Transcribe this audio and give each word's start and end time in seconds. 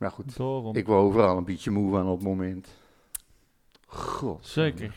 Maar 0.00 0.10
goed, 0.10 0.30
ik 0.76 0.86
word 0.86 0.98
overal 1.00 1.36
een 1.36 1.44
beetje 1.44 1.70
moe 1.70 1.90
van 1.90 2.06
op 2.06 2.18
het 2.18 2.26
moment. 2.28 2.68
God. 3.86 4.46
Zeker. 4.46 4.94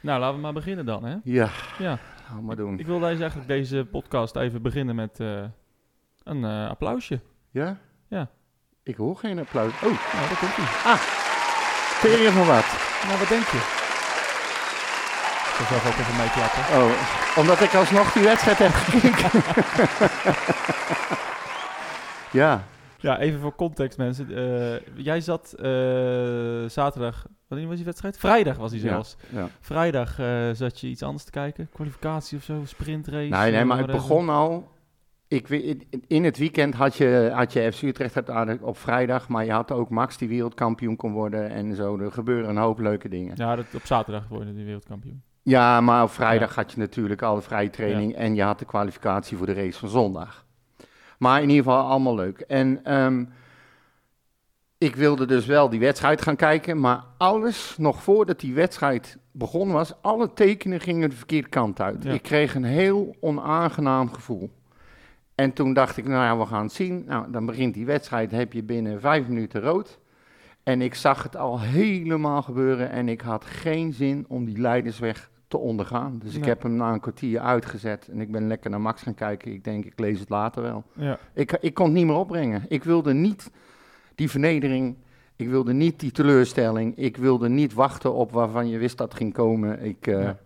Nou, 0.00 0.20
laten 0.20 0.34
we 0.36 0.40
maar 0.42 0.52
beginnen 0.52 0.84
dan, 0.86 1.04
hè? 1.04 1.16
Ja, 1.24 1.48
Ja. 1.78 1.98
gaan 2.24 2.44
maar 2.44 2.56
doen. 2.56 2.78
Ik 2.78 2.86
wil 2.86 2.98
deze, 2.98 3.20
eigenlijk 3.20 3.48
deze 3.48 3.86
podcast 3.90 4.36
even 4.36 4.62
beginnen 4.62 4.94
met 4.94 5.20
eh, 5.20 5.42
een 6.22 6.44
eh, 6.44 6.68
applausje. 6.68 7.20
Ja? 7.50 7.78
Ja. 8.08 8.28
Ik 8.82 8.96
hoor 8.96 9.16
geen 9.16 9.38
applaus. 9.38 9.72
Oh, 9.72 9.80
Nou, 9.82 9.92
daar 10.28 10.38
komt 10.38 10.56
ie. 10.56 10.64
tering 12.00 12.32
van 12.34 12.46
wat? 12.46 12.64
Nou, 13.06 13.18
wat 13.18 13.28
denk 13.28 13.44
je? 13.46 13.56
Ik 15.50 15.56
zal 15.56 15.66
zelf 15.66 15.86
ook 15.86 15.98
even 16.00 16.16
meeklappen. 16.16 16.62
Oh, 16.78 17.38
omdat 17.38 17.60
ik 17.60 17.74
alsnog 17.74 18.12
die 18.12 18.22
wedstrijd 18.22 18.58
heb 18.58 18.72
gekeken. 18.72 19.30
ja, 22.40 22.64
Ja, 23.08 23.18
even 23.18 23.40
voor 23.40 23.54
context, 23.54 23.98
mensen. 23.98 24.36
Eh, 24.36 24.80
jij 24.96 25.20
zat 25.20 25.52
eh, 25.52 25.64
zaterdag... 26.66 27.26
Wanneer 27.48 27.66
was 27.68 27.76
die 27.76 27.84
wedstrijd? 27.84 28.18
Vrijdag 28.18 28.56
was 28.56 28.70
die 28.70 28.82
Ja, 28.82 28.88
zelfs. 28.88 29.16
ja. 29.32 29.48
Vrijdag 29.60 30.18
eh, 30.18 30.50
zat 30.52 30.80
je 30.80 30.86
iets 30.86 31.02
anders 31.02 31.24
te 31.24 31.30
kijken? 31.30 31.68
Kwalificatie 31.72 32.38
of 32.38 32.44
zo? 32.44 32.60
Sprintrace? 32.64 33.28
Nee, 33.28 33.52
nee, 33.52 33.64
maar 33.64 33.78
het 33.78 33.86
begon 33.86 34.28
al. 34.28 34.68
Ik, 35.28 35.48
weet- 35.48 35.86
in- 36.06 36.24
het 36.24 36.38
weekend 36.38 36.74
had 36.74 36.96
je, 36.96 37.30
had 37.34 37.52
je 37.52 37.72
FC 37.72 37.82
Utrecht 37.82 38.16
op 38.60 38.76
vrijdag, 38.78 39.28
maar 39.28 39.44
je 39.44 39.52
had 39.52 39.70
ook 39.72 39.90
Max 39.90 40.16
die 40.18 40.28
wereldkampioen 40.28 40.96
kon 40.96 41.12
worden 41.12 41.50
en 41.50 41.74
zo. 41.74 41.98
Er 41.98 42.12
gebeuren 42.12 42.48
een 42.50 42.56
hoop 42.56 42.78
leuke 42.78 43.08
dingen. 43.08 43.34
Ja, 43.36 43.48
Ja, 43.50 43.56
dat, 43.56 43.64
op 43.74 43.84
zaterdag 43.86 44.28
worden 44.28 44.54
die 44.54 44.64
wereldkampioen. 44.64 45.22
maar 45.84 46.02
op 46.02 46.10
vrijdag 46.10 46.54
had 46.54 46.72
je 46.72 46.78
natuurlijk 46.78 47.22
al 47.22 47.34
de 47.34 47.40
vrije 47.42 47.70
training 47.70 48.14
en 48.14 48.34
je 48.34 48.42
had 48.42 48.58
de 48.58 48.64
kwalificatie 48.64 49.36
voor 49.36 49.46
de 49.46 49.52
race 49.52 49.78
van 49.78 49.88
zondag. 49.88 50.46
Maar 51.20 51.42
in 51.42 51.48
ieder 51.48 51.64
geval 51.64 51.86
allemaal 51.86 52.14
leuk. 52.14 52.40
En 52.40 52.84
ehm, 52.84 53.24
ik 54.78 54.96
wilde 54.96 55.26
dus 55.26 55.46
wel 55.46 55.68
die 55.68 55.80
wedstrijd 55.80 56.22
gaan 56.22 56.36
kijken, 56.36 56.80
maar 56.80 57.04
alles, 57.16 57.74
nog 57.78 58.02
voordat 58.02 58.40
die 58.40 58.54
wedstrijd 58.54 59.18
begonnen 59.32 59.74
was, 59.74 60.02
alle 60.02 60.32
tekenen 60.32 60.80
gingen 60.80 61.10
de 61.10 61.16
verkeerde 61.16 61.48
kant 61.48 61.80
uit. 61.80 62.02
Ja. 62.02 62.12
Ik 62.12 62.22
kreeg 62.22 62.54
een 62.54 62.64
heel 62.64 63.16
onaangenaam 63.20 64.12
gevoel. 64.12 64.50
En 65.34 65.52
toen 65.52 65.72
dacht 65.72 65.96
ik, 65.96 66.06
nou 66.06 66.24
ja, 66.24 66.38
we 66.38 66.46
gaan 66.46 66.62
het 66.62 66.72
zien. 66.72 67.04
Nou, 67.06 67.30
dan 67.30 67.46
begint 67.46 67.74
die 67.74 67.86
wedstrijd, 67.86 68.30
heb 68.30 68.52
je 68.52 68.62
binnen 68.62 69.00
vijf 69.00 69.28
minuten 69.28 69.60
rood. 69.60 69.98
En 70.62 70.82
ik 70.82 70.94
zag 70.94 71.22
het 71.22 71.36
al 71.36 71.60
helemaal 71.60 72.42
gebeuren 72.42 72.90
en 72.90 73.08
ik 73.08 73.20
had 73.20 73.44
geen 73.44 73.92
zin 73.92 74.24
om 74.28 74.44
die 74.44 74.58
leidersweg 74.58 75.30
te 75.50 75.58
ondergaan. 75.58 76.18
Dus 76.24 76.34
ik 76.34 76.44
heb 76.44 76.62
hem 76.62 76.74
na 76.76 76.92
een 76.92 77.00
kwartier 77.00 77.40
uitgezet 77.40 78.08
en 78.08 78.20
ik 78.20 78.32
ben 78.32 78.46
lekker 78.46 78.70
naar 78.70 78.80
Max 78.80 79.02
gaan 79.02 79.14
kijken. 79.14 79.52
Ik 79.52 79.64
denk, 79.64 79.84
ik 79.84 79.98
lees 79.98 80.20
het 80.20 80.28
later 80.28 80.62
wel. 80.62 80.84
Ja. 80.94 81.18
Ik, 81.34 81.52
ik 81.60 81.74
kon 81.74 81.84
het 81.84 81.94
niet 81.94 82.06
meer 82.06 82.16
opbrengen. 82.16 82.64
Ik 82.68 82.84
wilde 82.84 83.12
niet 83.12 83.50
die 84.14 84.30
vernedering. 84.30 84.96
Ik 85.36 85.48
wilde 85.48 85.72
niet 85.72 86.00
die 86.00 86.10
teleurstelling. 86.10 86.96
Ik 86.96 87.16
wilde 87.16 87.48
niet 87.48 87.72
wachten 87.74 88.12
op 88.12 88.32
waarvan 88.32 88.68
je 88.68 88.78
wist 88.78 88.98
dat 88.98 89.14
ging 89.14 89.32
komen. 89.32 89.84
Ik, 89.84 90.06
eh, 90.06 90.22
Ja. 90.22 90.38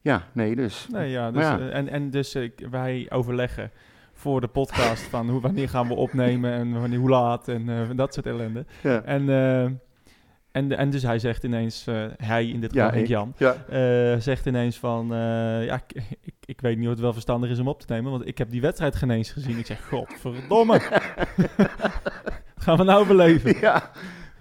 ja. 0.00 0.22
nee, 0.32 0.56
dus. 0.56 0.86
Nee, 0.90 1.10
ja, 1.10 1.30
dus, 1.30 1.42
ja. 1.42 1.58
eh, 1.58 1.76
en, 1.76 1.88
en 1.88 2.10
dus 2.10 2.34
eh, 2.34 2.50
wij 2.70 3.06
overleggen 3.10 3.70
voor 4.12 4.40
de 4.40 4.48
podcast 4.48 5.02
van 5.02 5.30
hoe, 5.30 5.40
wanneer 5.40 5.68
gaan 5.68 5.88
we 5.88 5.94
opnemen 5.94 6.52
en 6.52 6.80
wanneer, 6.80 6.98
hoe 6.98 7.10
laat 7.10 7.48
en 7.48 7.96
dat 7.96 8.14
soort 8.14 8.26
ellende. 8.26 8.64
En, 9.04 9.28
en, 10.54 10.76
en 10.76 10.90
dus 10.90 11.02
hij 11.02 11.18
zegt 11.18 11.44
ineens, 11.44 11.86
eh, 11.86 12.04
hij 12.16 12.48
in 12.48 12.60
dit 12.60 12.72
geval, 12.72 12.86
Ja, 12.88 12.94
ik. 12.94 13.06
Jan, 13.06 13.34
ja. 13.36 13.54
eh, 13.68 14.20
zegt 14.20 14.46
ineens 14.46 14.76
van, 14.78 15.12
eh, 15.12 15.64
ja, 15.64 15.74
ik, 15.86 16.02
ik, 16.22 16.34
ik 16.44 16.60
weet 16.60 16.76
niet 16.76 16.84
of 16.86 16.92
het 16.92 17.00
wel 17.00 17.12
verstandig 17.12 17.50
is 17.50 17.58
om 17.58 17.68
op 17.68 17.80
te 17.80 17.92
nemen, 17.92 18.10
want 18.10 18.26
ik 18.26 18.38
heb 18.38 18.50
die 18.50 18.60
wedstrijd 18.60 18.96
geen 18.96 19.10
eens 19.10 19.30
gezien. 19.30 19.58
Ik 19.58 19.66
zeg, 19.66 19.84
godverdomme. 19.90 20.80
gaan 22.64 22.76
we 22.76 22.84
nou 22.84 23.06
beleven? 23.06 23.56
ja. 23.60 23.90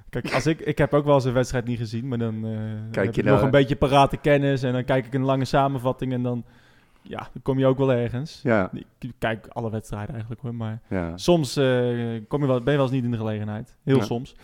Kijk, 0.09 0.33
als 0.33 0.45
ik, 0.47 0.59
ik 0.59 0.77
heb 0.77 0.93
ook 0.93 1.05
wel 1.05 1.15
eens 1.15 1.25
een 1.25 1.33
wedstrijd 1.33 1.65
niet 1.65 1.77
gezien, 1.77 2.07
maar 2.07 2.17
dan, 2.17 2.43
heb 2.91 3.15
je 3.15 3.23
nog 3.23 3.41
een 3.41 3.51
beetje 3.51 3.75
parate 3.75 4.17
kennis 4.17 4.63
en 4.63 4.73
dan 4.73 4.85
kijk 4.85 5.05
ik 5.05 5.13
een 5.13 5.23
lange 5.25 5.45
samenvatting 5.45 6.13
en 6.13 6.23
dan, 6.23 6.43
ja, 7.01 7.17
dan 7.17 7.41
kom 7.41 7.59
je 7.59 7.65
ook 7.65 7.77
wel 7.77 7.91
ergens. 7.91 8.39
Ja, 8.43 8.69
Ik 8.99 9.11
kijk 9.17 9.47
alle 9.47 9.69
wedstrijden 9.71 10.09
eigenlijk 10.11 10.41
hoor, 10.41 10.55
maar 10.55 10.79
soms 11.15 11.53
kom 12.27 12.41
je 12.41 12.47
wel, 12.47 12.61
ben 12.61 12.71
je 12.73 12.79
wel 12.79 12.81
eens 12.81 12.91
niet 12.91 13.03
in 13.03 13.11
de 13.11 13.17
gelegenheid. 13.17 13.75
Heel 13.83 13.97
Ja. 13.97 14.03
soms. 14.03 14.35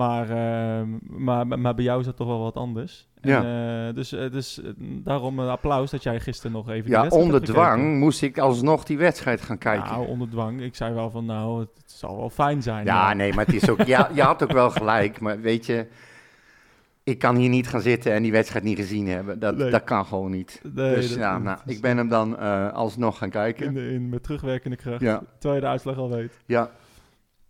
Maar, 0.00 0.30
eh, 0.30 0.86
maar, 1.00 1.46
maar 1.46 1.74
bij 1.74 1.84
jou 1.84 2.00
is 2.00 2.06
dat 2.06 2.16
toch 2.16 2.26
wel 2.26 2.40
wat 2.40 2.54
anders. 2.54 3.08
En, 3.20 3.36
eh, 3.36 3.94
dus 3.94 4.08
dus, 4.08 4.30
dus 4.30 4.62
eh, 4.62 4.70
daarom 4.78 5.38
een 5.38 5.48
applaus 5.48 5.90
dat 5.90 6.02
jij 6.02 6.20
gisteren 6.20 6.52
nog 6.52 6.70
even 6.70 6.90
ja 6.90 7.06
onder 7.08 7.42
dwang 7.42 7.98
moest 7.98 8.22
ik 8.22 8.38
alsnog 8.38 8.84
die 8.84 8.98
wedstrijd 8.98 9.40
gaan 9.40 9.58
kijken. 9.58 9.90
Nou, 9.90 10.06
onder 10.06 10.28
dwang. 10.28 10.62
Ik 10.62 10.74
zei 10.74 10.94
wel 10.94 11.10
van, 11.10 11.24
nou, 11.24 11.60
het, 11.60 11.70
zal 11.84 12.16
wel 12.16 12.30
fijn 12.30 12.62
zijn. 12.62 12.84
Ja, 12.84 13.04
maar- 13.04 13.16
nee, 13.16 13.34
maar 13.34 13.46
het 13.46 13.54
is 13.54 13.70
ook. 13.70 13.82
Ja, 13.82 14.10
je 14.14 14.22
had 14.22 14.42
ook 14.42 14.52
wel 14.52 14.70
gelijk, 14.70 15.20
maar 15.20 15.40
weet 15.40 15.66
je. 15.66 15.86
Ik 17.02 17.18
kan 17.18 17.36
hier 17.36 17.48
niet 17.48 17.68
gaan 17.68 17.80
zitten 17.80 18.12
en 18.12 18.22
die 18.22 18.32
wedstrijd 18.32 18.64
niet 18.64 18.78
gezien 18.78 19.08
hebben. 19.08 19.38
Dat, 19.38 19.56
Nee. 19.56 19.70
dat 19.70 19.84
kan 19.84 20.06
gewoon 20.06 20.30
niet. 20.30 20.60
Nee, 20.74 20.94
dus 20.94 21.14
ja, 21.14 21.38
nou, 21.38 21.58
ik 21.66 21.80
ben 21.80 21.96
hem 21.96 22.08
dan 22.08 22.38
eh, 22.38 22.72
alsnog 22.72 23.18
gaan 23.18 23.30
kijken. 23.30 23.66
In, 23.66 23.74
de, 23.74 23.90
in, 23.90 24.08
met 24.08 24.22
terugwerkende 24.22 24.76
kracht. 24.76 25.00
Ja. 25.00 25.22
Terwijl 25.38 25.54
je 25.54 25.60
de 25.60 25.70
uitslag 25.70 25.96
al 25.96 26.10
weet. 26.10 26.40
Ja, 26.46 26.70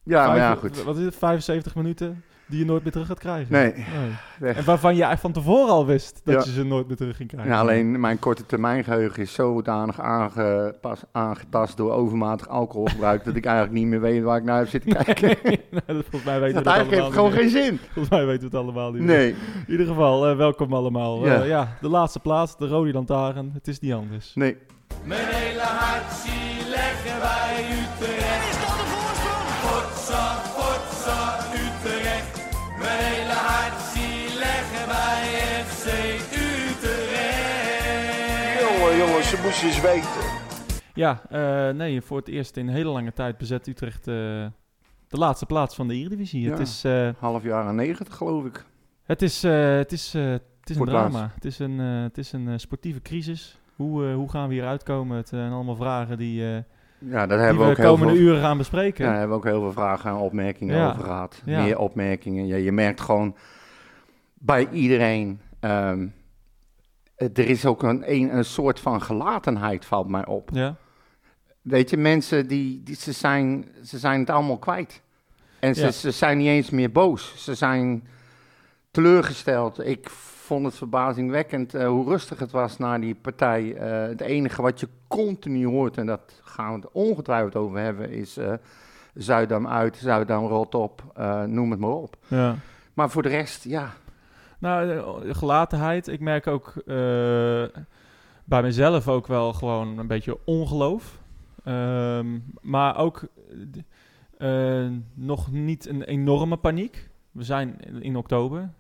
ja 0.03 0.27
maar 0.27 0.37
ja, 0.37 0.55
goed. 0.55 0.83
Wat 0.83 0.97
is 0.97 1.05
het? 1.05 1.17
75 1.17 1.75
minuten 1.75 2.23
die 2.51 2.59
je 2.59 2.65
nooit 2.65 2.83
meer 2.83 2.93
terug 2.93 3.07
gaat 3.07 3.19
krijgen. 3.19 3.53
Nee, 3.53 3.73
Nee. 3.75 4.11
weg. 4.39 4.57
En 4.57 4.65
waarvan 4.65 4.97
je 4.97 5.03
eigenlijk 5.03 5.35
van 5.35 5.45
tevoren 5.45 5.73
al 5.73 5.87
wist 5.87 6.21
dat 6.25 6.35
Ja. 6.35 6.41
je 6.51 6.53
ze 6.57 6.65
nooit 6.65 6.87
meer 6.87 6.97
terug 6.97 7.17
ging 7.17 7.29
krijgen. 7.29 7.53
Ja, 7.53 7.61
alleen 7.61 8.01
mijn 8.01 8.19
korte 8.19 8.47
termijn 8.47 8.85
geheugen 8.85 9.23
is 9.23 9.33
zodanig 9.33 10.01
aangepas, 10.01 11.01
aangetast 11.13 11.77
door 11.77 11.93
overmatig 11.93 12.49
alcoholgebruik 12.49 13.25
dat 13.25 13.37
ik 13.37 13.45
eigenlijk 13.45 13.75
niet 13.79 13.87
meer 13.87 14.01
weet 14.01 14.23
waar 14.23 14.37
ik 14.39 14.45
naar 14.45 14.59
heb 14.59 14.69
zitten 14.69 15.05
kijken. 15.05 15.29
Nee, 15.71 15.83
dat 15.87 15.97
volgens 16.11 16.25
mij 16.25 16.41
weten 16.41 16.57
we 16.59 16.63
dat 16.63 16.65
het 16.65 16.67
eigenlijk 16.75 16.91
heeft 16.91 17.17
allemaal 17.17 17.31
gewoon 17.31 17.45
niet 17.45 17.53
geen 17.55 17.65
zin. 17.65 17.79
Volgens 17.93 18.09
mij 18.09 18.27
weten 18.27 18.41
we 18.51 18.57
het 18.57 18.65
allemaal 18.65 18.93
niet 18.93 19.03
meer. 19.03 19.17
Nee, 19.17 19.29
In 19.67 19.71
ieder 19.71 19.87
geval, 19.87 20.27
eh, 20.29 20.37
welkom 20.37 20.73
allemaal. 20.73 21.27
Ja. 21.27 21.35
Ja. 21.35 21.43
ja, 21.45 21.77
de 21.81 21.89
laatste 21.89 22.21
plaats, 22.21 22.57
de 22.57 22.67
Rode 22.67 22.93
Lantaarn. 22.93 23.51
Het 23.55 23.69
is 23.69 23.79
niet 23.81 23.93
anders. 23.93 24.33
nee. 24.35 24.57
Mijn 25.05 25.21
hele 25.27 25.61
hart 25.61 26.13
zie 26.13 26.50
Ze 39.41 39.47
moesten 39.47 39.67
eens 39.69 39.81
weten. 39.81 40.31
Ja, 40.95 41.23
eh, 41.31 41.75
nee, 41.75 42.01
voor 42.03 42.17
het 42.19 42.29
eerst 42.29 42.57
in 42.57 42.69
een 42.69 42.75
hele 42.75 42.89
lange 42.91 43.13
tijd 43.13 43.39
bezet 43.39 43.67
Utrecht 43.67 43.99
eh, 44.09 44.15
de 45.09 45.17
laatste 45.17 45.47
plaats 45.47 45.75
van 45.75 45.89
de 45.89 45.95
Eredivisie. 45.95 46.41
Ja. 46.43 46.51
Het 46.51 46.59
is, 46.61 46.85
eh, 46.85 47.09
Half 47.19 47.43
jaar 47.43 47.75
90 47.75 48.17
geloof 48.17 48.45
ik. 48.45 48.65
het 49.05 49.23
is, 49.23 49.43
het 49.43 49.93
is, 49.93 50.13
het 50.13 50.43
is 50.71 50.77
een 50.77 50.85
drama. 50.85 51.31
Het 51.35 51.45
is 51.45 51.59
een, 51.59 51.79
het 51.79 52.19
is 52.19 52.33
een 52.33 52.61
sportieve 52.61 53.03
crisis. 53.03 53.59
Hoe, 53.77 54.13
hoe 54.13 54.31
gaan 54.31 54.49
we 54.49 54.55
hier 54.55 54.67
uitkomen? 54.67 55.17
Het 55.17 55.29
zijn 55.29 55.53
allemaal 55.53 55.77
vragen 55.77 56.19
die, 56.19 56.43
Ja, 56.43 56.63
daar 56.99 57.29
die 57.29 57.37
hebben 57.37 57.65
we 57.65 57.71
ook 57.71 57.77
de 57.77 57.83
heel 57.83 57.91
komende 57.91 58.15
veel... 58.15 58.23
uren 58.23 58.41
gaan 58.41 58.59
bespreken. 58.59 59.05
Ja, 59.05 59.11
daar 59.11 59.19
hebben 59.21 59.37
we 59.41 59.43
ook 59.47 59.51
heel 59.53 59.61
veel 59.63 59.73
vragen 59.73 60.11
en 60.11 60.17
opmerkingen 60.17 60.77
Ja. 60.77 60.89
over 60.91 61.03
gehad. 61.05 61.43
Meer 61.45 61.79
opmerkingen. 61.79 62.47
Ja, 62.47 62.57
je 62.57 62.73
merkt 62.73 63.01
gewoon 63.01 63.37
bij 64.35 64.69
iedereen. 64.71 65.41
ehm, 65.61 66.07
er 67.21 67.39
is 67.49 67.67
ook 67.67 67.83
een, 67.83 68.13
een, 68.15 68.37
een 68.37 68.45
soort 68.45 68.81
van 68.81 69.03
gelatenheid, 69.03 69.85
valt 69.85 70.09
mij 70.09 70.27
op. 70.27 70.51
Ja. 70.53 70.77
Weet 71.63 71.91
je, 71.91 71.97
mensen 71.97 72.47
die, 72.49 72.83
die 72.83 72.97
ze, 72.97 73.13
zijn, 73.13 73.69
ze 73.85 73.99
zijn 73.99 74.21
het 74.21 74.31
allemaal 74.31 74.59
kwijt. 74.59 75.03
En 75.59 75.75
ze, 75.75 75.83
Ja. 75.85 75.91
ze 75.91 76.11
zijn 76.11 76.39
niet 76.39 76.47
eens 76.47 76.71
meer 76.71 76.93
boos. 76.93 77.35
Ze 77.45 77.55
zijn 77.55 78.07
teleurgesteld. 78.91 79.87
Ik 79.87 80.11
vond 80.11 80.65
het 80.65 80.75
verbazingwekkend 80.75 81.75
eh, 81.75 81.89
hoe 81.89 82.09
rustig 82.09 82.39
het 82.39 82.51
was 82.51 82.79
na 82.79 82.99
die 82.99 83.15
partij. 83.15 83.75
Eh, 83.77 84.09
het 84.09 84.21
enige 84.21 84.63
wat 84.63 84.81
je 84.81 84.89
continu 85.09 85.67
hoort, 85.67 85.97
en 85.97 86.07
dat 86.07 86.41
gaan 86.45 86.69
we 86.75 86.81
het 86.81 86.93
ongetwijfeld 86.93 87.57
over 87.57 87.79
hebben, 87.79 88.11
is 88.11 88.37
eh 88.37 88.53
Zuidam 89.15 89.69
uit, 89.69 89.97
Zuidam 89.97 90.47
rot 90.47 90.75
op, 90.75 91.03
eh, 91.15 91.43
noem 91.43 91.71
het 91.71 91.81
maar 91.81 91.91
op. 91.91 92.17
ja. 92.29 92.57
Maar 92.95 93.11
voor 93.11 93.23
de 93.23 93.29
rest, 93.29 93.65
ja, 93.65 93.93
Nou, 94.61 94.91
eh, 95.29 95.35
gelatenheid. 95.35 96.09
Ik 96.09 96.21
merk 96.21 96.47
ook 96.47 96.73
eh, 96.77 96.95
bij 98.45 98.63
mezelf 98.63 99.09
ook 99.09 99.27
wel 99.27 99.53
gewoon 99.53 99.99
een 99.99 100.07
beetje 100.07 100.39
ongeloof. 100.45 101.21
Ehm, 101.65 102.39
maar 102.61 102.97
ook 102.97 103.23
eh, 104.39 104.87
nog 105.15 105.53
niet 105.53 105.89
een 105.89 106.03
enorme 106.03 106.57
paniek. 106.57 107.09
We 107.31 107.43
zijn 107.45 107.77
in 108.01 108.17
oktober. 108.17 108.71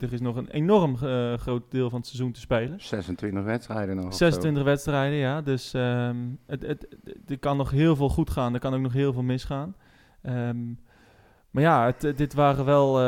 Er 0.00 0.12
is 0.12 0.20
nog 0.20 0.36
een 0.36 0.48
enorm 0.50 0.96
groot 1.36 1.62
deel 1.70 1.90
van 1.90 1.98
het 1.98 2.08
seizoen 2.08 2.32
te 2.32 2.40
spelen. 2.40 2.80
26 2.80 3.44
wedstrijden 3.44 3.96
nog. 3.96 4.04
of 4.06 4.10
zo. 4.12 4.16
26 4.16 4.62
wedstrijden, 4.64 5.18
ja. 5.18 5.40
Dus 5.42 5.74
ehm, 5.74 6.16
het, 6.46 6.62
het, 6.66 6.86
het- 7.04 7.30
er 7.30 7.38
kan 7.38 7.56
nog 7.56 7.70
heel 7.70 7.96
veel 7.96 8.08
goed 8.08 8.30
gaan. 8.30 8.54
Er 8.54 8.60
kan 8.60 8.74
ook 8.74 8.80
nog 8.80 8.92
heel 8.92 9.12
veel 9.12 9.22
misgaan. 9.22 9.74
Ehm, 10.22 10.56
maar 11.50 11.62
ja, 11.62 11.84
het, 11.86 12.16
dit 12.16 12.34
waren 12.34 12.64
wel 12.64 12.98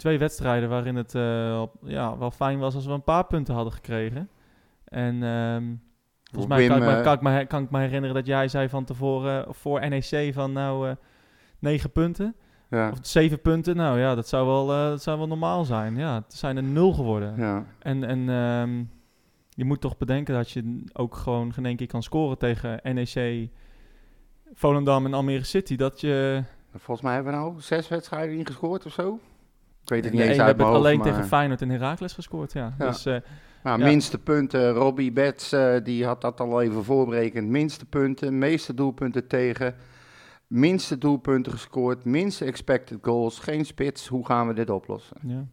twee 0.00 0.18
wedstrijden 0.18 0.68
waarin 0.68 0.96
het 0.96 1.14
eh, 1.14 1.62
ja, 1.82 2.18
wel 2.18 2.30
fijn 2.30 2.58
was 2.58 2.74
als 2.74 2.86
we 2.86 2.92
een 2.92 3.02
paar 3.04 3.26
punten 3.26 3.54
hadden 3.54 3.72
gekregen. 3.72 4.28
En 4.84 5.22
ehm, 5.22 5.64
volgens 6.24 6.46
mij 6.46 6.58
Wim, 6.58 6.68
kan, 6.68 6.76
ik 6.78 6.84
me, 6.84 6.96
eh, 6.96 7.02
kan, 7.02 7.14
ik 7.14 7.20
me, 7.20 7.46
kan 7.46 7.62
ik 7.62 7.70
me 7.70 7.78
herinneren 7.78 8.14
dat 8.14 8.26
jij 8.26 8.48
zei 8.48 8.68
van 8.68 8.84
tevoren 8.84 9.54
voor 9.54 9.88
NEC 9.88 10.30
van 10.34 10.52
nou... 10.52 10.88
eh, 10.88 10.94
negen 11.58 11.90
punten. 11.92 12.34
Ja, 12.70 12.90
Of 12.90 12.98
zeven 13.02 13.40
punten. 13.40 13.76
Nou 13.76 13.98
ja, 13.98 14.14
dat 14.14 14.28
zou 14.28 14.46
wel, 14.46 14.72
eh, 14.72 14.88
dat 14.88 15.02
zou 15.02 15.18
wel 15.18 15.26
normaal 15.26 15.64
zijn. 15.64 15.96
Ja, 15.96 16.14
het 16.14 16.34
zijn 16.34 16.56
er 16.56 16.62
nul 16.62 16.92
geworden. 16.92 17.34
ja. 17.36 17.64
En, 17.78 18.04
en 18.04 18.28
ehm, 18.28 18.84
je 19.48 19.64
moet 19.64 19.80
toch 19.80 19.96
bedenken 19.96 20.34
dat 20.34 20.50
je 20.50 20.84
ook 20.92 21.16
gewoon 21.16 21.52
geen 21.52 21.66
één 21.66 21.76
keer 21.76 21.86
kan 21.86 22.02
scoren 22.02 22.38
tegen 22.38 22.80
NEC, 22.82 23.48
Volendam 24.52 25.04
en 25.06 25.14
Almere 25.14 25.44
City. 25.44 25.76
Dat 25.76 26.00
je... 26.00 26.42
Volgens 26.76 27.00
mij 27.00 27.14
hebben 27.14 27.32
we 27.32 27.38
nou 27.38 27.60
zes 27.60 27.88
wedstrijden 27.88 28.36
ingescoord 28.36 28.86
of 28.86 28.92
zo. 28.92 29.18
Ik 29.82 29.88
weet 29.88 30.04
het 30.04 30.12
niet 30.12 30.22
eens 30.22 30.32
we 30.36 30.38
uit 30.38 30.46
hebben 30.48 30.66
mijn 30.66 30.76
hoofd, 30.76 30.86
alleen 30.86 30.98
maar- 30.98 31.06
tegen 31.12 31.24
Feyenoord 31.28 31.62
en 31.62 31.68
Heracles 31.70 32.12
gescoord, 32.12 32.52
ja. 32.52 32.74
Ja. 32.78 32.86
Dus 32.86 33.06
eh, 33.06 33.16
Nou, 33.62 33.78
Ja. 33.78 33.86
minste 33.86 34.18
punten. 34.18 34.70
Robbie 34.72 35.12
Betts, 35.12 35.52
eh, 35.52 35.74
die 35.82 36.04
had 36.06 36.20
dat 36.20 36.40
al 36.40 36.60
even 36.62 36.84
voorberekend. 36.84 37.48
Minste 37.48 37.84
punten, 37.86 38.38
meeste 38.38 38.74
doelpunten 38.74 39.26
tegen. 39.26 39.74
Minste 40.46 40.98
doelpunten 40.98 41.52
gescoord, 41.52 42.04
minste 42.04 42.44
expected 42.44 42.98
goals, 43.02 43.38
geen 43.38 43.64
spits. 43.64 44.06
Hoe 44.08 44.26
gaan 44.26 44.46
we 44.46 44.54
dit 44.54 44.70
oplossen? 44.70 45.16
ja. 45.22 45.44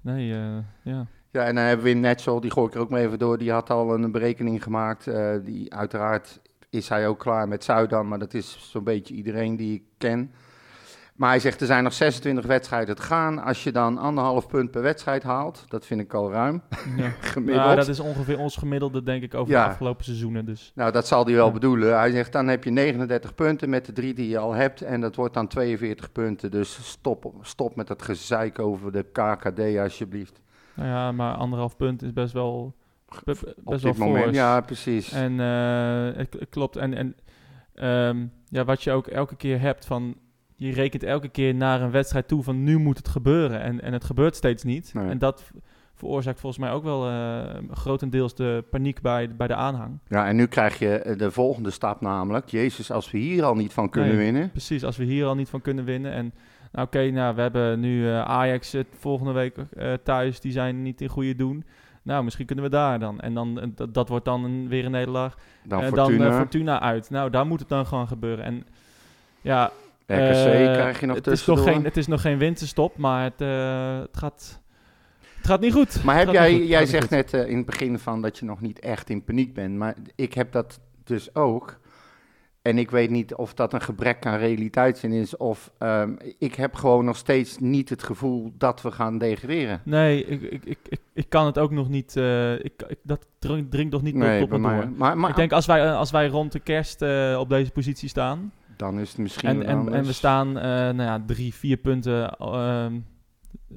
Nee, 0.00 0.32
eh, 0.32 0.56
ja. 0.82 1.06
Ja, 1.30 1.44
en 1.44 1.54
dan 1.54 1.64
hebben 1.64 1.84
we 1.84 1.90
in 1.90 2.16
die 2.40 2.50
gooi 2.50 2.66
ik 2.68 2.74
er 2.74 2.80
ook 2.80 2.90
maar 2.90 3.00
even 3.00 3.18
door. 3.18 3.38
Die 3.38 3.52
had 3.52 3.70
al 3.70 3.94
een 3.94 4.12
berekening 4.12 4.62
gemaakt. 4.62 5.08
die, 5.44 5.74
uiteraard 5.74 6.40
is 6.70 6.88
hij 6.88 7.08
ook 7.08 7.18
klaar 7.18 7.48
met 7.48 7.64
Zuidam, 7.64 8.08
maar 8.08 8.18
dat 8.18 8.34
is 8.34 8.70
zo'n 8.70 8.84
beetje 8.84 9.14
iedereen 9.14 9.56
die 9.56 9.74
ik 9.74 9.82
ken. 9.98 10.32
Maar 11.22 11.30
hij 11.30 11.40
zegt, 11.40 11.60
er 11.60 11.66
zijn 11.66 11.84
nog 11.84 11.92
26 11.92 12.44
wedstrijden 12.46 12.96
te 12.96 13.02
gaan. 13.02 13.38
Als 13.42 13.64
je 13.64 13.72
dan 13.72 13.98
anderhalf 13.98 14.46
punt 14.46 14.70
per 14.70 14.82
wedstrijd 14.82 15.22
haalt, 15.22 15.64
dat 15.68 15.86
vind 15.86 16.00
ik 16.00 16.14
al 16.14 16.30
ruim, 16.32 16.62
ja. 16.96 17.08
gemiddeld. 17.20 17.64
Nou, 17.64 17.76
dat 17.76 17.88
is 17.88 18.00
ongeveer 18.00 18.38
ons 18.38 18.56
gemiddelde, 18.56 19.02
denk 19.02 19.22
ik, 19.22 19.34
over 19.34 19.52
Ja. 19.52 19.64
de 19.64 19.70
afgelopen 19.70 20.04
seizoenen. 20.04 20.44
Dus 20.44 20.72
Nou, 20.74 20.92
dat 20.92 21.06
zal 21.06 21.24
hij 21.24 21.34
wel 21.34 21.46
Ja. 21.46 21.52
bedoelen. 21.52 21.98
Hij 21.98 22.10
zegt, 22.10 22.32
dan 22.32 22.48
heb 22.48 22.64
je 22.64 22.70
39 22.70 23.34
punten 23.34 23.70
met 23.70 23.86
de 23.86 23.92
drie 23.92 24.14
die 24.14 24.28
je 24.28 24.38
al 24.38 24.52
hebt. 24.52 24.80
En 24.82 25.00
dat 25.00 25.16
wordt 25.16 25.34
dan 25.34 25.46
42 25.48 26.12
punten. 26.12 26.50
Dus 26.50 26.78
stop, 26.90 27.32
stop 27.40 27.76
met 27.76 27.86
dat 27.86 28.02
gezeik 28.02 28.58
over 28.58 28.92
de 28.92 29.02
KKD 29.12 29.78
alsjeblieft. 29.78 30.40
nou 30.74 30.88
ja, 30.88 31.12
maar 31.12 31.34
anderhalf 31.34 31.76
punt 31.76 32.02
is 32.02 32.12
best 32.12 32.32
wel, 32.32 32.74
be- 33.08 33.22
best 33.24 33.44
Op 33.44 33.64
wel 33.64 33.78
dit 33.78 33.96
moment, 33.98 34.24
fors. 34.24 34.36
ja, 34.36 34.60
precies. 34.60 35.12
En 35.12 35.40
eh, 35.40 36.16
het, 36.18 36.36
het 36.38 36.48
klopt. 36.50 36.76
En, 36.76 36.94
en 36.94 37.16
ehm, 37.74 38.26
ja, 38.48 38.64
wat 38.64 38.82
je 38.82 38.92
ook 38.92 39.06
elke 39.06 39.36
keer 39.36 39.60
hebt 39.60 39.86
van... 39.86 40.14
Je 40.66 40.72
rekent 40.72 41.02
elke 41.02 41.28
keer 41.28 41.54
naar 41.54 41.80
een 41.80 41.90
wedstrijd 41.90 42.28
toe 42.28 42.42
van 42.42 42.62
nu 42.62 42.78
moet 42.78 42.96
het 42.96 43.08
gebeuren. 43.08 43.60
En, 43.60 43.80
en 43.82 43.92
het 43.92 44.04
gebeurt 44.04 44.36
steeds 44.36 44.64
niet. 44.64 44.94
Nee. 44.94 45.08
En 45.08 45.18
dat 45.18 45.50
veroorzaakt 45.94 46.40
volgens 46.40 46.62
mij 46.62 46.72
ook 46.72 46.82
wel 46.82 47.08
eh, 47.08 47.42
grotendeels 47.70 48.34
de 48.34 48.64
paniek 48.70 49.00
bij, 49.00 49.36
bij 49.36 49.46
de 49.46 49.54
aanhang. 49.54 49.98
Ja, 50.08 50.26
en 50.26 50.36
nu 50.36 50.46
krijg 50.46 50.78
je 50.78 50.98
eh, 50.98 51.18
de 51.18 51.30
volgende 51.30 51.70
stap 51.70 52.00
namelijk. 52.00 52.48
Jezus, 52.48 52.90
als 52.90 53.10
we 53.10 53.18
hier 53.18 53.44
al 53.44 53.54
niet 53.54 53.72
van 53.72 53.88
kunnen 53.88 54.14
Nee. 54.14 54.24
winnen. 54.24 54.50
Precies, 54.50 54.84
als 54.84 54.96
we 54.96 55.04
hier 55.04 55.26
al 55.26 55.34
niet 55.34 55.48
van 55.48 55.60
kunnen 55.60 55.84
winnen. 55.84 56.12
En 56.12 56.32
nou, 56.72 56.86
oké, 56.86 57.10
nou, 57.10 57.34
we 57.34 57.40
hebben 57.40 57.80
nu 57.80 58.08
eh, 58.08 58.22
Ajax 58.22 58.72
het 58.72 58.86
volgende 58.98 59.32
week 59.32 59.56
thuis. 60.02 60.40
Die 60.40 60.52
zijn 60.52 60.82
niet 60.82 61.00
in 61.00 61.08
goede 61.08 61.36
doen. 61.36 61.64
Nou, 62.02 62.24
misschien 62.24 62.46
kunnen 62.46 62.64
we 62.64 62.70
daar 62.70 62.98
dan. 62.98 63.20
En 63.20 63.34
dan, 63.34 63.72
dat, 63.74 63.94
dat 63.94 64.08
wordt 64.08 64.24
dan 64.24 64.44
een, 64.44 64.68
weer 64.68 64.84
een 64.84 64.90
nederlaag. 64.90 65.36
Dan 65.64 65.82
Fortuna, 65.82 66.28
dan 66.28 66.38
Fortuna 66.38 66.80
uit. 66.80 67.10
Nou, 67.10 67.30
daar 67.30 67.46
moet 67.46 67.60
het 67.60 67.68
dan 67.68 67.86
gewoon 67.86 68.08
gebeuren. 68.08 68.44
En 68.44 68.66
ja, 69.40 69.70
RKC 70.06 70.46
eh, 70.46 70.72
krijg 70.72 71.00
je 71.00 71.06
nog 71.06 71.16
het 71.16 71.26
is, 71.26 71.46
nog 71.46 71.62
geen, 71.62 71.84
het 71.84 71.96
is 71.96 72.06
nog 72.06 72.20
geen 72.20 72.38
winterstop, 72.38 72.96
maar 72.96 73.22
het, 73.22 73.40
eh, 73.40 73.98
het, 73.98 74.16
gaat, 74.16 74.60
het 75.36 75.46
gaat 75.46 75.60
niet 75.60 75.72
goed. 75.72 76.04
Maar 76.04 76.18
heb 76.18 76.30
jij, 76.30 76.52
goed, 76.54 76.68
jij 76.68 76.86
zegt 76.86 77.10
net 77.10 77.34
eh, 77.34 77.48
in 77.48 77.56
het 77.56 77.66
begin 77.66 77.98
van 77.98 78.22
dat 78.22 78.38
je 78.38 78.44
nog 78.44 78.60
niet 78.60 78.78
echt 78.78 79.10
in 79.10 79.24
paniek 79.24 79.54
bent. 79.54 79.76
Maar 79.76 79.94
ik 80.14 80.34
heb 80.34 80.52
dat 80.52 80.80
dus 81.04 81.34
ook. 81.34 81.80
En 82.62 82.78
ik 82.78 82.90
weet 82.90 83.10
niet 83.10 83.34
of 83.34 83.54
dat 83.54 83.72
een 83.72 83.80
gebrek 83.80 84.26
aan 84.26 84.38
realiteitszin 84.38 85.12
is. 85.12 85.36
Of 85.36 85.72
ehm, 85.78 86.14
ik 86.38 86.54
heb 86.54 86.74
gewoon 86.74 87.04
nog 87.04 87.16
steeds 87.16 87.58
niet 87.58 87.88
het 87.88 88.02
gevoel 88.02 88.52
dat 88.58 88.82
we 88.82 88.90
gaan 88.90 89.18
degraderen. 89.18 89.80
Nee, 89.84 90.24
ik, 90.24 90.42
ik, 90.42 90.64
ik, 90.64 90.78
ik, 90.88 91.00
ik 91.12 91.28
kan 91.28 91.46
het 91.46 91.58
ook 91.58 91.70
nog 91.70 91.88
niet. 91.88 92.16
ik, 92.62 92.82
ik, 92.88 92.98
dat 93.02 93.26
drink- 93.38 93.70
dringt 93.70 93.92
nog 93.92 94.02
niet 94.02 94.12
tot 94.12 94.20
bij 94.20 94.40
me 94.40 94.46
door. 94.48 94.90
Maar, 94.96 95.18
maar 95.18 95.30
ik 95.30 95.36
denk 95.36 95.52
als 95.52 95.66
wij, 95.66 95.92
als 95.92 96.10
wij 96.10 96.28
rond 96.28 96.52
de 96.52 96.60
kerst 96.60 97.02
op 97.36 97.48
deze 97.48 97.70
positie 97.70 98.08
staan. 98.08 98.52
Dan 98.76 98.98
is 98.98 99.08
het 99.08 99.18
misschien 99.18 99.48
En, 99.48 99.66
en, 99.66 99.92
en 99.92 100.04
we 100.04 100.12
staan 100.12 100.58
eh, 100.58 100.62
nou 100.64 101.02
ja, 101.02 101.22
drie, 101.26 101.54
vier 101.54 101.76
punten. 101.76 102.30
ehm, 102.30 102.98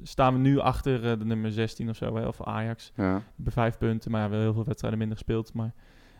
staan 0.02 0.32
we 0.32 0.38
nu 0.38 0.58
achter 0.58 1.10
eh, 1.10 1.18
de 1.18 1.24
nummer 1.24 1.52
16 1.52 1.88
of 1.88 1.96
zo, 1.96 2.16
hè, 2.16 2.26
of 2.26 2.42
Ajax. 2.42 2.92
Ja. 2.94 3.22
Bij 3.36 3.52
vijf 3.52 3.78
punten, 3.78 4.10
maar 4.10 4.20
ja, 4.20 4.26
we 4.26 4.32
hebben 4.32 4.52
heel 4.52 4.58
veel 4.58 4.68
wedstrijden 4.68 4.98
minder 4.98 5.16
gespeeld. 5.16 5.52
Maar 5.52 5.72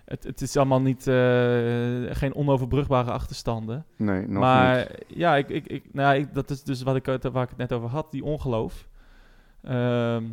het, 0.05 0.25
het 0.25 0.41
is 0.41 0.57
allemaal 0.57 0.81
niet, 0.81 1.07
eh, 1.07 2.17
geen 2.17 2.35
onoverbrugbare 2.35 3.11
achterstanden. 3.11 3.85
Nee, 3.97 4.29
nog 4.29 4.43
maar 4.43 4.77
niet. 4.77 5.19
ja, 5.19 5.37
ik, 5.37 5.49
ik, 5.49 5.67
ik, 5.67 5.95
nou, 5.95 6.15
ja, 6.15 6.23
ik, 6.23 6.35
dat 6.35 6.51
is 6.51 6.63
dus 6.63 6.83
wat 6.83 6.97
ik, 6.97 7.07
waar 7.07 7.43
ik 7.43 7.49
het 7.49 7.57
net 7.57 7.73
over 7.73 7.89
had, 7.89 8.13
die 8.13 8.25
ongeloof. 8.25 8.89
Ehm, 9.63 10.25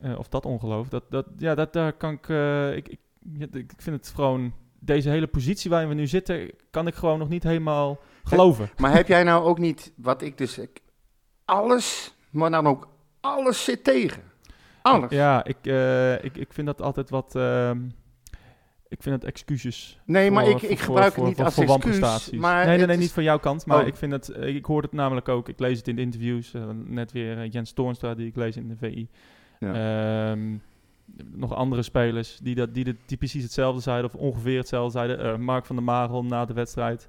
eh, 0.00 0.18
of 0.18 0.28
dat 0.28 0.46
ongeloof. 0.46 0.88
Dat, 0.88 1.04
dat, 1.10 1.26
ja, 1.36 1.54
dat, 1.54 1.72
daar 1.72 1.92
kan 1.92 2.12
ik, 2.12 2.28
ik, 2.76 2.98
ik, 3.38 3.54
ik 3.54 3.72
vind 3.76 3.96
het 3.96 4.12
gewoon, 4.14 4.52
deze 4.80 5.08
hele 5.10 5.26
positie 5.26 5.70
waarin 5.70 5.88
we 5.88 5.94
nu 5.94 6.06
zitten, 6.06 6.50
kan 6.70 6.86
ik 6.86 6.94
gewoon 6.94 7.18
nog 7.18 7.28
niet 7.28 7.42
helemaal 7.42 7.98
geloven. 8.24 8.70
Maar 8.76 8.92
heb 8.94 9.08
jij 9.08 9.22
nou 9.22 9.44
ook 9.44 9.58
niet, 9.58 9.92
wat 9.96 10.22
ik 10.22 10.38
dus... 10.38 10.58
ik- 10.58 10.80
alles, 11.44 12.14
maar 12.30 12.50
dan 12.50 12.66
ook 12.66 12.88
alles 13.20 13.64
zit 13.64 13.84
tegen. 13.84 14.22
Alles. 14.82 15.10
Ja, 15.10 15.44
ik, 15.44 15.56
eh, 15.62 16.24
ik, 16.24 16.36
ik 16.36 16.52
vind 16.52 16.66
dat 16.66 16.82
altijd 16.82 17.10
wat, 17.10 17.34
ehm, 17.36 17.78
ik 18.88 19.02
vind 19.02 19.14
het 19.14 19.24
excuses. 19.24 20.00
Nee, 20.04 20.30
maar 20.30 20.48
ik, 20.48 20.62
ik 20.62 20.78
voor- 20.78 20.86
gebruik 20.86 21.12
voor- 21.12 21.26
het 21.26 21.36
niet 21.36 21.46
als 21.46 21.58
excuus. 21.58 22.30
Maar 22.30 22.66
nee, 22.66 22.76
nee, 22.76 22.86
nee, 22.86 22.96
niet 22.96 23.12
van 23.12 23.22
jouw 23.22 23.38
kant. 23.38 23.66
Maar 23.66 23.80
Oh. 23.80 23.86
ik 23.86 23.96
vind 23.96 24.12
het, 24.12 24.28
ik 24.40 24.64
hoor 24.64 24.82
het 24.82 24.92
namelijk 24.92 25.28
ook. 25.28 25.48
Ik 25.48 25.58
lees 25.58 25.78
het 25.78 25.88
in 25.88 25.96
de 25.96 26.02
interviews. 26.02 26.54
eh, 26.54 26.62
net 26.84 27.12
weer 27.12 27.38
eh, 27.38 27.50
Jens 27.50 27.72
Toornstra 27.72 28.14
die 28.14 28.26
ik 28.26 28.36
lees 28.36 28.56
in 28.56 28.68
de 28.68 28.76
VI. 28.76 29.08
Ehm, 29.60 30.54
nog 31.32 31.54
andere 31.54 31.82
spelers 31.82 32.38
die, 32.42 32.54
dat, 32.54 32.74
die, 32.74 32.84
de, 32.84 32.96
die 33.06 33.16
precies 33.16 33.42
hetzelfde 33.42 33.80
zeiden, 33.80 34.10
of 34.14 34.20
ongeveer 34.20 34.58
hetzelfde 34.58 34.90
zeiden. 34.92 35.20
Eh, 35.20 35.36
Mark 35.36 35.66
van 35.66 35.76
der 35.76 35.84
Marel 35.84 36.24
na 36.24 36.44
de 36.44 36.52
wedstrijd 36.52 37.08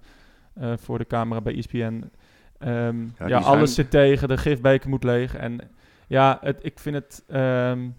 eh, 0.53 0.73
voor 0.77 0.97
de 0.97 1.07
camera 1.07 1.41
bij 1.41 1.55
ESPN. 1.57 2.11
Ehm, 2.59 3.05
ja, 3.27 3.37
alles 3.39 3.73
zijn- 3.73 3.87
zit 3.87 3.89
tegen, 3.91 4.27
de 4.27 4.37
gifbeker 4.37 4.89
moet 4.89 5.03
leeg. 5.03 5.35
En 5.35 5.59
ja, 6.07 6.37
het, 6.41 6.59
ik 6.61 6.79
vind 6.79 6.95
het. 6.95 7.23
ehm, 7.27 7.89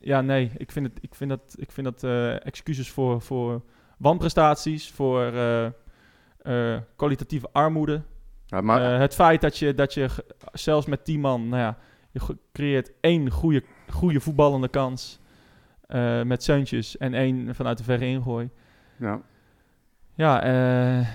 ja, 0.00 0.20
nee, 0.20 0.50
ik 0.56 0.72
vind, 0.72 0.86
het, 0.86 0.98
ik 1.02 1.14
vind 1.14 1.30
dat, 1.30 1.54
ik 1.58 1.72
vind 1.72 1.86
dat 1.86 2.04
eh, 2.04 2.46
excuses 2.46 2.90
voor, 2.90 3.20
voor 3.20 3.62
wanprestaties, 3.98 4.90
voor 4.90 5.32
kwalitatieve 6.96 7.48
armoede. 7.52 8.02
Ja, 8.46 8.60
maar, 8.60 9.00
het 9.00 9.14
feit 9.14 9.40
dat 9.40 9.58
je, 9.58 9.74
dat 9.74 9.94
je 9.94 10.08
zelfs 10.52 10.86
met 10.86 11.04
10 11.04 11.20
man, 11.20 11.48
nou 11.48 11.62
ja, 11.62 11.78
je 12.10 12.36
creëert 12.52 12.92
één 13.00 13.30
goede, 13.30 13.62
goede 13.90 14.20
voetballende 14.20 14.68
kans 14.68 15.18
eh, 15.86 16.22
met 16.22 16.42
Seuntjes 16.42 16.96
en 16.96 17.14
één 17.14 17.54
vanuit 17.54 17.78
de 17.78 17.84
verre 17.84 18.06
ingooi. 18.06 18.48
ja. 18.96 19.20
Ja, 20.18 20.42
eh, 20.42 21.06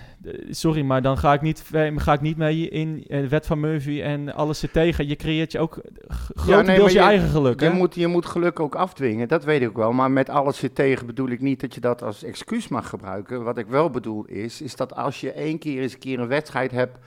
sorry, 0.49 0.81
maar 0.81 1.01
dan 1.01 1.17
ga 1.17 1.33
ik 1.33 1.41
niet, 1.41 1.63
ga 1.95 2.13
ik 2.13 2.21
niet 2.21 2.37
mee 2.37 2.69
in 2.69 3.05
eh, 3.07 3.21
de 3.21 3.27
wet 3.27 3.45
van 3.45 3.59
Murphy 3.59 4.01
en 4.01 4.33
alles 4.33 4.59
zit 4.59 4.73
tegen. 4.73 5.07
Je 5.07 5.15
creëert 5.15 5.51
je 5.51 5.59
ook 5.59 5.81
grotendeels 6.35 6.77
maar 6.79 6.87
je, 6.91 6.93
je- 6.97 6.99
eigen 6.99 7.29
geluk. 7.29 7.59
Je 7.59 7.65
hè? 7.65 7.73
moet, 7.73 7.95
je 7.95 8.07
moet 8.07 8.25
geluk 8.25 8.59
ook 8.59 8.75
afdwingen, 8.75 9.27
dat 9.27 9.43
weet 9.43 9.61
ik 9.61 9.75
wel. 9.75 9.91
Maar 9.91 10.11
met 10.11 10.29
alles 10.29 10.57
zit 10.57 10.75
tegen 10.75 11.05
bedoel 11.05 11.29
ik 11.29 11.41
niet 11.41 11.59
dat 11.61 11.73
je 11.73 11.81
dat 11.81 12.01
als 12.03 12.23
excuus 12.23 12.67
mag 12.67 12.89
gebruiken. 12.89 13.43
Wat 13.43 13.57
ik 13.57 13.67
wel 13.67 13.89
bedoel 13.89 14.25
is, 14.25 14.61
is 14.61 14.75
dat 14.75 14.95
als 14.95 15.21
je 15.21 15.31
één 15.31 15.59
keer 15.59 15.81
eens 15.81 15.93
een 15.93 15.99
keer 15.99 16.19
een 16.19 16.27
wedstrijd 16.27 16.71
hebt 16.71 16.97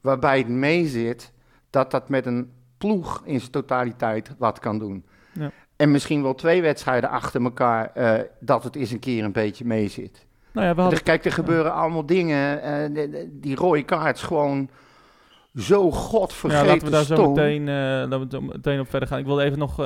waarbij 0.00 0.38
het 0.38 0.48
mee 0.48 0.86
zit, 0.86 1.32
dat 1.70 1.90
dat 1.90 2.08
met 2.08 2.26
een 2.26 2.50
ploeg 2.80 3.22
in 3.24 3.38
zijn 3.40 3.50
totaliteit 3.52 4.34
wat 4.38 4.58
kan 4.58 4.78
doen. 4.78 5.04
Ja. 5.32 5.50
En 5.76 5.90
misschien 5.90 6.22
wel 6.22 6.34
twee 6.34 6.62
wedstrijden 6.62 7.10
achter 7.10 7.42
elkaar, 7.42 7.90
eh, 7.94 8.24
dat 8.40 8.64
het 8.64 8.76
eens 8.76 8.90
een 8.90 8.98
keer 8.98 9.24
een 9.24 9.32
beetje 9.32 9.64
mee 9.64 9.88
zit. 9.88 10.26
nou 10.52 10.66
ja, 10.66 10.74
we 10.74 10.80
hadden, 10.80 11.02
kijk, 11.02 11.24
er 11.24 11.32
gebeuren 11.32 11.72
allemaal 11.74 12.06
dingen, 12.06 12.60
de- 12.94 13.28
die 13.32 13.54
rode 13.56 13.82
kaart 13.82 14.16
is 14.16 14.22
gewoon 14.22 14.68
zo 15.56 15.90
godvergeten 15.90 16.66
ja, 16.66 16.72
laten 16.72 16.84
we 16.86 16.92
daar 16.92 17.04
zo 17.04 17.14
stom. 17.14 17.28
meteen, 17.34 17.60
eh, 17.68 17.74
laten 17.74 18.20
we 18.20 18.26
zo 18.30 18.40
meteen 18.40 18.80
op 18.80 18.90
verder 18.90 19.08
gaan. 19.08 19.18
Ik 19.18 19.24
wilde 19.26 19.42
even 19.42 19.58
nog 19.58 19.76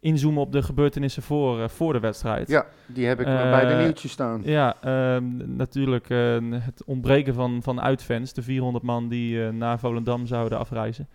inzoomen 0.00 0.42
op 0.42 0.52
de 0.52 0.62
gebeurtenissen 0.62 1.22
voor, 1.22 1.70
voor 1.70 1.92
de 1.92 2.00
wedstrijd. 2.00 2.48
Ja, 2.48 2.66
die 2.86 3.06
heb 3.06 3.18
ik 3.20 3.26
bij 3.26 3.66
de 3.68 3.74
nieuwtjes 3.82 4.12
staan. 4.12 4.40
Ja, 4.44 4.76
ehm, 4.80 5.24
natuurlijk 5.56 6.08
het 6.52 6.82
ontbreken 6.84 7.34
van, 7.34 7.58
van 7.62 7.80
uitfans. 7.80 8.32
De 8.32 8.42
400 8.42 8.84
man 8.84 9.08
die 9.08 9.38
naar 9.52 9.78
Volendam 9.78 10.26
zouden 10.26 10.58
afreizen. 10.58 11.08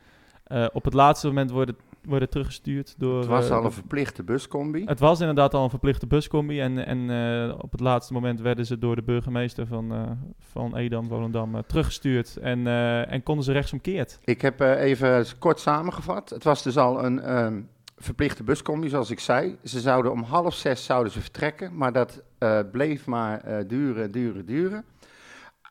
Eh, 0.50 0.66
op 0.74 0.84
het 0.84 0.94
laatste 0.94 1.28
moment 1.28 1.52
worden, 1.52 1.78
worden 2.04 2.30
teruggestuurd 2.30 2.96
door... 2.98 3.18
Het 3.18 3.28
was 3.28 3.50
eh, 3.50 3.56
al 3.56 3.66
een 3.66 3.72
verplichte 3.72 4.24
buscombi. 4.24 4.84
het 4.86 5.00
was 5.00 5.20
inderdaad 5.20 5.54
al 5.54 5.64
een 5.64 5.70
verplichte 5.70 6.08
buscombi. 6.08 6.60
En, 6.60 6.86
en 6.86 7.10
eh, 7.10 7.56
op 7.60 7.72
het 7.72 7.80
laatste 7.80 8.14
moment 8.14 8.42
werden 8.42 8.66
ze 8.66 8.78
door 8.80 8.96
de 8.96 9.02
burgemeester 9.02 9.68
van, 9.68 10.18
van 10.40 10.76
Edam, 10.76 11.08
Volendam, 11.08 11.62
teruggestuurd. 11.68 12.38
En, 12.38 12.68
en 13.08 13.24
konden 13.24 13.46
ze 13.46 13.52
rechtsomkeerd. 13.52 14.20
Ik 14.24 14.42
heb 14.42 14.60
even 14.60 15.26
kort 15.40 15.60
samengevat. 15.60 16.30
Het 16.30 16.44
was 16.44 16.64
dus 16.64 16.78
al 16.78 17.04
een 17.04 17.20
ehm, 17.20 17.62
verplichte 17.98 18.44
buscombi, 18.44 18.90
zoals 18.90 19.12
ik 19.12 19.20
zei. 19.20 19.58
Ze 19.64 19.80
zouden 19.80 20.12
om 20.12 20.24
half 20.24 20.54
zes 20.54 20.86
zouden 20.86 21.12
ze 21.12 21.22
vertrekken, 21.22 21.78
maar 21.78 21.94
dat 21.94 22.24
bleef 22.72 23.06
maar 23.06 23.68
duren, 23.68 24.12
duren, 24.12 24.46
duren. 24.46 24.86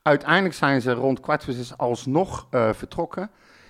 Uiteindelijk 0.01 0.55
zijn 0.55 0.81
ze 0.81 0.93
rond 0.93 1.19
kwart 1.19 1.43
voor 1.43 1.53
zes 1.53 1.77
alsnog 1.77 2.47
vertrokken. 2.51 3.29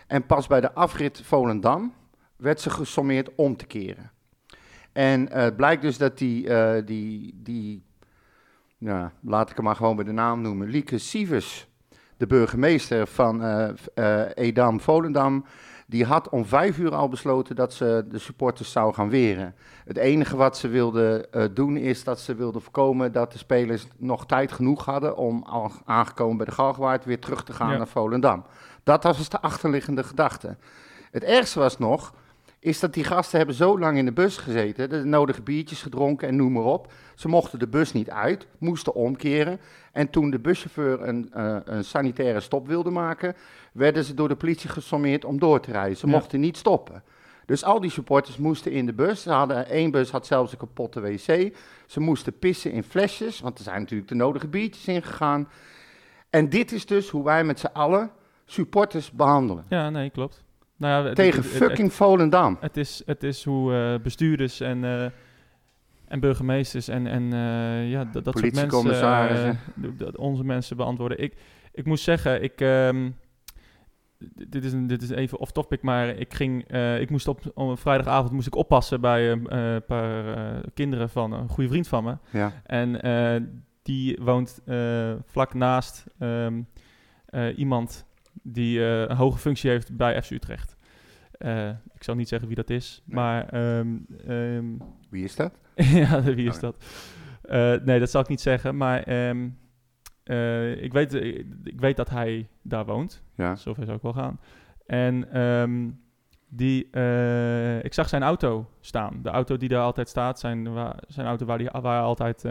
En 0.10 0.26
pas 0.26 0.48
bij 0.48 0.62
de 0.62 0.74
afrit 0.74 1.22
Volendam 1.24 1.94
werd 2.36 2.62
ze 2.62 2.70
gesommeerd 2.70 3.36
om 3.36 3.58
te 3.58 3.66
keren. 3.66 4.12
En 4.92 5.32
eh, 5.32 5.42
het 5.42 5.56
blijkt 5.56 5.82
dus 5.82 5.98
dat 5.98 6.18
die, 6.18 6.50
eh, 6.50 6.86
die, 6.86 7.40
die 7.44 7.84
nou, 8.78 9.10
laat 9.22 9.50
ik 9.50 9.56
hem 9.56 9.66
maar 9.66 9.76
gewoon 9.76 9.96
bij 9.96 10.06
de 10.06 10.12
naam 10.12 10.42
noemen, 10.42 10.68
Lieke 10.70 10.98
Sievers, 10.98 11.68
de 12.18 12.28
burgemeester 12.28 13.08
van 13.08 13.44
eh, 13.44 14.26
Edam, 14.34 14.80
Volendam, 14.80 15.46
die 15.88 16.06
had 16.06 16.30
om 16.30 16.46
vijf 16.46 16.78
uur 16.78 16.96
al 16.96 17.10
besloten 17.10 17.56
dat 17.56 17.74
ze 17.74 18.06
de 18.10 18.20
supporters 18.20 18.72
zou 18.72 18.94
gaan 18.94 19.10
weren. 19.10 19.56
Het 19.86 19.98
enige 19.98 20.36
wat 20.38 20.58
ze 20.58 20.68
wilde 20.68 21.30
doen 21.54 21.78
is 21.78 22.04
dat 22.04 22.20
ze 22.20 22.36
wilde 22.36 22.60
voorkomen 22.60 23.12
dat 23.12 23.32
de 23.32 23.38
spelers 23.38 23.88
nog 23.98 24.26
tijd 24.26 24.52
genoeg 24.52 24.86
hadden 24.86 25.18
om 25.18 25.44
al 25.44 25.72
aangekomen 25.86 26.38
bij 26.38 26.46
de 26.46 26.52
Galgenwaard 26.52 27.06
weer 27.06 27.20
terug 27.20 27.44
te 27.44 27.54
gaan 27.54 27.72
Ja. 27.72 27.78
naar 27.78 27.88
Volendam. 27.88 28.44
Dat 28.84 29.04
was 29.04 29.18
dus 29.18 29.30
de 29.30 29.42
achterliggende 29.42 30.04
gedachte. 30.04 30.58
Het 31.12 31.24
ergste 31.24 31.60
was 31.60 31.78
nog, 31.78 32.14
is 32.60 32.80
dat 32.80 32.94
die 32.94 33.04
gasten 33.04 33.38
hebben 33.38 33.56
zo 33.56 33.80
lang 33.80 33.98
in 33.98 34.06
de 34.06 34.12
bus 34.12 34.38
gezeten, 34.38 34.90
de 34.90 35.04
nodige 35.04 35.42
biertjes 35.42 35.82
gedronken 35.82 36.28
en 36.28 36.36
noem 36.36 36.52
maar 36.52 36.64
op. 36.64 36.92
Ze 37.16 37.28
mochten 37.28 37.60
de 37.60 37.68
bus 37.68 37.94
niet 37.94 38.10
uit, 38.10 38.48
moesten 38.58 38.94
omkeren. 38.94 39.60
En 39.92 40.10
toen 40.10 40.30
de 40.30 40.40
buschauffeur 40.40 41.02
een, 41.08 41.30
eh, 41.34 41.58
een 41.64 41.84
sanitaire 41.84 42.40
stop 42.40 42.68
wilde 42.68 42.90
maken, 42.90 43.36
werden 43.72 44.04
ze 44.04 44.14
door 44.14 44.28
de 44.28 44.36
politie 44.36 44.70
gesommeerd 44.70 45.26
om 45.26 45.40
door 45.40 45.60
te 45.60 45.72
rijden. 45.72 45.98
Ze 45.98 46.06
Ja. 46.08 46.12
mochten 46.12 46.40
niet 46.40 46.58
stoppen. 46.58 47.04
Dus 47.46 47.64
al 47.64 47.80
die 47.80 47.92
supporters 47.92 48.38
moesten 48.38 48.72
in 48.72 48.86
de 48.86 48.94
bus. 48.94 49.22
Ze 49.22 49.32
hadden, 49.32 49.68
één 49.70 49.92
bus 49.92 50.12
had 50.12 50.26
zelfs 50.28 50.52
een 50.52 50.58
kapotte 50.58 51.02
wc. 51.02 51.56
Ze 51.86 52.00
moesten 52.00 52.40
pissen 52.40 52.72
in 52.72 52.84
flesjes, 52.84 53.40
want 53.40 53.58
er 53.58 53.64
zijn 53.64 53.80
natuurlijk 53.80 54.10
de 54.10 54.16
nodige 54.16 54.48
biertjes 54.48 54.86
ingegaan. 54.88 55.50
En 56.30 56.50
dit 56.50 56.72
is 56.72 56.86
dus 56.86 57.10
hoe 57.10 57.24
wij 57.24 57.44
met 57.44 57.60
z'n 57.60 57.70
allen 57.74 58.12
supporters 58.52 59.12
behandelen. 59.12 59.66
Ja, 59.70 59.90
nee, 59.90 60.10
klopt. 60.10 60.44
Nou 60.78 61.08
ja, 61.08 61.14
Tegen 61.14 61.42
het- 61.42 61.50
het- 61.52 61.64
fucking 61.64 61.94
Volendam. 61.94 62.58
Het 62.60 62.78
is, 62.78 63.02
het 63.06 63.24
is 63.24 63.44
hoe 63.44 63.74
eh, 63.74 64.04
bestuurders 64.04 64.60
en, 64.60 64.84
eh, 64.84 65.06
en 66.08 66.20
burgemeesters 66.20 66.88
en, 66.88 67.08
en 67.08 67.34
eh, 67.34 67.90
ja, 67.90 68.04
dat, 68.06 68.26
dat 68.26 68.38
soort 68.38 68.54
mensen 68.54 68.70
onze 70.16 70.44
mensen 70.44 70.78
beantwoorden. 70.78 71.20
Ik, 71.24 71.34
ik 71.72 71.86
moet 71.86 72.00
zeggen, 72.00 72.44
ik, 72.44 72.62
ehm, 72.62 73.12
dit, 74.48 74.64
is 74.64 74.74
een, 74.74 74.88
dit 74.88 75.02
is 75.02 75.10
even 75.10 75.40
off 75.40 75.52
topic, 75.52 75.82
maar 75.82 76.08
ik 76.08 76.34
ging, 76.34 76.72
ik 77.00 77.10
moest 77.10 77.28
op, 77.28 77.42
op 77.54 77.80
vrijdagavond 77.80 78.32
moest 78.32 78.48
ik 78.48 78.56
oppassen 78.56 79.02
bij 79.02 79.32
een 79.32 79.84
paar 79.86 80.24
kinderen 80.74 81.10
van 81.10 81.32
een 81.32 81.50
goede 81.50 81.70
vriend 81.70 81.88
van 81.88 82.04
me. 82.04 82.18
Ja. 82.30 82.52
En 82.66 83.00
die 83.82 84.18
woont 84.22 84.62
vlak 85.26 85.54
naast 85.54 86.06
ehm, 86.20 86.62
eh, 87.26 87.58
iemand 87.58 88.06
die 88.44 88.80
eh, 88.80 89.02
een 89.02 89.16
hoge 89.16 89.38
functie 89.38 89.70
heeft 89.70 89.96
bij 89.98 90.22
FC 90.22 90.30
Utrecht. 90.32 90.78
Eh, 91.40 91.70
ik 91.70 92.04
zal 92.04 92.16
niet 92.16 92.28
zeggen 92.28 92.48
wie 92.48 92.58
dat 92.58 92.70
is, 92.70 93.02
Nee. 93.06 93.16
maar 93.16 93.50
ehm, 93.50 93.98
ehm, 94.28 94.66
Wie 95.10 95.24
is 95.24 95.36
dat? 95.36 95.54
ja, 95.76 96.22
wie 96.24 96.48
is 96.48 96.56
Oh 96.56 96.62
dat? 96.62 96.84
Eh, 97.42 97.74
nee, 97.86 98.00
dat 98.00 98.10
zal 98.10 98.22
ik 98.22 98.28
niet 98.28 98.42
zeggen, 98.42 98.78
maar 98.78 99.04
ehm, 99.04 99.50
eh, 100.24 100.84
ik, 100.84 100.94
weet, 100.94 101.14
ik, 101.14 101.46
ik 101.64 101.80
weet 101.80 101.98
dat 101.98 102.10
hij 102.10 102.48
daar 102.62 102.86
woont. 102.86 103.24
Ja. 103.36 103.56
Zover 103.56 103.86
zou 103.86 103.98
ik 103.98 104.04
wel 104.04 104.14
gaan. 104.14 104.40
En 104.86 105.20
die, 106.50 106.84
ik 107.82 107.94
zag 107.94 108.10
zijn 108.10 108.24
auto 108.24 108.70
staan. 108.80 109.20
De 109.22 109.30
auto 109.30 109.58
die 109.58 109.70
daar 109.70 109.84
altijd 109.84 110.10
staat, 110.10 110.40
zijn, 110.40 110.70
zijn 111.08 111.28
auto 111.28 111.46
waar, 111.46 111.58
die, 111.58 111.70
waar 111.72 111.94
hij 111.94 112.02
altijd 112.02 112.44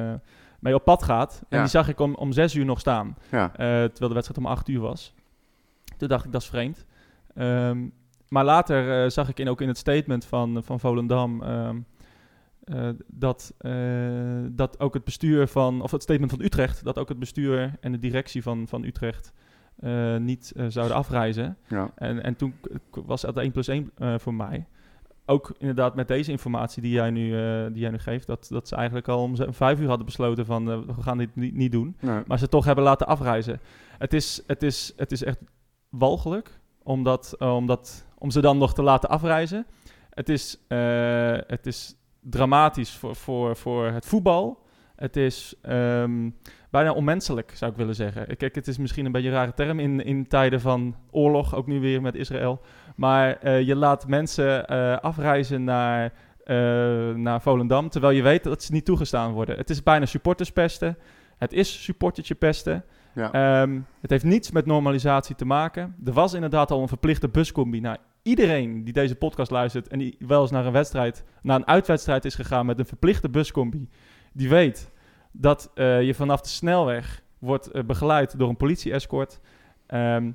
mee 0.61 0.75
op 0.75 0.85
pad 0.85 1.03
gaat. 1.03 1.43
En 1.49 1.59
die 1.59 1.69
zag 1.69 1.89
ik 1.89 2.01
om, 2.01 2.15
om 2.15 2.33
zes 2.33 2.55
uur 2.55 2.65
nog 2.65 2.81
staan. 2.81 3.17
Ja. 3.31 3.51
Terwijl 3.57 4.09
de 4.09 4.15
wedstrijd 4.15 4.39
om 4.39 4.47
acht 4.47 4.69
uur 4.69 4.81
was. 4.81 5.15
Toen 5.99 6.09
dacht 6.09 6.25
ik, 6.25 6.33
dat 6.33 6.43
is 6.43 6.49
vreemd. 6.49 6.85
Ehm, 7.35 7.87
maar 8.29 8.45
later 8.45 9.05
eh, 9.05 9.11
zag 9.11 9.29
ik 9.29 9.39
in, 9.39 9.49
ook 9.49 9.61
in 9.61 9.69
het 9.69 9.79
statement 9.79 10.25
van, 10.25 10.63
van 10.65 10.81
Volendam... 10.81 11.43
ehm, 11.43 11.79
eh, 12.65 12.89
dat, 13.07 13.55
eh, 13.59 13.73
dat 14.51 14.81
ook 14.81 14.95
het 14.95 15.05
bestuur 15.05 15.47
van... 15.49 15.81
Of 15.83 15.91
het 15.91 16.03
statement 16.03 16.31
van 16.31 16.41
Utrecht... 16.43 16.85
dat 16.85 16.99
ook 16.99 17.09
het 17.09 17.19
bestuur 17.19 17.75
en 17.81 17.93
de 17.93 17.99
directie 17.99 18.43
van, 18.43 18.69
van 18.69 18.85
Utrecht... 18.85 19.33
eh, 19.79 20.17
niet 20.17 20.53
eh, 20.57 20.65
zouden 20.69 20.97
afreizen. 20.97 21.57
Ja. 21.69 21.91
En, 21.95 22.23
en 22.23 22.37
toen 22.37 22.55
was 22.91 23.21
dat 23.21 23.37
1 23.37 23.53
plus 23.53 23.69
1 23.69 23.91
eh, 23.97 24.15
voor 24.19 24.35
mij. 24.35 24.67
Ook 25.27 25.53
inderdaad 25.59 25.95
met 25.95 26.09
deze 26.09 26.31
informatie 26.31 26.83
die 26.83 26.93
jij 26.93 27.11
nu, 27.11 27.35
eh, 27.41 27.67
die 27.73 27.81
jij 27.81 27.91
nu 27.91 27.99
geeft... 27.99 28.27
Dat, 28.27 28.47
dat 28.51 28.69
ze 28.69 28.77
eigenlijk 28.77 29.09
al 29.09 29.23
om 29.23 29.37
vijf 29.55 29.81
uur 29.81 29.89
hadden 29.89 30.07
besloten 30.07 30.47
van... 30.47 30.71
eh, 30.71 30.79
we 30.97 31.03
gaan 31.03 31.19
dit 31.19 31.37
niet, 31.37 31.55
niet 31.55 31.73
doen 31.73 31.97
Nee. 32.01 32.23
maar 32.27 32.39
ze 32.39 32.49
toch 32.49 32.65
hebben 32.65 32.85
laten 32.85 33.07
afreizen. 33.07 33.61
Het 33.99 34.13
is, 34.13 34.43
het 34.47 34.63
is, 34.63 34.93
het 34.97 35.13
is 35.13 35.23
echt 35.25 35.39
walgelijk 35.89 36.61
om, 36.83 37.03
dat, 37.03 37.35
eh, 37.39 37.55
om, 37.55 37.67
dat, 37.67 38.07
om 38.19 38.31
ze 38.31 38.41
dan 38.41 38.59
nog 38.59 38.75
te 38.75 38.83
laten 38.83 39.09
afreizen. 39.09 39.67
Het 40.11 40.29
is, 40.29 40.59
eh, 40.69 41.37
het 41.47 41.67
is 41.67 41.97
dramatisch 42.21 42.91
voor, 42.91 43.17
voor, 43.17 43.57
voor 43.57 43.87
het 43.87 44.07
voetbal. 44.07 44.67
Het 44.97 45.17
is 45.17 45.55
ehm, 45.63 46.31
bijna 46.71 46.93
onmenselijk, 46.93 47.53
zou 47.55 47.71
ik 47.71 47.77
willen 47.77 47.95
zeggen. 47.95 48.37
Kijk, 48.37 48.55
het 48.55 48.69
is 48.69 48.79
misschien 48.79 49.07
een 49.07 49.13
beetje 49.13 49.31
rare 49.31 49.55
term 49.55 49.81
in, 49.81 50.05
in 50.05 50.29
tijden 50.29 50.61
van 50.61 50.97
oorlog, 51.11 51.55
ook 51.55 51.67
nu 51.67 51.81
weer 51.81 52.03
met 52.03 52.15
Israël. 52.15 52.61
Maar 52.97 53.37
eh, 53.37 53.61
je 53.61 53.77
laat 53.77 54.07
mensen 54.07 54.67
afreizen 55.01 55.65
naar, 55.65 56.13
eh, 56.49 56.55
naar 57.15 57.43
Volendam, 57.43 57.89
terwijl 57.89 58.17
je 58.17 58.23
weet 58.23 58.45
dat 58.45 58.63
ze 58.63 58.73
niet 58.73 58.85
toegestaan 58.85 59.33
worden. 59.33 59.57
Het 59.57 59.71
is 59.71 59.83
bijna 59.83 60.07
supporterspesten. 60.07 60.99
Het 61.37 61.53
is 61.53 61.85
supportertje 61.85 62.35
pesten. 62.35 62.85
Ehm, 63.19 63.81
het 64.01 64.11
heeft 64.11 64.25
niets 64.25 64.51
met 64.51 64.67
normalisatie 64.67 65.35
te 65.35 65.45
maken. 65.45 65.95
Er 66.05 66.13
was 66.13 66.35
inderdaad 66.35 66.71
al 66.71 66.83
een 66.83 66.89
verplichte 66.89 67.29
buscombi. 67.29 67.81
Nou, 67.81 67.97
iedereen 68.23 68.85
die 68.85 68.93
deze 68.93 69.15
podcast 69.15 69.51
luistert 69.51 69.89
en 69.89 69.99
die 69.99 70.17
wel 70.19 70.41
eens 70.43 70.51
naar 70.51 70.67
een 70.67 70.73
wedstrijd, 70.73 71.25
naar 71.43 71.57
een 71.57 71.67
uitwedstrijd 71.67 72.25
is 72.25 72.35
gegaan 72.35 72.67
met 72.67 72.79
een 72.79 72.87
verplichte 72.87 73.29
buscombi, 73.29 73.89
die 74.33 74.49
weet 74.49 74.91
dat 75.33 75.71
eh, 75.75 76.03
je 76.03 76.15
vanaf 76.15 76.41
de 76.41 76.49
snelweg 76.49 77.23
wordt 77.39 77.71
eh, 77.71 77.83
begeleid 77.85 78.39
door 78.39 78.49
een 78.49 78.57
politie-escort. 78.57 79.41
Ehm, 79.87 80.31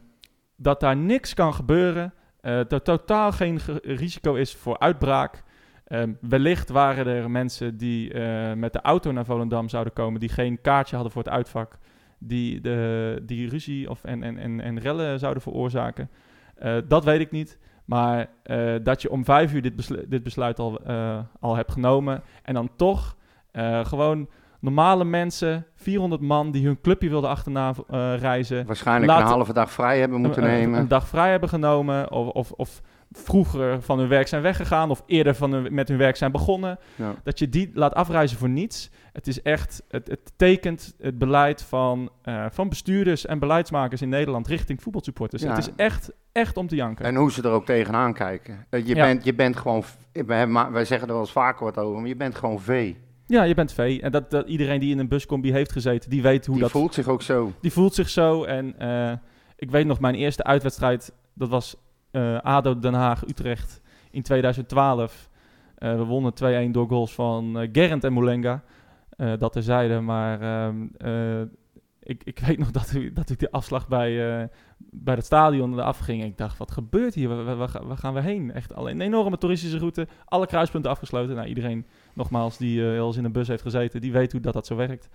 dat 0.56 0.80
daar 0.80 0.98
niks 0.98 1.34
kan 1.34 1.54
gebeuren. 1.54 2.13
eh, 2.42 2.56
dat 2.56 2.72
er 2.72 2.82
totaal 2.82 3.32
geen 3.32 3.60
ge- 3.60 3.80
risico 3.84 4.34
is 4.34 4.56
voor 4.56 4.80
uitbraak. 4.80 5.44
Ehm, 5.88 6.13
wellicht 6.22 6.70
waren 6.70 7.08
er 7.08 7.32
mensen 7.32 7.78
die 7.78 8.13
met 8.56 8.74
de 8.74 8.82
auto 8.82 9.12
naar 9.12 9.25
Volendam 9.25 9.70
zouden 9.70 9.94
komen, 9.94 10.20
die 10.20 10.30
geen 10.30 10.62
kaartje 10.62 10.96
hadden 10.96 11.13
voor 11.13 11.24
het 11.24 11.32
uitvak, 11.32 11.78
die, 12.27 12.62
de, 12.62 13.20
die 13.25 13.50
ruzie 13.50 13.89
of, 13.89 14.03
en, 14.03 14.24
en, 14.24 14.38
en, 14.38 14.62
en 14.62 14.80
rellen 14.80 15.20
zouden 15.20 15.42
veroorzaken. 15.44 16.10
Eh, 16.56 16.75
dat 16.88 17.03
weet 17.03 17.20
ik 17.20 17.32
niet. 17.32 17.58
Maar 17.86 18.27
eh, 18.44 18.74
dat 18.84 19.01
je 19.01 19.10
om 19.12 19.25
vijf 19.25 19.53
uur 19.53 19.62
dit, 19.62 19.75
beslu- 19.75 20.08
dit 20.08 20.24
besluit 20.24 20.60
al, 20.60 20.80
eh, 20.86 21.20
al 21.39 21.56
hebt 21.56 21.72
genomen 21.72 22.22
en 22.44 22.53
dan 22.53 22.70
toch 22.75 23.15
gewoon 23.84 24.30
normale 24.60 25.03
mensen, 25.03 25.65
400 25.75 26.22
man 26.22 26.51
die 26.51 26.65
hun 26.65 26.82
clubje 26.82 27.10
wilden 27.10 27.30
achterna 27.30 27.74
reizen, 28.15 28.65
Waarschijnlijk 28.65 29.12
een 29.12 29.25
halve 29.25 29.53
dag 29.53 29.72
vrij 29.72 30.00
hebben 30.00 30.22
moeten 30.22 30.44
een- 30.44 30.50
nemen. 30.50 30.80
Een 30.80 30.88
dag 30.88 31.08
vrij 31.08 31.32
hebben 31.32 31.50
genomen. 31.50 32.12
Of, 32.12 32.27
of, 32.30 32.51
of 32.51 32.82
vroeger 33.12 33.82
van 33.82 34.00
hun 34.00 34.08
werk 34.08 34.27
zijn 34.27 34.42
weggegaan. 34.42 34.89
Of 34.89 35.03
eerder 35.06 35.36
van 35.36 35.51
hun, 35.51 35.74
met 35.74 35.88
hun 35.88 35.98
werk 35.98 36.15
zijn 36.15 36.32
begonnen. 36.32 36.80
Ja. 36.96 37.13
Dat 37.24 37.39
je 37.39 37.50
die 37.50 37.72
laat 37.74 37.94
afreizen 37.94 38.38
voor 38.38 38.50
niets. 38.50 38.89
Het 39.13 39.27
is 39.27 39.41
echt, 39.41 39.84
het, 39.89 40.08
het 40.08 40.32
tekent 40.36 40.93
het 41.01 41.17
beleid 41.17 41.62
van, 41.62 42.10
eh, 42.22 42.46
van 42.51 42.70
bestuurders 42.70 43.25
en 43.25 43.39
beleidsmakers 43.39 44.01
in 44.01 44.10
Nederland 44.10 44.48
richting 44.48 44.82
voetbalsupporters. 44.82 45.41
Ja. 45.41 45.50
Het 45.50 45.58
is 45.58 45.70
echt, 45.75 46.12
echt 46.32 46.58
om 46.58 46.67
te 46.67 46.75
janken. 46.75 47.05
En 47.05 47.15
hoe 47.15 47.32
ze 47.32 47.41
er 47.41 47.50
ook 47.50 47.65
tegenaan 47.65 48.13
kijken. 48.13 48.65
Eh, 48.70 48.88
je, 48.88 48.96
Ja. 48.96 49.05
bent, 49.05 49.24
je 49.24 49.34
bent 49.34 49.55
gewoon, 49.55 49.84
wij, 50.25 50.86
zeggen 50.86 51.08
er 51.08 51.13
wel 51.13 51.20
eens 51.22 51.32
vaker 51.32 51.65
wat 51.65 51.77
over, 51.77 52.00
maar 52.00 52.08
je 52.08 52.15
bent 52.15 52.36
gewoon 52.36 52.60
vee. 52.62 52.98
ja, 53.25 53.43
je 53.43 53.53
bent 53.53 53.72
vee. 53.74 54.01
En 54.01 54.12
dat, 54.12 54.32
dat 54.32 54.48
iedereen 54.48 54.79
die 54.79 54.91
in 54.91 55.00
een 55.00 55.08
buscombi 55.08 55.51
heeft 55.51 55.72
gezeten, 55.72 56.10
die 56.10 56.22
weet 56.22 56.46
hoe 56.46 56.53
Die 56.55 56.63
dat 56.63 56.72
voelt 56.72 56.93
zich 56.93 57.08
ook 57.08 57.22
zo. 57.22 57.51
Die 57.62 57.72
voelt 57.72 57.93
zich 57.96 58.10
zo. 58.10 58.43
En 58.43 58.79
eh, 58.79 59.12
ik 59.55 59.72
weet 59.72 59.86
nog, 59.86 60.00
mijn 60.00 60.15
eerste 60.15 60.43
uitwedstrijd, 60.43 61.12
dat 61.34 61.50
was 61.50 61.75
ADO 62.41 62.79
Den 62.79 62.93
Haag-Utrecht 62.93 63.82
in 64.12 64.22
2012. 64.22 65.29
Eh, 65.77 65.96
we 65.96 66.03
wonnen 66.03 66.34
2-1 66.34 66.72
door 66.72 66.88
goals 66.88 67.13
van 67.13 67.60
eh 67.60 67.70
Gerrand 67.72 68.03
en 68.03 68.13
Moulenga. 68.13 68.63
Eh, 69.17 69.34
dat 69.38 69.51
terzijde, 69.51 70.00
maar 70.00 70.41
ehm, 70.41 70.86
eh, 70.98 71.41
ik, 72.00 72.22
ik 72.24 72.39
weet 72.48 72.58
nog 72.58 72.72
dat, 72.72 72.93
u- 72.96 73.13
dat 73.13 73.29
ik 73.29 73.39
de 73.39 73.51
afslag 73.51 73.88
bij, 73.88 74.41
eh, 74.41 74.48
bij 74.77 75.15
het 75.15 75.25
stadion 75.25 75.79
afging. 75.79 76.24
Ik 76.24 76.38
dacht, 76.38 76.58
wat 76.58 76.72
gebeurt 76.72 77.13
hier? 77.13 77.27
Waar, 77.29 77.43
waar- 77.43 77.55
waar 77.55 77.70
ga- 77.70 77.86
waar 77.86 77.98
gaan 77.98 78.13
we 78.13 78.22
heen? 78.22 78.51
Echt 78.51 78.74
alleen 78.75 78.96
een 78.96 79.01
enorme 79.05 79.38
toeristische 79.38 79.77
route. 79.77 80.08
Alle 80.25 80.48
kruispunten 80.48 80.91
afgesloten. 80.91 81.36
Nou, 81.36 81.48
iedereen, 81.48 81.86
nogmaals, 82.13 82.58
die 82.58 82.82
wel 82.82 83.08
eens 83.08 83.17
in 83.17 83.25
een 83.25 83.32
bus 83.32 83.48
heeft 83.48 83.62
gezeten, 83.62 84.01
die 84.01 84.12
weet 84.12 84.32
hoe 84.32 84.41
dat, 84.41 84.53
dat 84.53 84.67
zo 84.67 84.75
werkt. 84.75 85.10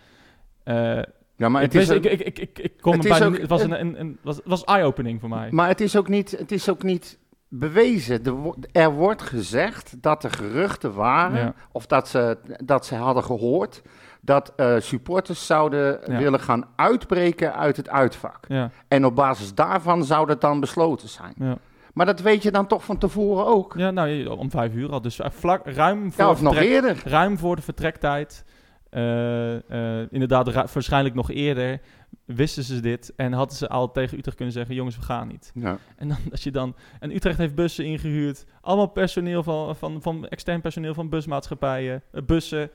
Ja, 1.37 1.49
maar 1.49 1.63
ik, 1.63 1.73
het 1.73 1.83
is 1.83 1.91
ook- 1.91 2.05
ik, 2.05 2.21
ik, 2.21 2.21
ik, 2.27 2.39
ik, 2.39 2.59
ik 2.59 2.73
kon 2.81 2.93
het 2.97 3.05
is 3.05 3.23
ook- 3.23 3.31
niet- 3.33 3.41
het 3.41 3.51
was 3.51 3.63
een, 3.63 3.81
een, 3.81 4.01
een, 4.01 4.19
was, 4.23 4.41
was 4.45 4.65
eye-opening 4.65 5.21
voor 5.21 5.29
mij. 5.29 5.49
Maar 5.51 5.69
het 5.69 5.81
is 5.81 5.97
ook 5.97 6.09
niet, 6.09 6.31
het 6.31 6.53
is 6.53 6.69
ook 6.69 6.83
niet 6.83 7.19
bewezen. 7.49 8.25
Er, 8.25 8.33
wo- 8.33 8.55
wordt 8.95 9.23
gezegd 9.23 10.03
dat 10.03 10.25
er 10.25 10.31
geruchten 10.31 10.95
waren, 10.95 11.41
Ja. 11.41 11.55
of 11.73 11.87
dat 11.87 12.09
ze, 12.09 12.39
dat 12.65 12.87
ze 12.87 12.95
hadden 12.95 13.25
gehoord, 13.25 13.83
dat 14.21 14.53
eh, 14.57 14.75
supporters 14.79 15.47
zouden 15.47 16.01
Ja. 16.07 16.19
willen 16.19 16.41
gaan 16.41 16.65
uitbreken 16.77 17.55
uit 17.55 17.77
het 17.77 17.89
uitvak. 17.89 18.45
Ja, 18.49 18.71
En 18.89 19.05
op 19.05 19.15
basis 19.15 19.55
daarvan 19.55 20.05
zou 20.05 20.27
dat 20.27 20.41
dan 20.41 20.61
besloten 20.61 21.09
zijn. 21.09 21.33
ja. 21.37 21.57
Maar 21.95 22.07
dat 22.07 22.21
weet 22.21 22.43
je 22.43 22.51
dan 22.51 22.67
toch 22.67 22.85
van 22.85 22.99
tevoren 22.99 23.47
ook? 23.47 23.75
ja 23.77 23.91
nou, 23.91 24.27
om 24.27 24.51
vijf 24.51 24.75
uur 24.75 24.91
al. 24.91 25.01
Dus 25.01 25.21
vlak, 25.23 25.67
ruim 25.67 26.13
voor 26.13 26.27
of 26.29 26.43
nog 26.43 26.55
vertrek- 26.55 26.73
eerder. 26.75 27.03
ruim 27.05 27.39
voor 27.39 27.57
de 27.57 27.63
vertrektijd. 27.63 28.45
eh, 28.91 29.55
eh, 30.01 30.07
inderdaad, 30.11 30.53
waarschijnlijk 30.73 31.15
nog 31.15 31.31
eerder 31.31 31.81
wisten 32.25 32.63
ze 32.65 32.81
dit 32.81 33.13
en 33.17 33.33
hadden 33.33 33.57
ze 33.57 33.69
al 33.69 33.91
tegen 33.93 34.19
Utrecht 34.19 34.37
kunnen 34.37 34.55
zeggen: 34.55 34.75
jongens, 34.75 34.97
we 34.97 35.03
gaan 35.03 35.29
niet. 35.29 35.51
Ja. 35.55 35.79
En 35.97 36.09
dan 36.09 36.17
dat 36.31 36.43
je 36.43 36.51
dan. 36.51 36.75
En 37.01 37.15
Utrecht 37.15 37.39
heeft 37.39 37.55
bussen 37.55 37.85
ingehuurd. 37.85 38.45
Allemaal 38.61 38.87
personeel 38.87 39.43
van, 39.43 39.77
van, 39.77 40.03
van 40.03 40.27
extern 40.29 40.61
personeel 40.61 40.95
van 40.95 41.09
busmaatschappijen, 41.09 42.03
eh, 42.13 42.23
bussen. 42.23 42.71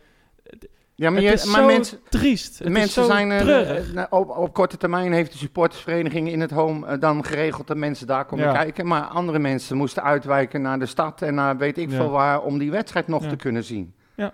Ja, 0.95 1.09
maar, 1.09 1.21
je, 1.21 1.31
is 1.31 1.45
maar 1.45 1.65
mensen, 1.65 1.99
triest. 2.09 2.59
Het 2.59 2.67
mensen 2.69 3.01
is 3.01 3.07
zo 3.07 3.13
zijn... 3.13 3.31
eh, 3.31 3.97
eh, 3.97 4.05
op, 4.09 4.29
op 4.29 4.53
korte 4.53 4.77
termijn 4.77 5.13
heeft 5.13 5.31
de 5.31 5.37
supportersvereniging 5.37 6.29
in 6.29 6.39
het 6.41 6.51
home 6.51 6.97
dan 6.97 7.25
geregeld 7.25 7.67
dat 7.67 7.77
mensen 7.77 8.07
daar 8.07 8.25
konden 8.25 8.47
Ja. 8.47 8.53
kijken. 8.53 8.87
Maar 8.87 9.01
andere 9.03 9.39
mensen 9.39 9.77
moesten 9.77 10.03
uitwijken 10.03 10.61
naar 10.61 10.79
de 10.79 10.85
stad 10.85 11.21
en 11.21 11.33
naar 11.35 11.57
weet 11.57 11.77
ik 11.77 11.89
Ja. 11.89 11.95
veel 11.95 12.09
waar 12.09 12.41
om 12.41 12.57
die 12.57 12.71
wedstrijd 12.71 13.07
nog 13.07 13.27
te 13.27 13.35
kunnen 13.35 13.63
zien. 13.63 13.93
Ja. 14.15 14.33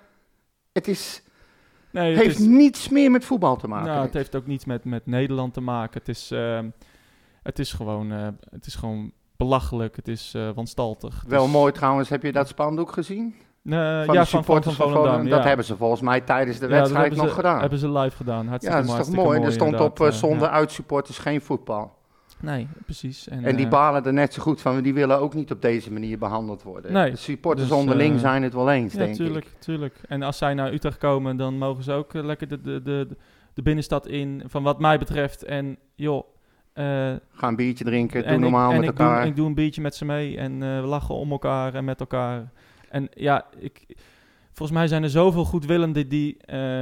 Het 0.74 0.88
is, 0.88 1.24
nee, 1.92 2.14
het 2.14 2.24
heeft 2.24 2.40
is- 2.40 2.46
niets 2.46 2.90
meer 2.90 3.12
met 3.12 3.26
voetbal 3.26 3.56
te 3.56 3.68
maken. 3.68 3.88
Nou, 3.88 4.06
het 4.06 4.14
heeft 4.14 4.36
ook 4.36 4.48
niets 4.48 4.66
met, 4.66 4.86
met 4.86 5.06
Nederland 5.06 5.54
te 5.54 5.62
maken. 5.62 6.00
Het 6.00 6.10
is, 6.10 6.32
ehm, 6.32 6.70
het 7.44 7.60
is, 7.60 7.74
gewoon, 7.74 8.12
eh, 8.12 8.28
het 8.50 8.66
is 8.66 8.76
gewoon 8.76 9.12
belachelijk. 9.38 9.96
Het 9.96 10.08
is 10.08 10.34
eh 10.36 10.50
wanstaltig. 10.56 11.24
Wel 11.28 11.46
is- 11.46 11.52
mooi 11.52 11.72
trouwens, 11.72 12.10
heb 12.10 12.24
je 12.24 12.32
dat 12.32 12.48
spandoek 12.48 12.92
gezien? 12.92 13.36
Eh, 13.64 13.72
Van 14.06 14.14
ja, 14.14 14.22
de 14.22 14.26
van, 14.26 14.44
van, 14.44 14.64
van 14.64 14.74
Volendam. 14.74 15.30
Dat 15.30 15.40
ja. 15.42 15.48
hebben 15.48 15.66
ze 15.66 15.76
volgens 15.78 16.02
mij 16.02 16.22
tijdens 16.22 16.60
de 16.60 16.66
Ja, 16.68 16.72
wedstrijd 16.72 17.16
nog 17.16 17.28
ze, 17.28 17.34
gedaan. 17.34 17.60
Hebben 17.60 17.80
ze 17.80 17.92
live 17.92 18.16
gedaan. 18.16 18.44
Ja, 18.44 18.50
Hartstikke 18.50 18.76
dat 18.76 18.84
is 18.86 18.90
toch 18.90 18.96
hartstikke 18.96 19.26
mooi. 19.34 19.42
Er 19.46 19.52
stond 19.52 19.80
op 19.80 20.00
eh, 20.00 20.08
eh, 20.08 20.14
zonder 20.14 20.48
ja. 20.48 20.54
uitsupporters 20.54 21.18
geen 21.18 21.42
voetbal. 21.42 21.98
Nee, 22.42 22.68
precies. 22.86 23.28
En, 23.28 23.44
En 23.44 23.56
die 23.56 23.66
eh, 23.66 23.72
balen 23.72 24.06
er 24.06 24.14
net 24.14 24.34
zo 24.34 24.42
goed 24.42 24.62
van. 24.62 24.82
Die 24.82 24.94
willen 24.94 25.20
ook 25.20 25.34
niet 25.34 25.52
op 25.52 25.62
deze 25.62 25.92
manier 25.92 26.18
behandeld 26.18 26.64
worden. 26.64 26.94
Nee, 26.94 27.12
de 27.12 27.18
supporters 27.18 27.68
dus, 27.70 27.78
onderling 27.78 28.14
eh, 28.16 28.20
zijn 28.20 28.44
het 28.44 28.54
wel 28.54 28.72
eens, 28.72 28.94
Ja, 28.94 29.00
denk 29.00 29.16
tuurlijk, 29.16 29.46
ik. 29.46 29.52
tuurlijk. 29.60 29.96
En 30.08 30.22
als 30.22 30.38
zij 30.38 30.54
naar 30.54 30.74
Utrecht 30.74 30.98
komen, 30.98 31.38
dan 31.38 31.58
mogen 31.58 31.84
ze 31.84 31.92
ook 31.92 32.14
eh, 32.14 32.24
lekker 32.24 32.48
de, 32.48 32.62
de, 32.62 32.82
de, 32.82 33.08
de 33.54 33.62
binnenstad 33.62 34.08
in, 34.08 34.44
van 34.46 34.64
wat 34.64 34.80
mij 34.80 34.98
betreft. 35.00 35.44
En 35.44 35.78
joh, 35.96 36.24
eh, 36.74 36.84
Ga 37.32 37.48
een 37.48 37.56
biertje 37.56 37.84
drinken, 37.84 38.28
doe 38.28 38.38
normaal 38.38 38.72
ik, 38.72 38.80
met 38.80 38.90
ik 38.90 38.96
doe, 38.98 39.06
elkaar. 39.06 39.26
ik 39.28 39.36
doe 39.36 39.48
een 39.48 39.56
biertje 39.56 39.82
met 39.82 39.96
ze 39.96 40.06
mee 40.06 40.38
en 40.38 40.60
we 40.60 40.88
lachen 40.88 41.16
om 41.16 41.32
elkaar 41.32 41.74
en 41.74 41.86
met 41.86 42.00
elkaar. 42.00 42.52
En 42.90 43.08
ja, 43.14 43.46
ik, 43.58 43.86
volgens 44.52 44.78
mij 44.78 44.88
zijn 44.88 45.04
er 45.04 45.10
zoveel 45.10 45.46
goedwillenden 45.46 46.10
die 46.10 46.38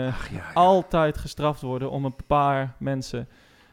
Ach, 0.07 0.29
ja, 0.29 0.35
ja. 0.37 0.51
altijd 0.53 1.17
gestraft 1.17 1.61
worden 1.61 1.91
om 1.91 2.05
een 2.05 2.15
paar 2.27 2.75
mensen 2.79 3.27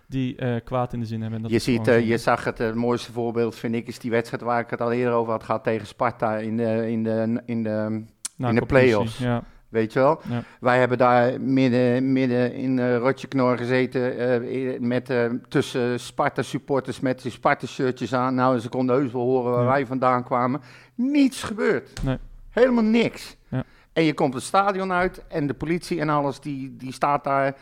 die 0.07 0.37
eh, 0.37 0.55
kwaad 0.65 0.93
in 0.93 1.01
de 1.01 1.07
zin 1.07 1.21
hebben. 1.21 1.37
En 1.37 1.43
dat 1.43 1.53
Je, 1.53 1.59
ziet, 1.59 1.89
eh, 1.89 2.09
je 2.09 2.19
zag 2.19 2.45
het, 2.45 2.61
eh, 2.61 2.67
het 2.67 2.75
mooiste 2.75 3.13
voorbeeld 3.13 3.55
vind 3.55 3.75
ik, 3.75 3.87
is 3.87 3.99
die 3.99 4.11
wedstrijd 4.11 4.43
waar 4.43 4.61
ik 4.61 4.71
het 4.71 4.81
al 4.81 4.93
eerder 4.93 5.13
over 5.15 5.33
had 5.33 5.43
gehad 5.45 5.65
tegen 5.65 5.87
Sparta 5.87 6.37
in 6.37 6.57
de, 6.57 6.91
in 6.91 7.03
de, 7.03 7.43
in 7.45 7.63
de 7.63 8.03
in 8.37 8.55
de 8.55 8.67
play-offs. 8.67 9.19
Ja, 9.19 9.43
weet 9.69 9.93
je 9.93 9.99
wel. 9.99 10.21
Ja. 10.29 10.43
Wij 10.61 10.79
hebben 10.79 10.99
daar 10.99 11.41
midden, 11.41 12.13
midden 12.13 12.55
in 12.55 12.79
uh, 12.79 12.97
Rotjeknor 12.97 13.57
gezeten 13.59 14.19
eh, 14.19 14.81
met, 14.81 15.11
eh, 15.11 15.31
tussen 15.49 16.01
Sparta 16.01 16.43
supporters 16.43 17.01
met 17.01 17.23
de 17.23 17.31
Sparta 17.31 17.67
shirtjes 17.67 18.15
aan. 18.15 18.35
Nou, 18.35 18.59
ze 18.59 18.69
konden 18.69 18.97
heus 18.97 19.13
wel 19.13 19.23
horen 19.23 19.53
waar 19.53 19.63
Ja. 19.63 19.69
wij 19.69 19.87
vandaan 19.87 20.25
kwamen. 20.25 20.61
Niets 20.95 21.43
gebeurd. 21.43 22.03
Nee. 22.03 22.19
Helemaal 22.51 22.85
niks. 22.85 23.37
Ja. 23.49 23.65
En 23.93 24.03
je 24.05 24.15
komt 24.15 24.35
het 24.35 24.43
stadion 24.43 24.93
uit 24.93 25.23
en 25.29 25.47
de 25.47 25.55
politie 25.55 26.01
en 26.01 26.09
alles, 26.09 26.41
die, 26.41 26.77
die 26.77 26.93
staat 26.93 27.25
daar 27.25 27.57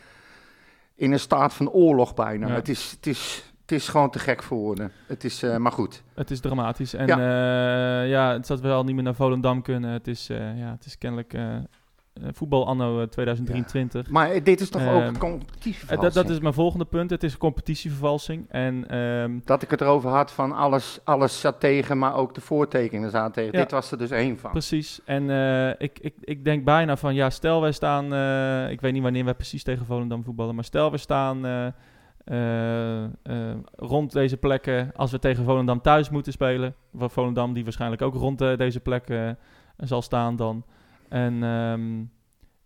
in 1.02 1.12
een 1.12 1.20
staat 1.20 1.54
van 1.54 1.70
oorlog 1.70 2.14
bijna. 2.14 2.46
Ja. 2.46 2.54
Het, 2.54 2.68
is, 2.68 2.90
het, 2.90 3.06
is, 3.06 3.52
het 3.60 3.72
is 3.72 3.88
gewoon 3.88 4.10
te 4.10 4.18
gek 4.18 4.42
voor 4.42 4.58
woorden. 4.58 4.92
Het 5.06 5.24
is, 5.24 5.42
eh, 5.42 5.56
maar 5.56 5.72
goed. 5.72 6.02
Het 6.14 6.30
is 6.30 6.40
dramatisch. 6.40 6.94
En 6.94 7.06
Ja. 7.06 7.18
ja, 7.18 8.02
ja 8.02 8.32
het 8.32 8.46
zat 8.46 8.60
wel 8.60 8.84
niet 8.84 8.94
meer 8.94 9.04
naar 9.04 9.14
Volendam 9.14 9.62
kunnen. 9.62 9.90
Het 9.90 10.08
is, 10.08 10.28
eh, 10.28 10.58
ja, 10.58 10.70
het 10.70 10.84
is 10.84 10.98
kennelijk 10.98 11.34
eh, 11.34 11.56
eh, 11.56 11.62
voetbal 12.32 12.66
anno 12.66 13.00
eh, 13.00 13.06
2023. 13.06 14.10
Maar 14.10 14.30
eh, 14.30 14.44
dit 14.44 14.60
is 14.60 14.68
toch 14.70 14.82
ook 14.88 15.00
Ehm, 15.00 15.16
competitief 15.18 15.90
Eh, 15.90 16.00
dat, 16.00 16.12
dat 16.12 16.28
is 16.30 16.40
mijn 16.40 16.54
volgende 16.54 16.84
punt. 16.84 17.10
Het 17.10 17.22
is 17.22 17.36
competitievervalsing. 17.38 18.46
En 18.50 18.88
ehm, 18.88 19.38
Dat 19.44 19.62
ik 19.62 19.70
het 19.70 19.80
erover 19.80 20.10
had 20.10 20.32
van 20.32 20.52
alles, 20.52 21.00
alles 21.04 21.40
zat 21.40 21.60
tegen, 21.60 21.98
maar 21.98 22.14
ook 22.14 22.34
de 22.34 22.40
voortekenen 22.40 23.10
zaten 23.10 23.32
tegen. 23.32 23.52
Ja. 23.52 23.58
Dit 23.60 23.70
was 23.70 23.90
er 23.92 23.98
dus 23.98 24.10
één 24.10 24.38
van. 24.38 24.50
precies. 24.50 25.00
En 25.04 25.30
eh, 25.30 25.68
ik, 25.78 25.98
ik, 26.00 26.14
ik 26.20 26.44
denk 26.44 26.64
bijna 26.64 26.96
van, 26.96 27.14
ja, 27.14 27.30
stel 27.30 27.60
wij 27.60 27.72
staan... 27.72 28.12
eh, 28.14 28.70
ik 28.70 28.80
weet 28.80 28.92
niet 28.92 29.02
wanneer 29.02 29.24
wij 29.24 29.34
precies 29.34 29.62
tegen 29.62 29.86
Volendam 29.86 30.24
voetballen. 30.24 30.54
Maar 30.54 30.64
stel 30.64 30.90
we 30.90 30.96
staan 30.98 31.46
eh, 31.46 31.66
eh, 32.24 33.04
eh, 33.04 33.10
rond 33.76 34.12
deze 34.12 34.36
plekken... 34.36 34.90
Als 34.96 35.10
we 35.10 35.18
tegen 35.18 35.44
Volendam 35.44 35.80
thuis 35.80 36.10
moeten 36.10 36.32
spelen. 36.32 36.74
Waar 36.90 37.10
Volendam 37.10 37.52
die 37.52 37.64
waarschijnlijk 37.64 38.02
ook 38.02 38.14
rond 38.14 38.40
eh, 38.40 38.56
deze 38.56 38.80
plek 38.80 39.08
eh, 39.08 39.30
zal 39.76 40.02
staan 40.02 40.36
dan. 40.36 40.64
En... 41.12 41.42
ehm, 41.42 42.04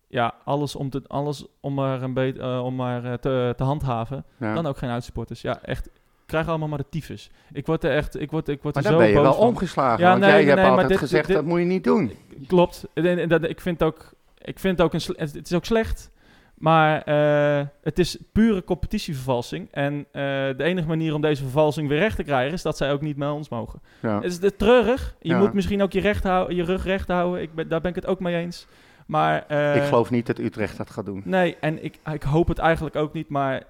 ja, 0.08 0.34
alles 0.44 0.76
om, 0.76 0.90
te, 0.90 1.02
alles 1.06 1.46
om 1.60 1.74
maar, 1.74 2.02
een 2.02 2.12
beetje, 2.14 2.40
eh, 2.40 2.64
om 2.64 2.74
maar 2.74 3.04
eh, 3.04 3.12
te, 3.12 3.54
te 3.56 3.62
handhaven. 3.64 4.24
Ja. 4.38 4.54
Dan 4.54 4.66
ook 4.66 4.76
geen 4.78 4.90
uitsupporters. 4.90 5.40
Ja, 5.40 5.62
echt. 5.62 5.88
Krijg 6.26 6.48
allemaal 6.48 6.68
maar 6.68 6.78
de 6.78 6.88
tyfus. 6.90 7.30
Ik 7.52 7.66
word 7.66 7.84
er 7.84 7.90
echt, 7.90 8.20
ik 8.20 8.30
word, 8.30 8.48
ik 8.48 8.62
word 8.62 8.74
Maar 8.74 8.84
er 8.84 8.90
dan 8.90 8.98
zo 9.00 9.04
ben 9.06 9.14
je 9.16 9.22
boos 9.22 9.24
wel 9.32 9.34
van. 9.40 9.48
omgeslagen. 9.48 10.04
Ja, 10.04 10.08
want 10.10 10.20
nee, 10.20 10.30
jij 10.30 10.38
nee, 10.38 10.46
hebt 10.48 10.60
nee, 10.60 10.70
maar 10.70 10.74
altijd 10.82 10.88
dit- 11.00 11.08
gezegd 11.08 11.26
dit- 11.26 11.36
dat 11.36 11.44
moet 11.44 11.58
je 11.58 11.64
niet 11.64 11.84
doen. 11.84 12.12
Klopt. 12.46 12.84
En, 12.94 13.18
en 13.18 13.28
dat, 13.28 13.42
ik 13.44 13.60
vind 13.60 13.82
ook, 13.82 14.12
ik 14.38 14.58
vind 14.58 14.80
ook 14.80 14.92
een, 14.94 15.00
het 15.16 15.34
is 15.46 15.52
ook 15.54 15.64
slecht. 15.64 16.10
Maar 16.56 17.02
eh, 17.02 17.66
het 17.82 17.98
is 17.98 18.18
pure 18.32 18.64
competitievervalsing. 18.64 19.68
En 19.72 19.94
eh, 20.12 20.22
de 20.56 20.62
enige 20.62 20.88
manier 20.88 21.14
om 21.14 21.20
deze 21.20 21.42
vervalsing 21.42 21.88
weer 21.88 21.98
recht 21.98 22.16
te 22.16 22.22
krijgen 22.22 22.52
is 22.52 22.62
dat 22.62 22.76
zij 22.76 22.92
ook 22.92 23.00
niet 23.00 23.16
met 23.16 23.30
ons 23.30 23.48
mogen. 23.48 23.80
Ja. 24.02 24.14
Het 24.14 24.24
is 24.24 24.40
de 24.40 24.56
treurig. 24.56 25.16
Je 25.20 25.28
Ja. 25.28 25.38
moet 25.38 25.52
misschien 25.52 25.82
ook 25.82 25.92
je, 25.92 26.00
recht 26.00 26.24
hou- 26.24 26.54
je 26.54 26.64
rug 26.64 26.84
recht 26.84 27.08
houden. 27.08 27.42
Ik 27.42 27.54
ben, 27.54 27.68
daar 27.68 27.80
ben 27.80 27.90
ik 27.90 27.96
het 27.96 28.06
ook 28.06 28.20
mee 28.20 28.36
eens. 28.36 28.66
Maar 29.06 29.44
eh, 29.46 29.76
ik 29.76 29.82
geloof 29.82 30.10
niet 30.10 30.26
dat 30.26 30.38
Utrecht 30.38 30.76
dat 30.76 30.90
gaat 30.90 31.06
doen. 31.06 31.22
Nee, 31.24 31.56
en 31.60 31.84
ik, 31.84 31.98
ik 32.12 32.22
hoop 32.22 32.48
het 32.48 32.58
eigenlijk 32.58 32.96
ook 32.96 33.12
niet, 33.12 33.28
maar 33.28 33.62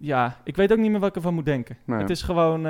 ja, 0.00 0.36
ik 0.44 0.56
weet 0.56 0.72
ook 0.72 0.78
niet 0.78 0.90
meer 0.90 1.00
wat 1.00 1.08
ik 1.08 1.14
ervan 1.16 1.34
moet 1.34 1.44
denken. 1.44 1.76
Nee. 1.86 1.98
Het 2.00 2.10
is 2.10 2.22
gewoon, 2.22 2.62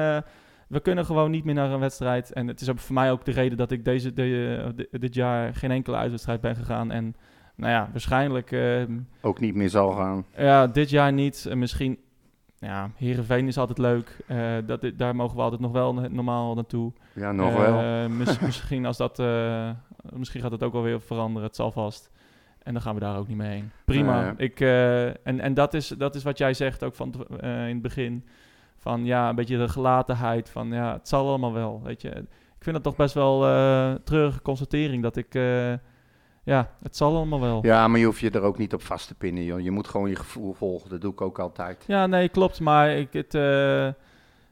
we 0.68 0.80
kunnen 0.82 1.04
gewoon 1.04 1.30
niet 1.30 1.44
meer 1.44 1.54
naar 1.54 1.70
een 1.70 1.80
wedstrijd. 1.80 2.32
En 2.32 2.46
het 2.48 2.60
is 2.60 2.70
ook 2.70 2.78
voor 2.78 2.94
mij 2.94 3.10
ook 3.10 3.24
de 3.24 3.30
reden 3.32 3.58
dat 3.58 3.70
ik 3.70 3.84
deze, 3.84 4.12
de, 4.12 4.72
de- 4.76 4.98
dit 4.98 5.14
jaar 5.14 5.54
geen 5.54 5.70
enkele 5.70 5.96
uitwedstrijd 5.96 6.40
ben 6.40 6.56
gegaan. 6.56 6.90
En 6.90 7.14
nou 7.62 7.72
ja, 7.74 7.88
waarschijnlijk, 7.90 8.52
eh, 8.52 8.82
Ook 9.20 9.40
niet 9.40 9.54
meer 9.54 9.68
zal 9.70 9.90
gaan. 9.92 10.24
ja, 10.36 10.66
dit 10.66 10.90
jaar 10.90 11.12
niet. 11.12 11.46
En 11.46 11.58
misschien, 11.58 11.98
ja, 12.58 12.90
Heerenveen 12.96 13.46
is 13.46 13.58
altijd 13.58 13.78
leuk. 13.78 14.16
Eh, 14.26 14.38
dat, 14.66 14.90
daar 14.96 15.16
mogen 15.16 15.36
we 15.36 15.42
altijd 15.42 15.60
nog 15.60 15.72
wel 15.72 15.92
normaal 15.94 16.54
naartoe. 16.54 16.92
Ja, 17.14 17.32
nog 17.32 17.50
Eh, 17.54 17.56
wel. 17.58 18.08
mis- 18.08 18.38
misschien 18.48 18.86
als 18.86 18.96
dat, 18.96 19.18
eh, 19.18 19.70
misschien 20.12 20.40
gaat 20.40 20.50
het 20.50 20.62
ook 20.62 20.72
wel 20.72 20.82
weer 20.82 21.00
veranderen. 21.00 21.46
Het 21.48 21.56
zal 21.56 21.70
vast. 21.72 22.10
En 22.62 22.72
dan 22.72 22.82
gaan 22.82 22.94
we 22.94 23.00
daar 23.00 23.16
ook 23.18 23.28
niet 23.28 23.36
mee 23.36 23.50
heen. 23.50 23.70
Prima. 23.84 24.20
Nee. 24.22 24.32
Ik, 24.48 24.60
eh, 24.60 25.06
en 25.06 25.40
en 25.40 25.54
dat, 25.54 25.74
is, 25.74 25.88
dat 25.88 26.14
is 26.14 26.22
wat 26.22 26.38
jij 26.38 26.54
zegt 26.54 26.82
ook 26.84 26.94
van, 26.94 27.14
eh, 27.40 27.66
in 27.68 27.72
het 27.72 27.82
begin. 27.82 28.24
Van 28.78 29.04
ja, 29.04 29.28
een 29.28 29.34
beetje 29.34 29.58
de 29.58 29.68
gelatenheid. 29.68 30.50
Van 30.50 30.68
ja, 30.72 30.92
het 30.92 31.08
zal 31.08 31.28
allemaal 31.28 31.52
wel. 31.52 31.80
Weet 31.84 32.02
je. 32.02 32.08
Ik 32.58 32.68
vind 32.68 32.74
dat 32.74 32.82
toch 32.84 32.96
best 32.96 33.14
wel 33.14 33.46
eh 33.46 33.92
treurige 34.04 34.42
constatering. 34.42 35.02
Dat 35.02 35.16
ik, 35.16 35.34
eh, 35.34 35.72
ja, 36.44 36.70
het 36.82 36.96
zal 36.96 37.16
allemaal 37.16 37.40
wel. 37.40 37.58
Ja. 37.62 37.74
Ja, 37.74 37.88
maar 37.88 37.98
je 37.98 38.06
hoeft 38.06 38.20
je 38.20 38.30
er 38.30 38.42
ook 38.42 38.58
niet 38.58 38.74
op 38.74 38.82
vast 38.82 39.06
te 39.06 39.14
pinnen, 39.14 39.44
joh. 39.44 39.60
Je 39.60 39.70
moet 39.70 39.88
gewoon 39.88 40.08
je 40.08 40.16
gevoel 40.16 40.52
volgen. 40.52 40.90
Dat 40.90 41.00
doe 41.00 41.12
ik 41.12 41.20
ook 41.20 41.38
altijd. 41.38 41.84
nee, 41.86 42.28
klopt. 42.28 42.60
Maar 42.60 42.90
ik, 42.90 43.12
het, 43.12 43.34
eh, 43.34 43.88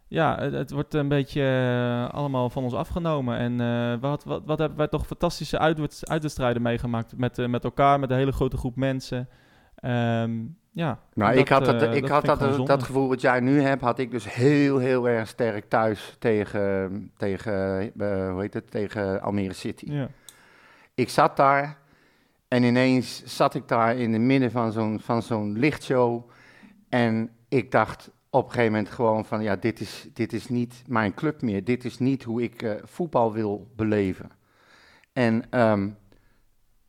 ja, 0.09 0.39
het, 0.39 0.53
het 0.53 0.71
wordt 0.71 0.95
een 0.95 1.09
beetje 1.09 1.43
eh, 1.43 2.15
allemaal 2.15 2.51
van 2.51 2.63
ons 2.63 2.75
afgenomen. 2.75 3.39
En 3.39 3.61
eh, 3.61 4.01
wat, 4.01 4.25
wat, 4.25 4.43
wat 4.45 4.59
hebben 4.59 4.79
wij 4.79 4.89
toch 4.89 5.07
fantastische 5.07 5.59
uitwed- 5.59 6.09
uitwedstrijden 6.09 6.63
meegemaakt. 6.63 7.17
Met, 7.17 7.49
met 7.49 7.65
elkaar, 7.65 8.01
met 8.01 8.11
een 8.11 8.17
hele 8.17 8.33
grote 8.33 8.57
groep 8.57 8.77
mensen. 8.77 9.29
Ehm, 9.75 10.39
ja, 10.73 10.99
Nou, 11.15 11.37
ik 11.37 11.49
had, 11.49 11.65
dat, 11.65 11.83
ik 11.95 12.09
had 12.09 12.25
dat, 12.25 12.67
dat 12.67 12.83
gevoel 12.83 13.09
wat 13.09 13.21
jij 13.21 13.41
nu 13.41 13.61
hebt, 13.61 13.83
had 13.83 13.99
ik 13.99 14.11
dus 14.11 14.35
heel, 14.35 14.79
heel 14.79 15.09
erg 15.09 15.29
sterk 15.29 15.69
thuis 15.69 16.17
tegen, 16.19 17.11
tegen, 17.17 17.93
hoe 18.31 18.41
heet 18.41 18.55
het, 18.55 18.71
tegen 18.71 19.23
Almere 19.23 19.53
City. 19.55 19.93
Ja. 19.93 20.09
Ik 20.95 21.09
zat 21.09 21.37
daar 21.37 21.80
en 22.51 22.63
ineens 22.63 23.23
zat 23.25 23.55
ik 23.55 23.69
daar 23.69 23.97
in 23.97 24.13
het 24.13 24.23
midden 24.23 24.51
van 24.51 24.73
zo'n, 24.73 25.01
van 25.01 25.23
zo'n 25.23 25.59
lichtshow. 25.59 26.31
En 26.89 27.31
ik 27.49 27.71
dacht 27.71 28.11
op 28.31 28.45
een 28.45 28.51
gegeven 28.51 28.73
moment 28.73 28.91
gewoon 28.91 29.25
van, 29.25 29.43
ja, 29.43 29.57
dit 29.57 29.81
is, 29.81 30.09
dit 30.13 30.33
is 30.33 30.49
niet 30.49 30.83
mijn 30.87 31.15
club 31.15 31.43
meer. 31.43 31.65
Dit 31.65 31.85
is 31.85 31.99
niet 31.99 32.23
hoe 32.23 32.43
ik 32.43 32.63
eh, 32.63 32.75
voetbal 32.85 33.33
wil 33.33 33.71
beleven. 33.77 34.31
En 35.13 35.51
ehm, 35.51 35.89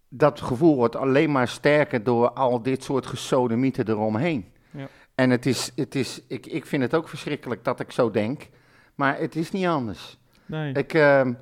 dat 0.10 0.42
gevoel 0.42 0.76
wordt 0.76 0.96
alleen 0.96 1.32
maar 1.32 1.48
sterker 1.48 2.04
door 2.04 2.32
al 2.32 2.62
dit 2.62 2.84
soort 2.84 3.06
gesodemieten 3.06 3.90
eromheen. 3.90 4.46
Ja. 4.72 4.88
En 5.16 5.30
het 5.30 5.46
is, 5.46 5.72
het 5.76 5.96
is 5.96 6.22
ik, 6.28 6.46
ik 6.46 6.66
vind 6.66 6.84
het 6.84 6.96
ook 6.96 7.10
verschrikkelijk 7.10 7.64
dat 7.64 7.80
ik 7.80 7.92
zo 7.92 8.12
denk, 8.12 8.50
maar 8.96 9.18
het 9.18 9.36
is 9.36 9.52
niet 9.52 9.66
anders. 9.66 10.18
Nee. 10.46 10.74
Ik, 10.74 10.94
ehm, 10.94 11.34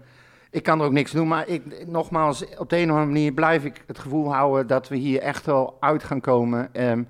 ik 0.51 0.63
kan 0.63 0.79
er 0.79 0.85
ook 0.85 0.91
niks 0.91 1.11
doen, 1.11 1.27
maar 1.27 1.47
ik, 1.47 1.87
nogmaals, 1.87 2.45
op 2.57 2.69
de 2.69 2.77
een 2.77 2.83
of 2.83 2.89
andere 2.89 3.05
manier 3.13 3.31
blijf 3.31 3.63
ik 3.65 3.83
het 3.87 3.99
gevoel 3.99 4.33
houden 4.33 4.67
dat 4.67 4.87
we 4.87 4.95
hier 4.95 5.21
echt 5.21 5.45
wel 5.45 5.77
uit 5.79 6.03
gaan 6.03 6.21
komen. 6.21 6.69
Ehm, 6.73 7.03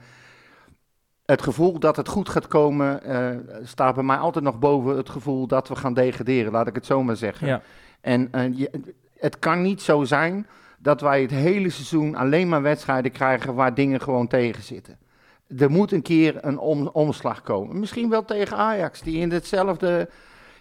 het 1.25 1.41
gevoel 1.41 1.79
dat 1.79 1.95
het 1.95 2.07
goed 2.07 2.29
gaat 2.29 2.47
komen 2.47 3.03
eh, 3.03 3.37
staat 3.63 3.95
bij 3.95 4.03
mij 4.03 4.17
altijd 4.17 4.43
nog 4.43 4.59
boven 4.59 4.97
het 4.97 5.09
gevoel 5.09 5.47
dat 5.47 5.67
we 5.67 5.75
gaan 5.75 5.93
degraderen, 5.93 6.51
laat 6.51 6.67
ik 6.67 6.75
het 6.75 6.85
zo 6.85 7.03
maar 7.03 7.15
zeggen. 7.15 7.47
Ja. 7.47 7.61
En 8.01 8.27
eh, 8.31 8.57
je- 8.57 8.81
het 9.19 9.39
kan 9.39 9.61
niet 9.61 9.81
zo 9.81 10.03
zijn 10.03 10.47
dat 10.77 11.01
wij 11.01 11.21
het 11.21 11.31
hele 11.31 11.69
seizoen 11.69 12.15
alleen 12.15 12.49
maar 12.49 12.61
wedstrijden 12.61 13.11
krijgen 13.11 13.53
waar 13.55 13.73
dingen 13.73 14.01
gewoon 14.01 14.27
tegen 14.27 14.63
zitten. 14.63 14.97
Er 15.57 15.69
moet 15.71 15.91
een 15.91 16.01
keer 16.01 16.37
een 16.45 16.57
om- 16.59 16.87
omslag 16.87 17.41
komen. 17.41 17.79
Misschien 17.79 18.09
wel 18.09 18.25
tegen 18.25 18.57
Ajax, 18.57 19.01
die 19.01 19.17
in 19.19 19.31
hetzelfde, 19.31 20.09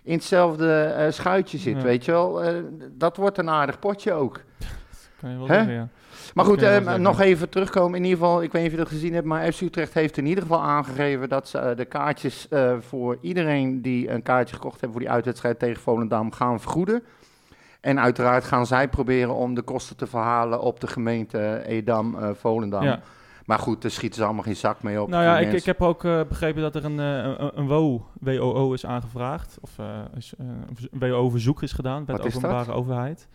in 0.09 0.14
hetzelfde 0.14 0.83
eh, 0.83 1.12
schuitje 1.12 1.59
zit, 1.59 1.77
Ja. 1.77 1.83
weet 1.83 2.05
je 2.05 2.11
wel. 2.12 2.42
Eh, 2.42 2.55
dat 2.92 3.16
wordt 3.16 3.38
een 3.38 3.51
aardig 3.51 3.79
potje 3.79 4.12
ook. 4.12 4.40
Kan 5.21 5.31
je 5.31 5.37
wel 5.37 5.47
zeggen, 5.47 5.73
ja. 5.73 5.88
Maar 6.35 6.44
goed, 6.44 6.62
eh, 6.62 6.94
nog 6.94 7.21
even 7.21 7.49
terugkomen. 7.49 7.99
In 7.99 8.05
ieder 8.05 8.18
geval, 8.18 8.42
ik 8.42 8.53
weet 8.53 8.62
niet 8.62 8.71
of 8.71 8.79
je 8.79 8.85
dat 8.85 8.92
gezien 8.92 9.14
hebt, 9.14 9.27
maar 9.27 9.53
FC 9.53 9.61
Utrecht 9.61 9.94
heeft 9.94 10.16
in 10.16 10.27
ieder 10.27 10.42
geval 10.42 10.62
aangegeven 10.62 11.29
dat 11.29 11.49
ze 11.49 11.73
de 11.77 11.85
kaartjes 11.85 12.49
voor 12.81 13.18
iedereen 13.21 13.83
die 13.83 14.11
een 14.11 14.23
kaartje 14.23 14.55
gekocht 14.55 14.81
heeft 14.81 14.92
voor 14.92 15.01
die 15.01 15.11
uitwedstrijd 15.11 15.59
tegen 15.59 15.83
Volendam 15.83 16.33
gaan 16.33 16.61
vergoeden. 16.61 17.03
En 17.81 18.01
uiteraard 18.01 18.44
gaan 18.44 18.66
zij 18.66 18.88
proberen 18.88 19.35
om 19.35 19.55
de 19.55 19.62
kosten 19.62 19.97
te 19.97 20.07
verhalen 20.07 20.61
op 20.61 20.81
de 20.81 20.87
gemeente 20.87 21.62
Edam-Volendam. 21.66 22.83
Ja. 22.83 23.01
Maar 23.49 23.59
goed, 23.59 23.83
daar 23.83 23.91
schieten 23.91 24.19
ze 24.19 24.25
allemaal 24.25 24.43
geen 24.43 24.57
zak 24.57 24.83
mee 24.83 25.03
op. 25.03 25.09
Nou 25.09 25.23
ja, 25.23 25.39
ik, 25.39 25.53
ik 25.53 25.65
heb 25.65 25.83
ook 25.83 26.05
eh, 26.05 26.21
begrepen 26.29 26.63
dat 26.63 26.75
er 26.75 26.85
een, 26.85 27.01
eh, 27.01 27.35
een, 27.39 27.59
een 27.59 27.67
WO, 27.67 28.07
WOO 28.21 28.73
is 28.73 28.87
aangevraagd. 28.87 29.59
Of 29.61 29.79
eh, 29.79 30.01
is, 30.17 30.33
een 30.39 30.65
verzo- 30.73 30.89
een 30.91 31.11
WO-verzoek 31.11 31.63
is 31.63 31.73
gedaan 31.73 32.05
bij 32.05 32.17
Wat 32.17 32.31
de 32.31 32.37
openbare 32.37 32.73
overheid. 32.73 33.29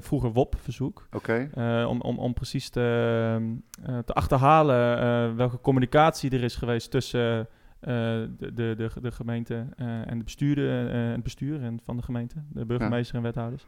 Vroeger 0.00 0.32
WOP-verzoek. 0.32 1.08
Oké. 1.12 1.48
Eh, 1.54 1.86
om, 1.88 2.00
om, 2.00 2.18
om 2.18 2.34
precies 2.34 2.68
te, 2.68 3.58
te 4.04 4.12
achterhalen 4.12 5.36
welke 5.36 5.60
communicatie 5.60 6.30
er 6.30 6.42
is 6.42 6.56
geweest 6.56 6.90
tussen 6.90 7.48
de, 7.80 8.30
de, 8.54 8.90
de, 9.00 9.10
gemeente 9.10 9.66
en 10.06 10.18
de 10.18 10.24
bestuurder, 10.24 10.90
het 11.12 11.22
bestuur 11.22 11.62
en 11.62 11.80
van 11.84 11.96
de 11.96 12.02
gemeente, 12.02 12.34
de 12.48 12.64
burgemeester 12.64 13.16
en 13.16 13.22
wethouders. 13.22 13.66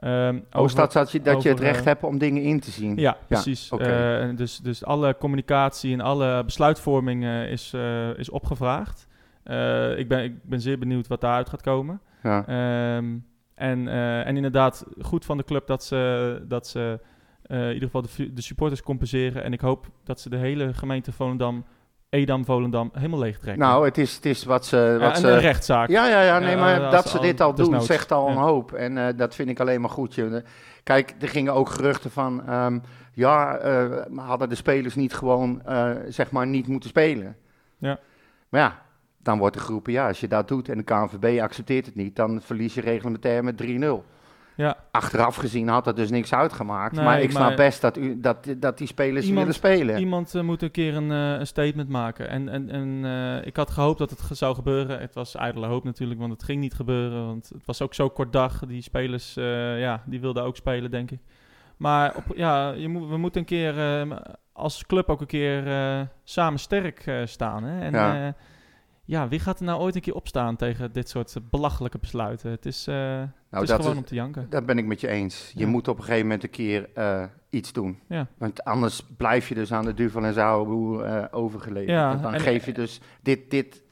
Oh, 0.00 0.34
over- 0.52 0.70
staat 0.70 0.92
dat 0.92 1.12
je, 1.12 1.20
dat 1.20 1.42
je 1.42 1.48
het 1.48 1.60
recht 1.60 1.78
eh, 1.78 1.84
hebt 1.84 2.04
om 2.04 2.18
dingen 2.18 2.42
in 2.42 2.60
te 2.60 2.70
zien? 2.70 2.96
ja, 2.96 3.16
precies. 3.26 3.70
Eh, 3.70 4.28
dus, 4.36 4.58
dus 4.58 4.84
alle 4.84 5.16
communicatie 5.18 5.92
en 5.92 6.00
alle 6.00 6.44
besluitvorming 6.44 7.24
eh, 7.24 7.50
is, 7.50 7.74
is 8.16 8.30
opgevraagd. 8.30 9.06
Ik, 9.96 10.08
ben, 10.08 10.24
ik 10.24 10.44
ben 10.44 10.60
zeer 10.60 10.78
benieuwd 10.78 11.06
wat 11.06 11.20
daaruit 11.20 11.48
gaat 11.48 11.62
komen. 11.62 12.00
Ja. 12.22 12.46
Ehm, 12.46 13.16
en, 13.54 13.88
en 14.24 14.36
inderdaad, 14.36 14.84
goed 15.00 15.24
van 15.24 15.36
de 15.36 15.44
club 15.44 15.66
dat 15.66 15.84
ze, 15.84 16.42
dat 16.48 16.66
ze 16.66 17.00
in 17.46 17.72
ieder 17.72 17.90
geval 17.90 18.02
de, 18.02 18.32
de 18.32 18.42
supporters 18.42 18.82
compenseren. 18.82 19.44
En 19.44 19.52
ik 19.52 19.60
hoop 19.60 19.90
dat 20.04 20.20
ze 20.20 20.28
de 20.28 20.36
hele 20.36 20.74
gemeente 20.74 21.12
Volendam, 21.12 21.64
Edam-Volendam, 22.10 22.90
helemaal 22.92 23.18
leeg 23.18 23.38
trekken. 23.38 23.62
Nou, 23.62 23.84
het 23.84 23.98
is, 23.98 24.14
het 24.14 24.26
is 24.26 24.44
wat 24.44 24.66
ze... 24.66 24.76
Ja, 24.76 24.98
Wat 25.06 25.14
en 25.14 25.20
ze 25.20 25.28
een 25.28 25.40
rechtszaak. 25.40 25.88
Ja, 25.88 26.08
ja, 26.08 26.22
ja, 26.22 26.38
nee, 26.38 26.50
Ja, 26.50 26.60
maar 26.60 26.90
dat 26.90 27.08
ze 27.08 27.16
al- 27.16 27.22
dit 27.22 27.40
al 27.40 27.54
doen, 27.54 27.82
zegt 27.82 28.12
al 28.12 28.28
een 28.28 28.34
Ja. 28.34 28.40
hoop. 28.40 28.72
En 28.72 28.98
eh, 28.98 29.06
dat 29.16 29.34
vind 29.34 29.48
ik 29.48 29.60
alleen 29.60 29.80
maar 29.80 29.90
goed. 29.90 30.22
Kijk, 30.82 31.14
er 31.20 31.28
gingen 31.28 31.54
ook 31.54 31.68
geruchten 31.68 32.10
van, 32.10 32.46
ehm, 32.46 32.78
ja, 33.12 33.56
eh, 33.56 33.84
hadden 34.16 34.48
de 34.48 34.54
spelers 34.54 34.94
niet 34.94 35.14
gewoon, 35.14 35.62
eh, 35.64 35.90
zeg 36.08 36.30
maar, 36.30 36.46
niet 36.46 36.66
moeten 36.66 36.88
spelen. 36.88 37.36
Ja. 37.78 37.98
Maar 38.48 38.60
ja, 38.60 38.82
dan 39.22 39.38
wordt 39.38 39.56
er 39.56 39.62
geroepen, 39.62 39.92
ja, 39.92 40.06
als 40.08 40.20
je 40.20 40.28
dat 40.28 40.48
doet 40.48 40.68
en 40.68 40.76
de 40.78 40.84
KNVB 40.84 41.40
accepteert 41.40 41.86
het 41.86 41.94
niet, 41.94 42.16
dan 42.16 42.40
verlies 42.42 42.74
je 42.74 42.80
reglementair 42.80 43.44
met 43.44 43.56
3-0. 43.56 44.04
Ja. 44.58 44.76
Achteraf 44.90 45.36
gezien 45.36 45.68
had 45.68 45.84
dat 45.84 45.96
dus 45.96 46.10
niks 46.10 46.34
uitgemaakt. 46.34 46.94
Nee, 46.94 47.04
maar 47.04 47.20
ik 47.20 47.30
snap 47.30 47.42
maar- 47.46 47.56
best 47.56 47.80
dat, 47.80 47.96
u, 47.96 48.20
dat, 48.20 48.36
dat 48.56 48.78
die 48.78 48.86
spelers 48.86 49.26
Iemand- 49.26 49.38
willen 49.46 49.54
spelen. 49.54 49.98
Iemand 49.98 50.34
eh, 50.34 50.42
moet 50.42 50.62
een 50.62 50.70
keer 50.70 50.96
een, 50.96 51.10
eh, 51.12 51.38
een 51.38 51.46
statement 51.46 51.88
maken. 51.88 52.28
En, 52.28 52.48
en, 52.48 52.70
en 52.70 53.04
eh, 53.04 53.46
ik 53.46 53.56
had 53.56 53.70
gehoopt 53.70 53.98
dat 53.98 54.10
het 54.10 54.20
ge- 54.20 54.34
zou 54.34 54.54
gebeuren. 54.54 55.00
Het 55.00 55.14
was 55.14 55.34
ijdele 55.34 55.66
hoop 55.66 55.84
natuurlijk, 55.84 56.20
want 56.20 56.32
het 56.32 56.42
ging 56.42 56.60
niet 56.60 56.74
gebeuren. 56.74 57.26
Want 57.26 57.48
het 57.54 57.66
was 57.66 57.82
ook 57.82 57.94
zo 57.94 58.08
kort 58.08 58.32
dag. 58.32 58.62
Die 58.66 58.82
spelers, 58.82 59.34
ja, 59.78 60.02
die 60.06 60.20
wilden 60.20 60.42
ook 60.42 60.56
spelen, 60.56 60.90
denk 60.90 61.10
ik. 61.10 61.20
Maar 61.76 62.16
op, 62.16 62.24
ja, 62.36 62.70
je 62.70 62.88
moet, 62.88 63.08
we 63.08 63.16
moeten 63.16 63.40
een 63.40 63.46
keer 63.46 63.74
als 64.52 64.86
club 64.86 65.08
ook 65.08 65.20
een 65.20 65.26
keer 65.26 65.62
samen 66.24 66.58
sterk 66.58 67.20
staan. 67.24 67.64
Hè? 67.64 67.80
En, 67.80 67.92
Ja. 67.92 68.34
Ja. 69.08 69.28
wie 69.28 69.38
gaat 69.38 69.58
er 69.58 69.64
nou 69.64 69.80
ooit 69.80 69.94
een 69.94 70.00
keer 70.00 70.14
opstaan 70.14 70.56
tegen 70.56 70.92
dit 70.92 71.08
soort 71.08 71.36
eh, 71.36 71.42
belachelijke 71.50 71.98
besluiten? 71.98 72.50
Het 72.50 72.66
is, 72.66 72.86
eh, 72.86 73.20
het 73.50 73.62
is 73.62 73.68
dat 73.68 73.76
gewoon 73.76 73.92
is- 73.92 73.98
om 73.98 74.04
te 74.04 74.14
janken. 74.14 74.46
Dat 74.50 74.66
ben 74.66 74.78
ik 74.78 74.86
met 74.86 75.00
je 75.00 75.08
eens. 75.08 75.50
Je 75.54 75.60
Ja. 75.60 75.66
moet 75.66 75.88
op 75.88 75.96
een 75.98 76.02
gegeven 76.04 76.22
moment 76.26 76.42
een 76.42 76.50
keer 76.50 76.88
eh, 76.94 77.24
iets 77.50 77.72
doen. 77.72 77.98
Ja. 78.08 78.26
Want 78.38 78.64
anders 78.64 79.02
blijf 79.16 79.48
je 79.48 79.54
dus 79.54 79.72
aan 79.72 79.84
de 79.84 79.94
duvel 79.94 80.24
en 80.24 80.34
zouwenboer 80.34 81.02
eh 81.04 81.24
overgeleverd. 81.30 81.90
Ja, 81.90 82.12
en 82.12 82.22
dan 82.22 82.34
en- 82.34 82.40
geef 82.40 82.66
je 82.66 82.72
dus 82.72 83.00
dit, 83.22 83.50
dit 83.50 83.82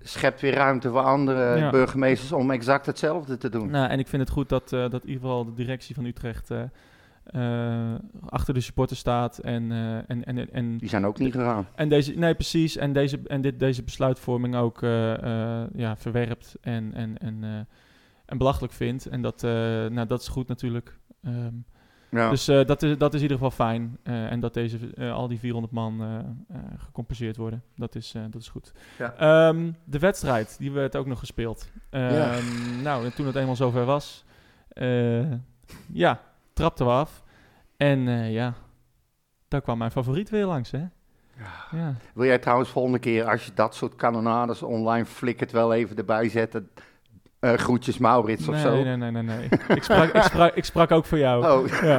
schept 0.00 0.40
weer 0.40 0.54
ruimte 0.54 0.88
voor 0.90 1.00
andere 1.00 1.70
burgemeesters 1.70 2.32
om 2.32 2.50
exact 2.50 2.86
hetzelfde 2.86 3.36
te 3.36 3.48
doen. 3.48 3.70
Nou, 3.70 3.90
en 3.90 3.98
ik 3.98 4.08
vind 4.08 4.22
het 4.22 4.30
goed 4.30 4.48
dat, 4.48 4.68
dat 4.68 4.92
in 4.92 5.08
ieder 5.08 5.20
geval 5.22 5.44
de 5.44 5.54
directie 5.54 5.94
van 5.94 6.04
Utrecht 6.04 6.50
eh, 7.32 7.94
achter 8.28 8.54
de 8.54 8.60
supporters 8.60 8.98
staat. 9.00 9.38
En, 9.38 9.72
eh, 9.72 9.96
en, 9.96 10.24
en, 10.24 10.52
en, 10.52 10.78
Die 10.78 10.88
zijn 10.88 11.06
ook 11.06 11.18
niet 11.18 11.32
gegaan. 11.32 11.66
en 11.74 11.88
deze, 11.88 12.12
nee, 12.12 12.34
precies. 12.34 12.76
En, 12.76 12.92
deze, 12.92 13.20
en 13.26 13.40
dit, 13.40 13.58
deze 13.58 13.82
besluitvorming 13.82 14.54
ook 14.56 14.82
eh, 14.82 15.62
eh, 15.62 15.68
ja, 15.74 15.96
verwerpt 15.96 16.54
en, 16.60 16.94
en, 16.94 17.18
en, 17.18 17.38
eh, 17.44 17.50
en 18.26 18.38
belachelijk 18.38 18.72
vindt. 18.72 19.06
En 19.06 19.22
dat, 19.22 19.44
eh, 19.44 19.50
nou, 19.86 20.06
dat 20.06 20.20
is 20.20 20.28
goed 20.28 20.48
natuurlijk. 20.48 20.98
Ehm, 21.24 21.54
Ja. 22.10 22.30
Dus 22.30 22.48
eh, 22.48 22.64
dat, 22.64 22.82
is, 22.82 22.98
dat 22.98 23.14
is 23.14 23.20
in 23.20 23.22
ieder 23.30 23.36
geval 23.36 23.66
fijn. 23.66 23.98
Eh, 24.02 24.30
en 24.32 24.40
dat 24.40 24.54
deze, 24.54 24.78
al 25.12 25.28
die 25.28 25.38
400 25.38 25.72
man 25.72 26.00
eh, 26.02 26.18
eh, 26.18 26.62
gecompenseerd 26.76 27.36
worden. 27.36 27.62
Dat 27.76 27.94
is, 27.94 28.14
eh, 28.14 28.22
dat 28.30 28.40
is 28.40 28.48
goed. 28.48 28.72
Ja. 28.98 29.14
Ehm, 29.16 29.70
de 29.84 29.98
wedstrijd, 29.98 30.56
die 30.58 30.70
werd 30.72 30.96
ook 30.96 31.06
nog 31.06 31.18
gespeeld. 31.18 31.70
Ehm, 31.90 32.14
Ja. 32.14 32.38
Nou, 32.82 33.04
en 33.04 33.14
toen 33.14 33.26
het 33.26 33.34
eenmaal 33.36 33.56
zover 33.56 33.84
was, 33.84 34.24
eh, 34.68 35.30
ja, 35.92 36.20
trapten 36.52 36.86
we 36.86 36.92
af. 36.92 37.21
En 37.86 38.08
eh, 38.08 38.32
ja, 38.32 38.54
daar 39.48 39.60
kwam 39.60 39.78
mijn 39.78 39.90
favoriet 39.90 40.30
weer 40.30 40.44
langs, 40.46 40.70
hè? 40.70 40.82
Ja. 41.70 41.94
Wil 42.14 42.24
jij 42.24 42.38
trouwens 42.38 42.68
volgende 42.70 42.98
keer, 42.98 43.24
als 43.24 43.44
je 43.46 43.50
dat 43.54 43.74
soort 43.74 43.94
kanonades 43.96 44.62
online 44.62 45.04
flikkert, 45.04 45.52
wel 45.52 45.72
even 45.74 45.96
erbij 45.96 46.28
zetten? 46.28 46.70
eh, 47.40 47.52
groetjes 47.52 47.98
Maurits 47.98 48.48
of 48.48 48.54
nee, 48.54 48.62
zo? 48.62 48.82
nee, 48.82 48.96
nee, 48.96 49.10
nee, 49.10 49.22
nee. 49.22 49.48
ik, 49.68 49.82
sprak, 49.82 50.12
ik, 50.12 50.22
sprak, 50.22 50.54
ik 50.54 50.64
sprak 50.64 50.90
ook 50.90 51.04
voor 51.04 51.18
jou. 51.18 51.46
Oh, 51.46 51.68
Ja. 51.82 51.98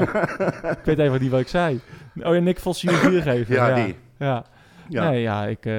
ik 0.71 0.79
weet 0.83 0.99
even 0.99 1.21
niet 1.21 1.31
wat 1.31 1.39
ik 1.39 1.47
zei. 1.47 1.79
Oh 2.19 2.33
ja, 2.33 2.39
Nick 2.39 2.59
Vos 2.59 2.79
vier 2.79 3.21
geven. 3.21 3.55
ja, 3.55 3.67
ja, 3.67 3.85
die. 3.85 3.95
Ja. 4.19 4.45
Ja. 4.89 5.09
Nee, 5.09 5.21
ja, 5.21 5.45
ik... 5.45 5.65
eh, 5.65 5.73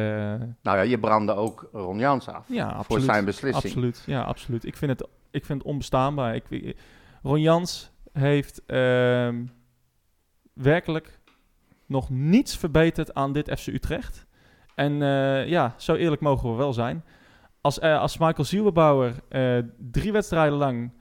Nou 0.62 0.76
ja, 0.76 0.80
je 0.80 0.98
brandde 0.98 1.34
ook 1.34 1.68
Ron 1.72 1.98
Jans 1.98 2.28
af 2.28 2.44
ja, 2.48 2.82
voor 2.82 3.00
zijn 3.00 3.24
beslissing. 3.24 3.64
Absoluut, 3.64 4.02
ja, 4.06 4.22
absoluut. 4.22 4.64
Ik 4.64 4.76
vind 4.76 4.90
het, 4.90 5.08
ik 5.30 5.44
vind 5.44 5.58
het 5.58 5.68
onbestaanbaar. 5.68 6.34
Ik, 6.34 6.44
ik- 6.48 6.76
Ron 7.22 7.40
Jans 7.40 7.90
heeft 8.12 8.62
ehm, 8.66 9.42
werkelijk 10.54 11.18
nog 11.86 12.10
niets 12.10 12.56
verbeterd 12.56 13.14
aan 13.14 13.32
dit 13.32 13.50
FC 13.58 13.66
Utrecht. 13.66 14.26
En 14.74 15.02
eh, 15.02 15.46
ja, 15.48 15.74
zo 15.76 15.94
eerlijk 15.94 16.20
mogen 16.22 16.50
we 16.50 16.56
wel 16.56 16.72
zijn. 16.72 17.04
Als, 17.60 17.78
eh, 17.78 18.00
als 18.00 18.18
Michael 18.18 18.44
Zielbebouwer 18.44 19.14
eh, 19.28 19.58
drie 19.90 20.12
wedstrijden 20.12 20.58
lang 20.58 20.92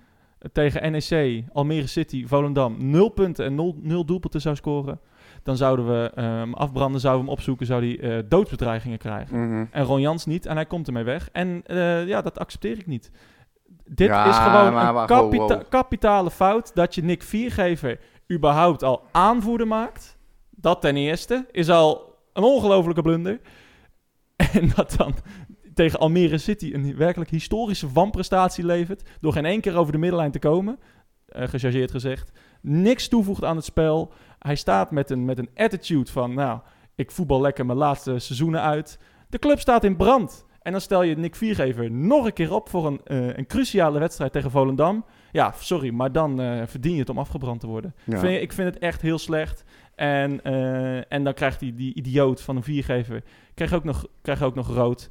tegen 0.52 0.92
NEC, 0.92 1.44
Almere 1.54 1.88
City, 1.88 2.28
Volendam 2.28 2.76
nul 2.90 3.10
punten 3.10 3.46
en 3.46 3.56
nul, 3.56 3.76
nul 3.82 4.06
doelpunten 4.06 4.42
zou 4.42 4.56
scoren, 4.56 5.00
dan 5.44 5.58
zouden 5.58 5.88
we 5.88 6.12
hem 6.22 6.54
afbranden, 6.54 7.02
zouden 7.02 7.24
we 7.24 7.30
hem 7.30 7.38
opzoeken, 7.38 7.66
zou 7.66 7.98
hij 7.98 8.28
doodsbedreigingen 8.28 8.98
krijgen. 8.98 9.48
Mhm. 9.50 9.66
En 9.72 9.84
Ron 9.84 10.02
Jans 10.02 10.26
niet. 10.26 10.46
En 10.46 10.56
hij 10.56 10.66
komt 10.66 10.88
ermee 10.88 11.04
weg. 11.04 11.30
En 11.32 11.64
ja, 12.08 12.22
dat 12.22 12.40
accepteer 12.40 12.78
ik 12.78 12.88
niet. 12.88 13.12
Dit 13.86 14.08
Ja, 14.08 14.26
is 14.30 14.38
gewoon 14.38 14.74
maar 14.74 14.96
een 14.96 15.08
kapita- 15.08 15.64
kapitale 15.70 16.32
fout 16.32 16.76
dat 16.76 16.96
je 16.96 17.04
Nick 17.04 17.24
Viergever 17.24 18.00
überhaupt 18.32 18.84
al 18.84 19.02
aanvoerder 19.12 19.68
maakt. 19.68 20.18
Dat 20.50 20.82
ten 20.82 20.98
eerste 20.98 21.46
is 21.52 21.70
al 21.70 22.16
een 22.34 22.44
ongelofelijke 22.44 23.02
blunder. 23.02 23.40
En 24.54 24.72
dat 24.76 24.94
dan 24.98 25.16
tegen 25.74 26.00
Almere 26.00 26.38
City 26.38 26.72
een 26.74 26.96
werkelijk 26.96 27.30
historische 27.30 27.92
wanprestatie 27.92 28.66
levert. 28.66 29.10
Door 29.22 29.34
geen 29.34 29.46
één 29.46 29.62
keer 29.62 29.76
over 29.76 29.92
de 29.92 29.98
middenlijn 29.98 30.32
te 30.32 30.40
komen. 30.40 30.80
eh, 31.26 31.48
gechargeerd 31.48 31.92
gezegd. 31.92 32.32
Niks 32.62 33.08
toevoegt 33.08 33.44
aan 33.44 33.56
het 33.56 33.66
spel. 33.66 34.14
Hij 34.40 34.56
staat 34.56 34.92
met 34.92 35.10
een, 35.10 35.26
met 35.26 35.38
een 35.38 35.50
attitude 35.56 36.12
van... 36.12 36.34
Nou, 36.34 36.60
ik 36.96 37.12
voetbal 37.12 37.42
lekker 37.42 37.66
mijn 37.66 37.78
laatste 37.78 38.20
seizoenen 38.20 38.62
uit. 38.62 39.00
De 39.30 39.40
club 39.40 39.60
staat 39.60 39.84
in 39.84 39.96
brand. 39.96 40.46
En 40.62 40.72
dan 40.72 40.82
stel 40.82 41.04
je 41.04 41.18
Nick 41.18 41.36
Viergever 41.36 41.92
nog 41.92 42.26
een 42.26 42.34
keer 42.34 42.54
op 42.54 42.70
voor 42.70 42.88
een, 42.88 43.02
eh, 43.04 43.38
een 43.38 43.48
cruciale 43.48 44.00
wedstrijd 44.00 44.32
tegen 44.32 44.52
Volendam. 44.52 45.06
Ja, 45.34 45.54
sorry, 45.58 45.90
maar 45.90 46.12
dan 46.12 46.42
eh, 46.42 46.62
verdien 46.66 46.94
je 46.94 47.00
het 47.00 47.10
om 47.10 47.18
afgebrand 47.18 47.60
te 47.60 47.68
worden. 47.68 47.96
Ja. 48.04 48.20
Vind 48.20 48.42
ik 48.42 48.54
vind 48.54 48.74
het 48.74 48.84
echt 48.84 49.02
heel 49.02 49.18
slecht. 49.18 49.64
En, 49.96 50.44
eh, 50.44 51.12
en 51.12 51.24
dan 51.24 51.34
krijgt 51.34 51.60
hij 51.62 51.74
die 51.76 51.94
idioot 51.94 52.42
van 52.42 52.56
een 52.56 52.64
viergever 52.64 53.24
krijgt 53.54 53.74
ook 53.74 53.84
nog, 53.84 54.06
krijgt 54.22 54.42
ook 54.42 54.56
nog 54.56 54.68
rood. 54.68 55.10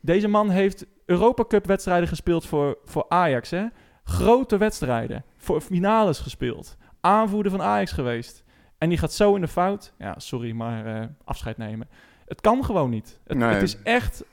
Deze 0.00 0.28
man 0.28 0.50
heeft 0.50 0.86
Europa 1.06 1.44
Cup 1.44 1.66
wedstrijden 1.66 2.08
gespeeld 2.08 2.46
voor, 2.46 2.78
voor 2.84 3.04
Ajax. 3.08 3.50
Hè? 3.50 3.64
Grote 4.04 4.56
wedstrijden. 4.56 5.24
voor 5.36 5.60
finales 5.60 6.18
gespeeld. 6.18 6.76
Aanvoerder 7.00 7.52
van 7.52 7.62
Ajax 7.62 7.92
geweest. 7.92 8.44
En 8.78 8.88
die 8.88 8.98
gaat 8.98 9.12
zo 9.12 9.34
in 9.34 9.40
de 9.40 9.48
fout. 9.48 9.92
Ja, 9.98 10.18
sorry, 10.18 10.52
maar 10.52 11.00
eh, 11.00 11.06
afscheid 11.24 11.56
nemen. 11.56 11.88
Het 12.26 12.40
kan 12.40 12.64
gewoon 12.64 12.90
niet. 12.90 13.20
Het, 13.24 13.38
Nee. 13.38 13.48
het 13.48 13.62
is 13.62 13.82
echt... 13.82 14.24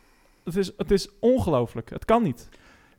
Het 0.43 0.55
is, 0.55 0.71
het 0.77 0.91
is 0.91 1.09
ongelooflijk. 1.19 1.89
Het 1.89 2.05
kan 2.05 2.23
niet. 2.23 2.49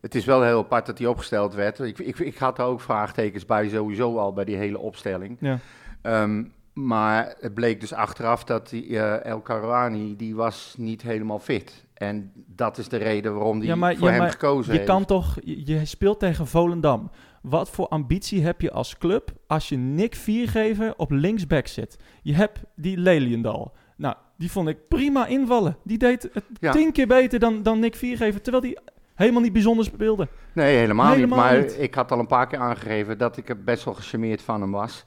Het 0.00 0.14
is 0.14 0.24
wel 0.24 0.42
heel 0.42 0.58
apart 0.58 0.86
dat 0.86 0.98
hij 0.98 1.06
opgesteld 1.06 1.54
werd. 1.54 1.78
Ik, 1.78 1.98
ik, 1.98 2.18
ik 2.18 2.36
had 2.36 2.58
er 2.58 2.64
ook 2.64 2.80
vraagtekens 2.80 3.44
bij, 3.44 3.68
sowieso 3.68 4.18
al 4.18 4.32
bij 4.32 4.44
die 4.44 4.56
hele 4.56 4.78
opstelling. 4.78 5.36
Ja. 5.40 5.58
Ehm, 6.02 6.44
maar 6.72 7.34
het 7.40 7.54
bleek 7.54 7.80
dus 7.80 7.92
achteraf 7.92 8.44
dat 8.44 8.68
die, 8.68 8.98
eh, 8.98 9.24
El 9.30 9.40
Karouani, 9.40 10.16
die 10.16 10.34
was 10.34 10.74
niet 10.78 11.02
helemaal 11.02 11.38
fit. 11.38 11.84
En 11.94 12.32
dat 12.46 12.78
is 12.78 12.88
de 12.88 12.96
reden 12.96 13.34
waarom 13.34 13.58
die 13.58 13.68
Ja, 13.68 13.74
maar- 13.76 13.96
voor 13.96 14.06
ja, 14.06 14.12
hem 14.12 14.22
maar 14.22 14.30
gekozen 14.30 14.72
Je 14.72 14.78
heeft. 14.78 14.90
kan 14.90 15.04
toch... 15.04 15.36
Je, 15.44 15.66
je 15.66 15.84
speelt 15.84 16.18
tegen 16.20 16.46
Volendam. 16.46 17.10
Wat 17.42 17.70
voor 17.70 17.88
ambitie 17.88 18.42
heb 18.44 18.60
je 18.60 18.70
als 18.72 18.98
club 18.98 19.32
als 19.46 19.68
je 19.68 19.76
Nick 19.76 20.14
Viergever 20.14 20.94
op 20.96 21.10
linksback 21.10 21.66
zit? 21.66 21.96
Je 22.22 22.34
hebt 22.34 22.60
die 22.76 22.96
Leliendal. 22.98 23.72
Nou, 23.96 24.14
die 24.36 24.50
vond 24.50 24.68
ik 24.68 24.88
prima 24.88 25.26
invallen. 25.26 25.76
Die 25.84 25.98
deed 25.98 26.22
het 26.32 26.44
Ja. 26.60 26.72
tien 26.72 26.92
keer 26.92 27.06
beter 27.06 27.38
dan, 27.38 27.62
dan 27.62 27.78
Nick 27.78 27.94
Viergever, 27.96 28.40
terwijl 28.40 28.62
die 28.64 28.78
helemaal 29.18 29.42
niet 29.42 29.52
bijzonder 29.52 29.84
speelde. 29.84 30.28
Nee, 30.52 30.76
helemaal, 30.76 31.12
Helemaal 31.12 31.38
niet. 31.38 31.46
Maar 31.52 31.60
niet. 31.62 31.76
ik 31.80 31.94
had 31.94 32.12
al 32.12 32.18
een 32.18 32.26
paar 32.26 32.46
keer 32.46 32.58
aangegeven 32.58 33.18
dat 33.18 33.36
ik 33.36 33.48
er 33.48 33.62
best 33.62 33.84
wel 33.84 33.94
gecharmeerd 33.94 34.42
van 34.42 34.60
hem 34.60 34.70
was. 34.70 35.04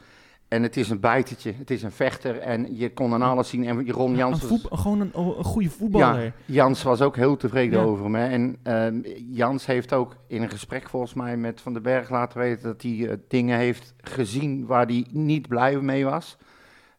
En 0.48 0.64
het 0.64 0.78
is 0.78 0.90
een 0.90 1.00
bijtertje, 1.00 1.54
het 1.58 1.72
is 1.72 1.84
een 1.84 1.92
vechter 1.92 2.38
en 2.40 2.78
je 2.78 2.94
kon 2.94 3.14
aan 3.14 3.22
alles 3.22 3.50
zien. 3.50 3.66
En 3.68 3.92
Ron 3.92 4.12
Een 4.12 4.18
Jans 4.18 4.40
was, 4.40 4.50
voetbal- 4.50 4.78
gewoon 4.78 5.00
een, 5.02 5.12
een 5.14 5.44
goede 5.44 5.70
voetballer. 5.70 6.34
Jans 6.46 6.84
was 6.84 7.02
ook 7.02 7.16
heel 7.16 7.38
tevreden 7.38 7.80
Ja. 7.80 7.86
over 7.86 8.10
me. 8.10 8.24
En 8.26 8.58
ehm, 8.64 9.00
Jans 9.32 9.66
heeft 9.66 9.94
ook 9.94 10.16
in 10.28 10.42
een 10.42 10.50
gesprek 10.50 10.90
volgens 10.90 11.14
mij 11.14 11.38
met 11.38 11.62
Van 11.62 11.74
den 11.74 11.82
Berg 11.82 12.10
laten 12.10 12.40
weten 12.40 12.64
dat 12.64 12.82
hij 12.82 13.08
eh, 13.10 13.18
dingen 13.28 13.58
heeft 13.58 13.94
gezien 14.02 14.66
waar 14.66 14.86
hij 14.86 15.06
niet 15.12 15.48
blij 15.48 15.76
mee 15.82 16.06
was. 16.06 16.38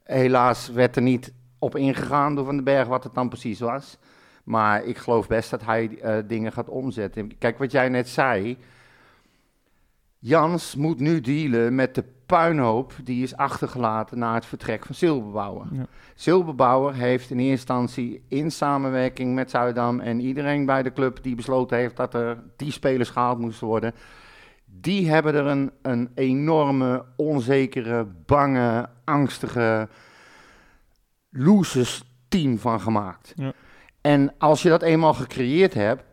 Helaas 0.05 0.68
werd 0.70 0.96
er 0.96 1.03
niet 1.03 1.33
op 1.59 1.77
ingegaan 1.77 2.35
door 2.35 2.44
Van 2.44 2.55
den 2.55 2.64
Berg 2.64 2.88
wat 2.88 3.05
het 3.05 3.14
dan 3.14 3.29
precies 3.29 3.61
was. 3.61 3.98
Maar 4.42 4.85
ik 4.85 4.98
geloof 4.98 5.26
best 5.26 5.50
dat 5.50 5.64
hij 5.64 5.98
eh, 6.00 6.16
dingen 6.26 6.52
gaat 6.52 6.68
omzetten. 6.68 7.38
Kijk, 7.38 7.59
wat 7.59 7.72
jij 7.72 7.88
net 7.88 8.09
zei. 8.09 8.57
Jans 10.18 10.74
moet 10.74 11.00
nu 11.00 11.20
dealen 11.20 11.74
met 11.74 11.94
de 11.94 12.05
puinhoop 12.26 12.92
die 13.05 13.22
is 13.22 13.37
achtergelaten 13.37 14.18
na 14.18 14.35
het 14.35 14.46
vertrek 14.46 14.87
van 14.87 14.94
Silberbouwer. 14.94 15.66
Ja. 15.72 15.87
Silberbouwer 16.14 16.94
heeft 16.94 17.31
in 17.31 17.38
eerste 17.38 17.50
instantie 17.50 18.24
in 18.28 18.50
samenwerking 18.50 19.35
met 19.35 19.50
Zuidam 19.50 20.00
en 20.00 20.20
iedereen 20.20 20.66
bij 20.66 20.83
de 20.83 20.92
club 20.92 21.22
die 21.22 21.35
besloten 21.35 21.76
heeft 21.76 21.96
dat 21.96 22.14
er 22.14 22.42
die 22.57 22.72
spelers 22.72 23.11
gehaald 23.11 23.38
moesten 23.38 23.66
worden. 23.66 23.94
Die 24.64 25.11
hebben 25.11 25.35
er 25.35 25.46
een, 25.46 25.70
een 25.83 26.11
enorme, 26.14 27.05
onzekere, 27.16 28.07
bange, 28.26 28.88
angstige, 29.05 29.88
losers 31.31 32.05
team 32.28 32.59
van 32.59 32.81
gemaakt. 32.81 33.33
Ja. 33.37 33.52
En 34.02 34.34
als 34.38 34.62
je 34.62 34.68
dat 34.68 34.82
eenmaal 34.82 35.14
gecreëerd 35.14 35.74
hebt, 35.74 36.04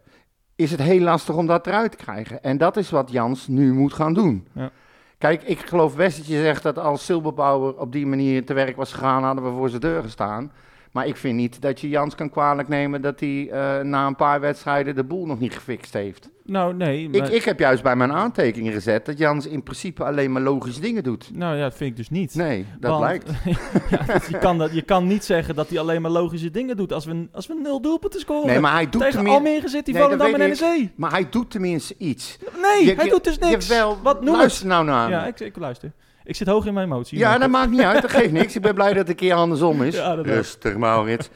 is 0.55 0.71
het 0.71 0.81
heel 0.81 1.01
lastig 1.01 1.35
om 1.35 1.47
dat 1.47 1.67
eruit 1.67 1.91
te 1.91 1.97
krijgen. 1.97 2.43
En 2.43 2.57
dat 2.57 2.77
is 2.77 2.89
wat 2.89 3.11
Jans 3.11 3.47
nu 3.47 3.73
moet 3.73 3.93
gaan 3.93 4.13
doen. 4.13 4.47
Ja. 4.53 4.71
Kijk, 5.17 5.43
ik 5.43 5.59
geloof 5.59 5.95
best 5.95 6.17
dat 6.17 6.27
je 6.27 6.41
zegt 6.41 6.63
dat 6.63 6.77
als 6.77 7.05
Silberbouwer 7.05 7.77
op 7.77 7.91
die 7.91 8.05
manier 8.05 8.45
te 8.45 8.53
werk 8.53 8.75
was 8.75 8.93
gegaan, 8.93 9.23
hadden 9.23 9.43
we 9.43 9.57
voor 9.57 9.69
zijn 9.69 9.81
deur 9.81 10.01
gestaan. 10.01 10.51
Maar 10.91 11.07
ik 11.07 11.15
vind 11.17 11.35
niet 11.35 11.61
dat 11.61 11.81
je 11.81 11.89
Jans 11.89 12.15
kan 12.15 12.29
kwalijk 12.29 12.67
nemen 12.67 13.01
dat 13.01 13.19
hij 13.19 13.49
eh, 13.49 13.83
na 13.83 14.07
een 14.07 14.15
paar 14.15 14.39
wedstrijden 14.39 14.95
de 14.95 15.03
boel 15.03 15.25
nog 15.25 15.39
niet 15.39 15.53
gefixt 15.53 15.93
heeft. 15.93 16.29
Nou, 16.45 16.73
nee. 16.73 17.09
Ik, 17.11 17.19
maar- 17.19 17.31
ik 17.33 17.43
heb 17.43 17.59
juist 17.59 17.83
bij 17.83 17.95
mijn 17.95 18.11
aantekeningen 18.13 18.73
gezet 18.73 19.05
dat 19.05 19.17
Jans 19.17 19.47
in 19.47 19.63
principe 19.63 20.03
alleen 20.03 20.31
maar 20.31 20.41
logische 20.41 20.81
dingen 20.81 21.03
doet. 21.03 21.29
Nou 21.33 21.55
ja, 21.55 21.61
dat 21.63 21.73
vind 21.75 21.89
ik 21.89 21.95
dus 21.95 22.09
niet. 22.09 22.35
Nee, 22.35 22.65
dat 22.79 22.91
Want- 22.91 23.03
lijkt. 23.03 23.29
ja, 23.89 24.13
dus 24.13 24.27
je, 24.27 24.37
kan 24.37 24.57
dat, 24.57 24.73
je 24.73 24.81
kan 24.81 25.07
niet 25.07 25.23
zeggen 25.23 25.55
dat 25.55 25.69
hij 25.69 25.79
alleen 25.79 26.01
maar 26.01 26.11
logische 26.11 26.51
dingen 26.51 26.77
doet 26.77 26.93
als 26.93 27.05
we, 27.05 27.27
als 27.31 27.47
we 27.47 27.59
nul 27.63 27.81
doelpunten 27.81 28.19
scoren. 28.19 28.47
Nee, 28.47 28.59
maar 28.59 28.71
hij 28.73 28.89
doet 28.89 29.01
Tegen 29.01 29.11
tenminste. 29.11 29.43
Almere 29.43 29.67
zit 29.69 29.85
hij 29.85 29.93
Nee, 29.93 30.01
dat 30.03 30.11
Volendam 30.11 30.41
en 30.41 30.49
weet 30.49 30.61
NEC. 30.81 30.89
Maar 30.95 31.11
hij 31.11 31.29
doet 31.29 31.51
tenminste 31.51 31.95
iets. 31.97 32.37
Nee, 32.61 32.85
Je- 32.85 32.95
hij 32.95 33.05
je- 33.05 33.11
doet 33.11 33.23
dus 33.23 33.37
niks. 33.37 33.67
Jawel, 33.67 33.97
Wat 34.03 34.23
noem 34.23 34.35
luister 34.35 34.67
nou 34.67 34.85
naar 34.85 35.09
me. 35.09 35.15
Ja, 35.15 35.25
ik, 35.27 35.39
ik 35.39 35.57
luister. 35.57 35.91
Ik 36.29 36.35
zit 36.35 36.47
hoog 36.47 36.65
in 36.65 36.73
mijn 36.73 36.85
emotie. 36.85 37.17
Ja, 37.17 37.29
Maar- 37.29 37.39
dat 37.39 37.49
maakt 37.49 37.69
niet 37.69 37.81
uit. 37.81 38.01
Dat 38.01 38.11
geeft 38.11 38.31
niks. 38.31 38.55
Ik 38.55 38.61
ben 38.61 38.73
blij 38.73 38.87
dat 38.87 38.97
het 38.97 39.09
een 39.09 39.15
keer 39.15 39.33
andersom 39.33 39.81
is. 39.83 39.95
Ja. 39.95 40.13
Rustig, 40.13 40.77
Maurits. 40.77 41.29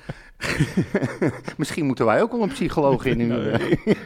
Misschien 1.58 1.86
moeten 1.86 2.06
wij 2.06 2.21
ook 2.21 2.32
wel 2.32 2.41
een 2.41 2.49
psycholoog 2.49 3.06
in 3.06 3.17
nu. 3.17 3.27
Nou, 3.34 3.58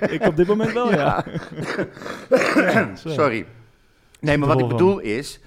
ik 0.09 0.25
op 0.25 0.35
dit 0.35 0.47
moment 0.47 0.71
wel, 0.73 0.91
ja. 0.91 1.23
Sorry. 2.93 3.45
Nee, 4.19 4.37
maar 4.37 4.47
wat 4.47 4.59
ik 4.59 4.67
bedoel 4.67 4.99
is... 4.99 5.39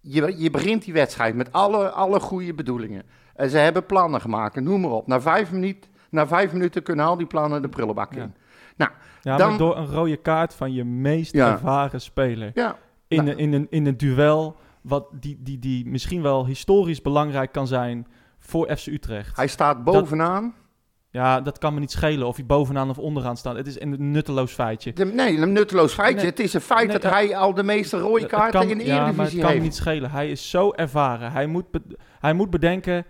Je, 0.00 0.34
je 0.38 0.50
begint 0.50 0.84
die 0.84 0.92
wedstrijd 0.94 1.34
met 1.34 1.52
alle, 1.52 1.88
alle 1.90 2.20
goede 2.20 2.54
bedoelingen. 2.54 3.02
En 3.34 3.50
ze 3.50 3.58
hebben 3.58 3.86
plannen 3.86 4.20
gemaakt, 4.20 4.60
noem 4.60 4.80
maar 4.80 4.90
op. 4.90 5.06
Na 5.06 5.20
vijf, 5.20 5.52
minuut, 5.52 5.88
na 6.10 6.26
vijf 6.26 6.52
minuten 6.52 6.82
kunnen 6.82 7.04
al 7.06 7.16
die 7.16 7.26
plannen 7.26 7.62
de 7.62 7.68
prullenbak 7.68 8.14
Ja. 8.14 8.22
in. 8.22 8.34
Ja, 9.22 9.36
Dan- 9.36 9.48
maar 9.48 9.58
door 9.58 9.76
een 9.76 9.86
rode 9.86 10.16
kaart 10.16 10.54
van 10.54 10.72
je 10.72 10.84
meest 10.84 11.32
Ja. 11.32 11.50
ervaren 11.52 12.00
speler. 12.00 12.50
Ja, 12.54 12.76
In, 13.08 13.16
Nou. 13.24 13.30
een, 13.30 13.38
in, 13.38 13.52
een, 13.52 13.66
in 13.70 13.86
een 13.86 13.96
duel 13.96 14.56
wat 14.80 15.06
die, 15.12 15.36
die, 15.40 15.58
die 15.58 15.86
misschien 15.86 16.22
wel 16.22 16.46
historisch 16.46 17.02
belangrijk 17.02 17.52
kan 17.52 17.66
zijn 17.66 18.06
voor 18.38 18.76
FC 18.76 18.86
Utrecht. 18.86 19.36
hij 19.36 19.46
staat 19.46 19.84
bovenaan. 19.84 20.54
Ja, 21.10 21.40
dat 21.40 21.58
kan 21.58 21.74
me 21.74 21.80
niet 21.80 21.90
schelen 21.90 22.26
of 22.26 22.36
hij 22.36 22.46
bovenaan 22.46 22.90
of 22.90 22.98
onderaan 22.98 23.36
staat. 23.36 23.56
Het 23.56 23.66
is 23.66 23.80
een 23.80 24.10
nutteloos 24.10 24.52
feitje. 24.52 24.92
De- 24.92 25.04
nee, 25.04 25.36
een 25.38 25.52
nutteloos 25.52 25.92
feitje. 25.92 26.16
Nee. 26.16 26.26
Het 26.26 26.40
is 26.40 26.54
een 26.54 26.60
feit 26.60 26.88
Nee, 26.88 26.98
dat 26.98 27.10
hij 27.12 27.36
al 27.36 27.54
de 27.54 27.62
meeste 27.62 27.98
rode 27.98 28.26
kaarten 28.26 28.60
kan- 28.60 28.70
in 28.70 28.78
de 28.78 28.84
ja, 28.84 28.96
maar 28.96 29.06
het 29.06 29.14
Eredivisie 29.14 29.38
kan 29.40 29.48
me 29.48 29.52
heeft. 29.54 29.64
niet 29.64 29.74
schelen. 29.76 30.10
Hij 30.10 30.30
is 30.30 30.50
zo 30.50 30.70
ervaren. 30.72 31.32
Hij 31.32 31.46
moet, 31.46 31.64
hij 32.20 32.32
moet 32.32 32.50
bedenken... 32.50 33.04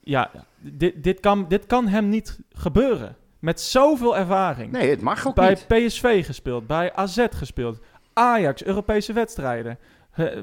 Ja, 0.00 0.30
dit, 0.60 1.02
dit, 1.02 1.20
kan, 1.20 1.44
dit 1.48 1.66
kan 1.66 1.88
hem 1.88 2.08
niet 2.08 2.40
gebeuren. 2.50 3.16
Met 3.38 3.60
zoveel 3.60 4.16
ervaring. 4.16 4.72
Nee, 4.72 4.90
het 4.90 5.00
mag 5.00 5.26
ook 5.26 5.34
bij 5.34 5.48
niet. 5.48 5.66
PSV 5.86 6.26
gespeeld, 6.26 6.66
bij 6.66 6.92
AZ 6.94 7.26
gespeeld, 7.30 7.80
Ajax, 8.12 8.64
Europese 8.64 9.12
wedstrijden. 9.12 9.78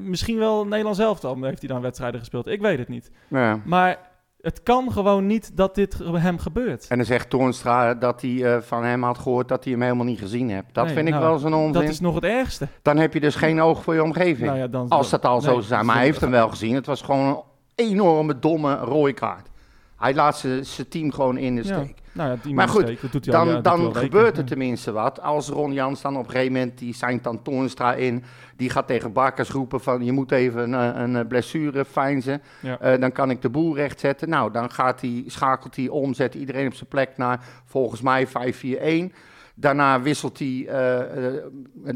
Misschien 0.02 0.38
wel 0.38 0.66
Nederlands 0.66 0.98
elftal 0.98 1.42
heeft 1.42 1.58
hij 1.60 1.68
dan 1.68 1.80
wedstrijden 1.80 2.20
gespeeld. 2.20 2.46
Ik 2.46 2.60
weet 2.60 2.78
het 2.78 2.88
niet. 2.88 3.10
Ja. 3.28 3.60
Maar 3.64 3.98
het 4.40 4.62
kan 4.62 4.92
gewoon 4.92 5.26
niet 5.26 5.56
dat 5.56 5.74
dit 5.74 5.98
hem 6.12 6.38
gebeurt. 6.38 6.86
En 6.88 6.96
dan 6.96 7.06
zegt 7.06 7.30
Toornstra 7.30 7.94
dat 7.94 8.20
hij 8.20 8.44
eh, 8.54 8.62
van 8.62 8.84
hem 8.84 9.02
had 9.02 9.18
gehoord 9.18 9.48
dat 9.48 9.64
hij 9.64 9.72
hem 9.72 9.82
helemaal 9.82 10.04
niet 10.04 10.18
gezien 10.18 10.50
hebt. 10.50 10.74
Dat 10.74 10.84
Nee, 10.84 10.94
vind 10.94 11.06
ik 11.06 11.14
nou, 11.14 11.24
wel 11.26 11.38
zo'n 11.38 11.54
onzin. 11.54 11.72
Dat 11.72 11.82
is 11.90 12.00
nog 12.00 12.14
het 12.14 12.24
ergste. 12.24 12.68
Dan 12.82 12.96
heb 12.96 13.12
je 13.14 13.20
dus 13.20 13.34
geen 13.34 13.60
oog 13.60 13.82
voor 13.82 13.94
je 13.94 14.02
omgeving. 14.02 14.46
Nou 14.48 14.58
ja, 14.58 14.66
dan, 14.66 14.88
Als 14.88 15.10
dat 15.10 15.24
al 15.24 15.40
zo 15.40 15.50
zou 15.50 15.62
zijn. 15.62 15.84
Maar 15.84 15.94
hij 15.94 16.04
dan- 16.04 16.10
heeft 16.12 16.20
hem 16.20 16.30
wel 16.30 16.48
gezien. 16.48 16.74
Het 16.74 16.86
was 16.86 17.02
gewoon 17.02 17.26
een 17.26 17.42
enorme, 17.74 18.38
domme 18.38 18.74
rode 18.76 19.12
kaart. 19.12 19.48
Hij 19.96 20.14
laat 20.14 20.38
zijn 20.60 20.88
team 20.88 21.12
gewoon 21.12 21.36
in 21.36 21.56
de 21.56 21.62
steek. 21.64 21.99
Nou 22.20 22.32
ja, 22.32 22.38
die 22.42 22.54
Maar 22.54 22.68
goed, 22.68 23.00
dat 23.00 23.12
doet 23.12 23.26
hij 23.26 23.34
al- 23.34 23.44
Dan, 23.44 23.54
ja, 23.54 23.60
dan 23.60 23.96
gebeurt 23.96 24.38
er 24.38 24.44
tenminste 24.44 24.92
wat. 24.92 25.20
Als 25.22 25.48
Ron 25.48 25.72
Jans 25.72 26.02
dan 26.02 26.16
op 26.16 26.24
een 26.24 26.30
gegeven 26.30 26.52
moment, 26.52 26.78
die 26.78 26.94
zijn 26.94 27.18
dan 27.22 27.42
Toornstra 27.42 27.94
in. 27.94 28.24
Die 28.56 28.70
gaat 28.70 28.86
tegen 28.86 29.12
Barkers 29.12 29.50
roepen 29.50 29.80
van 29.80 30.04
je 30.04 30.12
moet 30.12 30.32
even 30.32 30.72
een, 30.72 31.14
een 31.16 31.26
blessure 31.26 31.84
fijnsen. 31.84 32.42
Ja. 32.60 32.78
Eh, 32.80 33.00
dan 33.00 33.12
kan 33.12 33.30
ik 33.30 33.42
de 33.42 33.50
boel 33.50 33.76
rechtzetten. 33.76 34.28
Nou, 34.28 34.52
dan 34.52 34.70
gaat 34.70 35.00
hij, 35.00 35.24
schakelt 35.26 35.76
hij 35.76 35.88
om, 35.88 36.14
zet 36.14 36.34
iedereen 36.34 36.66
op 36.66 36.74
zijn 36.74 36.88
plek 36.88 37.10
naar 37.16 37.44
volgens 37.64 38.00
mij 38.00 38.26
5-4-1. 38.28 39.12
Daarna 39.54 40.00
wisselt 40.02 40.38
hij, 40.38 40.66
eh, 40.68 41.26
eh, 41.26 41.42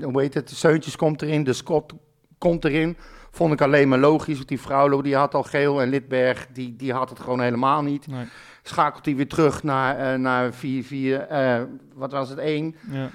hoe 0.02 0.20
heet 0.20 0.34
het, 0.34 0.50
Seuntjes 0.50 0.96
komt 0.96 1.22
erin, 1.22 1.44
de 1.44 1.52
Scott 1.52 1.92
komt 2.38 2.64
erin. 2.64 2.96
Vond 3.30 3.52
ik 3.52 3.60
alleen 3.60 3.88
maar 3.88 3.98
logisch, 3.98 4.36
want 4.36 4.48
die 4.48 4.60
Vrouwlo 4.60 5.02
die 5.02 5.16
had 5.16 5.34
al 5.34 5.42
geel 5.42 5.80
en 5.82 5.88
Lidberg 5.88 6.46
die, 6.52 6.76
die 6.76 6.92
had 6.92 7.10
het 7.10 7.20
gewoon 7.20 7.40
helemaal 7.40 7.82
niet. 7.82 8.06
Nee. 8.06 8.24
Schakelt 8.66 9.04
hij 9.04 9.16
weer 9.16 9.28
terug 9.28 9.62
naar, 9.62 9.98
eh, 9.98 10.18
naar 10.18 10.52
4-4, 10.52 11.20
eh, 11.20 11.62
wat 11.94 12.12
was 12.12 12.28
het, 12.28 12.38
1. 12.38 12.76
Ja. 12.90 13.10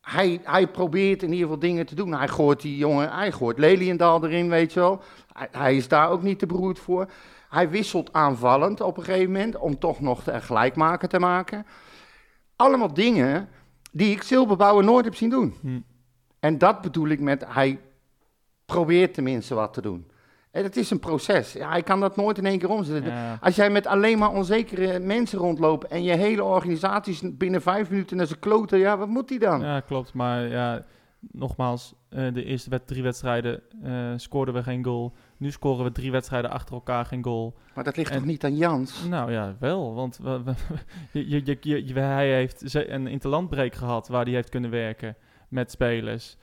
Hij, 0.00 0.40
hij 0.44 0.68
probeert 0.68 1.22
in 1.22 1.28
ieder 1.28 1.44
geval 1.44 1.58
dingen 1.58 1.86
te 1.86 1.94
doen. 1.94 2.14
Hij 2.14 2.28
gooit 2.28 2.60
die 2.60 2.76
jongen, 2.76 3.12
hij 3.12 3.32
gooit 3.32 3.58
Leliendal 3.58 4.24
erin, 4.24 4.48
weet 4.48 4.72
je 4.72 4.80
wel. 4.80 5.02
Hij, 5.32 5.48
hij 5.50 5.76
is 5.76 5.88
daar 5.88 6.10
ook 6.10 6.22
niet 6.22 6.38
te 6.38 6.46
beroerd 6.46 6.78
voor. 6.78 7.10
Hij 7.48 7.70
wisselt 7.70 8.12
aanvallend 8.12 8.80
op 8.80 8.96
een 8.96 9.04
gegeven 9.04 9.32
moment 9.32 9.56
om 9.56 9.78
toch 9.78 10.00
nog 10.00 10.24
de 10.24 10.40
gelijkmaker 10.40 11.08
te 11.08 11.18
maken. 11.18 11.66
Allemaal 12.56 12.94
dingen 12.94 13.48
die 13.92 14.10
ik 14.10 14.22
Silberbouwer 14.22 14.84
nooit 14.84 15.04
heb 15.04 15.14
zien 15.14 15.30
doen. 15.30 15.54
Hm. 15.60 15.80
En 16.40 16.58
dat 16.58 16.80
bedoel 16.80 17.08
ik 17.08 17.20
met 17.20 17.44
hij 17.46 17.80
probeert 18.66 19.14
tenminste 19.14 19.54
wat 19.54 19.72
te 19.74 19.82
doen. 19.82 20.10
Het 20.52 20.76
is 20.76 20.90
een 20.90 20.98
proces. 20.98 21.52
Ja, 21.52 21.68
hij 21.70 21.82
kan 21.82 22.00
dat 22.00 22.16
nooit 22.16 22.38
in 22.38 22.46
één 22.46 22.58
keer 22.58 22.68
omzetten. 22.70 23.10
Ja. 23.12 23.38
Als 23.40 23.56
jij 23.56 23.70
met 23.70 23.86
alleen 23.86 24.18
maar 24.18 24.32
onzekere 24.32 24.98
mensen 24.98 25.38
rondloopt 25.38 25.86
en 25.86 26.02
je 26.02 26.12
hele 26.16 26.44
organisatie 26.44 27.12
is 27.12 27.36
binnen 27.36 27.62
vijf 27.62 27.90
minuten 27.90 28.16
naar 28.16 28.26
zijn 28.26 28.38
kloten, 28.38 28.78
ja, 28.78 28.96
wat 28.98 29.08
moet 29.08 29.28
hij 29.28 29.38
dan? 29.38 29.60
Ja, 29.60 29.80
klopt. 29.80 30.12
Maar 30.14 30.46
ja, 30.48 30.84
nogmaals, 31.30 31.94
eh, 32.08 32.32
de 32.32 32.44
eerste 32.44 32.70
wed- 32.70 32.86
drie 32.86 33.02
wedstrijden 33.02 33.60
eh, 33.82 34.12
scoorden 34.16 34.54
we 34.54 34.62
geen 34.62 34.84
goal. 34.84 35.12
Nu 35.36 35.50
scoren 35.50 35.84
we 35.84 35.92
drie 35.92 36.10
wedstrijden 36.10 36.50
achter 36.50 36.74
elkaar 36.74 37.04
geen 37.04 37.24
goal. 37.24 37.54
Maar 37.74 37.84
dat 37.84 37.96
ligt 37.96 38.10
En- 38.10 38.16
toch 38.16 38.26
niet 38.26 38.44
aan 38.44 38.56
Jans? 38.56 39.04
Nou 39.08 39.32
ja, 39.32 39.56
wel. 39.60 39.94
Want 39.94 40.18
we, 40.22 40.42
we- 41.12 41.20
je, 41.28 41.86
je, 41.86 42.00
hij 42.00 42.32
heeft 42.34 42.62
ze- 42.64 42.90
een 42.90 43.06
interlandbreak 43.06 43.74
gehad 43.74 44.08
waar 44.08 44.24
hij 44.24 44.34
heeft 44.34 44.48
kunnen 44.48 44.70
werken 44.70 45.16
met 45.48 45.70
spelers. 45.70 46.36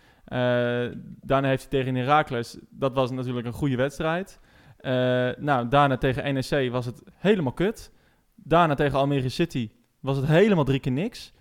Daarna 1.21 1.47
heeft 1.47 1.61
hij 1.69 1.79
tegen 1.79 1.95
Heracles, 1.95 2.57
dat 2.69 2.93
was 2.93 3.11
natuurlijk 3.11 3.47
een 3.47 3.53
goede 3.53 3.75
wedstrijd. 3.75 4.39
Eh, 4.79 4.91
nou, 5.37 5.67
daarna 5.67 5.97
tegen 5.97 6.33
NEC 6.33 6.71
was 6.71 6.85
het 6.85 7.03
helemaal 7.15 7.53
kut. 7.53 7.91
Daarna 8.35 8.75
tegen 8.75 8.97
Almere 8.97 9.29
City 9.29 9.69
was 9.99 10.17
het 10.17 10.25
helemaal 10.25 10.63
drie 10.63 10.79
keer 10.79 10.91
niks. 10.91 11.33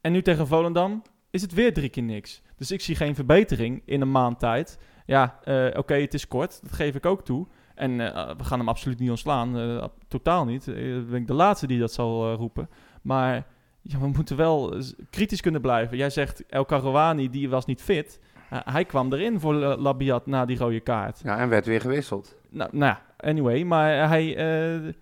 En 0.00 0.12
nu 0.12 0.22
tegen 0.22 0.46
Volendam 0.46 1.02
is 1.30 1.42
het 1.42 1.52
weer 1.52 1.72
drie 1.72 1.88
keer 1.88 2.02
niks. 2.02 2.42
Dus 2.56 2.70
ik 2.70 2.80
zie 2.80 2.96
geen 2.96 3.14
verbetering 3.14 3.82
in 3.84 4.00
een 4.00 4.10
maand 4.10 4.38
tijd. 4.38 4.78
Ja, 5.06 5.38
eh, 5.44 5.78
oké, 5.78 5.94
het 5.94 6.14
is 6.14 6.28
kort, 6.28 6.60
dat 6.62 6.72
geef 6.72 6.94
ik 6.94 7.06
ook 7.06 7.24
toe. 7.24 7.46
En 7.74 7.96
we 8.36 8.44
gaan 8.44 8.58
hem 8.58 8.68
absoluut 8.68 8.98
niet 8.98 9.10
ontslaan, 9.10 9.90
totaal 10.08 10.44
niet. 10.44 10.66
Ik 10.66 11.10
ben 11.10 11.26
de 11.26 11.34
laatste 11.34 11.66
die 11.66 11.78
dat 11.78 11.92
zal 11.92 12.34
roepen. 12.34 12.68
Maar 13.02 13.46
ja, 13.82 13.98
we 13.98 14.06
moeten 14.06 14.36
wel 14.36 14.74
kritisch 15.10 15.40
kunnen 15.40 15.60
blijven. 15.60 15.96
Jij 15.96 16.10
zegt 16.10 16.46
El 16.46 16.64
Karouani, 16.64 17.30
die 17.30 17.48
was 17.48 17.64
niet 17.64 17.82
fit. 17.82 18.20
Uh, 18.52 18.58
hij 18.64 18.84
kwam 18.84 19.12
erin 19.12 19.40
voor 19.40 19.54
Labiat 19.54 20.26
na 20.26 20.44
die 20.44 20.58
rode 20.58 20.80
kaart. 20.80 21.20
Ja, 21.24 21.38
en 21.38 21.48
werd 21.48 21.66
weer 21.66 21.80
gewisseld. 21.80 22.36
Nou, 22.50 22.70
nou 22.72 22.96
anyway. 23.16 23.64
Maar 23.64 24.08
hij, 24.08 24.26
uh, 24.26 24.92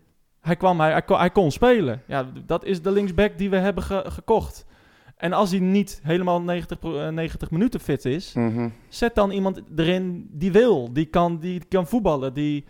hij 0.40 0.56
kwam, 0.56 0.80
hij, 0.80 0.90
hij, 0.90 1.02
kon, 1.02 1.18
hij, 1.18 1.30
kon 1.30 1.50
spelen. 1.50 2.02
Ja, 2.06 2.26
dat 2.46 2.64
is 2.64 2.82
de 2.82 2.90
linksback 2.90 3.38
die 3.38 3.50
we 3.50 3.56
hebben 3.56 3.82
ge 3.82 4.04
gekocht. 4.06 4.66
En 5.16 5.32
als 5.32 5.50
hij 5.50 5.60
niet 5.60 6.00
helemaal 6.02 6.40
90, 6.40 6.78
90 7.10 7.50
minuten 7.50 7.80
fit 7.80 8.04
is, 8.04 8.32
mm 8.34 8.54
-hmm. 8.54 8.72
zet 8.88 9.14
dan 9.14 9.30
iemand 9.30 9.62
erin 9.76 10.28
die 10.30 10.52
wil. 10.52 10.92
Die 10.92 11.06
kan, 11.06 11.38
die 11.38 11.64
kan 11.68 11.86
voetballen, 11.86 12.34
die... 12.34 12.64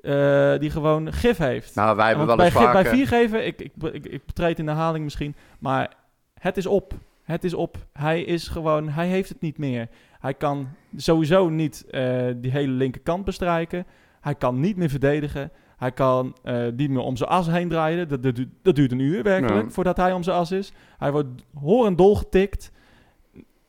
Uh, 0.00 0.58
die 0.58 0.70
gewoon 0.70 1.12
gif 1.12 1.36
heeft. 1.36 1.74
Nou, 1.74 1.96
wij 1.96 2.08
hebben 2.08 2.26
wel 2.26 2.36
bij, 2.36 2.44
eens 2.44 2.54
vaker... 2.54 2.82
bij 2.82 2.92
vier 2.92 3.06
geven, 3.06 3.46
ik, 3.46 3.60
ik, 3.60 3.72
ik, 3.92 4.06
ik 4.06 4.26
betreed 4.26 4.58
in 4.58 4.64
de 4.64 4.70
herhaling 4.70 5.04
misschien, 5.04 5.34
maar 5.58 5.92
het 6.34 6.56
is 6.56 6.66
op. 6.66 6.94
Het 7.22 7.44
is 7.44 7.54
op. 7.54 7.76
Hij 7.92 8.22
is 8.22 8.48
gewoon, 8.48 8.88
hij 8.88 9.06
heeft 9.06 9.28
het 9.28 9.40
niet 9.40 9.58
meer. 9.58 9.88
Hij 10.26 10.34
kan 10.34 10.68
sowieso 10.96 11.48
niet 11.48 11.84
uh, 11.90 12.26
die 12.36 12.50
hele 12.50 12.72
linkerkant 12.72 13.24
bestrijken. 13.24 13.86
Hij 14.20 14.34
kan 14.34 14.60
niet 14.60 14.76
meer 14.76 14.88
verdedigen. 14.88 15.50
Hij 15.76 15.92
kan 15.92 16.36
uh, 16.44 16.66
niet 16.76 16.90
meer 16.90 17.00
om 17.00 17.16
zijn 17.16 17.30
as 17.30 17.46
heen 17.46 17.68
draaien. 17.68 18.08
Dat, 18.08 18.22
dat, 18.22 18.40
dat 18.62 18.74
duurt 18.74 18.92
een 18.92 18.98
uur 18.98 19.22
werkelijk 19.22 19.64
ja. 19.64 19.70
voordat 19.70 19.96
hij 19.96 20.12
om 20.12 20.22
zijn 20.22 20.36
as 20.36 20.50
is. 20.50 20.72
Hij 20.98 21.12
wordt 21.12 21.28
horend 21.54 21.98
dolgetikt. 21.98 22.72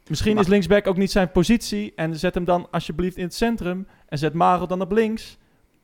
Misschien 0.08 0.34
maar... 0.34 0.43
is 0.43 0.50
linksback 0.50 0.88
ook 0.88 0.98
niet 0.98 1.12
zijn 1.12 1.32
positie. 1.32 1.93
En 1.96 2.15
zet 2.15 2.34
hem 2.34 2.46
dan 2.46 2.67
alsjeblieft 2.72 3.17
in 3.17 3.24
het 3.24 3.34
centrum. 3.34 3.88
En 4.08 4.17
zet 4.17 4.34
Marel 4.34 4.67
dan 4.67 4.82
op 4.82 4.91
links. 4.91 5.38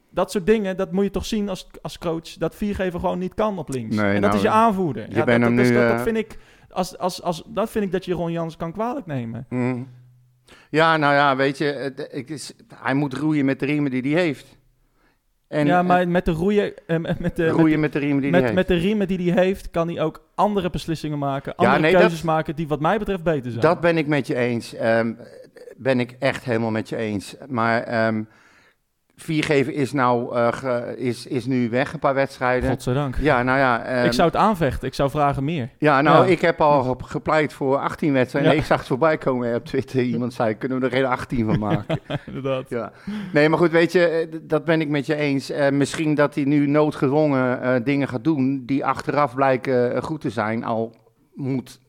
Dat 0.09 0.31
soort 0.31 0.45
dingen, 0.45 0.77
dat 0.77 0.91
moet 0.91 1.03
je 1.03 1.11
toch 1.11 1.25
zien 1.25 1.49
als, 1.49 1.67
als 1.81 1.97
coach. 1.97 2.33
Dat 2.37 2.55
viergever 2.55 2.99
gewoon 2.99 3.19
niet 3.19 3.33
kan 3.33 3.57
op 3.57 3.69
links. 3.69 3.95
Nee, 3.95 4.15
en 4.15 4.21
dat 4.21 4.31
nou, 4.31 4.35
is 4.35 4.41
je 4.41 4.49
aanvoerder. 4.49 5.09
Je 5.09 5.15
ja, 5.15 5.23
bent 5.23 5.41
dat, 5.41 5.55
dat, 5.55 5.65
nu, 5.65 5.73
dat, 5.73 5.89
dat 5.89 5.97
uh... 5.97 6.03
vind 6.03 6.17
ik... 6.17 6.37
Als, 6.69 6.97
als, 6.97 7.21
als, 7.21 7.43
dat 7.47 7.69
vind 7.69 7.85
ik 7.85 7.91
dat 7.91 8.05
je 8.05 8.13
Ron 8.13 8.31
Jans 8.31 8.57
kan 8.57 8.71
kwalijk 8.71 9.05
nemen. 9.05 9.45
Mm. 9.49 9.87
Ja, 10.73 10.97
nou 10.97 11.13
ja, 11.13 11.35
weet 11.35 11.57
je, 11.57 11.65
het, 11.65 12.07
het 12.11 12.29
is, 12.29 12.53
hij 12.75 12.93
moet 12.93 13.13
roeien 13.13 13.45
met 13.45 13.59
de 13.59 13.65
riemen 13.65 13.91
die 13.91 14.13
hij 14.13 14.23
heeft. 14.23 14.57
En, 15.47 15.65
ja, 15.65 15.81
maar 15.81 16.07
met 16.07 16.25
de 16.25 16.31
roeien, 16.31 16.73
met 17.19 17.35
de, 17.35 17.47
roeien 17.47 17.79
met, 17.79 17.93
de 17.93 17.99
riemen 17.99 18.21
die 18.21 18.31
met, 18.31 18.43
hij 18.43 18.53
met 18.53 18.67
de 18.67 18.75
riemen 18.75 19.07
die 19.07 19.31
hij 19.31 19.43
heeft, 19.43 19.71
kan 19.71 19.87
hij 19.87 20.01
ook 20.01 20.29
andere 20.35 20.69
beslissingen 20.69 21.19
maken, 21.19 21.55
andere 21.55 21.75
ja, 21.75 21.81
nee, 21.81 21.91
keuzes 21.91 22.21
dat, 22.21 22.23
maken 22.23 22.55
die 22.55 22.67
wat 22.67 22.79
mij 22.79 22.97
betreft 22.97 23.23
beter 23.23 23.49
zijn. 23.51 23.63
Dat 23.63 23.81
ben 23.81 23.97
ik 23.97 24.07
met 24.07 24.27
je 24.27 24.35
eens. 24.35 24.75
Um, 24.81 25.17
ben 25.77 25.99
ik 25.99 26.15
echt 26.19 26.43
helemaal 26.43 26.71
met 26.71 26.89
je 26.89 26.95
eens. 26.95 27.35
Maar 27.47 28.07
um, 28.07 28.27
viergever 29.15 29.73
is, 29.73 29.91
nou, 29.91 30.35
uh, 30.35 30.53
ge, 30.53 30.93
is, 30.97 31.25
is 31.25 31.45
nu 31.45 31.69
weg, 31.69 31.93
een 31.93 31.99
paar 31.99 32.13
wedstrijden. 32.13 32.69
Godzijdank. 32.69 33.17
Ja, 33.17 33.43
nou 33.43 33.57
ja. 33.57 33.99
Um, 33.99 34.05
ik 34.05 34.13
zou 34.13 34.27
het 34.27 34.37
aanvechten. 34.37 34.87
Ik 34.87 34.93
zou 34.93 35.09
vragen 35.09 35.43
meer. 35.43 35.69
Ja, 35.77 36.01
nou, 36.01 36.25
ja. 36.25 36.31
ik 36.31 36.41
heb 36.41 36.61
al 36.61 36.97
gepleit 36.99 37.53
voor 37.53 37.77
18 37.77 38.13
wedstrijden. 38.13 38.51
Ja. 38.51 38.55
Nee, 38.55 38.65
ik 38.65 38.71
zag 38.71 38.79
het 38.79 38.87
voorbij 38.87 39.17
komen 39.17 39.55
op 39.55 39.65
Twitter. 39.65 40.01
Iemand 40.01 40.33
zei, 40.33 40.57
kunnen 40.57 40.79
we 40.79 40.85
er 40.85 40.91
geen 40.91 41.05
18 41.05 41.45
van 41.45 41.59
maken? 41.59 41.99
Inderdaad. 42.25 42.69
Ja. 42.69 42.91
Nee, 43.33 43.49
maar 43.49 43.59
goed, 43.59 43.71
weet 43.71 43.91
je, 43.91 44.29
dat 44.41 44.65
ben 44.65 44.81
ik 44.81 44.89
met 44.89 45.05
je 45.05 45.15
eens. 45.15 45.51
Uh, 45.51 45.69
misschien 45.69 46.15
dat 46.15 46.35
hij 46.35 46.43
nu 46.43 46.67
noodgedwongen 46.67 47.59
uh, 47.63 47.75
dingen 47.83 48.07
gaat 48.07 48.23
doen 48.23 48.63
die 48.65 48.85
achteraf 48.85 49.35
blijken 49.35 50.03
goed 50.03 50.21
te 50.21 50.29
zijn. 50.29 50.63
Al 50.63 50.95
moet 51.33 51.79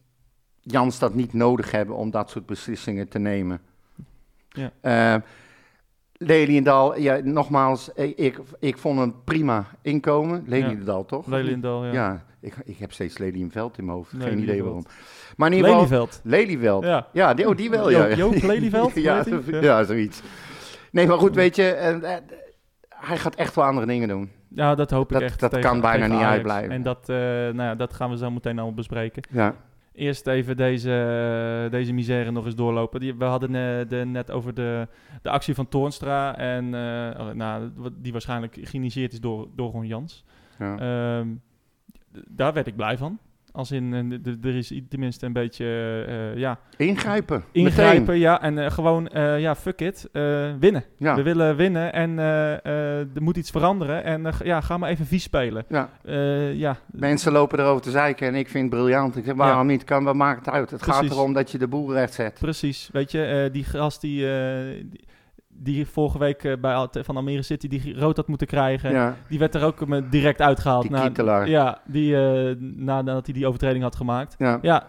Jans 0.61 0.99
dat 0.99 1.15
niet 1.15 1.33
nodig 1.33 1.71
hebben 1.71 1.97
om 1.97 2.11
dat 2.11 2.31
soort 2.31 2.47
beslissingen 2.47 3.09
te 3.09 3.19
nemen. 3.19 3.61
Ja. 4.49 5.23
Leliendal, 6.19 6.99
ja, 6.99 7.21
nogmaals, 7.23 7.89
ik, 7.95 8.41
ik 8.59 8.79
vond 8.79 8.99
hem 8.99 9.15
prima 9.25 9.67
inkomen. 9.83 10.45
Leliendal, 10.47 10.99
ja. 10.99 11.05
toch? 11.05 11.27
Leliendal, 11.27 11.85
ja. 11.85 11.93
Ja, 11.93 12.25
ik, 12.41 12.55
ik 12.65 12.79
heb 12.79 12.93
steeds 12.93 13.19
Lelienveld 13.19 13.79
in 13.79 13.85
mijn 13.85 13.97
hoofd. 13.97 14.11
Geen 14.11 14.21
idee 14.21 14.37
Lelieveld. 14.37 14.65
waarom. 14.65 14.85
Maar 15.37 15.51
in 15.51 15.57
ieder 15.57 15.71
geval... 15.71 15.87
Lelyveld. 15.87 16.21
Lelyveld. 16.25 16.85
Ja, 16.85 17.07
ja 17.13 17.35
die, 17.35 17.49
oh, 17.49 17.57
die 17.57 17.71
wel, 17.71 17.91
ja. 17.91 18.09
Jo 18.09 18.15
Joop 18.17 18.43
Lelyveld? 18.53 18.95
ja, 18.95 19.25
ja, 19.61 19.85
zoiets. 19.85 20.23
Nee, 20.91 21.07
maar 21.07 21.19
goed, 21.19 21.35
weet 21.35 21.57
je, 21.57 21.97
uh, 22.03 22.11
uh, 22.11 22.17
hij 22.89 23.19
gaat 23.19 23.35
echt 23.35 23.55
wel 23.55 23.65
andere 23.65 23.87
dingen 23.87 24.09
doen. 24.09 24.31
Ja, 24.49 24.75
dat 24.75 24.91
hoop 24.91 25.07
ik 25.07 25.13
dat, 25.13 25.23
echt. 25.23 25.41
Dat 25.41 25.51
tegen, 25.51 25.71
kan 25.71 25.81
bijna 25.81 26.07
niet 26.07 26.23
uitblijven. 26.23 26.71
En 26.71 26.83
dat, 26.83 27.09
uh, 27.09 27.17
nou 27.17 27.63
ja, 27.63 27.75
dat 27.75 27.95
gaan 27.95 28.11
we 28.11 28.17
zo 28.17 28.31
meteen 28.31 28.57
allemaal 28.57 28.75
bespreken. 28.75 29.23
Ja. 29.31 29.55
Eerst 29.95 30.27
even 30.27 30.57
deze, 30.57 31.69
deze 31.71 31.93
misère 31.93 32.31
nog 32.31 32.45
eens 32.45 32.55
doorlopen. 32.55 33.01
Die, 33.01 33.15
we 33.15 33.25
hadden 33.25 33.55
uh, 33.55 33.89
de, 33.89 33.97
net 33.97 34.31
over 34.31 34.55
de, 34.55 34.89
de 35.23 35.31
actie 35.31 35.55
van 35.55 35.69
Toornstra. 35.69 36.37
En 36.37 36.65
uh, 36.65 37.31
nou, 37.33 37.71
die 37.99 38.13
waarschijnlijk 38.13 38.59
geïnitieerd 38.61 39.13
is 39.13 39.21
door, 39.21 39.49
door 39.55 39.71
Ron 39.71 39.87
Jans. 39.87 40.25
Ja. 40.59 41.19
Um, 41.19 41.43
daar 42.29 42.53
werd 42.53 42.67
ik 42.67 42.77
blij 42.77 42.99
van. 42.99 43.19
Als 43.57 43.71
in, 43.71 43.93
er 44.43 44.55
is 44.55 44.73
tenminste 44.89 45.27
een 45.27 45.33
beetje, 45.33 45.65
uh, 46.09 46.37
ja... 46.39 46.59
Ingrijpen. 46.77 47.45
Ingrijpen, 47.53 48.01
meteen. 48.01 48.19
ja. 48.19 48.43
En 48.43 48.57
uh, 48.57 48.71
gewoon, 48.71 49.09
uh, 49.17 49.41
ja, 49.41 49.55
fuck 49.55 49.81
it. 49.81 50.09
winnen. 50.59 50.85
Ja. 50.97 51.15
We 51.15 51.23
willen 51.23 51.57
winnen 51.57 51.93
en 51.93 52.19
er 52.19 53.23
moet 53.23 53.37
iets 53.37 53.51
veranderen. 53.51 54.05
En 54.05 54.33
ja, 54.45 54.61
ga 54.61 54.77
maar 54.77 54.91
even 54.91 55.07
vies 55.07 55.23
spelen. 55.23 55.65
Ja. 55.69 55.91
ja. 56.53 56.77
Mensen 56.87 57.33
lopen 57.33 57.59
erover 57.59 57.83
te 57.83 57.91
zeiken 57.91 58.27
en 58.27 58.35
ik 58.35 58.49
vind 58.49 58.71
het 58.71 58.81
briljant. 58.81 59.17
Ik 59.17 59.25
zeg, 59.25 59.35
waarom 59.35 59.69
ja. 59.69 59.73
niet? 59.73 59.85
Kan, 59.85 60.05
wat 60.05 60.15
maakt 60.15 60.47
het 60.47 60.55
uit? 60.55 60.71
Het 60.71 60.81
Precies. 60.81 61.01
gaat 61.01 61.11
erom 61.11 61.33
dat 61.33 61.51
je 61.51 61.59
de 61.59 61.69
boel 61.69 61.93
recht 61.93 62.15
zet. 62.15 62.39
Precies. 62.41 62.89
Weet 62.93 63.11
je, 63.11 63.49
die 63.53 63.65
gast 63.65 64.01
die... 64.01 64.27
die 64.91 65.01
die 65.57 65.87
vorige 65.87 66.19
week 66.19 66.45
uh, 66.45 66.57
bij 66.61 66.89
van 66.91 67.17
Almere 67.17 67.43
City 67.43 67.69
die 67.69 67.99
rood 67.99 68.17
had 68.17 68.29
moeten 68.29 68.47
krijgen. 68.47 68.91
Ja. 68.91 69.17
Die 69.29 69.39
werd 69.39 69.55
er 69.55 69.63
ook 69.63 69.81
uh, 69.81 70.03
direct 70.11 70.41
uitgehaald. 70.41 70.83
Die 70.83 70.91
na, 70.91 71.01
kietelaar. 71.01 71.49
Ja, 71.49 71.81
die, 71.85 72.13
uh, 72.13 72.55
nadat 72.59 73.25
hij 73.25 73.35
die 73.35 73.47
overtreding 73.47 73.83
had 73.83 73.97
gemaakt. 73.97 74.35
Ja, 74.39 74.59
ja 74.63 74.87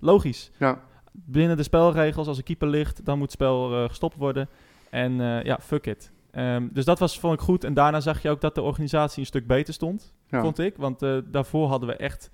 logisch. 0.00 0.50
Ja. 0.58 0.80
Binnen 1.12 1.56
de 1.56 1.62
spelregels, 1.62 2.26
als 2.26 2.36
een 2.38 2.44
keeper 2.44 2.68
ligt, 2.68 3.04
dan 3.04 3.18
moet 3.18 3.26
het 3.26 3.34
spel 3.34 3.88
gestopt 3.88 4.16
worden. 4.16 4.48
En 4.90 5.12
ja, 5.44 5.58
fuck 5.60 5.86
it. 5.86 6.10
Um, 6.32 6.70
dus 6.72 6.84
dat 6.84 6.98
was, 6.98 7.18
vond 7.18 7.34
ik 7.34 7.40
goed. 7.40 7.64
En 7.64 7.74
daarna 7.74 8.00
zag 8.00 8.22
je 8.22 8.30
ook 8.30 8.40
dat 8.40 8.54
de 8.54 8.62
organisatie 8.62 9.20
een 9.20 9.26
stuk 9.26 9.46
beter 9.46 9.74
stond, 9.74 10.14
ja. 10.28 10.40
vond 10.40 10.58
ik. 10.58 10.76
Want 10.76 11.00
daarvoor 11.24 11.68
hadden 11.68 11.88
we 11.88 11.96
echt... 11.96 12.30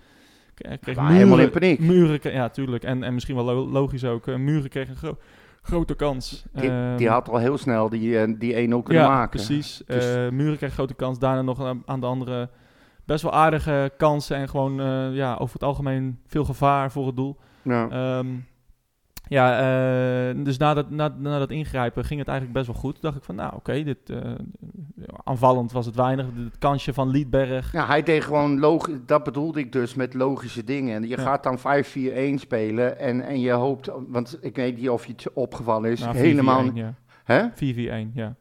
Kreeg 0.55 0.97
muren, 0.97 1.13
helemaal 1.13 1.39
in 1.39 1.51
paniek. 1.51 1.79
Muren, 1.79 2.33
ja, 2.33 2.49
tuurlijk. 2.49 2.85
En, 2.85 3.03
en 3.03 3.15
misschien 3.15 3.35
wel 3.35 3.45
lo 3.45 3.69
logisch 3.69 4.05
ook. 4.05 4.27
muren 4.27 4.71
kregen 4.71 4.97
groot 4.97 5.21
grote 5.65 5.95
kans. 5.95 6.45
Die, 6.53 6.95
die, 6.97 7.09
had 7.09 7.29
al 7.29 7.39
heel 7.39 7.59
snel 7.59 7.89
die, 7.89 8.37
die 8.39 8.53
1-0 8.53 8.57
kunnen 8.57 9.03
ja, 9.03 9.09
maken. 9.09 9.31
precies. 9.31 9.83
Dus 9.87 10.17
uh, 10.17 10.29
Muren 10.29 10.57
kreeg 10.57 10.73
grote 10.73 10.95
kans. 10.95 11.19
Daarna 11.19 11.43
nog 11.43 11.83
aan 11.87 12.01
de 12.01 12.07
andere 12.07 12.49
best 13.05 13.23
wel 13.23 13.33
aardige 13.33 13.93
kansen. 13.97 14.37
En 14.37 14.49
gewoon 14.49 14.81
uh, 14.81 15.15
ja, 15.15 15.35
over 15.35 15.55
het 15.55 15.63
algemeen 15.63 16.19
veel 16.27 16.45
gevaar 16.45 16.93
voor 16.93 17.07
het 17.07 17.17
doel. 17.17 17.37
Ja, 17.63 18.19
um, 18.19 18.47
ja 19.29 20.33
dus 20.33 20.57
na 20.57 20.75
dat, 20.75 20.91
na, 20.91 21.15
na 21.19 21.39
dat 21.39 21.51
ingrijpen 21.51 22.05
ging 22.05 22.19
het 22.19 22.29
eigenlijk 22.29 22.59
best 22.59 22.71
wel 22.73 22.81
goed. 22.81 22.93
Toen 22.93 23.03
dacht 23.03 23.17
ik 23.17 23.23
van, 23.25 23.35
nou 23.35 23.49
oké, 23.49 23.57
okay, 23.57 23.85
dit 23.85 23.99
aanvallend 25.25 25.73
was 25.73 25.87
het 25.87 25.95
weinig. 25.95 26.27
Het 26.37 26.59
kansje 26.59 26.93
van 26.93 27.09
Liedberg. 27.09 27.73
Ja, 27.73 27.87
hij 27.87 28.03
deed 28.03 28.25
gewoon 28.25 28.59
logisch. 28.59 28.99
Dat 29.07 29.25
bedoelde 29.25 29.61
ik 29.61 29.73
dus 29.73 29.95
met 29.95 30.15
logische 30.15 30.65
dingen. 30.65 30.95
En 30.97 31.03
je 31.03 31.09
Ja. 31.17 31.23
gaat 31.23 31.43
dan 31.43 31.59
5-4-1 31.59 32.39
spelen 32.41 32.99
en, 32.99 33.21
en 33.21 33.41
je 33.41 33.53
hoopt, 33.53 33.91
want 34.09 34.39
ik 34.41 34.57
weet 34.57 34.77
niet 34.77 34.89
of 34.91 35.07
je 35.07 35.13
het 35.13 35.33
opgevallen 35.33 35.91
is, 35.91 36.01
Nou, 36.01 36.15
4-4-1, 36.17 36.19
helemaal. 36.19 36.65
Ja. 36.75 36.95
Hè? 37.25 37.49
4-4-1, 37.51 38.13
ja. 38.15 38.35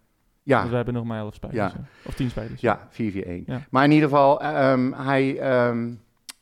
Ja, 0.44 0.58
Want 0.58 0.70
we 0.70 0.76
hebben 0.76 0.94
nog 0.94 1.04
maar 1.04 1.20
11 1.20 1.34
spelers. 1.34 1.58
Ja. 1.58 1.72
Of 2.06 2.14
10 2.14 2.30
spelers. 2.30 2.62
ja 2.62 2.88
4-4-1. 2.92 3.46
Ja. 3.46 3.62
Maar 3.70 3.84
in 3.84 3.92
ieder 3.92 4.10
geval, 4.10 4.42
ehm, 4.42 4.92
hij 4.92 5.38
ehm, 5.40 5.92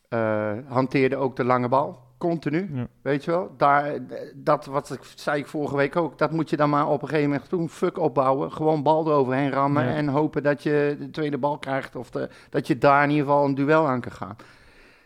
eh, 0.09 0.51
hanteerde 0.67 1.15
ook 1.15 1.35
de 1.35 1.43
lange 1.43 1.69
bal. 1.69 1.99
Continu, 2.21 2.69
Ja. 2.73 2.87
weet 3.01 3.23
je 3.23 3.31
wel. 3.31 3.53
Daar, 3.57 3.97
dat 4.35 4.65
wat 4.65 4.89
ik 4.89 4.99
zei 5.15 5.39
ik 5.39 5.47
vorige 5.47 5.75
week 5.75 5.95
ook, 5.95 6.17
dat 6.17 6.31
moet 6.31 6.49
je 6.49 6.55
dan 6.57 6.69
maar 6.69 6.87
op 6.87 7.01
een 7.01 7.07
gegeven 7.07 7.29
moment 7.29 7.49
doen. 7.49 7.69
Fuck 7.69 7.97
opbouwen, 7.97 8.51
gewoon 8.51 8.83
bal 8.83 9.05
eroverheen 9.07 9.51
rammen 9.51 9.83
Ja. 9.85 9.93
en 9.93 10.07
hopen 10.07 10.43
dat 10.43 10.63
je 10.63 10.95
de 10.99 11.09
tweede 11.09 11.37
bal 11.37 11.57
krijgt 11.57 11.95
of 11.95 12.09
de, 12.09 12.29
dat 12.49 12.67
je 12.67 12.77
daar 12.77 13.03
in 13.03 13.09
ieder 13.09 13.25
geval 13.25 13.45
een 13.45 13.55
duel 13.55 13.87
aan 13.87 14.01
kan 14.01 14.11
gaan. 14.11 14.35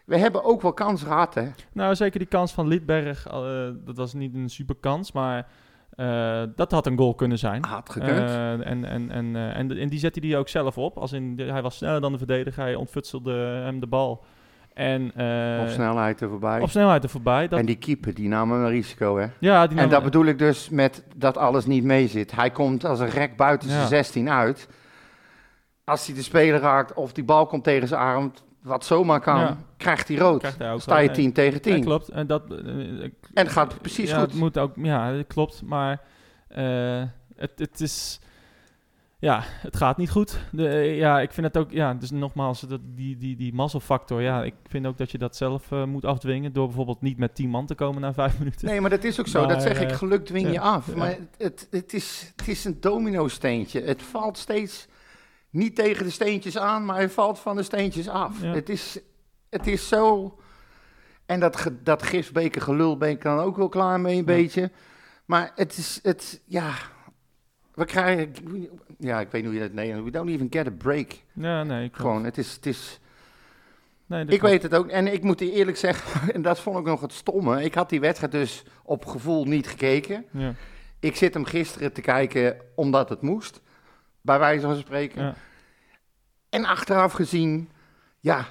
We 0.06 0.18
hebben 0.18 0.44
ook 0.44 0.62
wel 0.62 0.74
kans 0.74 1.04
gehad, 1.04 1.34
hè? 1.34 1.48
Nou, 1.72 1.96
zeker 1.96 2.20
die 2.20 2.28
kans 2.28 2.54
van 2.54 2.68
Liedberg. 2.68 3.28
eh, 3.28 3.68
dat 3.86 3.98
was 3.98 4.14
niet 4.14 4.34
een 4.36 4.50
super 4.50 4.76
kans, 4.80 5.12
maar 5.12 5.48
eh, 5.96 6.44
dat 6.56 6.72
had 6.72 6.86
een 6.86 6.98
goal 6.98 7.16
kunnen 7.16 7.38
zijn. 7.38 7.66
Had 7.66 7.90
gekund. 7.90 8.10
Eh, 8.30 8.52
en, 8.52 8.64
en, 8.86 9.10
en, 9.12 9.36
eh, 9.36 9.58
en, 9.58 9.78
en 9.78 9.90
die 9.90 10.00
zette 10.00 10.28
hij 10.28 10.38
ook 10.38 10.48
zelf 10.50 10.78
op. 10.78 10.98
Als 10.98 11.12
in, 11.12 11.40
hij 11.40 11.62
was 11.62 11.76
sneller 11.76 12.02
dan 12.02 12.12
de 12.12 12.18
verdediger, 12.18 12.64
hij 12.64 12.76
ontfutselde 12.76 13.34
hem 13.64 13.80
de 13.80 13.88
bal. 13.88 14.24
En 14.76 15.12
eh, 15.16 15.62
op 15.64 15.70
snelheid 15.70 16.22
er 16.22 16.30
voorbij. 16.30 16.62
op 16.62 16.70
snelheid 16.70 17.04
er 17.04 17.10
voorbij. 17.10 17.48
Dat, 17.48 17.60
En 17.60 17.66
die 17.66 17.76
keeper, 17.76 18.14
die 18.14 18.28
nam 18.28 18.52
een 18.52 18.70
risico, 18.70 19.18
hè? 19.18 19.28
ja, 19.40 19.62
die 19.68 19.78
En 19.78 19.82
nam- 19.84 19.92
dat 19.92 20.04
bedoel 20.04 20.26
ik 20.26 20.40
dus 20.40 20.70
met 20.70 21.04
dat 21.16 21.38
alles 21.38 21.66
niet 21.66 21.84
mee 21.84 22.08
zit. 22.08 22.32
Hij 22.32 22.50
komt 22.52 22.86
als 22.86 23.00
een 23.00 23.10
rek 23.10 23.38
buiten 23.38 23.70
zijn 23.70 23.82
Ja. 23.82 23.88
16 23.88 24.30
uit. 24.30 24.68
Als 25.84 26.06
hij 26.06 26.16
de 26.16 26.22
speler 26.22 26.60
raakt 26.60 26.94
of 26.94 27.14
die 27.14 27.24
bal 27.24 27.46
komt 27.46 27.64
tegen 27.64 27.88
zijn 27.88 28.02
arm, 28.02 28.34
wat 28.62 28.86
zomaar 28.86 29.20
kan, 29.20 29.40
Ja. 29.40 29.58
krijgt 29.78 30.08
hij 30.08 30.18
rood. 30.18 30.40
Krijgt 30.40 30.58
hij 30.60 30.72
ook 30.74 30.82
Sta 30.82 30.98
je 30.98 31.06
rood. 31.08 31.16
10 31.16 31.34
tegen 31.34 31.54
Ja, 31.54 31.60
10. 31.60 31.84
klopt. 31.84 32.10
En 32.10 32.28
dat, 32.28 32.44
eh, 32.52 32.58
en 32.58 33.12
het 33.34 33.50
gaat 33.50 33.82
precies 33.82 34.10
ja, 34.10 34.20
goed. 34.20 34.26
Het 34.32 34.40
moet 34.40 34.58
ook, 34.58 34.72
ja, 34.76 35.12
dat 35.14 35.28
klopt. 35.28 35.62
Maar 35.66 36.02
eh, 36.48 37.04
het, 37.36 37.52
het 37.56 37.82
is. 37.82 38.20
Ja, 39.26 39.42
het 39.46 39.76
gaat 39.76 39.98
niet 39.98 40.10
goed. 40.10 40.40
De, 40.52 40.68
eh, 40.68 40.98
ja, 40.98 41.20
ik 41.20 41.32
vind 41.32 41.48
het 41.48 41.58
ook. 41.58 41.72
Ja, 41.72 41.94
dus 41.94 42.12
nogmaals, 42.12 42.60
dat, 42.60 42.80
die, 42.84 43.18
die, 43.18 43.36
die 43.36 43.54
mazzelfactor. 43.54 44.22
Ja, 44.22 44.44
ik 44.44 44.54
vind 44.68 44.86
ook 44.86 44.98
dat 44.98 45.12
je 45.12 45.18
dat 45.18 45.36
zelf 45.36 45.72
eh, 45.72 45.84
moet 45.84 46.06
afdwingen. 46.06 46.54
Door 46.54 46.66
bijvoorbeeld 46.66 47.02
niet 47.02 47.18
met 47.18 47.36
10 47.36 47.50
man 47.50 47.66
te 47.66 47.76
komen 47.76 48.02
na 48.02 48.14
vijf 48.14 48.38
minuten. 48.40 48.68
Nee, 48.68 48.82
maar 48.82 48.90
dat 48.90 49.04
is 49.04 49.20
ook 49.20 49.28
zo. 49.28 49.40
Maar, 49.40 49.54
dat 49.54 49.62
zeg 49.62 49.82
ik, 49.82 49.90
eh, 49.90 49.98
geluk 49.98 50.26
dwing 50.26 50.52
je 50.52 50.60
af. 50.60 50.88
ja. 50.88 50.96
Maar 50.96 51.18
het, 51.38 51.68
het, 51.72 51.94
is, 51.94 52.32
het 52.36 52.48
is 52.48 52.66
een 52.66 52.78
domino-steentje. 52.80 53.82
Het 53.82 54.02
valt 54.02 54.38
steeds 54.38 54.88
niet 55.50 55.76
tegen 55.76 56.04
de 56.06 56.12
steentjes 56.12 56.58
aan, 56.58 56.86
maar 56.86 56.96
hij 56.96 57.10
valt 57.10 57.40
van 57.40 57.56
de 57.56 57.64
steentjes 57.64 58.10
af. 58.10 58.42
Ja. 58.42 58.54
Het, 58.54 58.70
is, 58.70 59.00
het 59.50 59.68
is 59.68 59.88
zo... 59.88 60.36
En 61.26 61.40
dat, 61.40 61.56
ge- 61.56 61.84
dat 61.84 62.04
gifbeker 62.04 62.62
gelul 62.62 62.98
ben 62.98 63.10
ik 63.10 63.22
dan 63.22 63.40
ook 63.40 63.58
wel 63.58 63.70
klaar 63.70 64.00
mee 64.00 64.18
een 64.18 64.26
beetje. 64.26 64.72
Maar 65.26 65.52
het 65.56 65.78
is... 65.78 66.00
Het, 66.04 66.42
ja, 66.46 66.74
we 67.76 67.86
krijgen... 67.86 68.34
Ja, 68.98 69.20
ik 69.20 69.32
weet 69.32 69.42
niet 69.44 69.52
hoe 69.52 69.62
je 69.62 69.68
dat... 69.68 69.74
Nee, 69.74 70.02
we 70.02 70.12
don't 70.12 70.30
even 70.30 70.48
get 70.50 70.68
a 70.68 70.72
break. 70.72 71.12
Ja, 71.34 71.64
nee. 71.64 71.80
klopt. 71.90 72.02
Gewoon, 72.02 72.24
het 72.24 72.38
is... 72.38 72.54
Het 72.56 72.66
is 72.66 73.00
Nee, 74.08 74.22
ik 74.22 74.28
klopt. 74.28 74.42
weet 74.44 74.64
het 74.64 74.76
ook. 74.76 74.88
En 74.88 75.14
ik 75.14 75.24
moet 75.24 75.42
eerlijk 75.42 75.78
zeggen, 75.78 76.34
en 76.36 76.42
dat 76.42 76.60
vond 76.60 76.78
ik 76.80 76.86
nog 76.86 77.02
het 77.02 77.14
stomme. 77.14 77.64
Ik 77.64 77.74
had 77.74 77.90
die 77.90 78.00
wedstrijd 78.00 78.32
dus 78.32 78.64
op 78.84 79.06
gevoel 79.06 79.46
niet 79.46 79.68
gekeken. 79.68 80.26
Ja, 80.32 80.54
Ik 81.00 81.16
zit 81.16 81.34
hem 81.34 81.46
gisteren 81.46 81.94
te 81.94 82.02
kijken 82.02 82.58
omdat 82.76 83.10
het 83.10 83.22
moest. 83.22 83.62
Bij 84.22 84.40
wijze 84.40 84.66
van 84.66 84.76
spreken. 84.76 85.22
ja. 85.22 85.36
En 86.50 86.66
achteraf 86.66 87.14
gezien, 87.14 87.70
ja, 88.20 88.46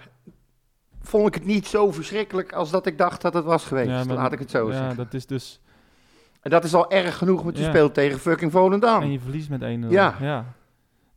vond 1.02 1.26
ik 1.28 1.34
het 1.34 1.44
niet 1.44 1.66
zo 1.66 1.92
verschrikkelijk 1.92 2.52
als 2.52 2.70
dat 2.70 2.86
ik 2.86 2.98
dacht 2.98 3.20
dat 3.22 3.34
het 3.34 3.44
was 3.44 3.64
geweest. 3.64 3.88
Ja, 3.88 4.04
maar- 4.04 4.16
Laat 4.16 4.32
ik 4.32 4.38
het 4.38 4.50
zo 4.50 4.70
ja, 4.70 4.76
zeggen. 4.76 4.96
dat 4.96 5.14
is 5.14 5.26
dus. 5.26 5.60
En 6.44 6.50
dat 6.50 6.64
is 6.64 6.74
al 6.74 6.90
erg 6.90 7.18
genoeg, 7.18 7.42
want 7.42 7.56
je 7.56 7.62
Ja. 7.62 7.68
speelt 7.68 7.94
tegen 7.94 8.18
fucking 8.18 8.52
Volendam. 8.52 9.02
En 9.02 9.12
je 9.12 9.20
verliest 9.20 9.50
met 9.50 9.62
1-0. 9.62 9.90
Ja. 9.90 10.14
ja. 10.20 10.44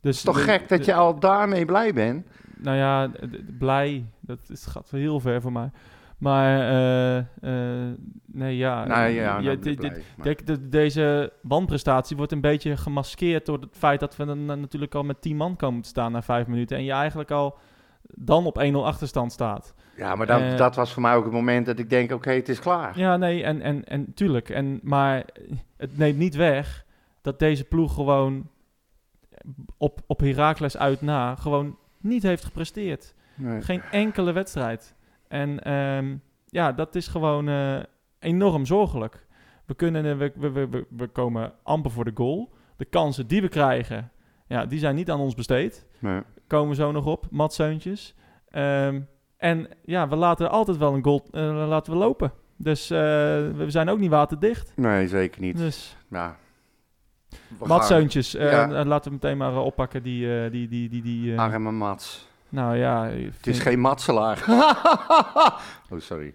Het 0.00 0.14
is 0.14 0.22
toch 0.22 0.36
de- 0.36 0.42
gek 0.42 0.68
dat 0.68 0.78
de- 0.78 0.84
je 0.84 0.94
al 0.94 1.18
daarmee 1.18 1.64
blij 1.64 1.92
bent? 1.92 2.26
Nou 2.56 2.76
ja, 2.76 3.10
blij. 3.58 4.04
Dat 4.20 4.38
is, 4.48 4.66
gaat 4.66 4.90
wel 4.90 5.00
heel 5.00 5.20
ver 5.20 5.40
voor 5.40 5.52
mij. 5.52 5.70
Maar, 6.18 6.60
eh, 6.60 7.16
eh, 7.18 7.94
nee, 8.26 8.56
ja. 8.56 8.84
nou 8.84 9.00
ja, 9.00 9.06
je- 9.06 9.20
nou, 9.20 9.42
dit- 9.58 9.60
blij, 9.60 9.74
dit- 9.90 10.04
maar- 10.16 10.26
Kijk, 10.26 10.46
de- 10.46 10.68
deze 10.68 11.32
wanprestatie 11.42 12.16
wordt 12.16 12.32
een 12.32 12.40
beetje 12.40 12.76
gemaskeerd 12.76 13.46
door 13.46 13.58
het 13.60 13.76
feit 13.76 14.00
dat 14.00 14.16
we 14.16 14.24
dan 14.24 14.50
eh, 14.50 14.56
natuurlijk 14.56 14.94
al 14.94 15.02
met 15.02 15.22
10 15.22 15.36
man 15.36 15.56
komen 15.56 15.82
te 15.82 15.88
staan 15.88 16.12
na 16.12 16.22
5 16.22 16.46
minuten. 16.46 16.76
En 16.76 16.84
je 16.84 16.92
eigenlijk 16.92 17.30
al 17.30 17.58
dan 18.02 18.46
op 18.46 18.58
1-0 18.58 18.86
achterstand 18.86 19.32
staat. 19.32 19.74
Ja, 19.98 20.14
maar 20.14 20.26
dat, 20.26 20.40
Eh, 20.40 20.56
dat 20.56 20.76
was 20.76 20.92
voor 20.92 21.02
mij 21.02 21.14
ook 21.14 21.24
het 21.24 21.32
moment 21.32 21.66
dat 21.66 21.78
ik 21.78 21.90
denk, 21.90 22.12
oké, 22.12 22.30
het 22.30 22.48
is 22.48 22.58
klaar. 22.60 22.98
Ja, 22.98 23.16
nee, 23.16 23.42
en, 23.42 23.60
en, 23.62 23.84
en 23.84 24.14
tuurlijk. 24.14 24.48
En, 24.48 24.80
maar 24.82 25.24
het 25.76 25.98
neemt 25.98 26.18
niet 26.18 26.34
weg 26.34 26.84
dat 27.22 27.38
deze 27.38 27.64
ploeg 27.64 27.94
gewoon 27.94 28.48
op, 29.76 30.00
op 30.06 30.20
Heracles 30.20 30.76
uit 30.76 31.00
na 31.00 31.34
gewoon 31.34 31.76
niet 32.00 32.22
heeft 32.22 32.44
gepresteerd. 32.44 33.14
Nee. 33.34 33.60
Geen 33.62 33.82
enkele 33.90 34.32
wedstrijd. 34.32 34.94
En 35.28 35.62
ehm, 35.62 36.16
ja, 36.46 36.72
dat 36.72 36.94
is 36.94 37.08
gewoon 37.08 37.48
eh, 37.48 37.78
enorm 38.18 38.66
zorgelijk. 38.66 39.26
We, 39.66 39.74
kunnen, 39.74 40.18
we, 40.18 40.32
we, 40.36 40.50
we, 40.50 40.86
we- 40.96 41.06
komen 41.08 41.52
amper 41.62 41.90
voor 41.90 42.04
de 42.04 42.10
goal. 42.14 42.52
De 42.76 42.84
kansen 42.84 43.26
die 43.26 43.40
we 43.40 43.48
krijgen, 43.48 44.10
ja, 44.46 44.66
die 44.66 44.78
zijn 44.78 44.94
niet 44.94 45.10
aan 45.10 45.20
ons 45.20 45.34
besteed. 45.34 45.86
Nee. 45.98 46.20
Komen 46.46 46.68
we 46.68 46.74
zo 46.74 46.92
nog 46.92 47.06
op, 47.06 47.26
matseuntjes. 47.30 48.14
Ehm, 48.48 49.00
en 49.38 49.68
ja, 49.84 50.08
we 50.08 50.16
laten 50.16 50.50
altijd 50.50 50.76
wel 50.76 50.94
een 50.94 51.04
goal 51.04 51.26
eh, 51.30 51.68
laten 51.68 51.92
we 51.92 51.98
lopen. 51.98 52.32
Dus 52.56 52.90
eh, 52.90 52.98
we 52.98 53.64
zijn 53.66 53.88
ook 53.88 53.98
niet 53.98 54.10
waterdicht. 54.10 54.72
nee, 54.76 55.08
zeker 55.08 55.40
niet. 55.40 55.56
Dus 55.56 55.96
Ja. 56.10 56.36
Gaan- 57.58 57.68
matseuntjes, 57.68 58.34
eh, 58.34 58.50
Ja. 58.50 58.84
laten 58.84 59.10
we 59.10 59.18
meteen 59.22 59.36
maar 59.36 59.56
oppakken. 59.56 60.02
Die, 60.02 60.50
die, 60.50 60.68
die, 60.68 60.88
die, 60.88 61.02
die 61.02 61.38
Arme 61.38 61.70
Mats. 61.72 62.28
nou 62.48 62.76
ja, 62.76 63.04
Het 63.08 63.46
is 63.46 63.58
geen 63.60 63.80
matselaar. 63.80 64.44
oh, 65.90 65.98
sorry. 66.00 66.34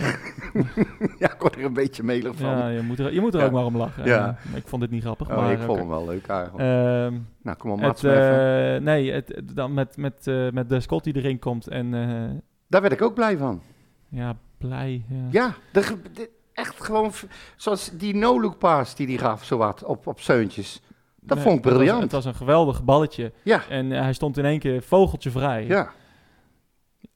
ja, 1.18 1.32
ik 1.32 1.36
word 1.40 1.56
er 1.56 1.64
een 1.64 1.72
beetje 1.72 2.02
melig 2.02 2.36
van. 2.36 2.48
Ja, 2.50 2.68
je 2.68 2.80
moet 2.82 2.98
er, 2.98 3.12
je 3.12 3.20
moet 3.20 3.34
er 3.34 3.44
ook 3.44 3.52
maar 3.52 3.64
om 3.64 3.76
lachen. 3.76 4.04
Ja. 4.04 4.36
Ik 4.54 4.62
vond 4.66 4.82
dit 4.82 4.90
niet 4.90 5.02
grappig. 5.02 5.30
oh, 5.30 5.36
maar, 5.36 5.52
ik 5.52 5.58
vond 5.58 5.78
hem 5.78 5.88
wel 5.88 6.06
leuk 6.06 6.26
eigenlijk. 6.26 6.58
Ehm, 6.68 7.18
nou, 7.42 7.56
kom 7.56 7.70
op, 7.70 7.80
eh, 7.80 8.76
nee, 8.80 9.12
het, 9.12 9.42
dan 9.54 9.74
met, 9.74 9.96
met, 9.96 10.26
eh, 10.26 10.50
met 10.50 10.68
de 10.68 10.80
Scott 10.80 11.04
die 11.04 11.16
erin 11.16 11.38
komt 11.38 11.68
en 11.68 11.94
eh, 11.94 12.38
Daar 12.66 12.80
werd 12.80 12.92
ik 12.92 13.02
ook 13.02 13.14
blij 13.14 13.36
van. 13.36 13.62
ja, 14.08 14.36
blij. 14.58 15.04
Ja. 15.08 15.16
Ja, 15.30 15.54
de, 15.72 15.82
ge- 15.82 16.02
de- 16.12 16.30
echt 16.52 16.84
gewoon... 16.84 17.10
Zoals 17.56 17.90
die 17.94 18.14
no-look 18.14 18.58
pass 18.58 18.94
die 18.94 19.06
hij 19.06 19.16
gaf, 19.16 19.44
zowat, 19.44 19.84
op, 19.84 20.06
op 20.06 20.20
Seuntjes. 20.20 20.82
Dat 21.22 21.36
Nee, 21.36 21.46
vond 21.46 21.58
ik 21.58 21.64
het 21.64 21.72
was- 21.72 21.82
briljant. 21.82 22.02
Het 22.02 22.12
was, 22.12 22.24
een 22.24 22.34
geweldig 22.34 22.84
balletje. 22.84 23.32
Ja, 23.42 23.62
En 23.68 23.90
hij 23.90 24.12
stond 24.12 24.38
in 24.38 24.44
één 24.44 24.58
keer 24.58 24.82
vogeltje 24.82 25.30
vrij. 25.30 25.66
ja. 25.66 25.90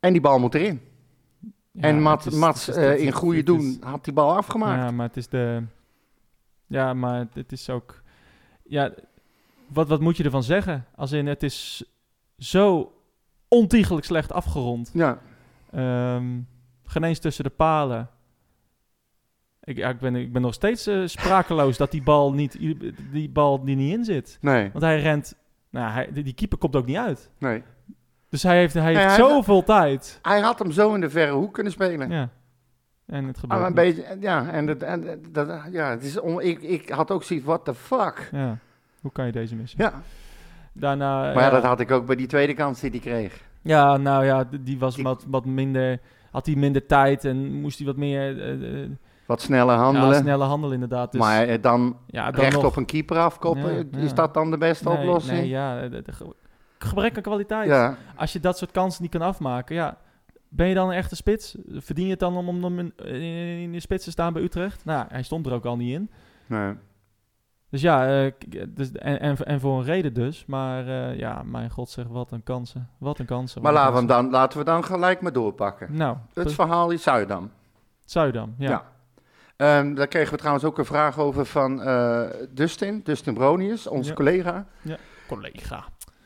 En 0.01 0.13
die 0.13 0.21
bal 0.21 0.39
moet 0.39 0.55
erin. 0.55 0.81
Ja, 1.77 1.83
en 1.83 2.01
Mats, 2.03 2.25
het 2.25 2.33
is- 2.35 2.39
Mats 2.41 2.67
het 2.67 2.77
is- 2.77 2.83
eh, 2.83 3.05
in 3.07 3.13
goede 3.13 3.43
doen 3.43 3.77
had 3.81 4.05
die 4.05 4.13
bal 4.13 4.37
afgemaakt. 4.37 4.83
Ja, 4.83 4.91
maar 4.91 5.07
het 5.07 5.17
is 5.17 5.29
de... 5.29 5.63
Ja, 6.67 6.95
maar 6.95 7.27
het 7.35 7.53
is 7.53 7.71
ook... 7.71 8.03
Ja, 8.63 8.93
wat, 9.69 9.89
wat 9.89 10.01
moet 10.01 10.17
je 10.17 10.25
ervan 10.25 10.43
zeggen? 10.43 10.87
Als 10.95 11.13
in, 11.13 11.27
het 11.27 11.43
is 11.43 11.85
zo 12.39 12.93
ontiegelijk 13.49 14.07
slecht 14.07 14.33
afgerond. 14.33 14.91
Ja, 14.95 15.19
geen 16.85 17.05
eens 17.05 17.19
tussen 17.19 17.45
de 17.45 17.51
palen. 17.51 18.09
Ik, 19.63 19.77
ja, 19.77 19.89
ik, 19.89 19.99
ben, 19.99 20.15
ik 20.17 20.33
ben 20.33 20.43
nog 20.43 20.55
steeds 20.55 20.87
eh, 20.87 21.03
sprakeloos 21.07 21.77
dat 21.77 21.91
die 21.91 22.03
bal, 22.03 22.33
niet, 22.33 22.59
die 23.13 23.29
bal 23.31 23.65
die 23.65 23.77
niet 23.77 23.93
in 23.93 24.05
zit. 24.05 24.39
nee, 24.41 24.71
Want 24.73 24.85
hij 24.85 25.01
rent... 25.01 25.35
Nou, 25.71 25.93
hij, 25.93 26.13
die 26.13 26.33
keeper 26.35 26.59
komt 26.59 26.77
ook 26.77 26.87
niet 26.87 26.97
uit. 26.97 27.31
nee. 27.39 27.63
Dus 28.35 28.43
hij 28.43 28.57
heeft, 28.59 28.75
hij 28.75 28.85
heeft 28.95 29.05
hij- 29.05 29.17
zoveel 29.17 29.65
tijd. 29.65 30.19
Hij 30.23 30.41
had 30.41 30.59
hem 30.59 30.73
zo 30.73 30.95
in 30.95 31.01
de 31.01 31.11
verre 31.11 31.33
hoek 31.33 31.55
kunnen 31.55 31.73
spelen. 31.73 32.11
Ja. 32.11 32.29
En 33.07 33.25
het 33.27 33.35
Ah, 33.37 33.41
gebeurt 33.41 33.61
maar 33.61 33.71
een 33.85 33.87
niet. 33.87 33.97
beetje, 33.97 34.17
ja, 34.21 34.49
en, 34.51 34.67
dat, 34.67 34.83
en 34.83 35.23
dat, 35.31 35.49
ja, 35.71 35.91
het 35.91 36.03
is 36.03 36.21
on, 36.21 36.41
ik, 36.41 36.63
ik 36.63 36.89
had 36.89 37.11
ook 37.11 37.23
zoiets, 37.23 37.47
what 37.47 37.65
the 37.65 37.75
fuck? 37.75 38.29
Ja. 38.33 38.59
Hoe 39.01 39.13
kan 39.13 39.27
je 39.27 39.33
deze 39.33 39.55
missen? 39.55 39.79
Ja, 39.83 39.93
Daarna... 40.73 41.21
maar 41.21 41.43
ja, 41.43 41.51
dat 41.51 41.63
had 41.65 41.81
ik 41.81 41.91
ook 41.91 42.07
bij 42.07 42.17
die 42.17 42.27
tweede 42.27 42.55
kans 42.55 42.81
die 42.81 42.91
hij 42.91 42.99
kreeg. 43.01 43.43
Ja, 43.63 43.97
nou 43.97 44.25
ja, 44.25 44.45
die 44.61 44.79
was 44.79 44.95
Die- 44.95 45.05
wat, 45.05 45.25
wat 45.29 45.45
minder... 45.45 46.01
Had 46.31 46.47
hij 46.47 46.55
minder 46.55 46.87
tijd 46.87 47.25
en 47.25 47.61
moest 47.61 47.79
hij 47.79 47.87
wat 47.87 47.97
meer... 47.97 48.41
eh, 48.41 48.83
eh, 48.83 48.91
Wat 49.27 49.41
sneller 49.41 49.77
handelen, 49.77 50.09
Ja, 50.09 50.21
snelle 50.21 50.45
handel 50.45 50.73
inderdaad. 50.73 51.13
Dus, 51.13 51.21
maar 51.21 51.47
eh, 51.47 51.63
dan 51.63 51.97
ja, 52.07 52.31
dan 52.31 52.41
recht 52.41 52.53
nog, 52.55 52.65
op 52.65 52.77
een 52.77 52.85
keeper 52.87 53.17
afkoppen, 53.19 53.89
Ja, 53.91 53.99
is 53.99 54.15
dat 54.15 54.35
dan 54.35 54.51
de 54.51 54.59
beste 54.59 54.89
nee, 54.89 54.99
oplossing? 54.99 55.39
Nee, 55.39 55.49
ja, 55.49 55.89
gebrek 56.85 57.17
aan 57.17 57.23
kwaliteit. 57.23 57.69
ja, 57.69 57.97
Als 58.17 58.33
je 58.33 58.41
dat 58.41 58.59
soort 58.59 58.71
kansen 58.71 59.03
niet 59.03 59.11
kan 59.11 59.23
afmaken, 59.23 59.75
ja... 59.75 59.97
Ben 60.57 60.67
je 60.69 60.75
dan 60.75 60.89
een 60.89 60.95
echte 60.97 61.17
spits? 61.17 61.57
Verdien 61.69 62.05
je 62.05 62.11
het 62.11 62.21
dan 62.21 62.37
om, 62.37 62.49
om, 62.49 62.65
om 62.65 62.79
in, 62.79 62.93
in 63.61 63.73
de 63.73 63.81
spits 63.81 64.05
te 64.05 64.11
staan 64.11 64.33
bij 64.33 64.43
Utrecht? 64.43 64.85
Nou, 64.85 65.07
hij 65.09 65.23
stond 65.23 65.47
er 65.47 65.53
ook 65.53 65.65
al 65.65 65.77
niet 65.77 65.93
in. 65.95 66.11
nee. 66.47 66.75
Dus 67.71 67.81
ja, 67.83 68.25
eh, 68.25 68.33
k- 68.39 68.77
dus, 68.77 68.93
en, 68.93 69.21
en, 69.21 69.37
en 69.37 69.61
voor 69.61 69.79
een 69.79 69.85
reden 69.85 70.15
dus. 70.15 70.45
Maar 70.47 70.89
eh, 70.89 71.19
ja, 71.19 71.43
mijn 71.43 71.71
god 71.71 71.91
zeg, 71.91 72.07
wat 72.07 72.31
een 72.31 72.43
kansen. 72.43 72.89
Wat 72.99 73.19
een 73.19 73.27
kansen. 73.27 73.63
Maar 73.63 73.73
laten 73.73 74.01
we, 74.01 74.07
dan, 74.07 74.31
laten 74.31 74.59
we 74.59 74.65
dan 74.65 74.85
gelijk 74.85 75.21
maar 75.21 75.33
doorpakken. 75.33 75.97
Nou, 75.97 76.17
Het 76.35 76.53
verhaal 76.53 76.91
is 76.91 77.03
Zuidam. 77.03 77.51
Zuidam, 78.05 78.55
ja. 78.59 78.71
Ja. 78.71 78.85
Ehm, 79.57 79.95
daar 79.95 80.07
kregen 80.09 80.33
we 80.33 80.39
trouwens 80.39 80.65
ook 80.65 80.79
een 80.79 80.85
vraag 80.85 81.19
over 81.19 81.47
van 81.47 81.83
eh, 81.83 82.23
Dustin, 82.51 83.01
Dustin 83.05 83.35
Bronius, 83.35 83.87
onze 83.87 84.09
Ja. 84.11 84.15
collega. 84.17 84.67
Collega. 85.27 85.85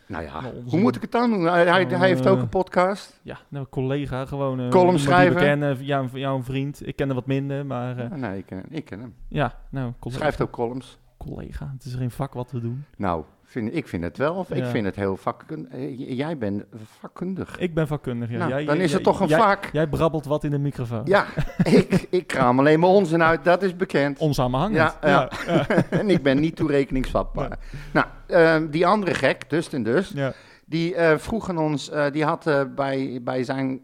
Nou 0.09 0.25
ja, 0.25 0.41
Nou, 0.41 0.55
onze- 0.57 0.71
hoe 0.71 0.81
moet 0.81 0.97
ik 0.97 1.03
het 1.03 1.13
dan 1.13 1.31
doen? 1.31 1.45
Hij, 1.45 1.67
hij, 1.67 1.85
hij 1.85 2.09
heeft 2.09 2.27
ook 2.27 2.37
Eh, 2.37 2.43
een 2.43 2.49
podcast. 2.49 3.21
Ja, 3.23 3.39
nou, 3.49 3.67
collega, 3.71 4.27
gewoon... 4.27 4.61
eh, 4.61 4.69
Column 4.69 4.99
schrijven. 4.99 5.37
kennen, 5.41 5.85
jou, 5.85 6.09
jou 6.19 6.37
een 6.37 6.45
vriend. 6.45 6.87
Ik 6.87 6.97
ken 6.97 7.09
er 7.09 7.15
wat 7.15 7.27
minder, 7.27 7.67
maar 7.67 7.99
eh, 7.99 8.11
Ah, 8.11 8.19
nee, 8.19 8.39
ik 8.39 8.47
ken, 8.47 8.65
ik 8.69 8.85
ken 8.85 9.01
hem. 9.01 9.15
ja, 9.29 9.55
nou, 9.71 9.93
collega. 9.99 10.21
Schrijft 10.21 10.41
ook 10.43 10.51
columns. 10.51 10.99
Collega, 11.17 11.71
het 11.75 11.85
is 11.85 11.95
geen 11.95 12.11
vak 12.11 12.35
wat 12.35 12.51
we 12.51 12.61
doen. 12.61 12.85
Nou, 12.97 13.25
vind, 13.51 13.75
ik 13.75 13.89
vind 13.89 14.05
het 14.05 14.17
wel. 14.17 14.35
Of 14.35 14.51
ik 14.51 14.65
vind 14.65 14.85
het 14.87 14.97
heel 14.97 15.17
vakkundig. 15.17 15.71
Jij 15.97 16.39
bent 16.39 16.65
vakkundig. 17.01 17.59
Ik 17.59 17.75
ben 17.75 17.87
vakkundig, 17.87 18.31
ja. 18.31 18.37
Nou, 18.39 18.51
Jij- 18.51 18.65
dan 18.65 18.75
jij- 18.75 18.85
is 18.85 18.93
het 18.93 19.03
toch 19.03 19.21
een 19.21 19.29
jij- 19.29 19.39
vak. 19.39 19.69
Jij 19.73 19.87
brabbelt 19.87 20.25
wat 20.25 20.45
in 20.45 20.51
de 20.51 20.59
microfoon. 20.59 21.03
Ja, 21.05 21.27
ik, 21.79 22.07
ik 22.11 22.27
kraam 22.27 22.59
alleen 22.59 22.81
maar 22.81 22.91
onzin 22.91 23.23
uit, 23.23 23.45
dat 23.45 23.63
is 23.63 23.77
bekend. 23.77 24.19
Onsamenhangend. 24.19 24.77
Ja, 24.77 24.97
ja. 25.03 25.29
en 25.91 26.11
ik 26.11 26.23
ben 26.23 26.41
niet 26.41 26.57
toerekeningsvatbaar. 26.57 27.59
Nou, 27.93 28.07
ehm, 28.27 28.71
die 28.71 28.87
andere 28.87 29.15
gek, 29.15 29.51
dus, 29.51 29.69
ja. 30.15 30.33
Die 30.69 30.95
eh, 30.95 31.19
vroegen 31.19 31.59
ons, 31.59 31.91
eh, 31.91 32.11
die 32.12 32.25
had 32.25 32.47
eh, 32.47 32.62
bij, 32.75 33.21
bij 33.23 33.45
zijn, 33.45 33.81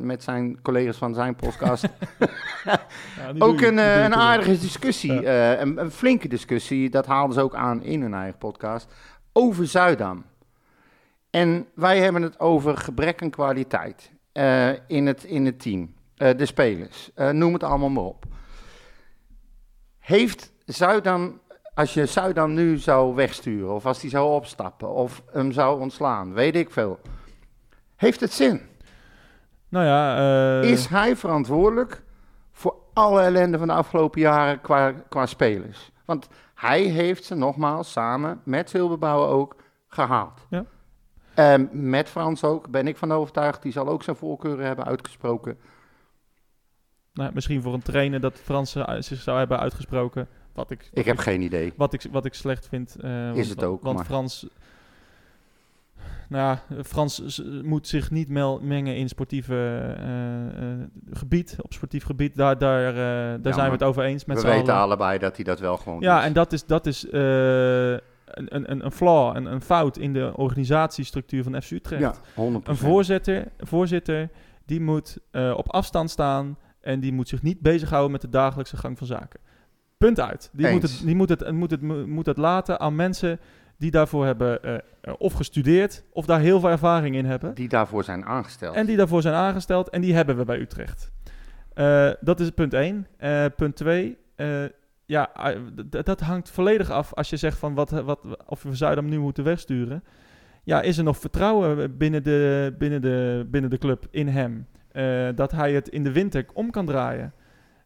met 0.00 0.22
zijn 0.22 0.62
collega's 0.62 0.96
van 0.96 1.14
zijn 1.14 1.36
podcast 1.36 1.84
Ja, 2.64 2.80
ook 3.38 3.60
een, 3.60 3.78
een 3.78 4.14
aardige 4.14 4.58
discussie, 4.58 5.20
Ja. 5.20 5.58
een, 5.60 5.78
een 5.80 5.90
flinke 5.90 6.28
discussie, 6.28 6.90
dat 6.90 7.06
haalden 7.06 7.34
ze 7.34 7.40
ook 7.40 7.54
aan 7.54 7.82
in 7.82 8.02
hun 8.02 8.14
eigen 8.14 8.38
podcast, 8.38 8.92
over 9.32 9.66
Zuidam. 9.66 10.24
En 11.30 11.66
wij 11.74 11.98
hebben 11.98 12.22
het 12.22 12.40
over 12.40 12.76
gebrek 12.76 13.22
aan 13.22 13.30
kwaliteit 13.30 14.12
in, 14.86 15.06
het, 15.06 15.24
in 15.24 15.46
het 15.46 15.60
team, 15.60 15.94
de 16.14 16.46
spelers, 16.46 17.10
noem 17.32 17.52
het 17.52 17.62
allemaal 17.62 17.88
maar 17.88 18.04
op. 18.04 18.24
Heeft 19.98 20.52
Zuidam, 20.64 21.40
als 21.78 21.94
je 21.94 22.06
Zuidam 22.06 22.54
nu 22.54 22.78
zou 22.78 23.14
wegsturen, 23.14 23.74
of 23.74 23.86
als 23.86 24.00
die 24.00 24.10
zou 24.10 24.34
opstappen, 24.34 24.88
of 24.88 25.22
hem 25.32 25.52
zou 25.52 25.80
ontslaan, 25.80 26.32
weet 26.32 26.56
ik 26.56 26.70
veel, 26.70 27.00
heeft 27.96 28.20
het 28.20 28.32
zin? 28.32 28.60
Nou 29.68 29.86
ja, 29.86 30.16
eh, 30.62 30.70
Is 30.70 30.86
hij 30.86 31.16
verantwoordelijk 31.16 32.02
voor 32.52 32.74
alle 32.92 33.20
ellende 33.20 33.58
van 33.58 33.66
de 33.66 33.72
afgelopen 33.72 34.20
jaren 34.20 34.60
qua, 34.60 34.92
qua 35.08 35.26
spelers? 35.26 35.90
Want 36.04 36.28
hij 36.54 36.82
heeft 36.82 37.24
ze 37.24 37.34
nogmaals 37.34 37.92
samen 37.92 38.40
met 38.44 38.70
Silberbouwer 38.70 39.28
ook 39.28 39.56
gehaald. 39.88 40.46
Ja. 40.50 40.64
Met 41.72 42.08
Frans 42.08 42.44
ook, 42.44 42.68
ben 42.70 42.86
ik 42.86 42.96
van 42.96 43.12
overtuigd. 43.12 43.62
Die 43.62 43.72
zal 43.72 43.88
ook 43.88 44.02
zijn 44.02 44.16
voorkeuren 44.16 44.66
hebben 44.66 44.84
uitgesproken. 44.84 45.58
nou, 47.12 47.30
misschien 47.34 47.62
voor 47.62 47.74
een 47.74 47.82
trainer 47.82 48.20
dat 48.20 48.38
Frans 48.38 48.74
eh, 48.74 48.94
zich 48.98 49.20
zou 49.20 49.38
hebben 49.38 49.58
uitgesproken. 49.58 50.28
Wat 50.58 50.70
ik, 50.70 50.88
Ik 50.92 51.04
heb 51.04 51.18
geen 51.18 51.40
idee. 51.40 51.72
wat 51.76 51.92
ik, 51.92 52.02
wat 52.10 52.24
ik 52.24 52.34
slecht 52.34 52.68
vind. 52.68 52.96
eh, 53.00 53.32
want, 53.32 53.48
het 53.48 53.64
ook, 53.64 53.82
Want 53.82 53.96
maar- 53.96 54.04
Frans... 54.04 54.46
Nou 56.28 56.42
ja, 56.68 56.82
Frans 56.84 57.42
moet 57.62 57.86
zich 57.86 58.10
niet 58.10 58.28
mengen 58.60 58.96
in 58.96 59.08
sportieve 59.08 59.54
eh, 59.98 60.72
eh, 60.72 60.78
gebied, 61.10 61.56
op 61.60 61.72
sportief 61.72 62.04
gebied. 62.04 62.36
Daar, 62.36 62.58
daar, 62.58 62.94
daar 63.42 63.54
zijn 63.54 63.66
we 63.66 63.72
het 63.72 63.82
over 63.82 64.02
eens 64.04 64.24
met 64.24 64.42
We 64.42 64.48
weten 64.48 64.72
allen. 64.72 64.84
allebei 64.84 65.18
dat 65.18 65.36
hij 65.36 65.44
dat 65.44 65.60
wel 65.60 65.76
gewoon 65.76 66.00
Ja, 66.00 66.16
doet. 66.16 66.24
en 66.24 66.32
dat 66.32 66.52
is, 66.52 66.66
dat 66.66 66.86
is 66.86 67.06
een, 67.12 68.00
een, 68.70 68.84
een 68.84 68.92
flaw, 68.92 69.36
een, 69.36 69.46
een 69.46 69.62
fout 69.62 69.96
in 69.96 70.12
de 70.12 70.32
organisatiestructuur 70.36 71.42
van 71.42 71.62
FC 71.62 71.70
Utrecht. 71.70 72.02
Ja, 72.02 72.14
100%. 72.14 72.62
Een 72.64 72.76
voorzitter, 72.76 73.46
voorzitter 73.58 74.28
die 74.66 74.80
moet 74.80 75.18
op 75.32 75.68
afstand 75.72 76.10
staan 76.10 76.58
en 76.80 77.00
die 77.00 77.12
moet 77.12 77.28
zich 77.28 77.42
niet 77.42 77.60
bezighouden 77.60 78.12
met 78.12 78.20
de 78.20 78.28
dagelijkse 78.28 78.76
gang 78.76 78.98
van 78.98 79.06
zaken. 79.06 79.40
Punt 79.98 80.20
uit. 80.20 80.50
Die, 80.52 80.68
moet 80.70 80.82
het, 80.82 81.00
die 81.04 81.14
moet, 81.14 81.28
het, 81.28 81.50
moet, 81.50 81.70
het, 81.70 81.82
moet 82.06 82.26
het 82.26 82.36
laten 82.36 82.80
aan 82.80 82.96
mensen 82.96 83.40
die 83.78 83.90
daarvoor 83.90 84.24
hebben 84.24 84.62
eh, 84.62 84.74
eh, 84.74 85.14
of 85.18 85.32
gestudeerd 85.32 86.04
of 86.12 86.26
daar 86.26 86.40
heel 86.40 86.60
veel 86.60 86.70
ervaring 86.70 87.16
in 87.16 87.24
hebben. 87.24 87.54
Die 87.54 87.68
daarvoor 87.68 88.04
zijn 88.04 88.24
aangesteld. 88.24 88.74
En 88.74 88.86
die 88.86 88.96
daarvoor 88.96 89.22
zijn 89.22 89.34
aangesteld 89.34 89.88
en 89.88 90.00
die 90.00 90.14
hebben 90.14 90.36
we 90.36 90.44
bij 90.44 90.58
Utrecht. 90.58 91.10
Eh, 91.74 92.10
dat 92.20 92.40
is 92.40 92.50
punt 92.50 92.74
1. 92.74 93.06
punt 93.56 93.76
2. 93.76 94.18
ja, 95.06 95.30
dat 95.90 96.20
hangt 96.20 96.50
volledig 96.50 96.90
af 96.90 97.14
als 97.14 97.30
je 97.30 97.36
zegt 97.36 97.58
van 97.58 97.74
wat, 97.74 97.90
wat, 97.90 98.20
of 98.46 98.62
we 98.62 98.74
Zuidam 98.74 99.08
nu 99.08 99.18
moeten 99.18 99.44
wegsturen. 99.44 100.04
Ja, 100.64 100.80
is 100.82 100.98
er 100.98 101.04
nog 101.04 101.16
vertrouwen 101.18 101.96
binnen 101.96 102.22
de, 102.22 102.74
binnen 102.78 103.02
de, 103.02 103.46
binnen 103.50 103.70
de 103.70 103.78
club 103.78 104.06
in 104.10 104.28
hem? 104.28 104.66
Dat 105.36 105.52
hij 105.52 105.72
het 105.72 105.88
in 105.88 106.04
de 106.04 106.12
winter 106.12 106.46
om 106.52 106.70
kan 106.70 106.86
draaien. 106.86 107.32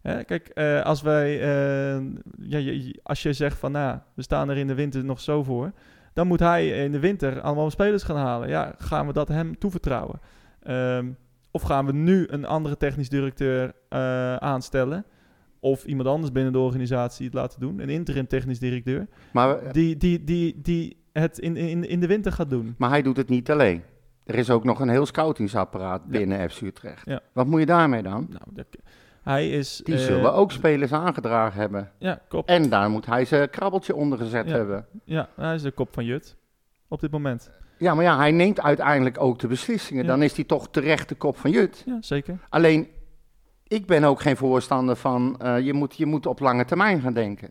Hè, 0.02 0.24
kijk, 0.24 0.48
eh, 0.48 0.82
als 0.82 1.02
wij, 1.02 1.40
eh, 1.40 2.02
ja, 2.38 2.58
je- 2.58 3.00
als 3.02 3.22
je 3.22 3.32
zegt 3.32 3.58
van, 3.58 3.72
nou, 3.72 3.98
we 4.14 4.22
staan 4.22 4.48
er 4.50 4.56
in 4.56 4.66
de 4.66 4.74
winter 4.74 5.04
nog 5.04 5.20
zo 5.20 5.42
voor, 5.42 5.72
dan 6.12 6.26
moet 6.26 6.40
hij 6.40 6.68
in 6.84 6.92
de 6.92 6.98
winter 6.98 7.40
allemaal 7.40 7.70
spelers 7.70 8.02
gaan 8.02 8.16
halen. 8.16 8.48
Ja, 8.48 8.74
gaan 8.78 9.06
we 9.06 9.12
dat 9.12 9.28
hem 9.28 9.58
toevertrouwen? 9.58 10.20
Ehm, 10.62 11.06
of 11.50 11.62
gaan 11.62 11.86
we 11.86 11.92
nu 11.92 12.26
een 12.30 12.44
andere 12.44 12.76
technisch 12.76 13.08
directeur 13.08 13.72
eh, 13.88 14.36
aanstellen? 14.36 15.04
Of 15.60 15.84
iemand 15.84 16.08
anders 16.08 16.32
binnen 16.32 16.52
de 16.52 16.58
organisatie 16.58 17.24
het 17.24 17.34
laten 17.34 17.60
doen, 17.60 17.78
een 17.80 17.88
interim 17.90 18.26
technisch 18.26 18.58
directeur, 18.58 19.06
maar, 19.32 19.72
die, 19.72 19.96
die, 19.96 20.24
die, 20.24 20.60
die 20.62 20.96
het 21.12 21.38
in, 21.38 21.56
in, 21.56 21.88
in 21.88 22.00
de 22.00 22.06
winter 22.06 22.32
gaat 22.32 22.50
doen. 22.50 22.74
maar 22.78 22.90
hij 22.90 23.02
doet 23.02 23.16
het 23.16 23.28
niet 23.28 23.50
alleen. 23.50 23.82
Er 24.24 24.34
is 24.34 24.50
ook 24.50 24.64
nog 24.64 24.80
een 24.80 24.88
heel 24.88 25.06
scoutingsapparaat 25.06 26.04
binnen 26.06 26.50
FC 26.50 26.60
Utrecht. 26.60 27.02
Ja. 27.06 27.20
Wat 27.32 27.46
moet 27.46 27.60
je 27.60 27.66
daarmee 27.66 28.02
dan? 28.02 28.26
Nou, 28.30 28.42
dat- 28.52 28.66
hij 29.22 29.50
is... 29.50 29.80
Die 29.84 29.94
eh, 29.94 30.00
zullen 30.00 30.32
ook 30.34 30.52
spelers 30.52 30.92
aangedragen 30.92 31.60
hebben. 31.60 31.90
Ja, 31.98 32.20
kop. 32.28 32.48
En 32.48 32.68
daar 32.68 32.90
moet 32.90 33.06
hij 33.06 33.24
zijn 33.24 33.50
krabbeltje 33.50 33.94
onder 33.94 34.18
gezet 34.18 34.48
Ja. 34.48 34.56
hebben. 34.56 34.86
Ja, 35.04 35.28
hij 35.36 35.54
is 35.54 35.62
de 35.62 35.70
kop 35.70 35.88
van 35.92 36.04
Jut 36.04 36.36
op 36.88 37.00
dit 37.00 37.10
moment. 37.10 37.50
Ja, 37.78 37.94
maar 37.94 38.04
ja, 38.04 38.16
hij 38.16 38.30
neemt 38.30 38.60
uiteindelijk 38.60 39.20
ook 39.20 39.38
de 39.38 39.46
beslissingen. 39.46 40.02
Ja. 40.04 40.08
Dan 40.10 40.22
is 40.22 40.34
hij 40.36 40.44
toch 40.44 40.68
terecht 40.70 41.08
de 41.08 41.14
kop 41.14 41.36
van 41.36 41.50
Jut. 41.50 41.82
Ja, 41.86 41.96
zeker. 42.00 42.38
Alleen, 42.48 42.88
ik 43.66 43.86
ben 43.86 44.04
ook 44.04 44.20
geen 44.20 44.36
voorstander 44.36 44.96
van... 44.96 45.40
eh, 45.40 45.60
je, 45.60 45.72
moet, 45.72 45.96
je 45.96 46.06
moet 46.06 46.26
op 46.26 46.40
lange 46.40 46.64
termijn 46.64 47.00
gaan 47.00 47.14
denken. 47.14 47.50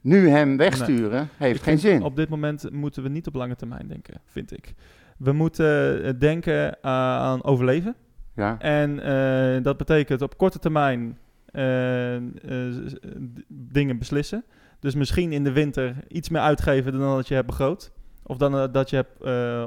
Nu 0.00 0.28
hem 0.28 0.56
wegsturen, 0.56 1.28
heeft 1.36 1.56
Ik 1.58 1.62
geen 1.62 1.78
zin. 1.78 2.02
Op 2.02 2.16
dit 2.16 2.28
moment 2.28 2.70
moeten 2.72 3.02
we 3.02 3.08
niet 3.08 3.26
op 3.26 3.34
lange 3.34 3.56
termijn 3.56 3.88
denken, 3.88 4.20
vind 4.24 4.52
ik. 4.52 4.74
We 5.18 5.32
moeten 5.32 6.02
eh, 6.04 6.12
denken 6.18 6.82
aan 6.84 7.44
overleven. 7.44 7.96
Ja. 8.38 8.56
En 8.58 9.00
eh, 9.00 9.62
dat 9.62 9.76
betekent 9.76 10.22
op 10.22 10.36
korte 10.36 10.58
termijn 10.58 11.18
eh, 11.52 12.16
eh, 12.16 12.22
dingen 13.48 13.98
beslissen. 13.98 14.44
Dus 14.80 14.94
misschien 14.94 15.32
in 15.32 15.44
de 15.44 15.52
winter 15.52 15.94
iets 16.08 16.28
meer 16.28 16.40
uitgeven 16.40 16.92
dan 16.92 17.16
dat 17.16 17.28
je 17.28 17.34
hebt 17.34 17.46
begroot. 17.46 17.92
Of 18.22 18.36
dan 18.36 18.72
dat 18.72 18.90
je 18.90 18.96
hebt, 18.96 19.20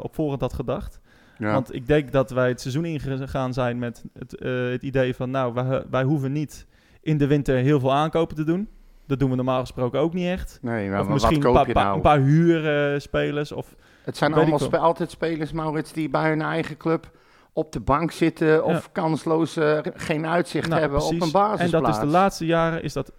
op 0.03 0.15
voorhand 0.15 0.41
had 0.41 0.53
gedacht. 0.53 0.99
Ja. 1.37 1.53
Want 1.53 1.73
ik 1.73 1.87
denk 1.87 2.11
dat 2.11 2.31
wij 2.31 2.47
het 2.47 2.61
seizoen 2.61 2.85
ingegaan 2.85 3.53
zijn 3.53 3.79
met 3.79 4.03
het, 4.19 4.39
het 4.71 4.83
idee 4.83 5.15
van... 5.15 5.29
nou, 5.31 5.53
wij, 5.53 5.83
wij 5.89 6.03
hoeven 6.03 6.31
niet 6.31 6.67
in 7.01 7.17
de 7.17 7.27
winter 7.27 7.55
heel 7.55 7.79
veel 7.79 7.93
aankopen 7.93 8.35
te 8.35 8.43
doen. 8.43 8.67
Dat 9.07 9.19
doen 9.19 9.29
we 9.29 9.35
normaal 9.35 9.59
gesproken 9.59 9.99
ook 9.99 10.13
niet 10.13 10.27
echt. 10.27 10.59
nee, 10.61 10.89
maar 10.89 10.99
of 10.99 11.05
wat 11.05 11.13
misschien 11.13 11.39
koop 11.41 11.67
je 11.67 11.73
pa- 11.73 11.83
nou? 11.83 11.95
een 11.95 12.01
paar 12.01 12.19
huurspelers. 12.19 13.51
of 13.51 13.75
Het 14.03 14.17
zijn 14.17 14.33
allemaal 14.33 14.59
spe- 14.59 14.77
altijd 14.77 15.11
spelers, 15.11 15.51
Maurits, 15.51 15.93
die 15.93 16.09
bij 16.09 16.29
hun 16.29 16.41
eigen 16.41 16.77
club 16.77 17.11
op 17.53 17.71
de 17.71 17.79
bank 17.79 18.11
zitten... 18.11 18.65
of 18.65 18.91
kansloos 18.91 19.57
eh, 19.57 19.79
geen 19.93 20.27
uitzicht 20.27 20.67
Nou, 20.69 20.81
hebben 20.81 21.01
op 21.01 21.11
een 21.11 21.17
basisplaats. 21.17 21.61
En 21.61 21.69
dat 21.71 21.87
is 21.87 21.99
de 21.99 22.05
laatste 22.05 22.45
jaren 22.45 22.83
is 22.83 22.93
dat 22.93 23.11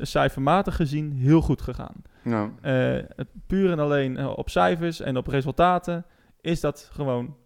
cijfermatig 0.00 0.76
gezien 0.76 1.12
heel 1.12 1.40
goed 1.40 1.62
gegaan. 1.62 2.02
Ja. 2.24 2.50
Eh, 2.60 3.02
het 3.16 3.28
puur 3.46 3.70
en 3.70 3.78
alleen 3.78 4.16
eh, 4.16 4.38
op 4.38 4.50
cijfers 4.50 5.00
en 5.00 5.16
op 5.16 5.26
resultaten 5.26 6.06
is 6.40 6.60
dat 6.60 6.90
gewoon 6.92 7.36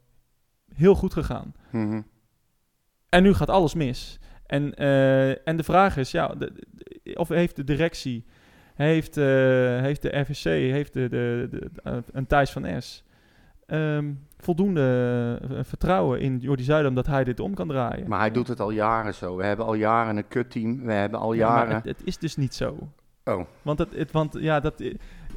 heel 0.75 0.95
goed 0.95 1.13
gegaan. 1.13 1.55
Mhm. 1.71 2.01
En 3.09 3.23
nu 3.23 3.35
gaat 3.35 3.51
alles 3.51 3.75
mis. 3.75 4.19
En, 4.47 4.75
en 5.45 5.57
de 5.57 5.63
vraag 5.63 5.97
is, 5.97 6.11
ja, 6.11 6.29
de- 6.29 6.53
de- 6.71 7.15
of 7.15 7.29
heeft 7.29 7.57
de 7.57 7.65
directie, 7.65 8.25
heeft, 8.75 9.15
heeft 9.15 10.03
de 10.03 10.19
RVC, 10.19 10.43
heeft 10.45 10.93
de, 10.93 11.09
de, 11.09 11.49
de, 11.51 11.71
een 12.13 12.27
Thijs 12.27 12.51
van 12.51 12.83
S... 12.83 13.05
voldoende 14.41 15.39
eh, 15.43 15.59
vertrouwen 15.63 16.21
in 16.21 16.39
Jordi 16.39 16.63
Zuidam 16.63 16.95
dat 16.95 17.07
hij 17.07 17.25
dit 17.25 17.41
om 17.41 17.55
kan 17.55 17.69
draaien. 17.69 18.09
Maar 18.09 18.19
hij 18.21 18.31
doet 18.31 18.49
het 18.49 18.61
al 18.61 18.71
jaren 18.71 19.15
zo. 19.15 19.37
We 19.37 19.45
hebben 19.45 19.67
al 19.67 19.75
jaren 19.75 20.17
een 20.17 20.29
kutteam. 20.29 20.85
We 20.85 20.93
hebben 20.93 21.21
al 21.21 21.33
Ja, 21.33 21.47
jaren... 21.47 21.75
het, 21.75 21.85
het 21.85 22.01
is 22.05 22.19
dus 22.19 22.37
niet 22.37 22.55
zo. 22.55 22.77
Oh. 23.25 23.45
Want, 23.63 23.79
het, 23.79 23.95
het, 23.95 24.13
want 24.13 24.37
ja, 24.41 24.61
dat, 24.61 24.83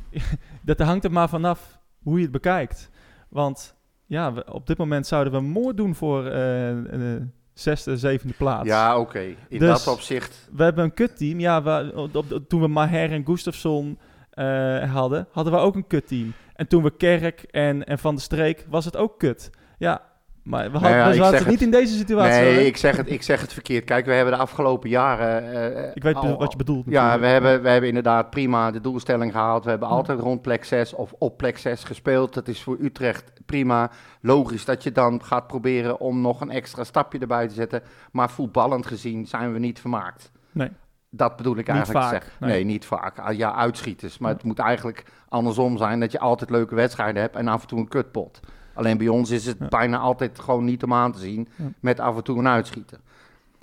dat 0.61 0.79
hangt 0.79 1.03
er 1.03 1.11
maar 1.11 1.29
vanaf 1.29 1.79
hoe 2.03 2.15
je 2.17 2.21
het 2.23 2.31
bekijkt. 2.31 2.89
Want 3.29 3.75
ja, 4.05 4.33
we- 4.33 4.53
op 4.53 4.67
dit 4.67 4.77
moment 4.77 5.07
zouden 5.07 5.33
we 5.33 5.39
moord 5.41 5.77
doen 5.77 5.95
voor 5.95 6.25
eh, 6.25 6.67
een 6.67 7.31
zesde, 7.53 7.97
zevende 7.97 8.33
plaats. 8.37 8.67
Ja, 8.67 8.99
oké. 8.99 9.19
In 9.49 9.59
Dus- 9.59 9.83
dat 9.83 9.87
opzicht... 9.93 10.49
We 10.51 10.63
hebben 10.63 10.83
een 10.83 10.93
kutteam. 10.93 11.39
Ja, 11.39 11.63
we, 11.63 11.91
op, 11.95 12.15
op- 12.15 12.43
toen 12.47 12.61
we 12.61 12.67
Maher 12.67 13.11
en 13.11 13.25
Gustafsson 13.25 13.99
eh, 14.29 14.93
hadden, 14.93 15.27
hadden 15.31 15.53
we 15.53 15.59
ook 15.59 15.75
een 15.75 15.87
kutteam. 15.87 16.33
En 16.55 16.67
toen 16.67 16.83
we 16.83 16.95
Kerk 16.97 17.41
en, 17.41 17.83
en 17.83 17.99
Van 17.99 18.15
de 18.15 18.21
Streek, 18.21 18.65
was 18.69 18.85
het 18.85 18.97
ook 18.97 19.19
kut. 19.19 19.49
Ja, 19.77 20.01
maar 20.43 20.63
we, 20.63 20.69
Nou 20.79 20.81
hadden, 20.83 20.99
ja, 20.99 21.07
we 21.09 21.15
ik 21.15 21.21
zaten 21.21 21.37
zeg 21.37 21.47
niet 21.47 21.59
het- 21.59 21.63
in 21.65 21.71
deze 21.71 21.95
situatie. 21.97 22.43
hoor? 22.43 22.53
Nee, 22.53 22.65
ik 22.65 22.77
zeg, 22.77 22.97
het, 22.97 23.09
ik 23.11 23.21
zeg 23.21 23.41
het 23.41 23.53
verkeerd. 23.53 23.83
Kijk, 23.83 24.05
we 24.05 24.11
hebben 24.13 24.33
de 24.33 24.39
afgelopen 24.39 24.89
jaren... 24.89 25.53
eh, 25.75 25.91
ik 25.93 26.03
weet 26.03 26.15
al- 26.15 26.37
wat 26.37 26.51
je 26.51 26.57
bedoelt. 26.57 26.85
Ja, 26.87 27.19
we 27.19 27.25
hebben, 27.25 27.61
we 27.61 27.69
hebben 27.69 27.87
inderdaad 27.89 28.29
prima 28.29 28.71
de 28.71 28.81
doelstelling 28.81 29.31
gehaald. 29.31 29.63
We 29.63 29.69
hebben 29.69 29.87
altijd 29.87 30.19
rond 30.19 30.41
plek 30.41 30.63
6 30.65 30.93
of 30.93 31.13
op 31.17 31.37
plek 31.37 31.57
6 31.57 31.83
gespeeld. 31.83 32.33
Dat 32.33 32.47
is 32.47 32.63
voor 32.63 32.77
Utrecht 32.79 33.31
prima. 33.45 33.91
Logisch 34.21 34.65
dat 34.65 34.83
je 34.83 34.91
dan 34.91 35.23
gaat 35.23 35.47
proberen 35.47 35.99
om 35.99 36.21
nog 36.21 36.41
een 36.41 36.51
extra 36.51 36.83
stapje 36.83 37.19
erbij 37.19 37.47
te 37.47 37.53
zetten. 37.53 37.81
Maar 38.11 38.29
voetballend 38.29 38.85
gezien 38.85 39.27
zijn 39.27 39.53
we 39.53 39.59
niet 39.59 39.79
vermaakt. 39.79 40.31
Nee. 40.51 40.69
Dat 41.13 41.35
bedoel 41.35 41.57
ik 41.57 41.67
Niet 41.67 41.67
eigenlijk 41.75 42.05
vaak, 42.05 42.13
te 42.13 42.25
zeggen. 42.25 42.45
nee. 42.47 42.51
Nee. 42.55 42.63
niet 42.63 42.85
vaak. 42.85 43.19
Ah, 43.19 43.35
Ja, 43.37 43.55
uitschieters. 43.55 44.17
Maar 44.17 44.31
het 44.33 44.43
moet 44.43 44.59
eigenlijk 44.59 45.05
andersom 45.29 45.77
zijn 45.77 45.99
dat 45.99 46.11
je 46.11 46.19
altijd 46.19 46.49
leuke 46.49 46.75
wedstrijden 46.75 47.21
hebt 47.21 47.35
en 47.35 47.47
af 47.47 47.61
en 47.61 47.67
toe 47.67 47.79
een 47.79 47.87
kutpot. 47.87 48.39
Alleen 48.73 48.97
bij 48.97 49.07
ons 49.07 49.29
is 49.29 49.45
het 49.45 49.57
Ja. 49.59 49.67
bijna 49.67 49.97
altijd 49.97 50.39
gewoon 50.39 50.65
niet 50.65 50.83
om 50.83 50.93
aan 50.93 51.11
te 51.11 51.19
zien 51.19 51.47
Ja. 51.55 51.65
met 51.79 51.99
af 51.99 52.15
en 52.15 52.23
toe 52.23 52.39
een 52.39 52.47
uitschieter. 52.47 52.99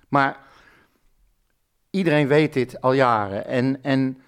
Maar 0.08 0.36
iedereen 1.90 2.26
weet 2.28 2.52
dit 2.52 2.80
al 2.80 2.92
jaren. 2.92 3.46
En, 3.46 3.82
en 3.82 4.20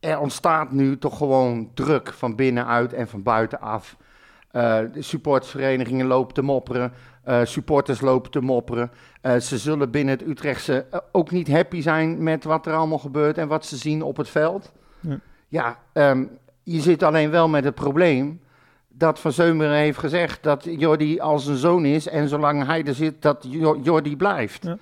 er 0.00 0.18
ontstaat 0.18 0.72
nu 0.72 0.98
toch 0.98 1.16
gewoon 1.16 1.70
druk 1.74 2.12
van 2.12 2.36
binnenuit 2.36 2.92
en 2.92 3.08
van 3.08 3.22
buitenaf. 3.22 3.96
Eh, 4.50 4.78
de 4.92 5.02
supportersverenigingen 5.02 6.06
lopen 6.06 6.34
te 6.34 6.42
mopperen. 6.42 6.92
Eh, 7.26 7.40
supporters 7.44 8.00
lopen 8.00 8.30
te 8.30 8.40
mopperen. 8.40 8.90
Eh, 9.20 9.36
ze 9.36 9.58
zullen 9.58 9.90
binnen 9.90 10.18
het 10.18 10.26
Utrechtse 10.28 10.86
eh, 10.90 10.98
ook 11.12 11.30
niet 11.30 11.48
happy 11.50 11.80
zijn 11.80 12.22
met 12.22 12.44
wat 12.44 12.66
er 12.66 12.74
allemaal 12.74 12.98
gebeurt 12.98 13.38
en 13.38 13.48
wat 13.48 13.66
ze 13.66 13.76
zien 13.76 14.02
op 14.02 14.16
het 14.16 14.28
veld. 14.28 14.72
Ja. 15.00 15.18
Ja, 15.48 15.78
ehm, 15.92 16.24
je 16.62 16.80
zit 16.80 17.02
alleen 17.02 17.30
wel 17.30 17.48
met 17.48 17.64
het 17.64 17.74
probleem 17.74 18.40
dat 18.88 19.18
Van 19.20 19.32
Zeumeren 19.32 19.76
heeft 19.76 19.98
gezegd 19.98 20.42
dat 20.42 20.64
Jordi 20.64 21.20
als 21.20 21.46
een 21.46 21.56
zoon 21.56 21.84
is 21.84 22.08
en 22.08 22.28
zolang 22.28 22.66
hij 22.66 22.84
er 22.84 22.94
zit, 22.94 23.22
dat 23.22 23.46
Jo- 23.48 23.78
Jordi 23.82 24.16
blijft. 24.16 24.64
Ja. 24.64 24.76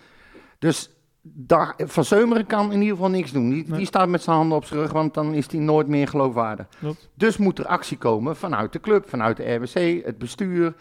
Dus 0.59 0.91
daar, 1.23 1.75
Van 1.79 2.05
Zeumeren 2.05 2.47
kan 2.47 2.73
in 2.73 2.81
ieder 2.81 2.97
geval 2.97 3.11
niks 3.11 3.33
doen. 3.33 3.51
Die, 3.51 3.65
Nee. 3.69 3.79
die 3.79 3.87
staat 3.87 4.09
met 4.09 4.23
zijn 4.23 4.37
handen 4.37 4.57
op 4.57 4.65
zijn 4.65 4.81
rug, 4.81 4.93
want 4.93 5.15
dan 5.15 5.35
is 5.35 5.51
hij 5.51 5.61
nooit 5.61 5.87
meer 5.89 6.09
geloofwaardig. 6.09 6.67
Dus 7.15 7.37
moet 7.37 7.59
er 7.59 7.67
actie 7.67 7.97
komen 7.99 8.37
vanuit 8.37 8.73
de 8.73 8.81
club, 8.81 9.09
vanuit 9.09 9.37
de 9.37 9.55
RBC, 9.55 10.05
het 10.07 10.19
bestuur. 10.19 10.75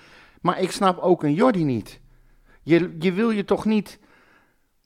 Maar 0.44 0.60
ik 0.62 0.72
snap 0.72 0.98
ook 1.00 1.24
een 1.24 1.34
Jordi 1.34 1.64
niet. 1.64 2.00
Je, 2.64 2.96
je 3.00 3.12
wil 3.14 3.30
je 3.30 3.46
toch 3.46 3.66
niet 3.66 4.00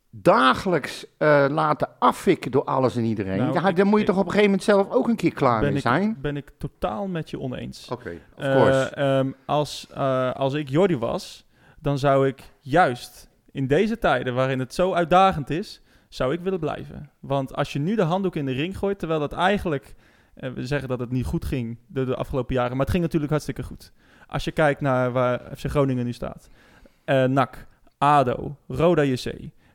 dagelijks 0.10 1.06
eh, 1.18 1.46
laten 1.50 1.90
afvikken 2.00 2.52
door 2.52 2.64
alles 2.64 2.96
en 2.96 3.04
iedereen. 3.04 3.38
Nou, 3.38 3.54
ja, 3.54 3.68
ik- 3.68 3.76
daar 3.76 3.86
moet 3.86 3.96
je 4.00 4.06
ik- 4.06 4.06
toch 4.12 4.18
op 4.20 4.26
een 4.26 4.32
gegeven 4.32 4.50
moment 4.50 4.64
zelf 4.70 4.90
ook 4.92 5.08
een 5.08 5.16
keer 5.16 5.34
klaar 5.34 5.62
mee 5.62 5.74
ik, 5.74 5.80
zijn. 5.82 6.18
ben 6.22 6.38
ik 6.38 6.52
totaal 6.58 7.08
met 7.08 7.30
je 7.30 7.40
oneens. 7.40 7.88
Oké, 7.92 8.12
of 8.36 8.44
Eh, 8.44 8.98
ehm, 9.18 9.32
als, 9.46 9.88
eh, 9.94 10.32
als 10.34 10.54
ik 10.54 10.70
Jordi 10.70 10.98
was, 10.98 11.46
dan 11.80 11.98
zou 11.98 12.28
ik 12.28 12.42
juist 12.60 13.30
in 13.52 13.68
deze 13.68 14.00
tijden 14.00 14.34
waarin 14.36 14.60
het 14.60 14.74
zo 14.74 14.94
uitdagend 14.94 15.50
is, 15.50 15.82
zou 16.10 16.34
ik 16.34 16.40
willen 16.40 16.60
blijven. 16.60 17.10
Want 17.20 17.56
als 17.56 17.74
je 17.74 17.80
nu 17.80 17.96
de 17.96 18.02
handdoek 18.02 18.36
in 18.36 18.46
de 18.46 18.52
ring 18.52 18.78
gooit, 18.78 19.00
terwijl 19.00 19.20
dat 19.20 19.34
eigenlijk, 19.34 19.96
we 20.34 20.66
zeggen 20.66 20.88
dat 20.90 21.00
het 21.00 21.12
niet 21.12 21.26
goed 21.26 21.46
ging 21.46 21.78
de, 21.88 22.06
de 22.06 22.16
afgelopen 22.16 22.56
jaren, 22.56 22.72
maar 22.72 22.80
het 22.80 22.90
ging 22.90 23.04
natuurlijk 23.04 23.32
hartstikke 23.32 23.64
goed. 23.64 23.92
Als 24.28 24.44
je 24.44 24.52
kijkt 24.52 24.82
naar 24.82 25.12
waar 25.12 25.42
FC 25.56 25.66
Groningen 25.70 26.06
nu 26.06 26.14
staat, 26.14 26.50
eh 27.06 27.24
NAC, 27.24 27.68
ADO, 27.98 28.58
Roda 28.68 29.04
JC, 29.04 29.26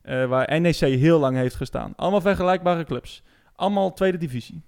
eh, 0.03 0.25
waar 0.25 0.61
NEC 0.61 0.75
heel 0.77 1.19
lang 1.19 1.37
heeft 1.37 1.55
gestaan. 1.55 1.93
Allemaal 1.97 2.21
vergelijkbare 2.21 2.85
clubs. 2.85 3.23
Allemaal 3.57 3.93
tweede 3.93 4.19
divisie. 4.19 4.63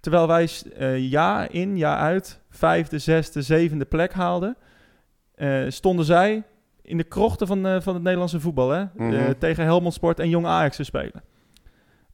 Terwijl 0.00 0.26
wij 0.26 0.48
eh, 0.76 1.10
jaar 1.10 1.52
in, 1.52 1.76
jaar 1.78 1.98
uit, 1.98 2.40
vijfde, 2.50 2.98
zesde, 2.98 3.42
zevende 3.42 3.84
plek 3.84 4.12
haalden, 4.12 4.56
stonden 5.68 6.04
zij 6.04 6.42
in 6.82 6.96
de 6.96 7.04
krochten 7.04 7.46
van, 7.46 7.82
van 7.82 7.94
het 7.94 8.02
Nederlandse 8.02 8.40
voetbal. 8.40 8.70
Hè? 8.70 8.84
Mhm. 8.94 9.32
Tegen 9.38 9.64
Helmond 9.64 9.94
Sport 9.94 10.20
en 10.20 10.28
Jong 10.28 10.46
Ajax 10.46 10.76
te 10.76 10.84
spelen. 10.84 11.22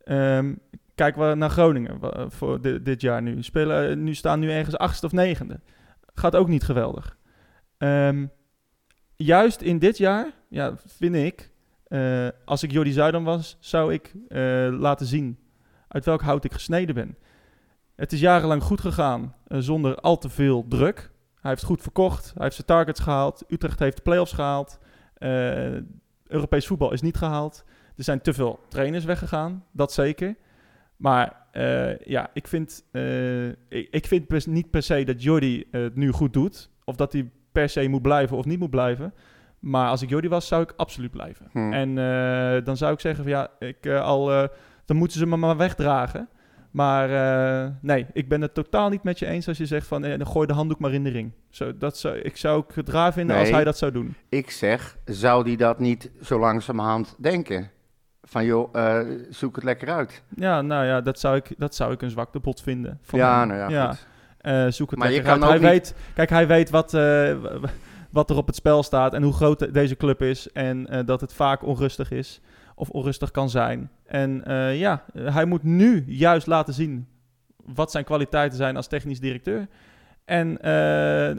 Ehm, 0.05 0.55
kijk 0.95 1.17
we 1.17 1.35
naar 1.35 1.51
Groningen 1.51 1.99
voor 2.29 2.61
di- 2.61 2.83
dit 2.83 3.01
jaar 3.01 3.23
nu. 3.23 3.43
Spelen, 3.43 4.03
nu 4.05 4.15
staan 4.15 4.41
nu 4.41 4.51
ergens 4.51 4.77
achtste 4.79 5.07
of 5.07 5.13
negende. 5.13 5.61
Gaat 6.15 6.37
ook 6.37 6.49
niet 6.49 6.65
geweldig. 6.65 7.19
Ehm, 7.79 8.27
juist 9.17 9.61
in 9.61 9.79
dit 9.79 9.99
jaar, 9.99 10.33
ja, 10.49 10.75
vind 10.87 11.15
ik, 11.15 11.51
eh, 11.85 12.29
als 12.45 12.63
ik 12.63 12.73
Jordi 12.73 12.93
Zuidam 12.93 13.25
was, 13.25 13.57
zou 13.61 13.93
ik 13.93 14.15
eh, 14.29 14.69
laten 14.71 15.07
zien 15.07 15.39
uit 15.89 16.05
welk 16.05 16.23
hout 16.23 16.45
ik 16.45 16.53
gesneden 16.53 16.95
ben. 16.95 17.17
Het 17.97 18.13
is 18.13 18.21
jarenlang 18.21 18.63
goed 18.63 18.81
gegaan 18.81 19.35
eh, 19.47 19.59
zonder 19.59 19.95
al 19.95 20.19
te 20.19 20.29
veel 20.29 20.65
druk. 20.69 21.11
Hij 21.41 21.51
heeft 21.51 21.65
goed 21.65 21.83
verkocht, 21.83 22.25
hij 22.35 22.43
heeft 22.43 22.55
zijn 22.55 22.67
targets 22.67 23.01
gehaald. 23.01 23.45
Utrecht 23.49 23.79
heeft 23.79 23.97
de 23.97 24.03
play-offs 24.03 24.33
gehaald. 24.33 24.79
Eh, 25.15 25.77
Europees 26.27 26.67
voetbal 26.67 26.93
is 26.93 27.01
niet 27.01 27.17
gehaald. 27.17 27.65
Er 27.97 28.05
zijn 28.05 28.21
te 28.21 28.33
veel 28.33 28.61
trainers 28.69 29.05
weggegaan, 29.05 29.65
dat 29.73 29.93
zeker. 29.93 30.37
Maar 30.97 31.42
eh, 31.53 31.99
ja, 31.99 32.31
ik 32.33 32.49
vind, 32.49 32.85
eh, 32.91 33.49
ik, 33.49 33.89
ik 33.91 34.07
vind 34.07 34.47
niet 34.47 34.71
per 34.71 34.83
se 34.83 35.05
dat 35.05 35.23
Jordi 35.23 35.65
het 35.71 35.97
nu 35.97 36.11
goed 36.11 36.33
doet. 36.33 36.71
Of 36.85 36.97
dat 36.97 37.13
hij 37.13 37.31
per 37.53 37.69
se 37.69 37.89
moet 37.89 38.03
blijven 38.03 38.37
of 38.37 38.45
niet 38.45 38.59
moet 38.59 38.71
blijven. 38.71 39.15
Maar 39.59 39.89
als 39.89 40.03
ik 40.03 40.09
Jordi 40.09 40.29
was, 40.29 40.47
zou 40.47 40.63
ik 40.63 40.73
absoluut 40.77 41.11
blijven. 41.11 41.49
Hm. 41.53 41.73
En 41.73 41.99
eh, 41.99 42.65
dan 42.65 42.77
zou 42.77 42.93
ik 42.93 43.01
zeggen 43.01 43.23
van 43.23 43.33
ja, 43.33 43.51
ik, 43.59 43.87
al, 43.87 44.49
dan 44.85 44.97
moeten 44.97 45.19
ze 45.19 45.27
me 45.27 45.37
maar 45.37 45.57
wegdragen. 45.57 46.29
Maar 46.71 47.09
nee, 47.81 48.07
ik 48.13 48.29
ben 48.29 48.41
het 48.41 48.55
totaal 48.55 48.89
niet 48.89 49.03
met 49.03 49.19
je 49.19 49.27
eens 49.27 49.49
als 49.49 49.59
je 49.59 49.67
zegt 49.67 49.87
van 49.87 50.05
eh, 50.05 50.19
dan 50.19 50.27
gooi 50.27 50.47
de 50.47 50.53
handdoek 50.53 50.79
maar 50.79 50.93
in 50.93 51.05
de 51.05 51.11
ring. 51.11 51.33
Zo, 51.51 51.77
dat 51.77 51.99
zou, 51.99 52.17
ik 52.17 52.37
zou 52.37 52.57
ook 52.57 52.75
het 52.75 52.89
raar 52.89 53.13
vinden 53.13 53.37
als 53.37 53.51
hij 53.51 53.65
dat 53.65 53.79
zou 53.79 53.93
doen. 53.93 54.15
Ik 54.29 54.51
zeg, 54.51 54.99
zou 55.05 55.45
die 55.45 55.57
dat 55.57 55.79
niet 55.79 56.11
zo 56.23 56.39
langzamerhand 56.39 57.17
denken? 57.19 57.71
Van 58.33 58.45
joh, 58.45 58.69
eh, 58.73 58.99
zoek 59.31 59.55
het 59.55 59.65
lekker 59.65 59.89
uit. 59.91 60.23
Ja, 60.37 60.63
nou 60.63 60.85
ja, 60.85 61.01
dat 61.01 61.19
zou 61.19 61.37
ik, 61.37 61.55
dat 61.59 61.75
zou 61.75 61.93
ik 61.93 62.03
een 62.03 62.11
zwakte 62.11 62.39
bot 62.41 62.63
vinden. 62.63 62.99
van 63.03 63.19
ja, 63.19 63.39
hem. 63.39 63.49
nou 63.49 63.71
ja, 63.73 63.89
goed. 63.91 64.07
Eh, 64.39 64.67
zoek 64.69 64.91
het 64.91 64.99
Maar 64.99 65.09
je 65.09 65.15
lekker 65.15 65.33
kan 65.33 65.45
uit. 65.45 65.55
ook 65.55 65.61
Hij 65.63 65.73
niet- 65.73 65.83
weet, 65.95 66.15
kijk, 66.15 66.31
hij 66.31 66.47
weet 66.47 66.71
wat, 66.71 66.95
eh, 66.95 67.37
wat 68.11 68.31
er 68.31 68.37
op 68.37 68.47
het 68.47 68.57
spel 68.57 68.83
staat 68.83 69.15
en 69.15 69.23
hoe 69.23 69.33
groot 69.33 69.59
de- 69.59 69.71
deze 69.71 69.97
club 69.97 70.23
is. 70.23 70.53
En 70.53 71.03
dat 71.07 71.21
het 71.21 71.33
vaak 71.33 71.63
onrustig 71.65 72.11
is 72.11 72.41
of 72.75 72.91
onrustig 72.91 73.31
kan 73.31 73.51
zijn. 73.51 73.91
En 74.07 74.43
ja, 74.77 75.05
hij 75.15 75.45
moet 75.45 75.63
nu 75.63 76.05
juist 76.07 76.47
laten 76.47 76.75
zien 76.75 77.07
wat 77.65 77.91
zijn 77.91 78.05
kwaliteiten 78.05 78.57
zijn 78.59 78.77
als 78.77 78.87
technisch 78.87 79.21
directeur. 79.21 79.67
En, 80.25 80.61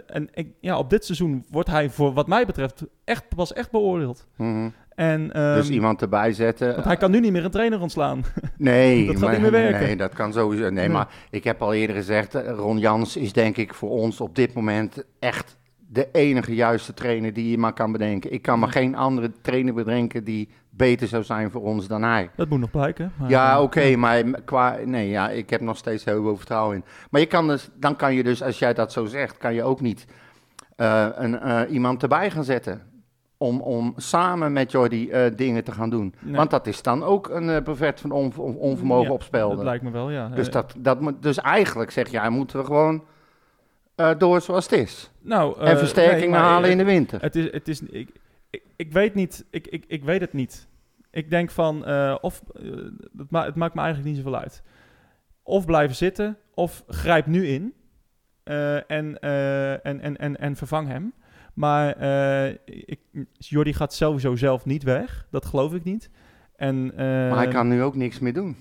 en 0.08 0.28
ik, 0.34 0.48
ja, 0.62 0.78
op 0.78 0.90
dit 0.90 1.06
seizoen 1.06 1.46
wordt 1.50 1.70
hij 1.70 1.90
voor 1.90 2.14
wat 2.14 2.28
mij 2.28 2.46
betreft 2.46 2.86
echt, 3.04 3.36
pas 3.36 3.54
echt 3.54 3.72
beoordeeld. 3.72 4.28
Mhm. 4.38 4.70
En, 4.96 5.28
dus 5.28 5.66
ehm, 5.66 5.74
iemand 5.74 6.02
erbij 6.02 6.34
zetten. 6.34 6.74
Want 6.74 6.86
hij 6.86 6.98
kan 6.98 7.12
nu 7.12 7.20
niet 7.20 7.32
meer 7.32 7.46
een 7.46 7.52
trainer 7.52 7.82
ontslaan. 7.82 8.24
Nee, 8.58 9.06
Dat 9.06 9.16
gaat 9.16 9.24
maar- 9.24 9.32
niet 9.32 9.42
meer 9.42 9.52
werken. 9.52 9.82
Nee, 9.82 9.96
dat 9.96 10.14
kan 10.14 10.34
sowieso. 10.34 10.64
Nee, 10.64 10.72
Nee. 10.72 10.90
maar 10.90 11.08
ik 11.30 11.44
heb 11.44 11.62
al 11.62 11.74
eerder 11.74 11.96
gezegd, 11.96 12.36
eh, 12.36 12.52
Ron 12.56 12.78
Jans 12.80 13.18
is 13.18 13.34
denk 13.34 13.58
ik 13.58 13.74
voor 13.74 13.90
ons 13.90 14.22
op 14.22 14.36
dit 14.36 14.54
moment 14.54 15.04
echt 15.20 15.58
de 15.88 16.08
enige 16.12 16.56
juiste 16.56 16.94
trainer 16.94 17.34
die 17.34 17.50
je 17.50 17.58
maar 17.58 17.74
kan 17.74 17.92
bedenken. 17.92 18.34
Ik 18.34 18.42
kan 18.42 18.60
me 18.60 18.68
geen 18.68 18.96
andere 18.96 19.32
trainer 19.42 19.74
bedenken 19.74 20.24
die 20.24 20.50
beter 20.70 21.08
zou 21.08 21.24
zijn 21.24 21.52
voor 21.52 21.62
ons 21.62 21.88
dan 21.88 22.04
hij. 22.04 22.30
Dat 22.36 22.50
moet 22.50 22.60
nog 22.60 22.72
blijken. 22.72 23.12
maar, 23.20 23.30
Ja, 23.30 23.56
eh, 23.56 23.62
oké, 23.62 23.96
maar 23.96 24.24
qua, 24.46 24.78
nee, 24.86 25.10
ja, 25.10 25.30
ik 25.30 25.50
heb 25.50 25.62
nog 25.62 25.78
steeds 25.78 26.06
heel 26.06 26.22
veel 26.22 26.38
vertrouwen 26.38 26.76
in. 26.76 26.84
Maar 27.10 27.22
je 27.22 27.28
kan 27.28 27.48
dus, 27.48 27.70
dan 27.80 27.96
kan 27.96 28.14
je 28.16 28.24
dus, 28.24 28.42
als 28.44 28.60
jij 28.60 28.74
dat 28.74 28.92
zo 28.92 29.06
zegt, 29.06 29.38
kan 29.38 29.54
je 29.54 29.64
ook 29.64 29.82
niet 29.82 30.06
eh, 30.76 31.08
een, 31.14 31.68
iemand 31.70 32.02
erbij 32.02 32.32
gaan 32.32 32.44
zetten. 32.44 32.82
Om, 33.44 33.62
om 33.62 33.94
samen 33.98 34.54
met 34.54 34.72
Jordi 34.72 35.10
eh, 35.10 35.32
dingen 35.36 35.64
te 35.64 35.72
gaan 35.72 35.90
doen. 35.90 36.16
Nee. 36.20 36.36
Want 36.36 36.50
dat 36.50 36.68
is 36.68 36.82
dan 36.82 37.04
ook 37.04 37.30
een 37.30 37.50
uh, 37.50 37.92
van 37.96 38.12
on, 38.12 38.34
on- 38.38 38.58
onvermogen 38.58 39.08
ja, 39.08 39.12
op. 39.12 39.28
Dat 39.32 39.64
lijkt 39.64 39.84
me 39.84 39.92
wel, 39.92 40.10
ja. 40.10 40.30
Dus, 40.30 40.52
dat, 40.52 40.76
dat 40.78 41.22
dus 41.22 41.38
eigenlijk 41.38 41.92
zeg 41.92 42.10
jij, 42.10 42.30
moeten 42.30 42.60
we 42.60 42.66
gewoon 42.66 43.04
eh, 43.96 44.12
door 44.18 44.42
zoals 44.42 44.70
het 44.70 44.80
is. 44.80 45.12
nou, 45.22 45.60
en 45.60 45.78
versterking 45.78 46.20
nee, 46.20 46.30
maar 46.30 46.40
halen 46.40 46.70
in 46.70 46.78
de 46.78 46.84
winter. 46.84 47.22
Het 47.22 47.36
is, 47.36 47.52
het 47.52 47.68
is, 47.68 47.82
ik, 47.82 48.10
ik, 48.50 48.64
ik 48.76 48.92
weet 48.92 49.14
niet, 49.14 49.46
ik, 49.50 49.68
ik, 49.68 49.86
ik 49.88 50.04
weet 50.04 50.22
het 50.22 50.34
niet. 50.34 50.68
Ik 51.12 51.30
denk 51.30 51.52
van, 51.52 51.86
of, 52.22 52.42
het, 53.18 53.30
ma 53.32 53.46
het 53.46 53.56
maakt 53.56 53.74
me 53.74 53.82
eigenlijk 53.82 54.10
niet 54.10 54.24
zoveel 54.24 54.40
uit. 54.40 54.64
Of 55.44 55.66
blijven 55.66 55.96
zitten, 55.96 56.38
of 56.54 56.84
grijp 56.88 57.26
nu 57.26 57.48
in 57.48 57.74
en, 58.44 59.20
en, 59.20 59.82
en, 59.84 60.18
en, 60.18 60.38
en 60.38 60.56
vervang 60.56 60.88
hem. 60.88 61.14
Maar 61.54 61.96
eh 61.96 62.56
ik, 62.66 63.00
Jordi 63.38 63.74
gaat 63.74 63.94
sowieso 63.94 64.36
zelf 64.36 64.66
niet 64.66 64.84
weg, 64.84 65.28
dat 65.30 65.46
geloof 65.46 65.74
ik 65.74 65.84
niet. 65.84 66.10
En, 66.56 66.92
eh, 66.92 67.06
maar 67.06 67.36
hij 67.38 67.48
kan 67.48 67.68
nu 67.68 67.84
ook 67.84 67.96
niks 67.96 68.20
meer 68.20 68.34
doen. 68.34 68.56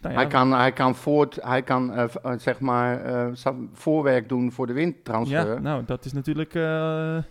nou 0.00 0.14
ja, 0.14 0.20
Hij 0.20 0.28
kan, 0.30 0.52
hij 0.52 0.72
kan, 0.72 0.94
voort, 0.94 1.38
hij 1.42 1.62
kan 1.62 1.92
eh, 1.92 2.08
zeg 2.36 2.60
maar, 2.60 3.00
voorwerk 3.72 4.28
doen 4.28 4.52
voor 4.52 4.66
de 4.66 4.72
windtransfer. 4.72 5.46
Ja, 5.54 5.58
nou, 5.58 5.84
dat 5.84 6.04
is 6.04 6.12
natuurlijk 6.12 6.52
de, 6.52 7.22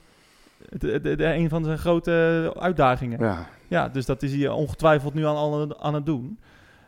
de, 1.02 1.16
de- 1.16 1.34
een 1.34 1.50
van 1.50 1.64
zijn 1.64 1.78
grote 1.78 2.54
uitdagingen. 2.60 3.20
Ja. 3.20 3.48
Ja, 3.68 3.90
dus 3.90 4.06
dat 4.06 4.24
is 4.24 4.34
hij 4.36 4.48
ongetwijfeld 4.50 5.14
nu 5.14 5.26
aan, 5.26 5.80
aan, 5.80 5.94
het 5.94 6.06
doen. 6.06 6.40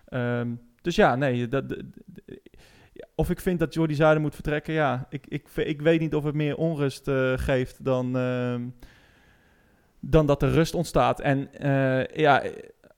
Ehm, 0.05 0.47
dus 0.81 0.95
ja, 0.95 1.15
nee. 1.15 1.47
Dat, 1.47 1.63
of 3.16 3.30
ik 3.30 3.39
vind 3.39 3.59
dat 3.59 3.74
Jordi 3.74 3.93
Zuiden 3.93 4.22
moet 4.22 4.34
vertrekken, 4.34 4.74
ja. 4.74 5.05
Ik, 5.09 5.28
ik, 5.28 5.47
ik 5.55 5.82
weet 5.82 5.99
niet 5.99 6.16
of 6.16 6.24
het 6.24 6.36
meer 6.36 6.55
onrust 6.55 7.07
eh, 7.07 7.34
geeft 7.36 7.86
dan, 7.86 8.18
ehm, 8.18 8.68
dan 9.99 10.26
dat 10.26 10.41
er 10.41 10.51
rust 10.51 10.74
ontstaat. 10.74 11.20
En 11.20 11.53
eh, 11.53 12.05
ja, 12.05 12.43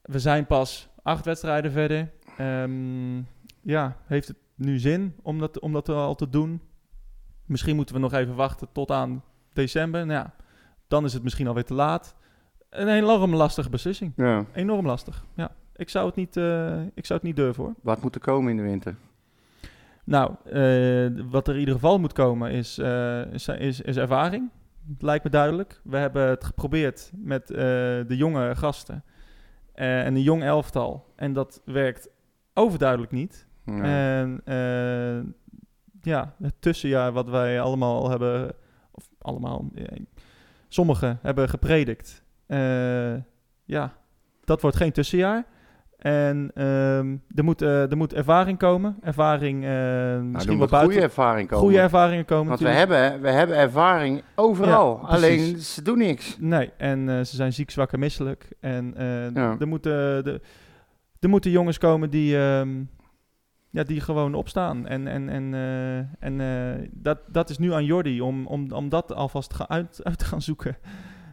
we 0.01 0.19
zijn 0.19 0.45
pas 0.45 0.89
acht 1.03 1.25
wedstrijden 1.25 1.71
verder. 1.71 2.11
Ehm, 2.37 3.17
ja, 3.61 3.97
heeft 4.05 4.27
het 4.27 4.37
nu 4.55 4.79
zin 4.79 5.15
om 5.21 5.39
dat, 5.39 5.59
om 5.59 5.73
dat 5.73 5.89
al 5.89 6.15
te 6.15 6.29
doen? 6.29 6.61
Misschien 7.45 7.75
moeten 7.75 7.95
we 7.95 8.01
nog 8.01 8.13
even 8.13 8.35
wachten 8.35 8.67
tot 8.71 8.91
aan 8.91 9.23
december. 9.53 10.05
Nou 10.05 10.19
ja, 10.19 10.33
dan 10.87 11.05
is 11.05 11.13
het 11.13 11.23
misschien 11.23 11.47
alweer 11.47 11.65
te 11.65 11.73
laat. 11.73 12.15
Een 12.69 12.87
enorm 12.87 13.35
lastige 13.35 13.69
beslissing. 13.69 14.13
ja. 14.15 14.45
Enorm 14.53 14.85
lastig. 14.85 15.25
Ja, 15.35 15.51
ik 15.75 15.89
zou 15.89 16.05
het 16.05 16.15
niet, 16.15 16.37
eh, 16.37 16.81
ik 16.81 17.05
zou 17.05 17.19
het 17.19 17.27
niet 17.27 17.35
durven 17.35 17.63
hoor. 17.63 17.73
Wat 17.81 18.01
moet 18.01 18.15
er 18.15 18.21
komen 18.21 18.51
in 18.51 18.57
de 18.57 18.63
winter? 18.63 18.95
Nou, 20.05 20.35
eh, 20.43 21.23
wat 21.29 21.47
er 21.47 21.53
in 21.53 21.59
ieder 21.59 21.73
geval 21.73 21.99
moet 21.99 22.13
komen 22.13 22.51
is, 22.51 22.77
eh, 22.77 23.33
is, 23.33 23.47
is, 23.47 23.81
is 23.81 23.97
ervaring. 23.97 24.49
Lijkt 24.99 25.23
me 25.23 25.29
duidelijk. 25.29 25.81
We 25.83 25.97
hebben 25.97 26.27
het 26.27 26.43
geprobeerd 26.43 27.11
met 27.15 27.51
eh, 27.51 27.57
de 28.07 28.15
jonge 28.15 28.55
gasten 28.55 29.03
en 29.73 30.15
een 30.15 30.21
jong 30.21 30.43
elftal. 30.43 31.13
En 31.15 31.33
dat 31.33 31.61
werkt 31.65 32.09
overduidelijk 32.53 33.11
niet. 33.11 33.47
Ja. 33.65 33.83
En 33.83 34.41
ja, 36.01 36.35
het 36.41 36.53
tussenjaar 36.59 37.11
wat 37.11 37.29
wij 37.29 37.61
allemaal 37.61 38.09
hebben 38.09 38.55
of 38.91 39.09
allemaal, 39.21 39.69
sommigen 40.67 41.19
hebben 41.21 41.49
gepredikt. 41.49 42.23
ja, 43.65 43.93
dat 44.43 44.61
wordt 44.61 44.77
geen 44.77 44.91
tussenjaar. 44.91 45.45
En 46.05 46.51
ehm, 46.53 47.15
er, 47.35 47.43
moet, 47.43 47.61
eh, 47.61 47.91
er 47.91 47.97
moet 47.97 48.13
ervaring 48.13 48.57
komen. 48.57 48.97
Ervaring, 49.01 49.63
Nou, 49.63 50.23
misschien 50.23 50.57
wel 50.57 50.67
goede 50.67 51.01
ervaring 51.01 51.47
komen. 51.47 51.63
Goede 51.63 51.79
ervaringen 51.79 52.25
komen 52.25 52.47
Want 52.47 52.59
we 52.59 52.69
hebben, 52.69 53.21
we 53.21 53.29
hebben 53.29 53.57
ervaring 53.57 54.23
overal. 54.35 54.99
Ja, 55.01 55.07
Alleen 55.07 55.57
ze 55.57 55.81
doen 55.81 55.97
niks. 55.97 56.37
Nee, 56.39 56.71
en 56.77 57.09
eh, 57.09 57.15
ze 57.15 57.35
zijn 57.35 57.53
ziek, 57.53 57.71
zwak 57.71 57.93
en 57.93 57.99
misselijk. 57.99 58.47
En 58.59 58.93
Ja. 59.33 59.55
er, 59.59 59.67
moeten, 59.67 60.23
de, 60.23 60.41
er 61.19 61.29
moeten 61.29 61.51
jongens 61.51 61.77
komen 61.77 62.09
die, 62.09 62.37
ehm, 62.37 62.83
ja, 63.69 63.83
die 63.83 64.01
gewoon 64.01 64.33
opstaan. 64.33 64.87
En, 64.87 65.07
en, 65.07 65.29
en, 65.29 65.53
en 66.19 66.89
dat, 66.91 67.19
dat 67.27 67.49
is 67.49 67.57
nu 67.57 67.73
aan 67.73 67.85
Jordi 67.85 68.21
om, 68.21 68.47
om, 68.47 68.71
om 68.71 68.89
dat 68.89 69.13
alvast 69.13 69.67
uit, 69.67 69.99
uit 70.03 70.17
te 70.17 70.25
gaan 70.25 70.41
zoeken. 70.41 70.77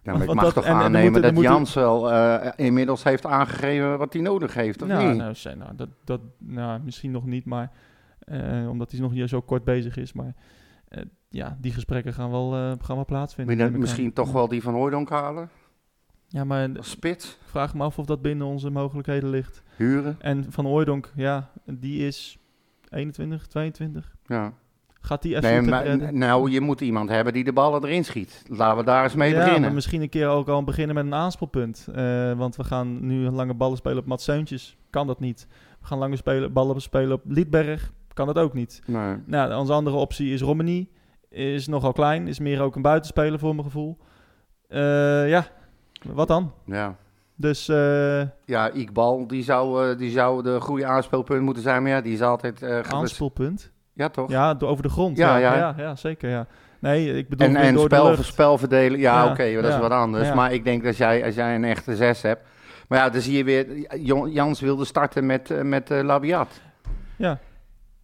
Ja, 0.02 0.12
maar 0.12 0.22
ik 0.22 0.34
mag 0.34 0.44
dat- 0.44 0.54
toch 0.54 0.64
en- 0.64 0.70
en 0.74 0.76
aannemen 0.76 1.22
dat 1.22 1.32
moeten- 1.32 1.52
Jans 1.52 1.74
wel 1.74 2.12
eh, 2.12 2.52
inmiddels 2.66 3.02
heeft 3.04 3.26
aangegeven 3.26 3.98
wat 3.98 4.12
hij 4.12 4.22
nodig 4.22 4.54
heeft, 4.54 4.82
of 4.82 4.88
nou, 4.88 5.08
niet? 5.08 5.16
nou, 5.16 5.56
nou, 5.56 5.76
dat, 5.76 5.88
dat, 6.04 6.20
nou, 6.38 6.80
misschien 6.84 7.10
nog 7.10 7.24
niet, 7.24 7.44
maar 7.44 7.70
eh, 8.18 8.68
omdat 8.70 8.90
hij 8.90 9.00
nog 9.00 9.12
niet 9.12 9.28
zo 9.28 9.40
kort 9.40 9.64
bezig 9.64 9.96
is. 9.96 10.12
Maar 10.12 10.34
eh, 10.88 11.02
ja, 11.28 11.56
die 11.60 11.72
gesprekken 11.72 12.12
gaan 12.14 12.30
wel, 12.30 12.50
gaan 12.80 12.96
wel 12.96 13.04
plaatsvinden. 13.04 13.56
Wil 13.56 13.64
je 13.64 13.70
neem 13.70 13.80
ik 13.80 13.86
aan. 13.86 13.88
misschien 13.90 14.12
toch 14.12 14.32
wel 14.32 14.48
die 14.48 14.62
van 14.62 14.74
Hooydonk 14.74 15.10
halen? 15.10 15.48
Ja, 16.28 16.44
maar 16.44 16.68
ik 17.00 17.36
vraag 17.44 17.74
me 17.74 17.82
af 17.82 17.98
of 17.98 18.06
dat 18.06 18.22
binnen 18.22 18.46
onze 18.46 18.70
mogelijkheden 18.70 19.28
ligt. 19.30 19.62
Huren? 19.76 20.16
En 20.20 20.44
Van 20.52 20.64
Hooijdonk, 20.64 21.12
ja, 21.14 21.50
die 21.64 22.06
is 22.06 22.38
21, 22.88 23.46
22. 23.46 24.14
Ja. 24.26 24.52
Gaat 25.02 25.22
die 25.22 25.36
FC 25.36 25.42
Nee, 25.42 25.60
maar, 25.60 26.14
nou, 26.14 26.50
je 26.50 26.60
moet 26.60 26.80
iemand 26.80 27.08
hebben 27.08 27.32
die 27.32 27.44
de 27.44 27.52
ballen 27.52 27.84
erin 27.84 28.04
schiet. 28.04 28.42
Laten 28.48 28.76
we 28.78 28.84
daar 28.84 29.04
eens 29.04 29.14
mee 29.14 29.30
ja, 29.30 29.36
beginnen. 29.36 29.60
maar 29.60 29.72
misschien 29.72 30.02
een 30.02 30.08
keer 30.08 30.28
ook 30.28 30.48
al 30.48 30.64
beginnen 30.64 30.94
met 30.94 31.04
een 31.04 31.14
aanspeelpunt. 31.14 31.88
Eh, 31.94 32.32
want 32.32 32.56
we 32.56 32.64
gaan 32.64 33.06
nu 33.06 33.30
lange 33.30 33.54
ballen 33.54 33.76
spelen 33.76 33.98
op 33.98 34.06
Mats 34.06 34.24
Seuntjes. 34.24 34.76
Kan 34.90 35.06
dat 35.06 35.20
niet. 35.20 35.46
We 35.80 35.86
gaan 35.86 35.98
lange 35.98 36.16
spelen, 36.16 36.52
ballen 36.52 36.80
spelen 36.80 37.12
op 37.12 37.22
Liedberg. 37.24 37.92
Kan 38.14 38.26
dat 38.26 38.38
ook 38.38 38.52
niet. 38.52 38.82
Nee. 38.86 39.16
Nou, 39.26 39.54
onze 39.54 39.72
andere 39.72 39.96
optie 39.96 40.32
is 40.32 40.40
Romani. 40.40 40.90
Is 41.28 41.66
nogal 41.66 41.92
klein. 41.92 42.28
Is 42.28 42.38
meer 42.38 42.60
ook 42.60 42.76
een 42.76 42.82
buitenspeler 42.82 43.38
voor 43.38 43.54
mijn 43.54 43.66
gevoel. 43.66 43.98
Eh, 44.68 45.28
ja, 45.28 45.46
wat 46.02 46.28
dan? 46.28 46.52
Ja. 46.64 46.96
Dus 47.36 47.68
eh 47.68 48.22
Ja, 48.44 48.70
Iqbal, 48.70 49.26
die 49.26 49.42
zou, 49.42 49.96
die 49.96 50.10
zou 50.10 50.42
de 50.42 50.60
goede 50.60 50.86
aanspeelpunt 50.86 51.42
moeten 51.42 51.62
zijn. 51.62 51.82
Maar 51.82 51.90
ja, 51.90 52.00
die 52.00 52.12
is 52.12 52.22
altijd... 52.22 52.58
geblesseerd. 52.58 52.92
aanspeelpunt. 52.92 53.71
Ja, 53.94 54.08
toch? 54.08 54.30
Ja, 54.30 54.56
over 54.58 54.82
de 54.82 54.88
grond. 54.88 55.16
Ja, 55.16 55.36
Ja, 55.36 55.74
ja. 55.76 55.96
zeker. 55.96 56.30
Ja. 56.30 56.46
Nee, 56.78 57.16
ik 57.16 57.28
bedoel 57.28 57.48
En, 57.48 57.56
en 57.56 57.74
door 57.74 57.88
de 57.88 58.22
spel, 58.22 58.58
verdelen, 58.58 58.98
ja, 58.98 59.30
oké, 59.30 59.52
dat 59.54 59.72
is 59.72 59.78
wat 59.78 59.90
anders. 59.90 60.34
Maar 60.34 60.52
ik 60.52 60.64
denk 60.64 60.84
dat 60.84 60.96
jij, 60.96 61.24
als 61.24 61.34
jij 61.34 61.54
een 61.54 61.64
echte 61.64 61.96
zes 61.96 62.22
hebt... 62.22 62.42
Maar 62.88 62.98
ja, 62.98 63.10
dan 63.10 63.20
zie 63.20 63.36
je 63.36 63.44
weer... 63.44 63.66
Jans 64.30 64.60
wilde 64.60 64.84
starten 64.84 65.26
met, 65.26 65.50
eh, 65.50 65.62
met 65.62 65.90
eh, 65.90 66.02
Labiat. 66.02 66.60
Ja. 67.16 67.38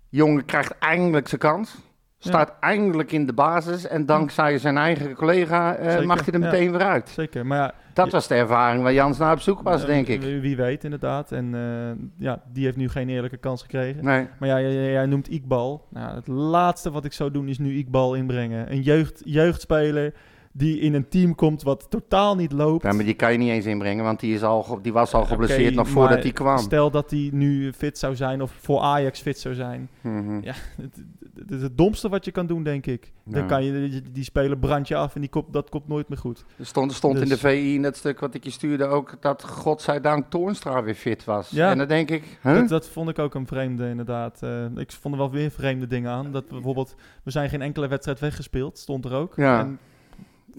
Jongen 0.08 0.44
krijgt 0.44 0.78
eindelijk 0.78 1.28
zijn 1.28 1.40
kans. 1.40 1.76
Staat 2.18 2.52
eindelijk 2.60 3.12
in 3.12 3.26
de 3.26 3.32
basis. 3.32 3.86
En 3.86 4.06
dankzij 4.06 4.58
zijn 4.58 4.76
eigen 4.76 5.14
collega 5.14 5.74
eh, 5.74 6.04
mag 6.04 6.24
hij 6.24 6.34
er 6.34 6.40
ja. 6.40 6.50
meteen 6.50 6.70
weer 6.70 6.82
uit. 6.82 7.08
Zeker, 7.08 7.46
maar 7.46 7.58
ja, 7.58 7.74
Dat 7.92 8.10
was 8.10 8.28
de 8.28 8.34
ervaring 8.34 8.82
waar 8.82 8.92
Jans 8.92 9.18
naar 9.18 9.32
op 9.32 9.40
zoek 9.40 9.62
was, 9.62 9.86
denk 9.86 10.06
ik. 10.06 10.20
Wie, 10.20 10.56
weet 10.56 10.84
inderdaad. 10.84 11.32
En 11.32 11.54
eh, 11.54 12.24
ja, 12.26 12.42
die 12.52 12.64
heeft 12.64 12.76
nu 12.76 12.88
geen 12.88 13.08
eerlijke 13.08 13.36
kans 13.36 13.62
gekregen. 13.62 14.04
Nee. 14.04 14.28
Maar 14.38 14.48
ja, 14.48 14.60
jij, 14.60 15.06
noemt 15.06 15.28
Iqbal. 15.28 15.86
Nou, 15.90 16.14
het 16.14 16.26
laatste 16.26 16.90
wat 16.90 17.04
ik 17.04 17.12
zou 17.12 17.30
doen 17.30 17.48
is 17.48 17.58
nu 17.58 17.76
Iqbal 17.76 18.14
inbrengen. 18.14 18.72
Een 18.72 18.82
jeugd, 18.82 19.22
jeugdspeler 19.24 20.12
die 20.58 20.80
in 20.80 20.94
een 20.94 21.08
team 21.08 21.34
komt 21.34 21.62
wat 21.62 21.86
totaal 21.90 22.36
niet 22.36 22.52
loopt. 22.52 22.82
Ja, 22.82 22.92
maar 22.92 23.04
die 23.04 23.14
kan 23.14 23.32
je 23.32 23.38
niet 23.38 23.50
eens 23.50 23.66
inbrengen, 23.66 24.04
want 24.04 24.20
die, 24.20 24.34
is 24.34 24.42
al, 24.42 24.78
die 24.82 24.92
was 24.92 25.14
al 25.14 25.24
geblesseerd 25.24 25.74
nog 25.74 25.88
voordat 25.88 26.22
hij 26.22 26.32
kwam. 26.32 26.58
Stel 26.58 26.90
dat 26.90 27.10
hij 27.10 27.30
nu 27.32 27.72
fit 27.72 27.98
zou 27.98 28.16
zijn 28.16 28.42
of 28.42 28.52
voor 28.60 28.80
Ajax 28.80 29.20
fit 29.20 29.38
zou 29.38 29.54
zijn. 29.54 29.88
Mhm. 30.00 30.38
Ja, 30.42 30.54
het, 30.76 31.04
het 31.38 31.50
is 31.50 31.62
het 31.62 31.76
domste 31.78 32.08
wat 32.08 32.24
je 32.24 32.30
kan 32.30 32.46
doen, 32.46 32.62
denk 32.62 32.86
ik. 32.86 33.12
Dan 33.24 33.46
kan 33.46 33.64
je 33.64 33.88
die, 33.88 34.02
die 34.12 34.24
speler 34.24 34.58
brand 34.58 34.88
je 34.88 34.96
af 34.96 35.14
en 35.14 35.20
die 35.20 35.30
komt, 35.30 35.52
dat 35.52 35.68
komt 35.68 35.88
nooit 35.88 36.08
meer 36.08 36.18
goed. 36.18 36.44
Er 36.56 36.66
stond, 36.66 36.90
er 36.90 36.96
stond 36.96 37.14
in 37.14 37.22
de 37.22 37.28
Dus- 37.28 37.40
VI 37.40 37.74
in 37.74 37.82
dat 37.82 37.96
stuk 37.96 38.20
wat 38.20 38.34
ik 38.34 38.44
je 38.44 38.50
stuurde 38.50 38.84
ook 38.84 39.16
dat 39.20 39.44
godzijdank 39.44 40.30
Toornstra 40.30 40.82
weer 40.82 40.94
fit 40.94 41.24
was. 41.24 41.50
Ja. 41.50 41.70
En 41.70 41.78
dan 41.78 41.88
denk 41.88 42.10
ik, 42.10 42.38
huh? 42.42 42.54
Dat, 42.54 42.68
dat 42.68 42.88
vond 42.88 43.08
ik 43.08 43.18
ook 43.18 43.34
een 43.34 43.46
vreemde, 43.46 43.88
inderdaad. 43.88 44.42
Eh, 44.42 44.64
ik 44.76 44.92
vond 44.92 45.14
er 45.14 45.20
wel 45.20 45.30
weer 45.30 45.50
vreemde 45.50 45.86
dingen 45.86 46.10
aan. 46.10 46.32
Dat 46.32 46.44
we 46.48 46.54
bijvoorbeeld, 46.54 46.94
we 47.22 47.30
zijn 47.30 47.48
geen 47.48 47.62
enkele 47.62 47.88
wedstrijd 47.88 48.20
weggespeeld, 48.20 48.78
stond 48.78 49.04
er 49.04 49.12
ook. 49.12 49.32
Ja. 49.36 49.60
En 49.60 49.78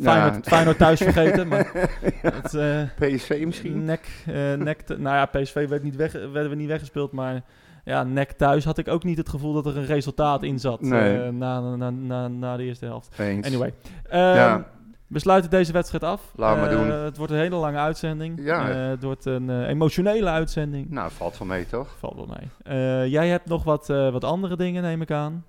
Feyenoord, 0.01 0.33
Ja. 0.35 0.41
Feyenoord 0.51 0.77
thuis 0.77 0.99
vergeten, 1.01 1.47
maar 1.47 1.71
het, 2.21 2.53
eh, 2.53 2.81
PSV 2.99 3.41
misschien? 3.45 3.85
nek, 3.85 4.23
eh, 4.25 4.53
nek 4.53 4.81
te- 4.81 4.99
nou 4.99 5.15
ja, 5.15 5.25
PSV 5.25 5.67
werd 5.67 5.83
niet 5.83 5.95
weg, 5.95 6.11
werden 6.11 6.49
we 6.49 6.55
niet 6.55 6.67
weggespeeld, 6.67 7.11
maar 7.11 7.43
ja, 7.83 8.03
nek 8.03 8.31
thuis 8.31 8.65
had 8.65 8.77
ik 8.77 8.87
ook 8.87 9.03
niet 9.03 9.17
het 9.17 9.29
gevoel 9.29 9.53
dat 9.53 9.65
er 9.65 9.77
een 9.77 9.85
resultaat 9.85 10.43
in 10.43 10.59
zat 10.59 10.81
Nee. 10.81 11.21
eh, 11.21 11.29
na, 11.29 11.75
na, 11.75 11.89
na, 11.89 12.27
na 12.27 12.57
de 12.57 12.63
eerste 12.63 12.85
helft. 12.85 13.19
Eens. 13.19 13.47
Anyway, 13.47 13.73
ehm, 14.09 14.19
Ja. 14.21 14.65
we 15.07 15.19
sluiten 15.19 15.49
deze 15.49 15.71
wedstrijd 15.71 16.03
af. 16.03 16.31
Laten 16.35 16.63
we 16.63 16.69
Eh, 16.69 16.75
doen. 16.77 16.91
Het 16.91 17.17
wordt 17.17 17.31
een 17.31 17.37
hele 17.39 17.55
lange 17.55 17.77
uitzending. 17.77 18.39
Ja. 18.43 18.69
Eh, 18.69 18.87
het 18.89 19.03
wordt 19.03 19.25
een 19.25 19.65
emotionele 19.65 20.29
uitzending. 20.29 20.89
Nou, 20.89 21.11
valt 21.11 21.37
wel 21.37 21.47
mee 21.47 21.65
toch? 21.65 21.95
Valt 21.99 22.15
wel 22.15 22.29
mee. 22.39 23.09
Jij 23.09 23.27
hebt 23.27 23.45
nog 23.47 23.63
wat, 23.63 23.87
wat 23.87 24.23
andere 24.23 24.55
dingen, 24.55 24.83
neem 24.83 25.01
ik 25.01 25.11
aan. 25.11 25.43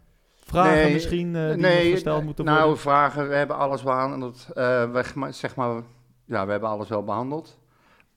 Vragen 0.45 0.73
Nee, 0.75 0.93
misschien 0.93 1.33
die 1.33 1.91
gesteld 1.91 2.25
moeten 2.25 2.45
nou, 2.45 2.59
worden. 2.61 2.79
vragen, 2.79 3.29
we 3.29 3.35
hebben 3.35 3.57
alles 3.57 3.83
behandeld. 3.83 4.49
Eh, 4.55 4.91
we, 4.93 5.05
maar- 5.15 5.33
zeg 5.35 5.55
maar, 5.57 5.83
ja, 6.25 6.45
we 6.45 6.51
hebben 6.51 6.69
alles 6.69 6.89
wel 6.89 7.05
behandeld. 7.05 7.59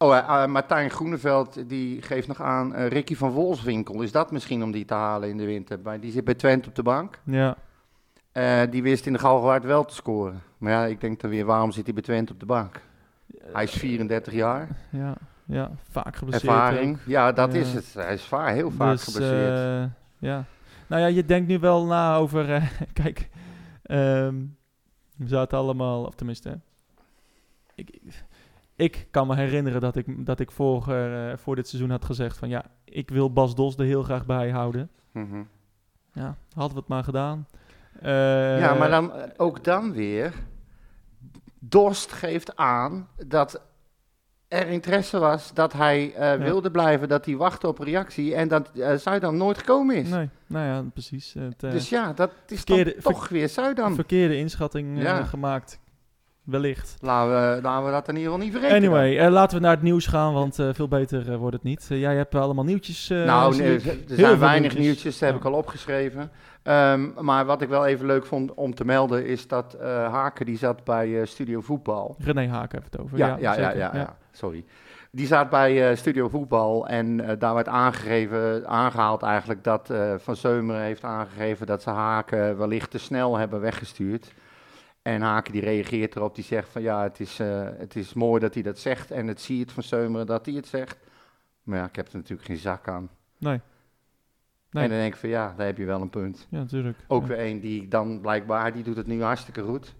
Oh, 0.03 0.17
eh, 0.17 0.43
eh, 0.43 0.49
Martijn 0.49 0.89
Groeneveld 0.89 1.69
die 1.69 2.01
geeft 2.01 2.27
nog 2.27 2.41
aan, 2.41 2.73
eh, 2.73 2.87
Ricky 2.87 3.15
van 3.15 3.31
Wolfswinkel, 3.31 4.01
is 4.01 4.11
dat 4.11 4.31
misschien 4.31 4.63
om 4.63 4.71
die 4.71 4.85
te 4.85 4.93
halen 4.93 5.29
in 5.29 5.37
de 5.37 5.45
winter? 5.45 5.99
Die 5.99 6.11
zit 6.11 6.23
bij 6.23 6.33
Twente 6.33 6.69
op 6.69 6.75
de 6.75 6.83
bank. 6.83 7.19
Ja, 7.23 7.57
die 8.65 8.83
wist 8.83 9.05
in 9.05 9.13
de 9.13 9.19
Galgenwaard 9.19 9.63
wel 9.63 9.85
te 9.85 9.93
scoren. 9.93 10.41
Maar 10.57 10.71
ja, 10.71 10.85
ik 10.85 11.01
denk 11.01 11.21
dan 11.21 11.29
weer, 11.29 11.45
waarom 11.45 11.71
zit 11.71 11.85
hij 11.85 11.93
bij 11.93 12.03
Twente 12.03 12.33
op 12.33 12.39
de 12.39 12.45
bank? 12.45 12.81
Hij 13.51 13.63
is 13.63 13.71
34 13.71 14.33
jaar, 14.33 14.67
ja, 14.89 15.15
ja, 15.45 15.71
vaak 15.89 16.15
geblesseerd. 16.15 16.51
ervaring. 16.51 16.95
ook. 16.95 17.05
Ja, 17.05 17.31
dat 17.31 17.53
is 17.53 17.73
het. 17.73 17.93
Hij 17.93 18.13
is 18.13 18.23
vaak, 18.23 18.53
heel 18.53 18.71
vaak 18.71 18.91
Dus, 18.91 19.03
geblesseerd. 19.03 19.89
ja. 20.19 20.45
Nou 20.87 21.01
ja, 21.01 21.07
je 21.07 21.25
denkt 21.25 21.47
nu 21.47 21.59
wel 21.59 21.85
na 21.85 22.15
over... 22.15 22.71
kijk, 23.03 23.29
ehm, 23.83 24.35
we 25.17 25.27
zaten 25.27 25.57
allemaal... 25.57 26.03
Of 26.03 26.15
tenminste... 26.15 26.59
Ik, 27.75 27.89
ik 27.89 28.23
kan 29.11 29.27
me 29.27 29.35
herinneren 29.35 29.81
dat 29.81 29.95
ik, 29.95 30.25
dat 30.25 30.39
ik 30.39 30.51
voor, 30.51 30.93
eh, 30.93 31.37
voor 31.37 31.55
dit 31.55 31.67
seizoen 31.67 31.91
had 31.91 32.05
gezegd 32.05 32.37
van... 32.37 32.49
Ja, 32.49 32.65
ik 32.83 33.09
wil 33.09 33.33
Bas 33.33 33.55
Dos 33.55 33.75
er 33.77 33.85
heel 33.85 34.03
graag 34.03 34.25
bij 34.25 34.49
houden. 34.49 34.89
Mhm. 35.11 35.43
Ja, 36.11 36.35
hadden 36.53 36.73
we 36.73 36.79
het 36.79 36.87
maar 36.89 37.03
gedaan. 37.03 37.47
Eh, 38.01 38.59
Ja, 38.59 38.73
maar 38.73 38.89
dan, 38.89 39.11
ook 39.37 39.63
dan 39.63 39.91
weer. 39.91 40.33
Dorst 41.59 42.11
geeft 42.11 42.55
aan 42.55 43.07
dat 43.27 43.61
er 44.47 44.67
interesse 44.67 45.19
was 45.19 45.53
dat 45.53 45.73
hij 45.73 46.13
eh, 46.13 46.33
wilde 46.39 46.71
blijven, 46.71 47.07
dat 47.07 47.25
hij 47.25 47.35
wachtte 47.35 47.67
op 47.67 47.79
reactie 47.79 48.35
en 48.35 48.47
dat 48.47 48.69
eh, 48.71 48.95
Zuidam 48.95 49.37
nooit 49.37 49.57
gekomen 49.57 49.95
is. 49.95 50.09
Nee, 50.09 50.29
nou 50.47 50.65
ja, 50.65 50.89
precies. 50.93 51.33
Het, 51.33 51.59
Dus 51.59 51.89
ja, 51.89 52.13
dat 52.13 52.31
is 52.47 52.57
verkeerde- 52.61 52.95
toch 53.01 53.27
weer 53.29 53.49
Zuidam. 53.49 53.95
verkeerde 53.95 54.37
inschatting 54.37 55.01
Ja. 55.01 55.23
gemaakt. 55.23 55.79
Wellicht. 56.43 56.95
Laten 56.99 57.55
we, 57.55 57.61
laten 57.61 57.85
we 57.85 57.91
dat 57.91 58.07
in 58.07 58.15
ieder 58.15 58.31
geval 58.31 58.45
niet 58.45 58.53
vergeten. 58.53 58.77
Anyway, 58.77 59.17
eh, 59.17 59.31
laten 59.31 59.57
we 59.57 59.63
naar 59.63 59.73
het 59.73 59.81
nieuws 59.81 60.07
gaan, 60.07 60.33
want 60.33 60.59
eh, 60.59 60.69
veel 60.73 60.87
beter 60.87 61.31
eh, 61.31 61.37
wordt 61.37 61.55
het 61.55 61.63
niet. 61.63 61.85
Jij 61.89 62.15
hebt 62.15 62.35
allemaal 62.35 62.63
nieuwtjes. 62.63 63.07
nou, 63.07 63.57
nee, 63.57 63.73
er 63.73 63.97
zijn 64.07 64.39
weinig 64.39 64.77
nieuwtjes, 64.77 65.19
dat 65.19 65.29
heb 65.29 65.39
ik 65.39 65.45
al 65.45 65.53
opgeschreven. 65.53 66.31
Ehm, 66.63 67.09
maar 67.19 67.45
wat 67.45 67.61
ik 67.61 67.69
wel 67.69 67.85
even 67.85 68.05
leuk 68.05 68.25
vond 68.25 68.53
om 68.53 68.75
te 68.75 68.85
melden 68.85 69.25
is 69.25 69.47
dat 69.47 69.77
Haken 70.11 70.45
die 70.45 70.57
zat 70.57 70.83
bij 70.83 71.25
Studio 71.25 71.61
Voetbal. 71.61 72.15
René 72.19 72.47
Haak 72.47 72.71
heeft 72.71 72.85
het 72.85 72.99
over. 72.99 73.17
Ja, 73.17 73.37
ja, 73.39 73.55
ja, 73.55 73.73
ja, 73.73 73.91
ja, 73.93 74.15
sorry. 74.31 74.65
Die 75.11 75.27
zat 75.27 75.49
bij 75.49 75.95
Studio 75.95 76.29
Voetbal 76.29 76.87
en 76.87 77.37
daar 77.39 77.53
werd 77.53 77.67
aangegeven, 77.67 78.67
aangehaald 78.67 79.21
eigenlijk 79.21 79.63
dat 79.63 79.93
Van 80.17 80.35
Zeumeren 80.35 80.81
heeft 80.81 81.03
aangegeven 81.03 81.67
dat 81.67 81.81
ze 81.81 81.89
Haken 81.89 82.57
wellicht 82.57 82.91
te 82.91 82.97
snel 82.97 83.37
hebben 83.37 83.61
weggestuurd. 83.61 84.33
En 85.03 85.21
Haken 85.21 85.51
die 85.53 85.61
reageert 85.61 86.15
erop, 86.15 86.35
die 86.35 86.43
zegt 86.43 86.69
van 86.69 86.81
ja, 86.81 87.03
het 87.03 87.19
is, 87.19 87.39
eh, 87.39 87.67
het 87.77 87.95
is 87.95 88.13
mooi 88.13 88.39
dat 88.41 88.53
hij 88.53 88.63
dat 88.63 88.79
zegt 88.79 89.11
en 89.11 89.27
het 89.27 89.41
zie 89.41 89.55
je 89.57 89.61
het 89.61 89.71
Van 89.71 89.83
Zeumeren 89.83 90.25
dat 90.25 90.45
hij 90.45 90.55
het 90.55 90.67
zegt. 90.67 90.97
Maar 91.63 91.77
ja, 91.77 91.85
ik 91.85 91.95
heb 91.95 92.07
er 92.07 92.15
natuurlijk 92.15 92.47
geen 92.47 92.57
zak 92.57 92.87
aan. 92.87 93.09
Nee. 93.37 93.59
Nee. 94.71 94.83
En 94.83 94.89
dan 94.89 94.97
denk 94.99 95.13
ik 95.13 95.19
van 95.19 95.29
ja, 95.29 95.53
daar 95.57 95.65
heb 95.65 95.77
je 95.77 95.85
wel 95.85 96.01
een 96.01 96.09
punt. 96.09 96.47
Ja, 96.49 96.57
natuurlijk. 96.57 96.97
Ook 97.07 97.21
Ja. 97.21 97.27
weer 97.27 97.39
een 97.45 97.59
die 97.59 97.87
dan 97.87 98.21
blijkbaar, 98.21 98.73
die 98.73 98.83
doet 98.83 98.95
het 98.97 99.07
nu 99.07 99.23
hartstikke 99.23 99.61
goed. 99.61 99.95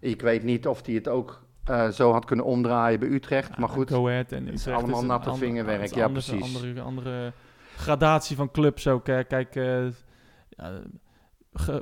Ik 0.00 0.20
weet 0.22 0.42
niet 0.42 0.66
of 0.66 0.86
hij 0.86 0.94
het 0.94 1.08
ook 1.08 1.44
eh, 1.64 1.88
zo 1.88 2.12
had 2.12 2.24
kunnen 2.24 2.44
omdraaien 2.44 3.00
bij 3.00 3.08
Utrecht, 3.08 3.58
maar 3.58 3.68
goed. 3.68 3.90
Go 3.90 4.08
Ahead 4.08 4.32
en 4.32 4.48
is 4.48 4.60
Utrecht 4.60 4.78
allemaal 4.82 5.00
een 5.00 5.06
natte 5.06 5.30
ander- 5.30 5.46
vingerwerk, 5.46 5.94
ja, 5.94 6.08
precies. 6.08 6.54
Andere, 6.54 6.80
andere 6.80 7.32
gradatie 7.76 8.36
van 8.36 8.50
clubs 8.50 8.86
ook. 8.88 9.06
hè. 9.06 9.24
Kijk, 9.24 9.56
eh, 9.56 9.84
ja, 10.48 10.80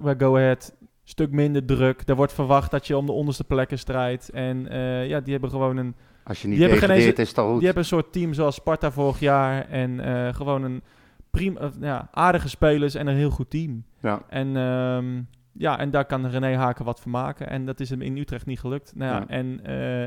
bij 0.02 0.14
Go 0.18 0.36
Ahead 0.36 0.74
stuk 1.04 1.30
minder 1.30 1.64
druk. 1.64 2.02
Er 2.06 2.16
wordt 2.16 2.32
verwacht 2.32 2.70
dat 2.70 2.86
je 2.86 2.96
om 2.96 3.06
de 3.06 3.12
onderste 3.12 3.44
plekken 3.44 3.78
strijdt. 3.78 4.30
En 4.30 4.68
eh, 4.68 5.08
ja, 5.08 5.20
die 5.20 5.32
hebben 5.32 5.50
gewoon 5.50 5.76
een, 5.76 5.94
Als 6.24 6.42
je 6.42 6.48
niet 6.48 6.58
Die 6.58 6.68
hebben 6.68 6.88
geen 6.88 7.16
is 7.16 7.36
al 7.36 7.44
goed. 7.46 7.56
die 7.56 7.64
hebben 7.64 7.82
een 7.82 7.88
soort 7.88 8.12
team 8.12 8.32
zoals 8.34 8.54
Sparta 8.54 8.90
vorig 8.90 9.20
jaar. 9.20 9.68
En 9.68 10.00
eh, 10.00 10.34
gewoon 10.34 10.62
een 10.62 10.82
prima, 11.30 11.70
ja, 11.80 12.08
aardige 12.10 12.48
spelers 12.48 12.94
en 12.94 13.06
een 13.06 13.16
heel 13.16 13.30
goed 13.30 13.50
team. 13.50 13.84
Ja. 14.00 14.22
En, 14.28 14.56
ehm, 14.56 15.22
ja, 15.52 15.78
en 15.78 15.90
daar 15.90 16.04
kan 16.04 16.26
René 16.26 16.56
Haken 16.56 16.84
wat 16.84 17.00
van 17.00 17.10
maken. 17.10 17.48
En 17.48 17.66
dat 17.66 17.80
is 17.80 17.90
hem 17.90 18.02
in 18.02 18.16
Utrecht 18.16 18.46
niet 18.46 18.60
gelukt. 18.60 18.92
Nou 18.94 19.20
ja. 19.20 19.28
En 19.28 19.64
eh, 19.64 20.04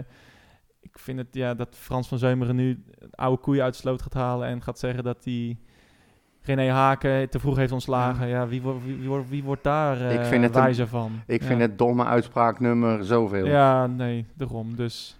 ik 0.81 0.99
vind 0.99 1.17
het 1.17 1.27
ja, 1.31 1.53
dat 1.53 1.75
Frans 1.79 2.07
van 2.07 2.17
Zeumeren 2.17 2.55
nu 2.55 2.83
oude 3.11 3.41
koeien 3.41 3.63
uit 3.63 3.73
de 3.73 3.79
sloot 3.79 4.01
gaat 4.01 4.13
halen 4.13 4.47
en 4.47 4.61
gaat 4.61 4.79
zeggen 4.79 5.03
dat 5.03 5.23
hij 5.23 5.57
René 6.47 6.69
Haken 6.71 7.29
te 7.29 7.39
vroeg 7.39 7.55
heeft 7.55 7.71
ontslagen. 7.71 8.27
Ja, 8.27 8.47
wie, 8.47 8.61
wordt 8.61 8.83
wie, 8.85 8.97
wie, 8.97 9.07
wordt- 9.07 9.29
wie 9.29 9.43
wordt 9.43 9.63
daar 9.63 10.01
eh 10.01 10.13
Ik 10.13 10.25
vind 10.25 10.43
het 10.43 10.55
een- 10.55 10.61
wijzer 10.61 10.87
van? 10.87 11.21
Ik 11.27 11.41
ja. 11.41 11.47
vind 11.47 11.61
het 11.61 11.77
domme 11.77 12.05
uitspraak 12.05 12.59
nummer 12.59 13.03
zoveel. 13.05 13.45
Ja, 13.45 13.51
Ja, 13.51 13.87
nee, 13.87 14.25
daarom. 14.35 14.75
Dus 14.75 15.17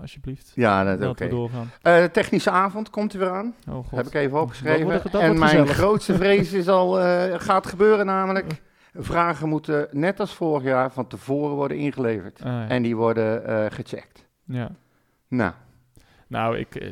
alsjeblieft. 0.00 0.52
dat 0.54 0.64
Laten 0.64 1.08
oké. 1.08 1.24
we 1.24 1.30
doorgaan. 1.30 1.70
Eh, 1.82 2.04
technische 2.04 2.50
avond 2.50 2.90
komt 2.90 3.12
er 3.12 3.18
weer 3.18 3.30
aan. 3.30 3.54
Oh 3.68 3.74
god. 3.74 3.90
Heb 3.90 4.06
ik 4.06 4.14
even 4.14 4.30
Dat 4.30 4.40
opgeschreven. 4.42 5.00
dat 5.10 5.20
en 5.20 5.38
mijn 5.38 5.50
gezellig. 5.50 5.70
grootste 5.76 6.14
vrees 6.14 6.52
is 6.52 6.68
al, 6.68 7.00
eh, 7.00 7.40
gaat 7.48 7.66
gebeuren 7.66 8.06
namelijk. 8.06 8.60
Vragen 8.94 9.48
moeten 9.48 9.88
net 9.90 10.20
als 10.20 10.34
vorig 10.34 10.62
jaar 10.62 10.92
van 10.92 11.06
tevoren 11.06 11.54
worden 11.56 11.76
ingeleverd. 11.76 12.40
Ah, 12.42 12.46
ja. 12.52 12.68
En 12.68 12.82
die 12.82 12.96
worden 12.96 13.46
eh, 13.46 13.64
gecheckt. 13.70 14.26
ja. 14.44 14.70
Nou, 15.28 15.52
Nou, 16.26 16.58
ik, 16.58 16.74
eh, 16.74 16.90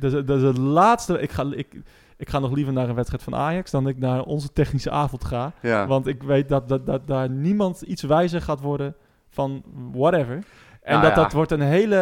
dat 0.00 0.26
dat 0.26 0.36
is 0.38 0.42
het 0.42 0.58
laatste. 0.58 1.20
Ik 1.20 1.30
ga, 1.30 1.44
ik, 1.54 1.76
ik 2.22 2.28
ga 2.30 2.38
nog 2.38 2.52
liever 2.52 2.72
naar 2.72 2.88
een 2.88 2.94
wedstrijd 2.94 3.22
van 3.22 3.34
Ajax 3.34 3.70
dan 3.70 3.88
ik 3.88 3.98
naar 3.98 4.22
onze 4.22 4.52
technische 4.52 4.90
avond 4.90 5.24
ga. 5.24 5.52
ja. 5.62 5.86
Want 5.86 6.06
ik 6.06 6.22
weet 6.22 6.48
dat, 6.48 6.68
dat, 6.68 6.86
dat 6.86 7.06
daar 7.06 7.30
niemand 7.30 7.80
iets 7.82 8.02
wijzer 8.02 8.40
gaat 8.42 8.60
worden 8.60 8.94
van 9.28 9.62
whatever. 9.92 10.34
En 10.34 10.92
Nou 10.92 11.02
dat 11.02 11.16
ja. 11.16 11.22
dat 11.22 11.32
wordt 11.32 11.50
een 11.50 11.60
hele 11.60 11.96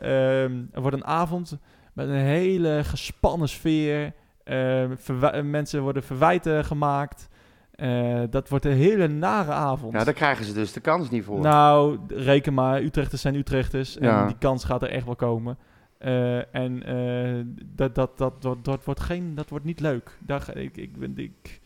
ehm, 0.00 0.80
wordt 0.82 0.96
een 0.96 1.04
avond 1.04 1.58
met 1.92 2.08
een 2.08 2.14
hele 2.14 2.80
gespannen 2.84 3.48
sfeer. 3.48 4.12
Ehm, 4.44 5.50
mensen 5.50 5.82
worden 5.82 6.02
verwijten 6.02 6.64
gemaakt. 6.64 7.28
Eh, 7.72 8.20
dat 8.30 8.48
wordt 8.48 8.64
een 8.64 8.72
hele 8.76 9.08
nare 9.08 9.52
avond. 9.52 9.92
ja, 9.92 10.04
daar 10.04 10.14
krijgen 10.14 10.44
ze 10.44 10.52
dus 10.52 10.72
de 10.72 10.80
kans 10.80 11.10
niet 11.10 11.24
voor. 11.24 11.40
Nou, 11.40 11.98
reken 12.08 12.54
maar, 12.54 12.80
Utrechters 12.82 13.20
zijn 13.22 13.34
Utrechters. 13.34 13.98
En 13.98 14.06
Ja. 14.08 14.26
die 14.26 14.36
kans 14.38 14.64
gaat 14.64 14.82
er 14.82 14.90
echt 14.90 15.04
wel 15.04 15.16
komen. 15.16 15.58
Eh, 16.02 16.54
en 16.54 16.82
eh, 16.82 17.44
dat, 17.64 17.94
dat, 17.94 18.18
dat, 18.18 18.64
dat, 18.64 18.84
wordt 18.84 19.00
geen, 19.00 19.34
dat 19.34 19.48
wordt 19.48 19.64
niet 19.64 19.80
leuk. 19.80 20.16
Daar, 20.18 20.56
ik, 20.56 20.76
ik, 20.76 20.96
ben- 20.96 21.18
ik, 21.18 21.60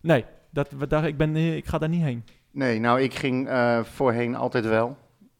nee, 0.00 0.24
dat, 0.50 0.68
daar, 0.88 1.06
ik, 1.06 1.16
ben, 1.16 1.36
ik 1.36 1.66
ga 1.66 1.78
daar 1.78 1.88
niet 1.88 2.02
heen. 2.02 2.24
Nee, 2.50 2.78
nou, 2.78 3.00
ik 3.00 3.14
ging 3.14 3.48
eh, 3.48 3.82
voorheen 3.82 4.34
altijd 4.34 4.66
wel. 4.66 4.96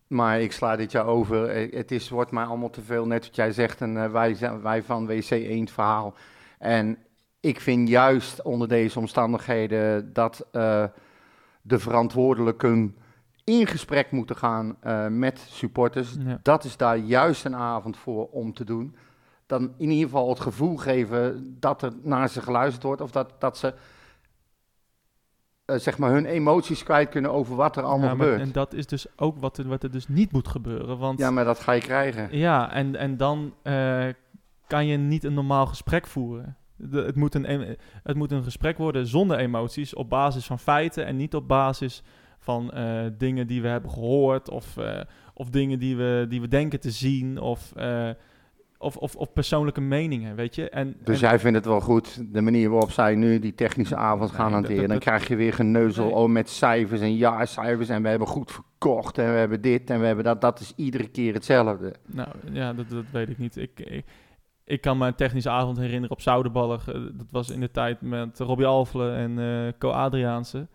Maar 0.07 0.41
ik 0.41 0.53
sla 0.53 0.77
dit 0.77 0.93
jaar 0.93 1.07
over. 1.07 1.51
Het 1.75 1.91
is, 1.91 2.09
wordt 2.09 2.31
mij 2.31 2.45
allemaal 2.45 2.71
te 2.71 2.83
veel, 2.83 3.07
net 3.07 3.27
wat 3.27 3.37
jij 3.37 3.53
zegt, 3.53 3.81
eh, 3.81 4.11
wij, 4.13 4.37
wij 4.63 4.83
van 4.83 5.07
WC 5.07 5.31
1 5.31 5.69
verhaal. 5.69 6.15
En 6.59 6.99
ik 7.41 7.61
vind 7.61 7.89
juist 7.89 8.43
onder 8.43 8.69
deze 8.69 8.99
omstandigheden 8.99 10.13
dat 10.13 10.47
de 11.63 11.79
verantwoordelijken 11.79 12.97
in 13.59 13.67
gesprek 13.67 14.11
moeten 14.11 14.37
gaan 14.37 14.77
eh, 14.81 15.07
met 15.07 15.39
supporters. 15.49 16.15
Ja. 16.25 16.39
Dat 16.43 16.65
is 16.65 16.77
daar 16.77 16.97
juist 16.97 17.45
een 17.45 17.57
avond 17.57 17.97
voor 17.97 18.27
om 18.29 18.53
te 18.55 18.65
doen. 18.65 18.97
Dan 19.47 19.73
in 19.79 19.91
ieder 19.91 20.05
geval 20.05 20.29
het 20.29 20.41
gevoel 20.41 20.77
geven 20.77 21.57
dat 21.61 21.83
er 21.83 21.93
naar 22.03 22.29
ze 22.29 22.41
geluisterd 22.43 22.83
wordt. 22.85 23.01
Of 23.01 23.11
dat, 23.11 23.35
dat 23.39 23.59
ze 23.59 23.75
eh, 25.65 25.77
zeg 25.79 25.99
maar 25.99 26.11
hun 26.11 26.25
emoties 26.27 26.83
kwijt 26.83 27.09
kunnen 27.09 27.31
over 27.33 27.57
wat 27.57 27.77
er 27.77 27.83
allemaal 27.83 28.09
Ja, 28.09 28.15
maar- 28.15 28.27
gebeurt. 28.27 28.47
en 28.47 28.53
dat 28.53 28.75
is 28.75 28.87
dus 28.87 29.07
ook 29.17 29.37
wat 29.41 29.59
er, 29.59 29.69
wat 29.69 29.83
er 29.83 29.91
dus 29.91 30.09
niet 30.09 30.33
moet 30.33 30.49
gebeuren. 30.49 30.99
Want 30.99 31.19
Ja, 31.19 31.31
maar 31.31 31.45
dat 31.45 31.61
ga 31.61 31.73
je 31.73 31.81
krijgen. 31.81 32.37
Ja, 32.39 32.73
en, 32.73 32.97
en 32.97 33.17
dan 33.17 33.55
eh, 33.63 34.07
kan 34.67 34.87
je 34.87 34.97
niet 34.97 35.25
een 35.25 35.35
normaal 35.35 35.67
gesprek 35.67 36.07
voeren. 36.07 36.57
De- 36.77 37.03
het, 37.05 37.17
moet 37.17 37.35
een, 37.35 37.77
het 38.03 38.17
moet 38.17 38.33
een 38.33 38.43
gesprek 38.43 38.79
worden 38.79 39.07
zonder 39.07 39.39
emoties, 39.39 39.95
op 39.95 40.09
basis 40.09 40.47
van 40.47 40.59
feiten 40.59 41.07
en 41.07 41.17
niet 41.17 41.35
op 41.35 41.49
basis 41.49 42.03
van 42.41 42.71
eh, 42.73 43.03
dingen 43.19 43.47
die 43.47 43.63
we 43.63 43.69
hebben 43.69 43.91
gehoord 43.91 44.51
of, 44.51 44.77
eh, 44.77 45.01
of 45.35 45.51
dingen 45.51 45.79
die 45.79 45.97
we, 45.97 46.27
die 46.29 46.41
we 46.41 46.49
denken 46.49 46.81
te 46.81 46.91
zien 46.91 47.41
of, 47.41 47.73
eh, 47.77 48.09
of, 48.79 48.97
of, 48.97 49.17
of 49.17 49.33
persoonlijke 49.33 49.81
meningen, 49.81 50.35
weet 50.37 50.55
je. 50.55 50.71
En, 50.71 50.97
Dus 51.05 51.23
en- 51.23 51.29
jij 51.29 51.39
vindt 51.39 51.57
het 51.57 51.67
wel 51.67 51.81
goed, 51.81 52.33
de 52.33 52.41
manier 52.41 52.71
waarop 52.71 52.91
zij 52.91 53.15
nu 53.15 53.39
die 53.39 53.55
technische 53.55 53.97
avond 53.97 54.31
gaan 54.31 54.45
Nee, 54.45 54.53
hanteren. 54.55 54.79
dat- 54.81 54.89
Dan 54.89 54.99
krijg 54.99 55.29
je 55.29 55.37
weer 55.37 55.53
geneuzel 55.53 56.05
Nee. 56.05 56.15
oh, 56.15 56.29
met 56.29 56.49
cijfers 56.51 57.01
en 57.01 57.17
jaarcijfers. 57.17 57.89
En 57.89 58.03
we 58.03 58.09
hebben 58.09 58.29
goed 58.29 58.53
verkocht 58.53 59.19
en 59.19 59.33
we 59.33 59.39
hebben 59.39 59.61
dit 59.61 59.91
en 59.91 60.01
we 60.01 60.07
hebben 60.07 60.25
dat. 60.25 60.41
Dat 60.41 60.61
is 60.61 60.73
iedere 60.77 61.09
keer 61.09 61.35
hetzelfde. 61.35 61.95
Nou 62.07 62.29
ja, 62.53 62.73
dat, 62.73 62.89
dat 62.91 63.05
weet 63.13 63.29
ik 63.29 63.39
niet. 63.39 63.57
Ik, 63.57 63.81
ik, 63.81 64.05
ik 64.65 64.81
kan 64.81 64.99
me 64.99 65.07
een 65.07 65.15
technische 65.15 65.51
avond 65.51 65.77
herinneren 65.77 66.11
op 66.11 66.21
Zoudenballig. 66.21 66.89
Eh, 66.89 66.95
dat 66.95 67.27
was 67.31 67.51
in 67.51 67.61
de 67.61 67.71
tijd 67.71 68.01
met 68.01 68.39
Robbie 68.39 68.67
Alfle 68.67 69.13
en 69.13 69.39
eh 69.39 69.73
Co 69.79 69.91
Adriaanse. 69.91 70.67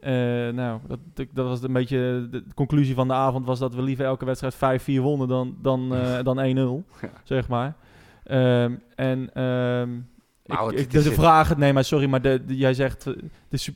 Eh, 0.00 0.12
nou, 0.54 0.80
dat, 0.86 1.26
dat 1.32 1.46
was 1.46 1.62
een 1.62 1.72
beetje 1.72 2.26
de 2.30 2.44
conclusie 2.54 2.94
van 2.94 3.08
de 3.08 3.14
avond 3.14 3.46
was 3.46 3.58
dat 3.58 3.74
we 3.74 3.82
liever 3.82 4.04
elke 4.04 4.24
wedstrijd 4.24 4.82
5-4 4.82 5.00
wonnen 5.00 5.28
dan, 5.28 5.56
dan, 5.62 5.94
eh, 5.94 6.22
dan 6.22 6.84
1-0, 6.84 7.00
Ja. 7.00 7.10
zeg 7.24 7.48
maar. 7.48 7.76
Ehm, 8.24 8.74
en 8.94 9.30
ehm, 9.34 9.90
Nou, 10.44 10.74
ik, 10.76 10.92
het 10.92 11.04
de, 11.04 11.12
vraag, 11.12 11.56
nee, 11.56 11.72
maar 11.72 11.84
sorry, 11.84 12.08
maar 12.08 12.22
de, 12.22 12.44
de- 12.44 12.56
jij 12.56 12.74
zegt 12.74 13.06
eh, 13.06 13.14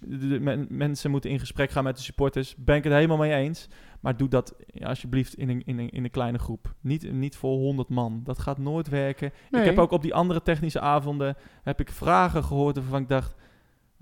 de, 0.05 0.67
mensen 0.69 1.11
moeten 1.11 1.31
in 1.31 1.39
gesprek 1.39 1.71
gaan 1.71 1.85
met 1.85 1.97
de 1.97 2.03
supporters. 2.03 2.55
Ben 2.59 2.77
ik 2.77 2.85
het 2.85 2.93
helemaal 2.93 3.17
mee 3.17 3.33
eens. 3.35 3.69
Maar 4.01 4.17
doe 4.17 4.29
dat 4.29 4.55
alsjeblieft 4.83 5.35
in 5.35 5.49
een, 5.49 5.63
in, 5.65 5.79
een, 5.79 5.91
in 5.91 6.05
een 6.05 6.11
kleine 6.11 6.39
groep. 6.39 6.75
Niet, 6.81 7.13
niet 7.13 7.37
voor 7.37 7.57
100 7.57 7.89
man. 7.89 8.21
Dat 8.25 8.39
gaat 8.39 8.59
nooit 8.59 8.89
werken. 8.89 9.33
Nee. 9.51 9.61
Ik 9.61 9.67
heb 9.69 9.79
ook 9.79 9.91
op 9.91 10.03
die 10.03 10.15
andere 10.15 10.43
technische 10.43 10.81
avonden 10.81 11.37
heb 11.63 11.81
ik 11.81 11.91
vragen 11.91 12.45
gehoord 12.45 12.77
waarvan 12.77 13.03
ik 13.03 13.09
dacht, 13.09 13.35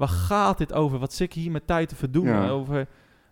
waar 0.01 0.09
gaat 0.09 0.59
dit 0.59 0.72
over? 0.72 0.98
Wat 0.98 1.12
zit 1.12 1.26
ik 1.26 1.42
hier 1.42 1.51
met 1.51 1.66
tijd 1.66 1.88
te 1.88 1.96
verdoen? 1.96 2.26
Ja. 2.26 2.48
Over, 2.48 2.86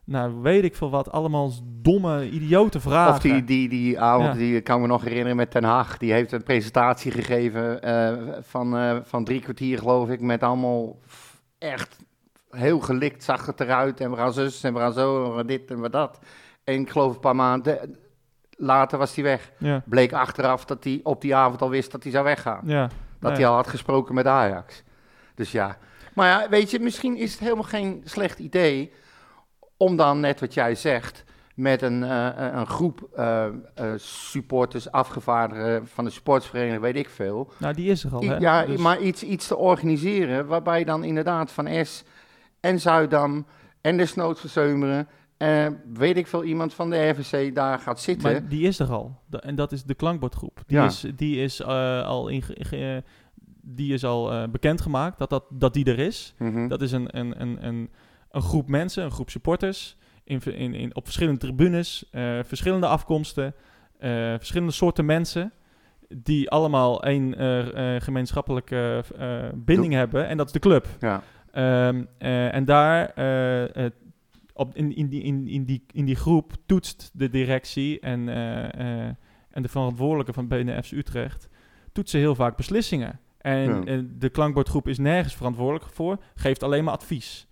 nou, 0.04 0.34
weet 0.42 0.64
ik 0.64 0.76
veel 0.76 0.90
wat. 0.90 1.12
Allemaal 1.12 1.52
domme, 1.64 2.30
idiote 2.30 2.80
vragen. 2.80 3.12
Of 3.14 3.20
die, 3.20 3.44
die, 3.44 3.68
die 3.68 4.00
avond, 4.00 4.26
Ja. 4.26 4.32
die 4.38 4.60
kan 4.60 4.80
me 4.80 4.86
nog 4.86 5.02
herinneren 5.02 5.36
met 5.36 5.50
Ten 5.50 5.64
Haag. 5.64 5.98
Die 5.98 6.12
heeft 6.12 6.32
een 6.32 6.42
presentatie 6.42 7.10
gegeven 7.12 7.82
eh, 7.82 8.16
van, 8.40 8.76
eh, 8.76 8.96
van 9.02 9.24
drie 9.24 9.40
kwartier, 9.40 9.78
geloof 9.78 10.08
ik. 10.08 10.20
Met 10.20 10.42
allemaal 10.42 10.98
echt 11.58 11.96
heel 12.50 12.80
gelikt 12.80 13.24
zag 13.24 13.46
het 13.46 13.60
eruit. 13.60 14.00
En 14.00 14.10
we 14.10 14.16
gaan 14.16 14.32
zus 14.32 14.62
en 14.64 14.72
we 14.74 14.78
gaan 14.80 14.92
zo 14.92 15.24
en 15.24 15.30
we 15.30 15.36
gaan 15.36 15.46
dit 15.46 15.70
en 15.70 15.80
we 15.80 15.90
dat. 15.90 16.18
En 16.64 16.74
ik 16.74 16.90
geloof 16.90 17.14
een 17.14 17.20
paar 17.20 17.36
maanden 17.36 17.96
later 18.50 18.98
was 18.98 19.14
hij 19.14 19.24
weg. 19.24 19.52
Ja, 19.58 19.82
Bleek 19.86 20.12
achteraf 20.12 20.64
dat 20.64 20.84
hij 20.84 21.00
op 21.02 21.20
die 21.20 21.34
avond 21.34 21.62
al 21.62 21.70
wist 21.70 21.90
dat 21.92 22.02
hij 22.02 22.12
zou 22.12 22.24
weggaan. 22.24 22.60
ja. 22.64 22.88
Dat 23.20 23.36
hij 23.36 23.46
al 23.46 23.54
had 23.54 23.66
gesproken 23.66 24.14
met 24.14 24.26
Ajax. 24.26 24.82
Dus 25.34 25.52
ja. 25.52 25.78
Maar 26.18 26.42
ja, 26.42 26.48
weet 26.48 26.70
je, 26.70 26.78
misschien 26.80 27.16
is 27.16 27.30
het 27.32 27.40
helemaal 27.40 27.62
geen 27.64 28.02
slecht 28.04 28.38
idee 28.38 28.92
om 29.76 29.96
dan, 29.96 30.20
net 30.20 30.40
wat 30.40 30.54
jij 30.54 30.74
zegt, 30.74 31.24
met 31.54 31.82
een, 31.82 32.02
eh, 32.04 32.28
een 32.52 32.66
groep 32.66 33.08
eh, 33.16 33.44
eh, 33.44 33.52
supporters, 33.96 34.90
afgevaardigden 34.90 35.86
van 35.88 36.04
de 36.04 36.10
sportsvereniging, 36.10 36.82
weet 36.82 36.96
ik 36.96 37.08
veel. 37.08 37.50
Nou, 37.56 37.74
die 37.74 37.90
is 37.90 38.04
er 38.04 38.14
al, 38.14 38.22
I- 38.22 38.26
hè? 38.28 38.36
ja, 38.36 38.66
Dus- 38.66 38.80
maar 38.80 39.00
iets, 39.00 39.22
iets 39.22 39.46
te 39.46 39.56
organiseren 39.56 40.46
waarbij 40.46 40.84
dan 40.84 41.04
inderdaad 41.04 41.52
van 41.52 41.84
S 41.86 42.04
en 42.60 42.80
Zuidam 42.80 43.46
en 43.80 43.96
desnoods 43.96 44.40
Verzeumeren, 44.40 45.08
eh 45.36 45.66
weet 45.92 46.16
ik 46.16 46.26
veel, 46.26 46.44
iemand 46.44 46.74
van 46.74 46.90
de 46.90 47.08
RVC 47.08 47.54
daar 47.54 47.78
gaat 47.78 48.00
zitten. 48.00 48.32
Maar 48.32 48.48
die 48.48 48.66
is 48.66 48.78
er 48.78 48.90
al. 48.90 49.16
Da- 49.26 49.38
en 49.38 49.54
dat 49.54 49.72
is 49.72 49.84
de 49.84 49.94
klankbordgroep. 49.94 50.60
Die 50.66 50.76
Ja. 50.76 50.84
is, 50.84 51.04
die 51.16 51.42
is 51.42 51.60
eh, 51.60 52.06
al, 52.06 52.28
in, 52.28 52.42
die 53.74 53.92
is 53.92 54.04
al 54.04 54.32
eh, 54.32 54.48
bekendgemaakt 54.48 55.18
dat, 55.18 55.30
dat, 55.30 55.44
dat 55.50 55.74
die 55.74 55.84
er 55.84 55.98
is. 55.98 56.34
Mhm. 56.38 56.68
Dat 56.68 56.82
is 56.82 56.92
een, 56.92 57.18
een, 57.18 57.40
een, 57.40 57.66
een, 57.66 57.90
een 58.30 58.42
groep 58.42 58.68
mensen, 58.68 59.04
een 59.04 59.10
groep 59.10 59.30
supporters. 59.30 59.96
In, 60.24 60.40
in, 60.44 60.74
in, 60.74 60.96
op 60.96 61.04
verschillende 61.04 61.40
tribunes, 61.40 62.04
eh, 62.10 62.38
verschillende 62.42 62.86
afkomsten, 62.86 63.54
eh, 63.98 64.10
verschillende 64.10 64.72
soorten 64.72 65.04
mensen. 65.04 65.52
Die 66.08 66.50
allemaal 66.50 67.02
één 67.02 67.34
gemeenschappelijke 68.02 69.04
binding 69.54 69.92
hebben. 69.92 70.26
En 70.26 70.36
dat 70.36 70.46
is 70.46 70.52
de 70.52 70.58
club. 70.58 70.86
ja. 71.00 71.22
Ehm, 71.52 72.04
eh, 72.18 72.54
en 72.54 72.64
daar, 72.64 73.08
op, 74.52 74.74
in, 74.74 74.96
in, 74.96 75.08
die, 75.08 75.22
in, 75.22 75.48
in, 75.48 75.64
die, 75.64 75.84
in 75.92 76.04
die 76.04 76.14
groep, 76.14 76.52
toetst 76.66 77.10
de 77.14 77.30
directie 77.30 78.00
en, 78.00 78.28
en 79.50 79.62
de 79.62 79.68
verantwoordelijke 79.68 80.32
van 80.32 80.48
BNF's 80.48 80.92
Utrecht, 80.92 81.48
toetsen 81.92 82.20
heel 82.20 82.34
vaak 82.34 82.56
beslissingen. 82.56 83.20
En 83.49 84.14
de 84.18 84.28
klankbordgroep 84.28 84.88
is 84.88 84.99
nergens 84.99 85.34
verantwoordelijk 85.34 85.84
voor, 85.92 86.18
geeft 86.34 86.62
alleen 86.62 86.84
maar 86.84 86.94
advies. 86.94 87.46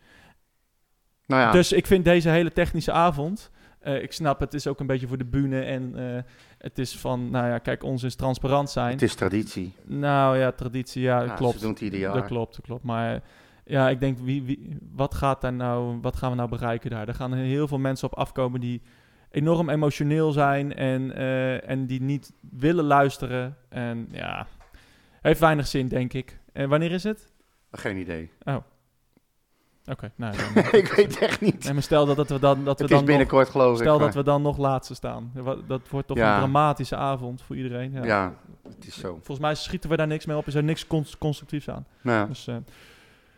Nou 1.26 1.42
ja, 1.42 1.50
Dus 1.50 1.72
ik 1.72 1.86
vind 1.86 2.04
deze 2.04 2.28
hele 2.28 2.52
technische 2.52 2.92
avond, 2.92 3.50
eh, 3.78 4.02
ik 4.02 4.12
snap 4.12 4.40
het 4.40 4.54
is 4.54 4.66
ook 4.66 4.80
een 4.80 4.86
beetje 4.86 5.06
voor 5.06 5.18
de 5.18 5.24
bühne 5.24 5.60
en 5.60 6.14
eh, 6.14 6.22
het 6.58 6.78
is 6.78 6.98
van, 6.98 7.30
nou 7.30 7.46
ja, 7.48 7.58
kijk, 7.58 7.82
ons 7.82 8.02
is 8.02 8.14
transparant 8.14 8.70
zijn. 8.70 8.92
het 8.92 9.02
is 9.02 9.14
traditie. 9.14 9.72
Nou 9.84 10.38
ja, 10.38 10.52
traditie, 10.52 11.02
ja, 11.02 11.22
Ja, 11.22 11.34
klopt. 11.34 11.54
Ze 11.54 11.60
doen 11.60 11.70
het 11.70 11.80
ieder 11.80 11.98
jaar. 11.98 12.14
Dat 12.14 12.26
klopt, 12.26 12.56
dat 12.56 12.64
klopt. 12.64 12.82
Maar 12.82 13.22
ja, 13.64 13.88
ik 13.88 14.00
denk, 14.00 14.18
wie, 14.18 14.42
wie, 14.42 14.78
wat, 14.92 15.14
gaat 15.14 15.40
daar 15.40 15.52
nou, 15.52 15.98
wat 16.00 16.16
gaan 16.16 16.30
we 16.30 16.36
nou 16.36 16.48
bereiken 16.48 16.90
daar? 16.90 17.08
Er 17.08 17.14
gaan 17.14 17.32
heel 17.32 17.68
veel 17.68 17.78
mensen 17.78 18.08
op 18.12 18.18
afkomen 18.18 18.60
die 18.60 18.82
enorm 19.30 19.70
emotioneel 19.70 20.32
zijn 20.32 20.74
en, 20.74 21.14
eh, 21.14 21.70
en 21.70 21.86
die 21.86 22.02
niet 22.02 22.32
willen 22.50 22.84
luisteren. 22.84 23.56
En 23.68 24.08
ja, 24.10 24.46
heeft 25.26 25.40
weinig 25.40 25.66
zin, 25.66 25.88
denk 25.88 26.12
ik. 26.12 26.38
En 26.52 26.68
wanneer 26.68 26.92
is 26.92 27.02
het? 27.04 27.32
Geen 27.72 27.96
idee. 27.96 28.30
Oké, 29.90 30.10
nou, 30.16 30.34
dan, 30.54 30.64
ik 30.72 30.92
weet 30.92 31.18
echt 31.18 31.40
niet. 31.40 31.64
nee, 31.64 31.72
maar 31.72 31.82
stel 31.82 32.06
dat, 32.06 32.16
dat 32.16 32.28
we 32.28 32.38
dan, 32.38 32.64
dat 32.64 32.64
we 32.64 32.70
het 32.70 32.80
is 32.80 32.88
dan 32.88 32.96
nog, 32.98 33.06
binnenkort 33.06 33.48
geloof 33.48 33.74
ik. 33.76 33.80
stel 33.82 33.98
dat 33.98 34.14
we 34.14 34.22
dan 34.22 34.42
nog 34.42 34.56
laatste 34.58 34.94
staan. 34.94 35.30
Wa- 35.34 35.56
Dat 35.66 35.80
wordt 35.90 36.06
toch 36.08 36.16
Ja. 36.16 36.32
een 36.32 36.38
dramatische 36.38 36.96
avond 36.96 37.42
voor 37.42 37.56
iedereen. 37.56 37.92
Ja. 37.92 38.04
Ja, 38.04 38.34
het 38.68 38.86
is 38.86 38.94
zo. 38.98 39.08
Volgens 39.14 39.38
mij 39.38 39.54
schieten 39.54 39.90
we 39.90 39.96
daar 39.96 40.06
niks 40.06 40.26
mee 40.26 40.36
op. 40.36 40.46
Is 40.46 40.54
er 40.54 40.62
niks 40.64 40.86
cons- 40.86 41.18
constructiefs 41.18 41.68
aan. 41.68 41.86
Nou, 42.02 42.28
Dus, 42.28 42.46
eh, 42.46 42.56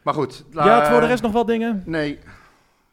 maar 0.02 0.14
goed. 0.14 0.44
ja, 0.52 0.90
voor 0.90 1.00
de 1.00 1.06
rest 1.06 1.22
nog 1.22 1.32
wel 1.32 1.44
dingen. 1.44 1.82
Nee, 1.86 2.18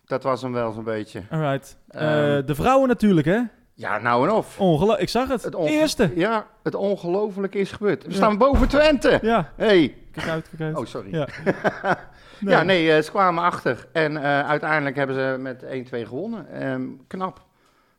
dat 0.06 0.24
was 0.24 0.41
hem 0.41 0.52
wel 0.52 0.72
zo'n 0.72 0.84
beetje. 0.84 1.24
Alright. 1.30 1.78
Eh, 1.88 2.36
Ehm. 2.38 2.46
de 2.46 2.56
vrouwen 2.56 2.88
natuurlijk, 2.88 3.28
hè? 3.28 3.41
Ja, 3.78 3.97
nou 3.99 4.28
en 4.28 4.34
of. 4.34 4.59
Ik 4.97 5.09
zag 5.09 5.28
het. 5.28 5.43
Het 5.43 5.55
Eerste. 5.55 6.11
Ja, 6.15 6.47
het 6.63 6.76
ongelofelijke 6.76 7.57
is 7.57 7.71
gebeurd. 7.71 8.03
We 8.03 8.09
Ja. 8.09 8.15
staan 8.15 8.38
boven 8.38 8.67
Twente. 8.67 9.19
Ja, 9.21 9.51
Hey. 9.55 9.95
kijk 10.11 10.28
uit, 10.28 10.49
kijk 10.49 10.61
uit. 10.61 10.78
Oh, 10.78 10.86
sorry. 10.86 11.15
Ja. 11.15 11.28
Ja, 12.39 12.63
nee, 12.63 12.91
eh, 12.91 13.03
ze 13.03 13.11
kwamen 13.11 13.43
achter. 13.43 13.88
En 13.91 14.17
eh, 14.17 14.47
uiteindelijk 14.49 14.95
hebben 14.95 15.15
ze 15.15 15.38
met 15.39 15.63
1-2 15.63 16.05
gewonnen. 16.05 16.47
Ehm, 16.51 16.82
knap. 17.07 17.41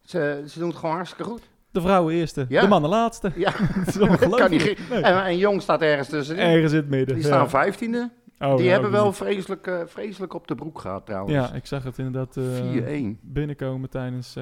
Ze, 0.02 0.42
ze 0.48 0.58
doen 0.58 0.68
het 0.68 0.76
gewoon 0.78 0.94
hartstikke 0.94 1.24
goed. 1.30 1.42
De 1.70 1.80
vrouwen 1.80 2.14
eerste, 2.14 2.46
Ja. 2.48 2.60
de 2.60 2.68
mannen 2.68 2.90
laatste. 2.90 3.32
Ja, 3.34 3.50
Het 3.56 3.88
is 3.88 3.98
ongelooflijk. 3.98 4.36
kan 4.36 4.50
niet. 4.50 4.62
ge- 4.62 4.76
Nee. 4.90 5.02
En, 5.02 5.24
en 5.24 5.36
Jong 5.36 5.62
staat 5.62 5.82
ergens 5.82 6.08
tussenin. 6.08 6.42
Ergens 6.42 6.72
in 6.72 6.78
het 6.78 6.88
midden. 6.88 7.14
Die 7.14 7.24
staan 7.24 7.48
vijftiende. 7.50 8.10
Oh, 8.38 8.56
die 8.56 8.70
hebben 8.70 8.90
wel 8.90 9.12
vreselijk, 9.12 9.70
vreselijk 9.86 10.34
op 10.34 10.46
de 10.48 10.54
broek 10.54 10.78
gehad 10.80 11.06
trouwens. 11.06 11.34
Ja, 11.34 11.52
ik 11.54 11.66
zag 11.66 11.82
het 11.84 11.98
inderdaad 11.98 12.36
4-1 12.38 13.18
binnenkomen 13.22 13.90
tijdens, 13.90 14.36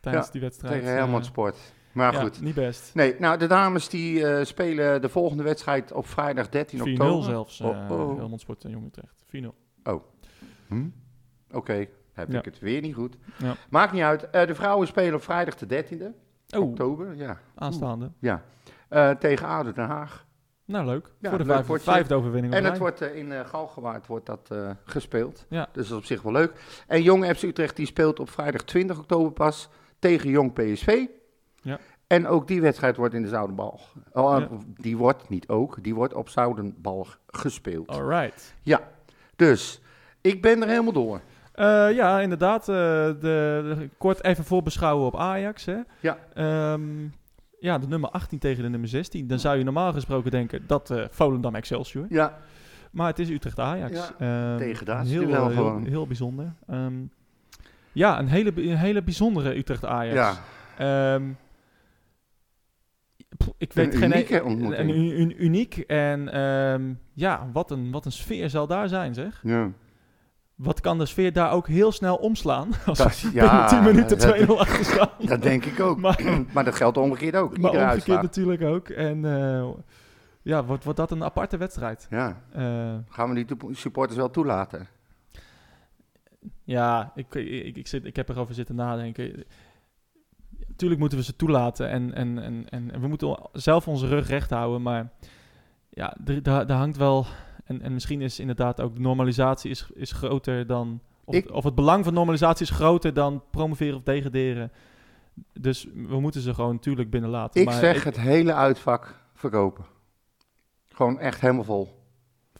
tijdens 0.00 0.26
Ja, 0.26 0.32
die 0.32 0.40
wedstrijd. 0.40 0.74
tegen 0.74 0.88
eh, 0.88 0.94
Helmond 0.96 1.24
Sport. 1.26 1.56
Maar 1.92 2.12
ja, 2.12 2.20
goed. 2.20 2.40
niet 2.40 2.54
best. 2.54 2.94
Nee, 2.94 3.14
nou 3.18 3.38
de 3.38 3.46
dames 3.46 3.88
die 3.88 4.26
eh, 4.26 4.44
spelen 4.44 5.00
de 5.02 5.08
volgende 5.08 5.42
wedstrijd 5.42 5.92
op 5.92 6.06
vrijdag 6.06 6.48
13 6.48 6.78
4-0 6.78 6.82
oktober. 6.82 7.24
zelfs. 7.24 7.60
eh 7.60 7.66
Oh, 7.68 7.90
oh. 7.90 8.16
Helmond 8.16 8.40
Sport 8.40 8.64
en 8.64 8.70
Jong 8.70 8.86
Utrecht. 8.86 9.24
4-0. 9.26 9.46
Hm? 10.68 10.88
Oké, 11.52 11.86
heb 12.12 12.30
Ja. 12.32 12.38
ik 12.38 12.44
het 12.44 12.58
weer 12.58 12.80
niet 12.80 12.94
goed. 12.94 13.16
Ja. 13.38 13.54
Maakt 13.70 13.92
niet 13.92 14.02
uit. 14.02 14.28
De 14.32 14.54
vrouwen 14.54 14.86
spelen 14.86 15.14
op 15.14 15.22
vrijdag 15.22 15.54
de 15.56 15.66
13e 15.66 16.04
Oh, 16.56 16.62
oktober. 16.68 17.14
Ja. 17.16 17.38
aanstaande. 17.54 18.10
ja. 18.18 18.42
Tegen 19.18 19.46
ADO 19.46 19.72
Den 19.72 19.86
Haag. 19.86 20.26
Nou, 20.64 20.86
leuk. 20.86 21.12
Ja, 21.18 21.28
Voor 21.28 21.38
de 21.38 21.44
vijf, 21.44 21.82
vijfde 21.82 22.14
overwinning 22.14 22.54
En 22.54 22.64
het 22.64 22.78
wordt 22.78 23.00
in 23.00 23.32
Galgenwaard 23.46 24.06
wordt 24.06 24.26
dat 24.26 24.50
gespeeld. 24.84 25.46
Ja. 25.48 25.68
Dus 25.72 25.74
dat 25.74 25.84
is 25.84 25.92
op 25.92 26.04
zich 26.04 26.22
wel 26.22 26.32
leuk. 26.32 26.52
En 26.86 27.02
Jong 27.02 27.24
FC 27.36 27.42
Utrecht 27.42 27.76
die 27.76 27.86
speelt 27.86 28.20
op 28.20 28.30
vrijdag 28.30 28.62
20 28.62 28.98
oktober 28.98 29.32
pas 29.32 29.68
tegen 30.00 30.30
Jong 30.30 30.52
PSV. 30.52 31.06
Ja. 31.62 31.78
En 32.06 32.26
ook 32.26 32.48
die 32.48 32.60
wedstrijd 32.60 32.96
wordt 32.96 33.14
in 33.14 33.22
de 33.22 33.28
Zoudenbal. 33.28 33.80
Oh, 34.12 34.38
Ja. 34.38 34.48
Die 34.76 34.96
wordt 34.96 35.28
niet 35.28 35.48
ook, 35.48 35.82
die 35.82 35.94
wordt 35.94 36.14
op 36.14 36.28
Zoudenbal 36.28 37.06
gespeeld. 37.26 37.88
Alright. 37.88 38.54
Dus 39.36 39.80
ik 40.20 40.42
ben 40.42 40.62
er 40.62 40.68
helemaal 40.68 40.92
door. 40.92 41.20
Eh, 41.52 41.92
ja, 41.94 42.20
inderdaad. 42.20 42.60
eh, 42.60 42.74
de, 42.74 43.14
de- 43.20 43.88
kort 43.98 44.24
even 44.24 44.44
voorbeschouwen 44.44 45.06
op 45.06 45.16
Ajax. 45.16 45.64
Hè. 45.64 45.76
Ja. 46.00 46.18
Ehm, 46.34 46.82
ja, 47.58 47.78
de 47.78 47.86
nummer 47.86 48.10
18 48.10 48.38
tegen 48.38 48.62
de 48.62 48.68
nummer 48.68 48.88
16. 48.88 49.26
Dan 49.26 49.38
zou 49.38 49.58
je 49.58 49.64
normaal 49.64 49.92
gesproken 49.92 50.30
denken 50.30 50.66
dat 50.66 50.90
eh 50.90 51.04
Volendam 51.10 51.54
Excelsior. 51.54 52.06
Ja, 52.08 52.38
Maar 52.90 53.06
het 53.06 53.18
is 53.18 53.28
Utrecht-Ajax. 53.30 54.12
Ehm, 54.18 54.56
Degradatieduel 54.58 55.28
heel, 55.28 55.46
heel, 55.46 55.54
gewoon. 55.56 55.84
heel 55.86 56.06
bijzonder. 56.06 56.52
Ehm, 56.66 56.94
ja, 57.92 58.18
een 58.18 58.28
hele, 58.28 58.52
een 58.56 58.76
hele 58.76 59.02
bijzondere 59.02 59.56
Utrecht-Ajax. 59.56 60.14
ja. 60.14 60.34
Ehm, 61.14 61.30
pff, 63.36 63.48
ik 63.58 63.72
weet 63.72 63.94
Een 64.02 64.12
geen... 64.26 64.44
ontmoeting. 64.44 64.90
Een, 64.90 65.44
uniek. 65.44 65.76
En 65.78 66.32
ehm, 66.32 66.92
ja, 67.14 67.48
wat 67.52 67.70
een, 67.70 67.90
wat 67.90 68.04
een 68.04 68.12
sfeer 68.12 68.50
zal 68.50 68.66
daar 68.66 68.88
zijn, 68.88 69.14
zeg. 69.14 69.40
ja. 69.42 69.70
Wat 70.54 70.80
kan 70.80 70.98
de 70.98 71.06
sfeer 71.06 71.32
daar 71.32 71.52
ook 71.52 71.66
heel 71.68 71.92
snel 71.92 72.16
omslaan? 72.16 72.68
Als 72.86 72.98
Dat- 72.98 73.20
we 73.20 73.30
ja, 73.32 73.42
binnen 73.50 73.66
10 73.68 73.82
minuten 73.94 74.18
dat- 74.18 74.48
2-0 74.48 74.58
achter 74.58 74.84
staan. 74.84 75.08
Dat 75.18 75.42
denk 75.42 75.64
ik 75.64 75.80
ook. 75.80 75.98
Maar- 76.04 76.22
Maar, 76.54 76.64
dat 76.64 76.74
geldt 76.74 76.96
omgekeerd 76.96 77.36
ook. 77.36 77.50
Maar 77.58 77.70
omgekeerd 77.70 77.90
uitslag. 77.92 78.22
natuurlijk 78.22 78.62
ook. 78.62 78.88
En 78.88 79.24
eh, 79.24 79.68
ja, 80.42 80.64
wordt, 80.64 80.84
wordt 80.84 80.98
dat 80.98 81.10
een 81.10 81.24
aparte 81.24 81.56
wedstrijd. 81.56 82.06
Ja. 82.10 82.42
Eh, 82.52 82.94
Gaan 83.08 83.32
we 83.34 83.44
die 83.44 83.56
supporters 83.74 84.18
wel 84.18 84.30
toelaten? 84.30 84.86
Ja, 86.64 87.12
ik, 87.14 87.34
ik, 87.34 87.76
ik, 87.76 87.86
zit, 87.86 88.04
ik 88.04 88.16
heb 88.16 88.28
erover 88.28 88.54
zitten 88.54 88.74
nadenken. 88.74 89.44
Tuurlijk 90.76 91.00
moeten 91.00 91.18
we 91.18 91.24
ze 91.24 91.36
toelaten 91.36 91.88
en, 91.88 92.14
en, 92.14 92.38
en, 92.38 92.70
en, 92.70 93.00
we 93.00 93.08
moeten 93.08 93.38
zelf 93.52 93.88
onze 93.88 94.06
rug 94.06 94.28
recht 94.28 94.50
houden. 94.50 94.82
Maar 94.82 95.12
ja, 95.90 96.16
daar, 96.20 96.66
daar 96.66 96.78
hangt 96.78 96.96
wel... 96.96 97.26
En, 97.64 97.82
en 97.82 97.92
misschien 97.92 98.20
is 98.20 98.40
inderdaad 98.40 98.80
ook 98.80 98.94
de 98.94 99.00
normalisatie 99.00 99.70
is, 99.70 99.90
is 99.94 100.12
groter 100.12 100.66
dan... 100.66 101.00
Of, 101.24 101.34
Ik- 101.34 101.50
of 101.50 101.64
het 101.64 101.74
belang 101.74 102.04
van 102.04 102.14
normalisatie 102.14 102.66
is 102.66 102.72
groter 102.72 103.14
dan 103.14 103.42
promoveren 103.50 103.96
of 103.96 104.02
degraderen. 104.02 104.72
Dus 105.52 105.86
we 105.94 106.20
moeten 106.20 106.40
ze 106.40 106.54
gewoon 106.54 106.74
natuurlijk 106.74 107.10
binnenlaten. 107.10 107.60
Ik 107.60 107.66
maar 107.66 107.78
zeg 107.78 108.04
het 108.04 108.20
hele 108.20 108.54
uitvak 108.54 109.20
verkopen. 109.34 109.84
Gewoon 110.88 111.18
echt 111.18 111.40
helemaal 111.40 111.64
vol. 111.64 111.99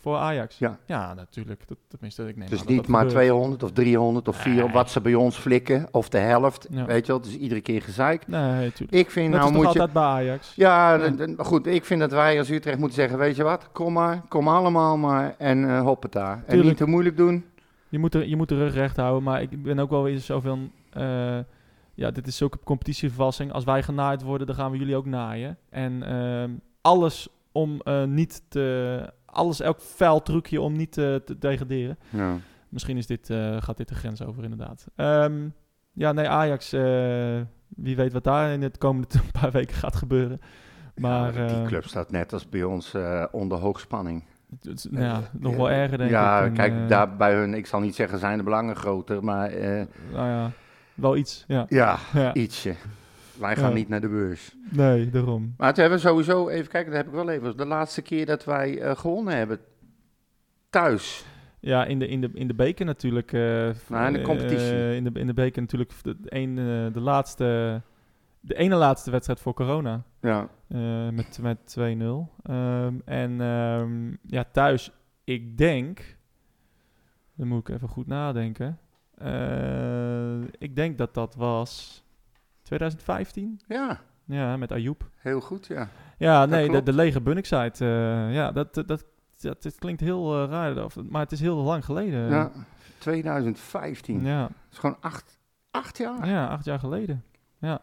Voor 0.01 0.17
Ajax? 0.17 0.59
Ja. 0.59 0.79
Ja, 0.87 1.15
natuurlijk. 1.15 1.63
Dat, 1.69 1.77
tenminste, 1.89 2.29
ik 2.29 2.37
neem 2.37 2.49
dus 2.49 2.61
aan 2.61 2.67
niet 2.69 2.77
dat 2.77 2.87
maar 2.87 3.01
gebeurt. 3.01 3.17
200 3.25 3.63
of 3.63 3.73
300 3.73 4.29
of 4.29 4.37
400, 4.37 4.67
Nee. 4.67 4.77
wat 4.83 4.91
ze 4.91 5.01
bij 5.01 5.15
ons 5.15 5.37
flikken. 5.37 5.89
Of 5.91 6.09
de 6.09 6.19
helft. 6.19 6.67
Ja. 6.71 6.85
Weet 6.85 7.07
je 7.07 7.13
wel, 7.13 7.21
dus 7.21 7.37
iedere 7.37 7.61
keer 7.61 7.83
gezeik. 7.83 8.29
Nee, 8.29 8.41
natuurlijk. 8.65 8.93
Ik 8.93 9.11
vind, 9.11 9.33
dat 9.33 9.41
nou 9.41 9.53
is 9.53 9.57
toch 9.57 9.65
moet 9.65 9.73
je... 9.75 9.81
altijd 9.81 9.93
bij 9.93 10.03
Ajax? 10.03 10.53
Ja, 10.57 10.99
goed. 11.39 11.67
Ik 11.67 11.85
vind 11.85 12.01
dat 12.01 12.11
wij 12.13 12.39
als 12.39 12.51
Utrecht 12.51 12.79
moeten 12.79 12.97
zeggen, 12.97 13.19
weet 13.19 13.37
je 13.37 13.43
wat, 13.43 13.69
kom 13.73 13.93
maar, 13.93 14.23
kom 14.29 14.49
allemaal 14.49 14.97
maar 14.97 15.35
en 15.39 15.69
eh 15.71 15.81
hoppeta. 15.81 16.33
En 16.33 16.43
Tuurlijk. 16.47 16.69
niet 16.69 16.77
te 16.77 16.87
moeilijk 16.87 17.17
doen. 17.17 17.45
Je 17.89 17.99
moet, 17.99 18.15
er, 18.15 18.29
je 18.29 18.37
moet 18.37 18.49
de 18.49 18.57
rug 18.57 18.75
recht 18.75 18.97
houden, 18.97 19.23
maar 19.23 19.43
ik 19.43 19.63
ben 19.63 19.79
ook 19.79 19.91
wel 19.91 20.03
weer 20.03 20.19
zo 20.19 20.41
van... 20.41 20.71
eh, 20.93 21.39
ja, 21.95 22.11
dit 22.11 22.27
is 22.27 22.37
zulke 22.37 22.59
competitievervalsing. 22.65 23.53
Als 23.53 23.65
wij 23.65 23.83
genaaid 23.83 24.23
worden, 24.23 24.47
dan 24.47 24.57
gaan 24.57 24.71
we 24.71 24.79
jullie 24.79 24.97
ook 24.97 25.07
naaien. 25.07 25.59
En 25.71 26.03
ehm, 26.03 26.51
alles 26.81 27.29
om 27.53 27.81
eh, 27.81 28.05
niet 28.05 28.43
te... 28.49 29.13
Alles, 29.31 29.61
elk 29.61 29.81
vuil 29.81 30.23
trucje 30.23 30.61
om 30.61 30.73
niet 30.77 30.93
te, 30.93 31.23
te 31.25 31.39
degraderen. 31.39 31.99
Ja. 32.09 32.37
Misschien 32.69 32.97
is 32.97 33.07
dit, 33.07 33.31
eh, 33.31 33.57
gaat 33.61 33.77
dit 33.77 33.89
de 33.89 33.95
grens 33.95 34.23
over, 34.25 34.43
inderdaad. 34.43 34.87
Ehm, 34.97 35.49
ja, 35.93 36.13
nee, 36.13 36.29
Ajax... 36.29 36.73
eh, 36.73 37.41
wie 37.69 37.97
weet 37.97 38.13
wat 38.13 38.25
daar 38.25 38.51
in 38.53 38.61
de 38.61 38.71
komende 38.79 39.07
paar 39.41 39.51
weken 39.51 39.77
gaat 39.77 39.97
gebeuren. 39.97 40.41
Maar... 40.97 41.35
Ja, 41.35 41.47
die 41.47 41.57
eh, 41.57 41.67
club 41.67 41.85
staat 41.87 42.11
net 42.11 42.33
als 42.33 42.49
bij 42.49 42.63
ons 42.65 42.95
eh, 42.95 43.25
onder 43.31 43.59
hoogspanning. 43.59 44.25
het 44.61 44.67
is- 44.79 44.87
nou 44.91 45.05
ja, 45.05 45.21
nog 45.33 45.57
wel 45.57 45.71
erger, 45.71 45.99
denk 45.99 46.11
ja, 46.11 46.41
ik. 46.41 46.47
En, 46.47 46.53
kijk, 46.55 46.73
eh, 46.73 46.89
daar 46.89 47.17
bij 47.17 47.35
hun, 47.35 47.55
ik 47.55 47.67
zal 47.67 47.81
niet 47.81 47.95
zeggen 47.95 48.19
zijn 48.19 48.39
de 48.39 48.45
belangen 48.45 48.77
groter, 48.77 49.25
maar 49.25 49.51
eh, 49.51 49.87
Nou 50.13 50.29
ja, 50.29 50.51
wel 50.95 51.17
iets, 51.17 51.45
ja. 51.49 51.67
ja, 51.69 51.99
ja. 52.13 52.35
ietsje. 52.35 52.75
Wij 53.41 53.57
gaan 53.57 53.69
Ja. 53.69 53.75
niet 53.75 53.89
naar 53.89 54.01
de 54.01 54.09
beurs. 54.09 54.57
Nee, 54.71 55.11
daarom. 55.11 55.55
Maar 55.57 55.75
toen 55.75 55.83
hebben 55.83 56.03
we 56.03 56.09
sowieso, 56.09 56.49
even 56.49 56.71
kijken, 56.71 56.91
dat 56.93 57.01
heb 57.01 57.09
ik 57.09 57.15
wel 57.15 57.29
even, 57.29 57.57
de 57.57 57.67
laatste 57.67 58.03
keer 58.03 58.27
dat 58.27 58.45
wij 58.45 58.81
eh, 58.81 58.97
gewonnen 58.97 59.37
hebben, 59.37 59.59
thuis. 60.71 61.25
Ja, 61.61 61.85
in 61.85 61.99
de, 61.99 62.07
in 62.09 62.21
de, 62.21 62.31
in 62.35 62.47
de 62.47 62.55
beker 62.55 62.87
natuurlijk. 62.87 63.33
Nou, 63.33 64.07
in 64.07 64.13
de 64.13 64.19
eh, 64.19 64.25
competitie. 64.25 64.95
in, 64.95 65.05
de, 65.05 65.11
in 65.21 65.27
de 65.27 65.35
beker 65.35 65.61
natuurlijk 65.61 65.93
de, 66.03 66.17
een, 66.25 66.55
de 66.93 67.01
laatste... 67.01 67.83
De 68.43 68.55
ene 68.55 68.75
laatste 68.75 69.11
wedstrijd 69.11 69.41
voor 69.41 69.55
corona. 69.55 70.03
Ja, 70.21 70.49
met 71.11 71.39
met 71.43 71.77
2-0. 71.79 71.83
Ehm, 72.43 72.95
en 73.05 73.41
ehm, 73.41 74.11
ja, 74.27 74.45
thuis, 74.53 74.91
ik 75.25 75.59
denk... 75.59 76.17
Dan 77.35 77.49
moet 77.49 77.69
ik 77.69 77.75
even 77.75 77.89
goed 77.89 78.07
nadenken. 78.07 78.79
Ik 80.59 80.77
denk 80.77 80.99
dat 80.99 81.15
dat 81.15 81.35
was 81.35 82.03
2015. 82.75 83.61
ja, 83.67 84.01
Ja, 84.25 84.57
met 84.57 84.73
Ayoub. 84.73 85.09
heel 85.17 85.41
goed, 85.41 85.67
ja. 85.67 85.89
Ja, 86.19 86.41
Dat 86.41 86.49
nee, 86.51 86.65
de, 86.65 86.71
klopt. 86.71 86.87
de 86.87 86.93
lege 86.93 87.21
Bunnickside. 87.21 87.73
eh 87.79 88.35
ja, 88.35 88.53
dat, 88.53 88.75
dat, 88.75 88.89
dat, 88.89 89.05
dat, 89.41 89.63
het 89.65 89.75
klinkt 89.79 90.01
heel 90.01 90.43
eh, 90.43 90.51
raar, 90.51 90.85
of- 90.85 90.97
maar 91.09 91.21
het 91.23 91.33
is 91.33 91.41
heel 91.41 91.57
lang 91.57 91.85
geleden. 91.85 92.29
ja. 92.31 92.51
2015. 92.99 94.25
ja, 94.25 94.43
Dat 94.43 94.51
is 94.73 94.79
gewoon 94.79 94.97
acht, 95.01 95.39
acht 95.71 95.99
jaar. 95.99 96.29
ja, 96.29 96.47
acht 96.47 96.65
jaar 96.65 96.79
geleden. 96.79 97.25
Ja. 97.59 97.81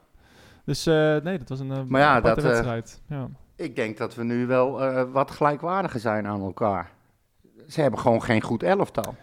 Dus 0.66 0.86
eh, 0.86 1.16
nee, 1.18 1.38
dat 1.38 1.50
was 1.50 1.60
een 1.60 1.72
eh, 1.72 1.84
Maar 1.84 2.02
ja, 2.02 2.22
dat, 2.22 2.38
eh, 2.38 2.44
wedstrijd. 2.44 3.02
ja. 3.08 3.28
Ik 3.56 3.76
denk 3.76 3.98
dat 3.98 4.16
we 4.16 4.24
nu 4.24 4.46
wel 4.46 4.84
eh, 4.84 5.04
wat 5.12 5.32
gelijkwaardiger 5.32 6.00
zijn 6.00 6.28
aan 6.28 6.42
elkaar. 6.42 6.92
Ze 7.68 7.82
hebben 7.82 8.00
gewoon 8.00 8.24
geen 8.24 8.42
goed 8.42 8.64
elftal. 8.64 9.16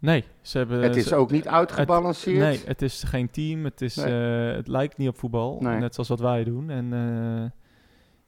Nee, 0.00 0.24
ze 0.40 0.58
hebben... 0.58 0.82
het 0.82 0.96
is 0.96 1.12
ook 1.12 1.30
niet 1.30 1.48
uitgebalanceerd. 1.48 2.38
Nee, 2.38 2.60
het 2.66 2.82
is 2.82 3.02
geen 3.02 3.30
team. 3.30 3.64
Het, 3.64 3.80
is, 3.80 3.96
Nee. 3.96 4.48
eh, 4.50 4.56
het 4.56 4.68
lijkt 4.68 4.96
niet 4.96 5.08
op 5.08 5.18
voetbal. 5.18 5.56
Nee. 5.60 5.78
Net 5.78 5.94
zoals 5.94 6.08
wat 6.08 6.20
wij 6.20 6.44
doen. 6.44 6.70
En 6.70 6.92
eh, 6.92 7.50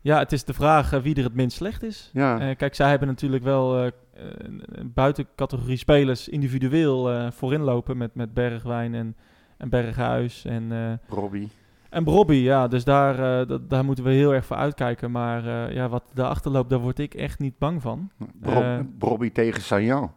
ja, 0.00 0.18
het 0.18 0.32
is 0.32 0.44
de 0.44 0.52
vraag 0.54 0.92
eh, 0.92 1.00
wie 1.00 1.14
er 1.14 1.24
het 1.24 1.34
minst 1.34 1.56
slecht 1.56 1.82
is. 1.82 2.10
Ja. 2.12 2.54
Kijk, 2.54 2.74
zij 2.74 2.88
hebben 2.90 3.08
natuurlijk 3.08 3.42
wel 3.44 3.78
een- 3.84 4.62
een 4.64 4.92
buitencategorie 4.94 5.76
spelers 5.76 6.28
individueel 6.28 7.10
eh, 7.10 7.30
voorin 7.30 7.60
lopen 7.60 7.96
met, 7.96 8.14
met 8.14 8.34
Bergwijn 8.34 8.94
en, 8.94 9.16
en 9.58 9.68
Berghuis 9.68 10.44
en, 10.44 11.00
Robbie. 11.08 11.50
En 11.93 12.05
Brobby. 12.05 12.34
Ja, 12.34 12.68
dus 12.68 12.84
daar, 12.84 13.40
eh, 13.49 13.57
daar 13.68 13.84
moeten 13.84 14.05
we 14.05 14.11
heel 14.11 14.34
erg 14.34 14.45
voor 14.45 14.57
uitkijken. 14.57 15.11
Maar 15.11 15.47
eh, 15.66 15.74
ja, 15.74 15.88
wat 15.88 16.03
daarachter 16.14 16.51
loopt, 16.51 16.70
daar 16.70 16.78
word 16.78 16.99
ik 16.99 17.14
echt 17.14 17.38
niet 17.38 17.59
bang 17.59 17.82
van. 17.82 18.11
Bro- 18.40 18.61
Eh. 18.61 18.78
Robbie 18.99 19.32
tegen 19.32 19.62
Sanjan. 19.62 20.12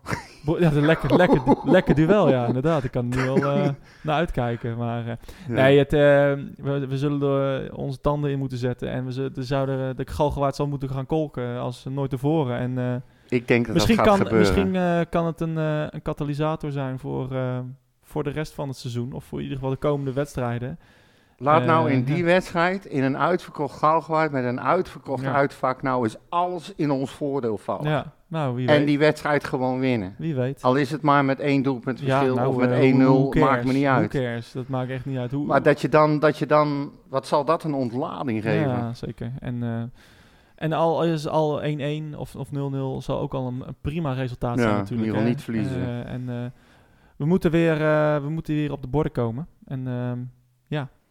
Ja, 0.59 0.71
een 0.71 0.85
lekker, 0.85 1.15
lekker, 1.23 1.41
lekker 1.63 1.95
duel, 1.95 2.29
ja, 2.29 2.45
inderdaad. 2.45 2.83
Ik 2.83 2.91
kan 2.91 3.11
er 3.11 3.17
nu 3.23 3.29
al 3.29 3.37
naar 4.03 4.15
uitkijken. 4.15 4.77
Maar 4.77 5.17
nee, 5.47 5.77
het, 5.77 5.91
we, 5.91 6.85
we 6.89 6.97
zullen 6.97 7.21
er 7.21 7.75
onze 7.75 8.01
tanden 8.01 8.31
in 8.31 8.39
moeten 8.39 8.57
zetten. 8.57 8.89
En 8.89 9.05
we 9.05 9.11
zullen, 9.11 9.43
zouden, 9.43 9.95
de 9.95 10.07
galgenwaard 10.07 10.55
zal 10.55 10.67
moeten 10.67 10.89
gaan 10.89 11.05
kolken 11.05 11.59
als 11.59 11.85
nooit 11.89 12.09
tevoren. 12.09 12.57
En 12.77 13.03
Ik 13.29 13.47
denk 13.47 13.65
dat 13.65 13.73
misschien, 13.73 13.95
dat 13.95 14.05
gaat 14.07 14.17
kan, 14.17 14.25
gebeuren. 14.27 14.63
misschien 14.69 15.05
kan 15.09 15.25
het 15.25 15.41
een, 15.41 15.57
een 15.57 16.01
katalysator 16.01 16.71
zijn 16.71 16.99
voor, 16.99 17.27
voor 18.03 18.23
de 18.23 18.29
rest 18.29 18.53
van 18.53 18.67
het 18.67 18.77
seizoen. 18.77 19.13
Of 19.13 19.23
voor 19.23 19.37
in 19.37 19.43
ieder 19.43 19.57
geval 19.59 19.73
de 19.73 19.79
komende 19.79 20.13
wedstrijden. 20.13 20.79
Laat 21.37 21.65
nou 21.65 21.89
eh, 21.89 21.95
in 21.95 22.03
die 22.03 22.17
ja. 22.17 22.23
wedstrijd, 22.23 22.85
in 22.85 23.03
een 23.03 23.17
uitverkocht 23.17 23.77
Galgenwaard 23.77 24.31
met 24.31 24.43
een 24.43 24.61
uitverkocht 24.61 25.23
Ja. 25.23 25.33
uitvak, 25.33 25.81
nou 25.81 26.03
eens 26.03 26.17
alles 26.29 26.73
in 26.75 26.91
ons 26.91 27.11
voordeel 27.11 27.57
vallen. 27.57 27.89
Ja, 27.89 28.13
nou, 28.27 28.55
wie 28.55 28.67
en 28.67 28.85
die 28.85 28.99
wedstrijd 28.99 29.43
gewoon 29.43 29.79
winnen. 29.79 30.15
Wie 30.17 30.35
weet. 30.35 30.61
Al 30.61 30.75
is 30.75 30.91
het 30.91 31.01
maar 31.01 31.25
met 31.25 31.39
één 31.39 31.61
doelpunt 31.61 31.99
verschil 31.99 32.35
nou, 32.35 32.47
of 32.47 32.57
met 32.57 32.71
eh, 32.71 32.93
1-0, 32.93 32.97
who 32.97 33.29
cares? 33.29 33.49
maakt 33.49 33.65
me 33.65 33.73
niet 33.73 33.85
uit. 33.85 34.09
Cares? 34.11 34.51
Dat 34.51 34.67
maakt 34.67 34.89
echt 34.89 35.05
niet 35.05 35.17
uit. 35.17 35.31
Hoe, 35.31 35.45
Maar 35.45 35.63
dat 35.63 35.81
je, 35.81 35.89
dan, 35.89 36.19
dat 36.19 36.37
je 36.37 36.45
dan, 36.45 36.91
wat 37.09 37.27
zal 37.27 37.45
dat 37.45 37.63
een 37.63 37.73
ontlading 37.73 38.41
geven? 38.41 38.67
Ja, 38.69 38.93
zeker. 38.93 39.31
En, 39.39 39.63
eh, 39.63 39.83
en 40.55 40.73
al 40.73 41.03
is 41.03 41.27
al 41.27 41.61
1-1 41.61 42.15
of, 42.17 42.35
of 42.35 42.49
0-0 42.51 43.01
zal 43.01 43.19
ook 43.19 43.33
al 43.33 43.47
een, 43.47 43.63
een 43.67 43.75
prima 43.81 44.13
resultaat 44.13 44.55
Ja, 44.57 44.61
zijn 44.61 44.73
in 44.73 44.79
natuurlijk. 44.79 45.07
ieder 45.07 45.21
geval 45.21 45.23
hè. 45.23 45.29
niet 45.29 45.43
verliezen. 45.43 46.05
Eh, 46.05 46.13
en 46.13 46.29
eh, 46.29 46.51
we, 47.15 47.25
moeten 47.25 47.51
weer, 47.51 47.73
eh, 47.81 48.21
we 48.21 48.29
moeten 48.29 48.53
weer 48.53 48.71
op 48.71 48.81
de 48.81 48.87
borden 48.87 49.11
komen. 49.11 49.47
En 49.65 49.87
ehm, 49.87 50.19
ja, 50.19 50.25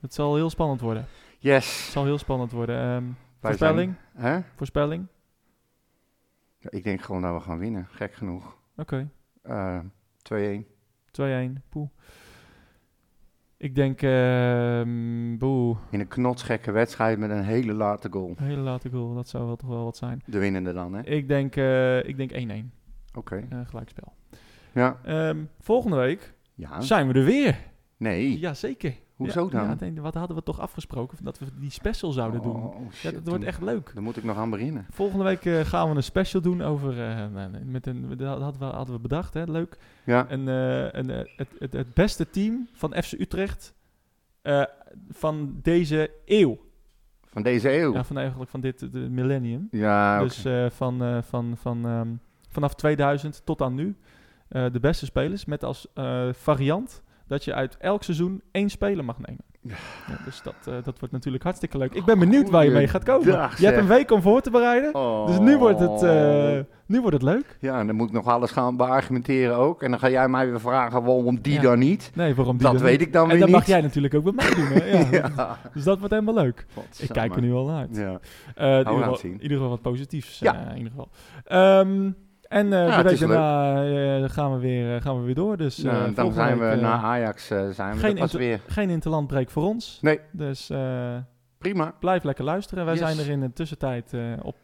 het 0.04 0.14
zal 0.14 0.34
heel 0.34 0.50
spannend 0.50 0.80
worden. 0.80 1.02
Het 1.02 1.36
Yes. 1.38 1.90
zal 1.92 2.04
heel 2.04 2.18
spannend 2.18 2.52
worden. 2.52 2.76
Wij 2.76 3.04
voorspelling? 3.40 3.94
zijn- 4.16 4.34
hè? 4.34 4.40
Voorspelling? 4.56 5.06
Ja, 6.58 6.70
Ik 6.70 6.84
denk 6.84 7.02
gewoon 7.02 7.22
dat 7.22 7.34
we 7.34 7.40
gaan 7.40 7.58
winnen, 7.58 7.86
gek 7.90 8.14
genoeg. 8.14 8.56
Oké. 8.76 9.08
Eh 9.42 9.78
2-1. 10.22 10.66
2-1. 11.10 11.62
Poeh. 11.68 11.88
Ik 13.56 13.74
denk, 13.74 14.02
ehm 14.02 15.36
boe, 15.38 15.76
In 15.90 16.00
een 16.00 16.08
knotsgekke 16.08 16.70
wedstrijd 16.70 17.18
met 17.18 17.30
een 17.30 17.44
hele 17.44 17.72
late 17.72 18.08
goal. 18.10 18.34
een 18.36 18.44
hele 18.46 18.60
late 18.60 18.90
goal. 18.90 19.14
Dat 19.14 19.28
zou 19.28 19.46
wel 19.46 19.56
toch 19.56 19.68
wel 19.68 19.84
wat 19.84 19.96
zijn. 19.96 20.22
De 20.26 20.38
winnende 20.38 20.72
dan, 20.72 20.92
hè? 20.94 21.02
Ik 21.02 21.28
denk, 21.28 21.56
eh, 21.56 22.04
ik 22.08 22.16
denk 22.16 22.30
1-1. 22.32 22.72
Oké. 23.14 23.46
eh, 23.50 23.58
gelijkspel. 23.66 24.12
Ja. 24.72 24.98
Ehm, 25.04 25.44
volgende 25.60 25.96
week 25.96 26.34
Ja. 26.54 26.80
zijn 26.80 27.08
we 27.08 27.14
er 27.18 27.24
weer. 27.24 27.58
Nee. 27.96 28.38
Jazeker. 28.38 28.94
Hoezo 29.14 29.48
ja, 29.52 29.74
dan? 29.74 29.94
Ja, 29.94 30.00
wat 30.00 30.14
hadden 30.14 30.36
we 30.36 30.42
toch 30.42 30.60
afgesproken? 30.60 31.18
Dat 31.24 31.38
we 31.38 31.46
die 31.60 31.70
special 31.70 32.12
zouden 32.12 32.42
doen. 32.42 32.56
Oh, 32.62 32.74
Ja, 32.84 32.90
shit, 32.92 33.14
dat 33.14 33.28
wordt 33.28 33.44
echt 33.44 33.62
leuk. 33.62 33.90
Dan 33.94 34.02
moet 34.02 34.16
ik 34.16 34.24
nog 34.24 34.36
aan 34.36 34.50
beginnen. 34.50 34.86
Volgende 34.90 35.24
week 35.24 35.44
eh, 35.44 35.60
gaan 35.60 35.90
we 35.90 35.96
een 35.96 36.02
special 36.02 36.42
doen 36.42 36.62
over... 36.62 36.90
eh, 36.90 37.26
nou, 37.26 37.64
met 37.64 37.86
een, 37.86 38.16
dat 38.16 38.40
hadden 38.40 38.60
we, 38.60 38.64
hadden 38.76 38.94
we 38.94 39.00
bedacht, 39.00 39.34
hè? 39.34 39.44
leuk. 39.44 39.78
Ja. 40.04 40.30
Een, 40.30 40.48
eh, 40.48 40.92
een, 41.00 41.10
eh, 41.10 41.32
het, 41.36 41.48
het, 41.58 41.72
het 41.72 41.94
beste 41.94 42.30
team 42.30 42.68
van 42.72 42.94
FC 43.02 43.12
Utrecht 43.12 43.74
van 45.10 45.58
deze 45.62 46.10
eeuw. 46.24 46.58
Van 47.24 47.42
deze 47.42 47.78
eeuw. 47.80 47.92
Ja, 47.92 48.04
van 48.04 48.18
eigenlijk 48.18 48.50
van 48.50 48.60
dit 48.60 48.92
de 48.92 48.98
millennium. 48.98 49.68
Ja. 49.70 50.22
Dus 50.22 50.46
van, 50.68 51.22
van, 51.24 51.56
van, 51.56 51.86
ehm, 51.86 52.08
vanaf 52.48 52.74
2000 52.74 53.42
tot 53.44 53.62
aan 53.62 53.74
nu 53.74 53.96
de 54.48 54.80
beste 54.80 55.04
spelers. 55.04 55.44
Met 55.44 55.64
als 55.64 55.88
variant 56.32 57.02
dat 57.26 57.44
je 57.44 57.54
uit 57.54 57.76
elk 57.76 58.02
seizoen 58.02 58.42
één 58.50 58.68
speler 58.70 59.04
mag 59.04 59.18
nemen. 59.18 59.44
Ja. 59.60 59.74
Dus 60.24 60.42
dat, 60.42 60.54
eh, 60.66 60.74
dat 60.82 60.98
wordt 60.98 61.12
natuurlijk 61.14 61.44
hartstikke 61.44 61.78
leuk. 61.78 61.94
Ik 61.94 62.04
ben 62.04 62.18
benieuwd 62.18 62.50
waar 62.50 62.64
je 62.64 62.70
mee 62.70 62.88
gaat 62.88 63.02
komen. 63.02 63.26
Je 63.58 63.66
hebt 63.66 63.78
een 63.78 63.86
week 63.86 64.10
om 64.10 64.22
voor 64.22 64.40
te 64.40 64.50
bereiden. 64.50 64.94
Oh. 64.94 65.26
Dus 65.26 65.38
nu 65.38 65.56
wordt, 65.58 65.78
het, 65.80 66.02
eh, 66.02 66.58
nu 66.86 67.00
wordt 67.00 67.12
het 67.12 67.22
leuk. 67.22 67.56
Ja, 67.60 67.78
en 67.78 67.86
dan 67.86 67.96
moet 67.96 68.06
ik 68.08 68.12
nog 68.14 68.26
alles 68.26 68.50
gaan 68.50 68.76
beargumenteren 68.76 69.56
ook. 69.56 69.82
En 69.82 69.90
dan 69.90 69.98
ga 69.98 70.10
jij 70.10 70.28
mij 70.28 70.50
weer 70.50 70.60
vragen 70.60 71.02
waarom 71.04 71.40
die 71.40 71.52
Ja. 71.54 71.60
dan 71.62 71.78
niet. 71.78 72.10
Nee, 72.14 72.34
waarom 72.34 72.56
die 72.56 72.66
Dat 72.66 72.74
dan 72.76 72.82
weet 72.82 72.98
niet? 72.98 73.06
ik 73.06 73.12
dan 73.12 73.22
En 73.22 73.28
weer 73.28 73.38
dat 73.38 73.48
niet. 73.48 73.56
mag 73.56 73.66
jij 73.66 73.80
natuurlijk 73.80 74.14
ook 74.14 74.22
bij 74.24 74.32
mij 74.32 74.54
doen. 74.54 74.66
Hè? 74.66 74.98
Ja, 75.18 75.30
Ja. 75.36 75.58
Dus 75.74 75.84
dat 75.84 75.98
wordt 75.98 76.12
helemaal 76.14 76.34
leuk. 76.42 76.66
Ik 76.98 77.08
kijk 77.08 77.34
er 77.34 77.40
nu 77.40 77.52
al 77.52 77.66
naar 77.66 77.78
uit. 77.78 77.96
Ja. 77.96 78.20
Eh, 78.54 78.70
in, 78.72 78.78
ieder 78.78 78.94
geval, 79.04 79.18
in 79.22 79.32
ieder 79.42 79.56
geval 79.56 79.68
wat 79.68 79.82
positiefs. 79.82 80.38
Ja. 80.38 80.68
in 80.70 80.76
ieder 80.76 80.90
geval. 80.90 81.08
Ehm, 81.44 82.10
en 82.54 82.72
eh 82.72 82.88
Ja, 82.88 83.02
de 83.02 83.08
week 83.08 83.18
daarna 83.18 83.84
eh, 84.24 84.30
gaan, 84.30 84.52
we 84.52 84.58
weer, 84.58 84.96
eh, 84.96 85.02
gaan 85.02 85.18
we 85.18 85.24
weer 85.24 85.34
door. 85.34 85.56
Dus, 85.56 85.76
Nou, 85.78 86.14
dan 86.14 86.32
zijn 86.32 86.58
we 86.58 86.74
na 86.80 86.92
Ajax 87.02 87.46
zijn 87.46 87.94
we 87.94 87.98
geen 87.98 88.14
pas 88.14 88.32
weer. 88.32 88.60
Geen 88.66 88.90
interlandbreek 88.90 89.50
voor 89.50 89.62
ons. 89.62 89.98
Nee. 90.02 90.20
Dus 90.32 90.70
Prima. 91.58 91.94
blijf 92.00 92.22
lekker 92.24 92.44
luisteren. 92.44 92.84
Wij 92.84 92.94
Yes. 92.94 93.02
zijn 93.02 93.18
er 93.18 93.30
in 93.32 93.40
de 93.40 93.52
tussentijd 93.52 94.12
op, 94.42 94.56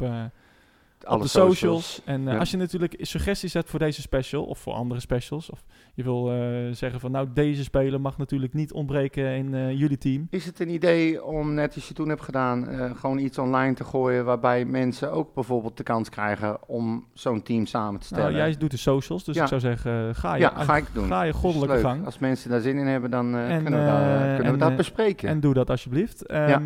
Alle 1.05 1.17
op 1.17 1.23
de 1.23 1.29
socials. 1.29 2.01
En 2.05 2.27
eh, 2.27 2.33
Ja. 2.33 2.39
als 2.39 2.51
je 2.51 2.57
natuurlijk 2.57 2.95
suggesties 2.99 3.53
hebt 3.55 3.71
voor 3.71 3.79
deze 3.79 4.01
special 4.01 4.45
of 4.45 4.59
voor 4.59 4.73
andere 4.73 5.01
specials. 5.01 5.51
Of 5.51 5.65
je 5.95 6.03
wil 6.03 6.33
eh, 6.33 6.39
zeggen 6.73 7.01
van 7.01 7.11
nou 7.11 7.29
deze 7.35 7.63
speler 7.63 8.01
mag 8.01 8.19
natuurlijk 8.19 8.55
niet 8.55 8.73
ontbreken 8.73 9.25
in 9.37 9.55
eh, 9.55 9.79
jullie 9.79 9.99
team. 9.99 10.27
Is 10.31 10.47
het 10.47 10.61
een 10.61 10.69
idee 10.71 11.25
om, 11.25 11.55
net 11.55 11.75
als 11.75 11.89
je 11.89 11.95
toen 11.95 12.09
hebt 12.09 12.23
gedaan, 12.23 12.69
eh, 12.69 12.91
gewoon 12.97 13.19
iets 13.19 13.39
online 13.39 13.75
te 13.75 13.85
gooien 13.85 14.25
waarbij 14.25 14.65
mensen 14.65 15.13
ook 15.13 15.35
bijvoorbeeld 15.35 15.77
de 15.77 15.83
kans 15.83 16.09
krijgen 16.09 16.69
om 16.69 17.07
zo'n 17.15 17.43
team 17.43 17.67
samen 17.67 18.01
te 18.01 18.07
stellen? 18.07 18.25
Nou, 18.25 18.37
jij 18.37 18.57
doet 18.57 18.71
de 18.71 18.77
socials, 18.77 19.25
dus 19.25 19.37
Ja. 19.37 19.43
ik 19.43 19.49
zou 19.49 19.61
zeggen 19.61 20.15
ga 20.15 20.35
je, 20.35 20.41
ja, 20.41 20.53
ga 20.65 20.77
ik 20.77 20.87
doen. 20.93 21.07
ga 21.07 21.23
je 21.23 21.33
goddelijke 21.33 21.75
leuk. 21.75 21.85
gang. 21.85 22.05
Als 22.05 22.19
mensen 22.19 22.51
daar 22.51 22.61
zin 22.61 22.79
in 22.79 22.87
hebben, 22.87 23.11
dan 23.11 23.35
eh, 23.35 23.55
En, 23.55 23.63
kunnen 23.63 23.81
we, 23.81 23.87
daar, 23.87 24.27
kunnen 24.27 24.45
en, 24.45 24.53
we 24.53 24.59
dat 24.59 24.77
bespreken. 24.77 25.29
En 25.29 25.41
doe 25.41 25.55
dat 25.55 25.71
alsjeblieft. 25.71 26.27
Ehm, 26.27 26.63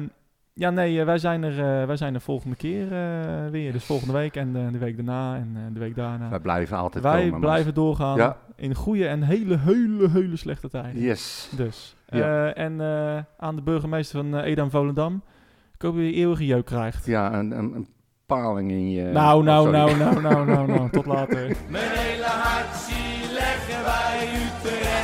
Ja. 0.55 0.71
nee, 0.71 0.99
eh, 1.01 1.05
wij 1.07 1.19
zijn 1.19 1.43
er, 1.43 1.81
eh, 1.81 1.87
wij 1.87 1.97
zijn 1.97 2.15
er 2.15 2.21
volgende 2.21 2.57
keer 2.57 2.93
eh, 2.93 3.51
weer. 3.51 3.73
Dus 3.73 3.85
volgende 3.85 4.13
week 4.13 4.37
en 4.37 4.57
eh, 4.57 4.73
de 4.73 4.79
week 4.79 4.97
daarna 4.97 5.35
en 5.37 5.53
eh, 5.57 5.63
de 5.75 5.81
week 5.81 5.95
daarna. 5.97 6.29
Wij 6.29 6.41
blijven 6.41 6.77
altijd 6.77 7.05
wij 7.05 7.23
komen. 7.25 7.41
blijven 7.41 7.75
doorgaan 7.75 8.17
Ja. 8.17 8.37
in 8.57 8.75
goede 8.75 9.07
en 9.07 9.23
hele, 9.23 9.59
hele, 9.59 10.11
hele 10.11 10.37
slechte 10.37 10.69
tijden. 10.69 11.01
Yes. 11.03 11.51
Dus. 11.57 11.97
Ja. 12.07 12.47
Eh, 12.53 12.65
en 12.65 12.81
eh, 12.81 13.19
aan 13.39 13.57
de 13.57 13.63
burgemeester 13.63 14.21
van 14.21 14.41
Edam 14.41 14.71
Volendam. 14.71 15.23
Ik 15.75 15.83
hoop 15.83 15.95
dat 15.95 16.05
je 16.05 16.13
eeuwige 16.13 16.47
jeuk 16.47 16.65
krijgt. 16.65 17.07
Ja, 17.07 17.33
een, 17.35 17.51
een, 17.59 17.75
een 17.75 17.89
paling 18.27 18.71
in 18.71 18.91
je... 18.91 19.03
nou, 19.05 19.39
oh, 19.39 19.45
nou, 19.45 19.65
sorry. 19.65 19.79
nou, 19.79 19.97
nou, 19.99 20.21
nou, 20.23 20.47
nou, 20.47 20.67
nou. 20.69 20.91
Tot 20.91 21.07
later. 21.07 21.47
Mijn 21.69 21.91
hele 21.91 22.25
hart 22.25 22.77
zie 22.77 23.33
leggen 23.33 23.85
wij 23.85 24.29
Utrecht. 24.35 25.04